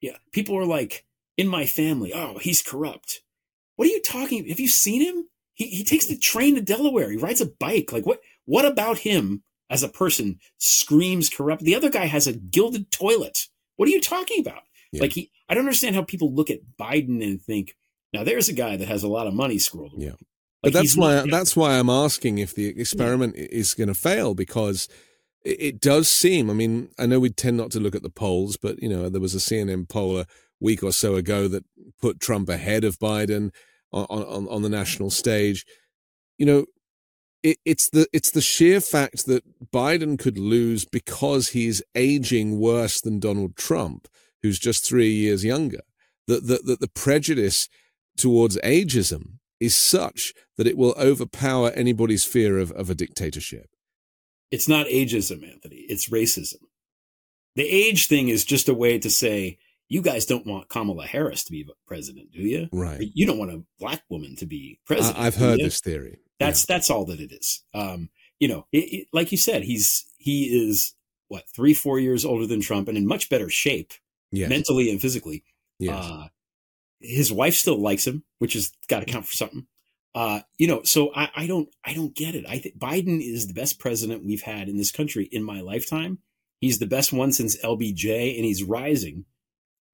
yeah. 0.00 0.16
People 0.32 0.56
are 0.56 0.66
like 0.66 1.04
in 1.36 1.48
my 1.48 1.66
family. 1.66 2.12
Oh, 2.14 2.38
he's 2.38 2.62
corrupt. 2.62 3.22
What 3.76 3.88
are 3.88 3.92
you 3.92 4.02
talking? 4.02 4.48
Have 4.48 4.60
you 4.60 4.68
seen 4.68 5.02
him? 5.02 5.28
He 5.54 5.66
he 5.66 5.84
takes 5.84 6.06
the 6.06 6.18
train 6.18 6.54
to 6.54 6.60
Delaware. 6.60 7.10
He 7.10 7.16
rides 7.16 7.40
a 7.40 7.46
bike. 7.46 7.92
Like 7.92 8.06
what? 8.06 8.20
What 8.44 8.64
about 8.64 8.98
him 8.98 9.42
as 9.70 9.82
a 9.82 9.88
person 9.88 10.38
screams 10.58 11.28
corrupt? 11.28 11.62
The 11.62 11.76
other 11.76 11.90
guy 11.90 12.06
has 12.06 12.26
a 12.26 12.32
gilded 12.32 12.90
toilet. 12.90 13.48
What 13.76 13.88
are 13.88 13.92
you 13.92 14.00
talking 14.00 14.40
about? 14.40 14.62
Yeah. 14.92 15.02
Like 15.02 15.12
he, 15.12 15.30
I 15.48 15.54
don't 15.54 15.64
understand 15.64 15.96
how 15.96 16.02
people 16.02 16.34
look 16.34 16.50
at 16.50 16.60
Biden 16.78 17.22
and 17.22 17.40
think, 17.40 17.76
now 18.12 18.24
there's 18.24 18.48
a 18.48 18.52
guy 18.52 18.76
that 18.76 18.88
has 18.88 19.02
a 19.02 19.08
lot 19.08 19.26
of 19.26 19.34
money 19.34 19.58
scrolled. 19.58 19.94
Yeah. 19.96 20.12
But 20.62 20.72
that's 20.72 20.96
why 20.96 21.24
that's 21.28 21.56
why 21.56 21.78
I'm 21.78 21.90
asking 21.90 22.38
if 22.38 22.54
the 22.54 22.68
experiment 22.68 23.34
yeah. 23.36 23.46
is 23.50 23.74
going 23.74 23.88
to 23.88 23.94
fail 23.94 24.34
because 24.34 24.88
it, 25.44 25.60
it, 25.60 25.80
does 25.80 26.10
seem. 26.10 26.50
I 26.50 26.52
mean, 26.52 26.90
I 26.98 27.06
know 27.06 27.18
we 27.18 27.30
tend 27.30 27.56
not 27.56 27.72
to 27.72 27.80
look 27.80 27.96
at 27.96 28.02
the 28.02 28.10
polls, 28.10 28.56
but 28.56 28.80
you 28.80 28.88
know, 28.88 29.08
there 29.08 29.20
was 29.20 29.34
a 29.34 29.38
CNN 29.38 29.88
poll 29.88 30.20
a 30.20 30.26
week 30.60 30.84
or 30.84 30.92
so 30.92 31.16
ago 31.16 31.48
that 31.48 31.64
put 32.00 32.20
Trump 32.20 32.48
ahead 32.48 32.84
of 32.84 32.98
Biden 32.98 33.50
on 33.92 34.06
on, 34.06 34.48
on 34.48 34.62
the 34.62 34.68
national 34.68 35.10
stage. 35.10 35.66
You 36.38 36.46
know, 36.46 36.66
it, 37.42 37.58
it's 37.64 37.90
the 37.90 38.06
it's 38.12 38.30
the 38.30 38.40
sheer 38.40 38.80
fact 38.80 39.26
that 39.26 39.42
Biden 39.72 40.16
could 40.16 40.38
lose 40.38 40.84
because 40.84 41.48
he's 41.48 41.82
aging 41.96 42.60
worse 42.60 43.00
than 43.00 43.18
Donald 43.18 43.56
Trump, 43.56 44.06
who's 44.42 44.60
just 44.60 44.84
three 44.84 45.12
years 45.12 45.44
younger. 45.44 45.80
That 46.28 46.46
that 46.46 46.66
that 46.66 46.80
the 46.80 46.88
prejudice 46.88 47.68
towards 48.16 48.56
ageism 48.58 49.38
is 49.62 49.76
such 49.76 50.34
that 50.56 50.66
it 50.66 50.76
will 50.76 50.94
overpower 50.98 51.70
anybody's 51.70 52.24
fear 52.24 52.58
of, 52.58 52.72
of 52.72 52.90
a 52.90 52.94
dictatorship. 52.94 53.70
It's 54.50 54.68
not 54.68 54.86
ageism, 54.86 55.48
Anthony. 55.48 55.86
It's 55.88 56.10
racism. 56.10 56.56
The 57.54 57.68
age 57.68 58.06
thing 58.08 58.28
is 58.28 58.44
just 58.44 58.68
a 58.68 58.74
way 58.74 58.98
to 58.98 59.08
say, 59.08 59.58
you 59.88 60.02
guys 60.02 60.26
don't 60.26 60.46
want 60.46 60.68
Kamala 60.68 61.06
Harris 61.06 61.44
to 61.44 61.52
be 61.52 61.66
president, 61.86 62.32
do 62.32 62.40
you? 62.40 62.68
Right. 62.72 63.10
You 63.14 63.26
don't 63.26 63.38
want 63.38 63.50
a 63.50 63.62
black 63.78 64.02
woman 64.08 64.36
to 64.36 64.46
be 64.46 64.80
president. 64.86 65.18
I, 65.18 65.24
have 65.24 65.36
heard 65.36 65.60
this 65.60 65.80
theory. 65.80 66.18
That's 66.40 66.66
yeah. 66.66 66.74
that's 66.74 66.90
all 66.90 67.04
that 67.06 67.20
it 67.20 67.30
is. 67.30 67.62
Um, 67.74 68.08
you 68.40 68.48
know, 68.48 68.66
it, 68.72 68.78
it, 68.78 69.08
like 69.12 69.32
you 69.32 69.38
said, 69.38 69.62
he's 69.62 70.06
he 70.16 70.44
is 70.44 70.94
what 71.28 71.44
three 71.54 71.74
four 71.74 72.00
years 72.00 72.24
older 72.24 72.46
than 72.46 72.62
Trump 72.62 72.88
and 72.88 72.96
in 72.96 73.06
much 73.06 73.28
better 73.28 73.50
shape, 73.50 73.92
yes. 74.30 74.48
mentally 74.48 74.90
and 74.90 75.00
physically. 75.00 75.44
Yes. 75.78 76.04
Uh, 76.04 76.28
his 77.02 77.32
wife 77.32 77.54
still 77.54 77.78
likes 77.78 78.06
him, 78.06 78.24
which 78.38 78.54
has 78.54 78.72
got 78.88 79.00
to 79.00 79.06
count 79.06 79.26
for 79.26 79.34
something. 79.34 79.66
Uh, 80.14 80.40
you 80.58 80.66
know, 80.66 80.82
so 80.82 81.10
I, 81.14 81.30
I 81.34 81.46
don't, 81.46 81.68
I 81.84 81.94
don't 81.94 82.14
get 82.14 82.34
it. 82.34 82.44
I 82.46 82.58
think 82.58 82.78
Biden 82.78 83.20
is 83.20 83.46
the 83.46 83.54
best 83.54 83.78
president 83.78 84.24
we've 84.24 84.42
had 84.42 84.68
in 84.68 84.76
this 84.76 84.92
country 84.92 85.28
in 85.32 85.42
my 85.42 85.60
lifetime. 85.60 86.18
He's 86.60 86.78
the 86.78 86.86
best 86.86 87.12
one 87.12 87.32
since 87.32 87.60
LBJ, 87.62 88.36
and 88.36 88.44
he's 88.44 88.62
rising 88.62 89.24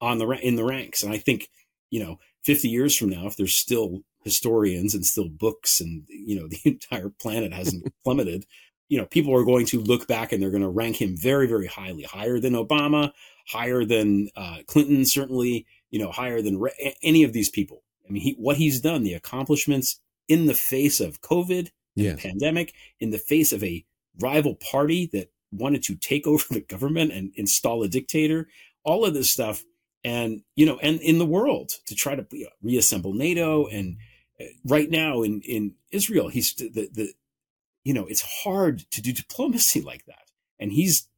on 0.00 0.18
the 0.18 0.28
in 0.28 0.56
the 0.56 0.64
ranks. 0.64 1.02
And 1.02 1.12
I 1.12 1.18
think, 1.18 1.48
you 1.90 2.02
know, 2.04 2.18
50 2.44 2.68
years 2.68 2.96
from 2.96 3.10
now, 3.10 3.26
if 3.26 3.36
there's 3.36 3.54
still 3.54 4.02
historians 4.24 4.94
and 4.94 5.06
still 5.06 5.28
books, 5.28 5.80
and 5.80 6.04
you 6.08 6.38
know, 6.38 6.48
the 6.48 6.60
entire 6.64 7.08
planet 7.08 7.52
hasn't 7.52 7.92
plummeted, 8.04 8.44
you 8.88 8.98
know, 8.98 9.06
people 9.06 9.34
are 9.34 9.44
going 9.44 9.66
to 9.66 9.80
look 9.80 10.08
back 10.08 10.32
and 10.32 10.42
they're 10.42 10.50
going 10.50 10.62
to 10.62 10.68
rank 10.68 11.00
him 11.00 11.16
very, 11.16 11.46
very 11.46 11.66
highly, 11.66 12.02
higher 12.02 12.40
than 12.40 12.54
Obama, 12.54 13.12
higher 13.46 13.84
than 13.84 14.28
uh, 14.36 14.58
Clinton, 14.66 15.04
certainly 15.04 15.66
you 15.90 15.98
know, 15.98 16.10
higher 16.10 16.42
than 16.42 16.58
re- 16.58 16.96
any 17.02 17.22
of 17.24 17.32
these 17.32 17.48
people. 17.48 17.82
I 18.08 18.12
mean, 18.12 18.22
he, 18.22 18.36
what 18.38 18.56
he's 18.56 18.80
done, 18.80 19.02
the 19.02 19.14
accomplishments 19.14 20.00
in 20.28 20.46
the 20.46 20.54
face 20.54 21.00
of 21.00 21.20
COVID, 21.20 21.70
yes. 21.94 22.20
pandemic, 22.20 22.74
in 23.00 23.10
the 23.10 23.18
face 23.18 23.52
of 23.52 23.62
a 23.62 23.84
rival 24.20 24.56
party 24.56 25.08
that 25.12 25.30
wanted 25.50 25.82
to 25.84 25.94
take 25.96 26.26
over 26.26 26.44
the 26.50 26.60
government 26.60 27.12
and 27.12 27.32
install 27.34 27.82
a 27.82 27.88
dictator, 27.88 28.48
all 28.84 29.04
of 29.04 29.14
this 29.14 29.30
stuff. 29.30 29.64
And, 30.04 30.42
you 30.54 30.64
know, 30.64 30.78
and 30.80 31.00
in 31.00 31.18
the 31.18 31.26
world 31.26 31.72
to 31.86 31.94
try 31.94 32.14
to 32.14 32.24
you 32.30 32.44
know, 32.44 32.50
reassemble 32.62 33.14
NATO. 33.14 33.66
And 33.66 33.96
uh, 34.40 34.44
right 34.64 34.88
now 34.88 35.22
in, 35.22 35.40
in 35.42 35.74
Israel, 35.90 36.28
he's 36.28 36.54
the, 36.54 36.88
the, 36.92 37.12
you 37.84 37.92
know, 37.92 38.06
it's 38.06 38.44
hard 38.44 38.88
to 38.92 39.02
do 39.02 39.12
diplomacy 39.12 39.80
like 39.82 40.06
that. 40.06 40.30
And 40.60 40.72
he's 40.72 41.08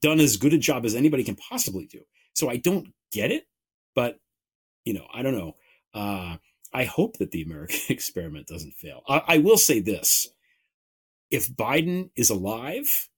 done 0.00 0.20
as 0.20 0.36
good 0.36 0.52
a 0.52 0.58
job 0.58 0.84
as 0.84 0.94
anybody 0.94 1.24
can 1.24 1.36
possibly 1.36 1.86
do. 1.86 2.00
So 2.34 2.50
I 2.50 2.56
don't 2.56 2.92
get 3.12 3.30
it, 3.30 3.46
but 3.96 4.20
you 4.84 4.94
know, 4.94 5.06
I 5.12 5.22
don't 5.22 5.36
know. 5.36 5.56
Uh, 5.92 6.36
I 6.72 6.84
hope 6.84 7.18
that 7.18 7.32
the 7.32 7.42
American 7.42 7.80
experiment 7.88 8.46
doesn't 8.46 8.74
fail. 8.74 9.02
I, 9.08 9.22
I 9.26 9.38
will 9.38 9.58
say 9.58 9.80
this: 9.80 10.28
if 11.32 11.48
Biden 11.48 12.10
is 12.14 12.30
alive 12.30 13.08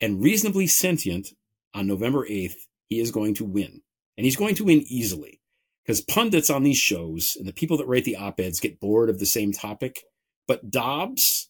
and 0.00 0.22
reasonably 0.22 0.68
sentient 0.68 1.30
on 1.74 1.88
November 1.88 2.24
eighth, 2.28 2.68
he 2.88 3.00
is 3.00 3.10
going 3.10 3.34
to 3.34 3.44
win, 3.44 3.82
and 4.16 4.24
he's 4.24 4.36
going 4.36 4.54
to 4.56 4.64
win 4.64 4.84
easily 4.86 5.40
because 5.84 6.00
pundits 6.00 6.50
on 6.50 6.62
these 6.62 6.78
shows 6.78 7.36
and 7.38 7.48
the 7.48 7.52
people 7.52 7.76
that 7.78 7.86
write 7.86 8.04
the 8.04 8.16
op-eds 8.16 8.60
get 8.60 8.80
bored 8.80 9.08
of 9.08 9.18
the 9.18 9.26
same 9.26 9.52
topic. 9.52 10.02
But 10.48 10.70
Dobbs 10.70 11.48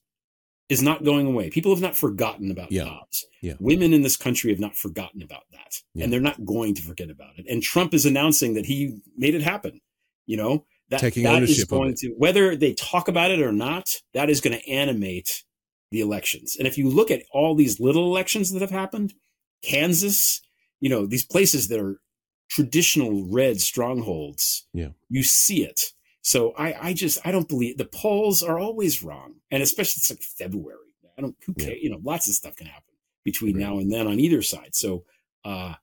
is 0.69 0.83
not 0.83 1.05
going 1.05 1.27
away. 1.27 1.49
People 1.51 1.73
have 1.73 1.83
not 1.83 1.97
forgotten 1.97 2.51
about 2.51 2.73
Yeah. 2.73 2.85
Dobbs. 2.85 3.25
Yeah. 3.41 3.55
Women 3.61 3.93
in 3.93 4.03
this 4.03 4.17
country 4.17 4.51
have 4.51 4.59
not 4.61 4.77
forgotten 4.77 5.23
about 5.23 5.45
that. 5.53 5.81
Yeah. 5.95 6.05
And 6.05 6.13
they're 6.13 6.21
not 6.21 6.45
going 6.45 6.75
to 6.75 6.83
forget 6.83 7.09
about 7.11 7.39
it. 7.39 7.47
And 7.49 7.63
Trump 7.63 7.95
is 7.95 8.05
announcing 8.05 8.55
that 8.55 8.67
he 8.67 8.99
made 9.17 9.35
it 9.35 9.43
happen. 9.43 9.81
You 10.27 10.37
know, 10.37 10.65
that, 10.89 11.01
Taking 11.01 11.23
that 11.23 11.43
is 11.45 11.63
going 11.65 11.95
to, 11.99 12.09
whether 12.19 12.57
they 12.57 12.75
talk 12.75 13.07
about 13.07 13.31
it 13.31 13.41
or 13.41 13.53
not, 13.53 13.89
that 14.13 14.29
is 14.29 14.41
going 14.41 14.59
to 14.59 14.69
animate 14.69 15.45
the 15.93 16.01
elections. 16.01 16.57
And 16.59 16.67
if 16.67 16.77
you 16.77 16.89
look 16.91 17.13
at 17.13 17.23
all 17.31 17.55
these 17.55 17.79
little 17.79 18.07
elections 18.07 18.51
that 18.51 18.61
have 18.61 18.73
happened, 18.73 19.15
Kansas, 19.63 20.41
you 20.81 20.89
know, 20.91 21.07
these 21.07 21.25
places 21.25 21.69
that 21.69 21.81
are 21.81 22.01
traditional 22.49 23.29
red 23.31 23.61
strongholds, 23.61 24.67
Yeah. 24.73 24.91
you 25.09 25.23
see 25.23 25.65
it. 25.65 25.93
So 26.27 26.53
I, 26.59 26.89
I 26.89 26.93
just 26.93 27.19
I 27.25 27.31
don't 27.31 27.49
believe 27.49 27.77
the 27.79 27.85
polls 27.85 28.43
are 28.43 28.59
always 28.59 29.01
wrong, 29.01 29.35
and 29.53 29.63
especially 29.63 30.01
it's 30.01 30.11
like 30.11 30.23
February. 30.23 30.81
I 31.17 31.21
don't 31.23 31.37
who 31.47 31.55
Yeah. 31.57 31.75
you 31.81 31.89
know, 31.89 32.01
lots 32.03 32.29
of 32.29 32.35
stuff 32.35 32.57
can 32.57 32.67
happen 32.67 32.95
between 33.25 33.57
now 33.57 33.79
and 33.79 33.93
then 33.93 34.09
on 34.09 34.19
either 34.19 34.43
side. 34.43 34.75
So 34.75 35.05
uh, 35.45 35.75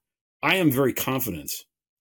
I 0.42 0.56
am 0.58 0.70
very 0.70 0.92
confident 0.92 1.50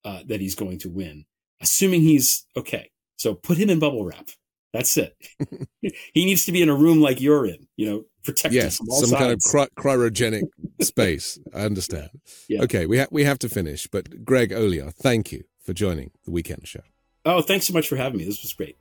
uh, 0.05 0.23
that 0.27 0.41
he's 0.41 0.57
going 0.57 0.81
to 0.81 0.91
win, 0.91 1.25
assuming 1.61 2.01
he's 2.01 2.45
okay. 2.57 2.91
So 3.17 3.35
put 3.35 3.59
him 3.59 3.71
in 3.71 3.79
bubble 3.79 4.05
wrap. 4.05 4.29
That's 4.73 4.97
it. 4.97 5.15
he 5.81 6.25
needs 6.25 6.45
to 6.47 6.53
be 6.53 6.63
in 6.63 6.69
a 6.69 6.75
room 6.75 7.01
like 7.01 7.21
you're 7.21 7.47
in, 7.47 7.69
you 7.77 7.87
know, 7.89 8.05
protected 8.25 8.61
Yes, 8.61 8.79
from 8.79 8.89
all 8.91 9.03
some 9.03 9.17
kind 9.19 9.31
of 9.33 9.41
cry- 9.43 9.69
cryogenic 9.79 10.43
space. 10.81 11.39
I 11.55 11.61
understand. 11.61 12.11
Yeah. 12.49 12.63
Okay, 12.63 12.87
we 12.87 12.99
ha- 12.99 13.07
we 13.13 13.23
have 13.25 13.39
to 13.39 13.49
finish. 13.49 13.87
But 13.87 14.25
Greg 14.25 14.51
Olear, 14.51 14.93
thank 14.93 15.31
you 15.31 15.45
for 15.65 15.73
joining 15.73 16.11
the 16.25 16.33
weekend 16.33 16.67
show. 16.67 16.81
Oh, 17.25 17.43
thanks 17.43 17.67
so 17.67 17.73
much 17.73 17.89
for 17.89 17.97
having 17.97 18.19
me. 18.19 18.25
This 18.25 18.43
was 18.43 18.53
great. 18.53 18.77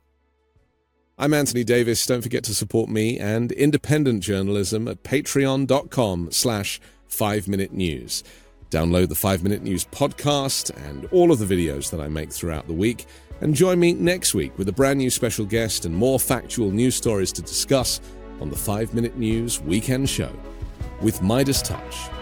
I'm 1.18 1.34
Anthony 1.34 1.62
Davis. 1.62 2.04
Don't 2.06 2.22
forget 2.22 2.42
to 2.44 2.54
support 2.54 2.88
me 2.88 3.18
and 3.18 3.52
independent 3.52 4.22
journalism 4.22 4.88
at 4.88 5.02
patreon.com 5.02 6.30
slash 6.32 6.80
5 7.06 7.48
Minute 7.48 7.72
News. 7.72 8.24
Download 8.70 9.08
the 9.08 9.14
5 9.14 9.42
Minute 9.42 9.62
News 9.62 9.84
podcast 9.84 10.74
and 10.88 11.04
all 11.12 11.30
of 11.30 11.38
the 11.38 11.44
videos 11.44 11.90
that 11.90 12.00
I 12.00 12.08
make 12.08 12.32
throughout 12.32 12.66
the 12.66 12.72
week. 12.72 13.04
And 13.42 13.54
join 13.54 13.78
me 13.78 13.92
next 13.92 14.34
week 14.34 14.56
with 14.56 14.68
a 14.68 14.72
brand 14.72 14.98
new 14.98 15.10
special 15.10 15.44
guest 15.44 15.84
and 15.84 15.94
more 15.94 16.18
factual 16.18 16.70
news 16.70 16.94
stories 16.96 17.32
to 17.32 17.42
discuss 17.42 18.00
on 18.40 18.48
the 18.48 18.56
5 18.56 18.94
Minute 18.94 19.16
News 19.16 19.60
Weekend 19.60 20.08
Show 20.08 20.32
with 21.02 21.20
Midas 21.20 21.60
Touch. 21.60 22.21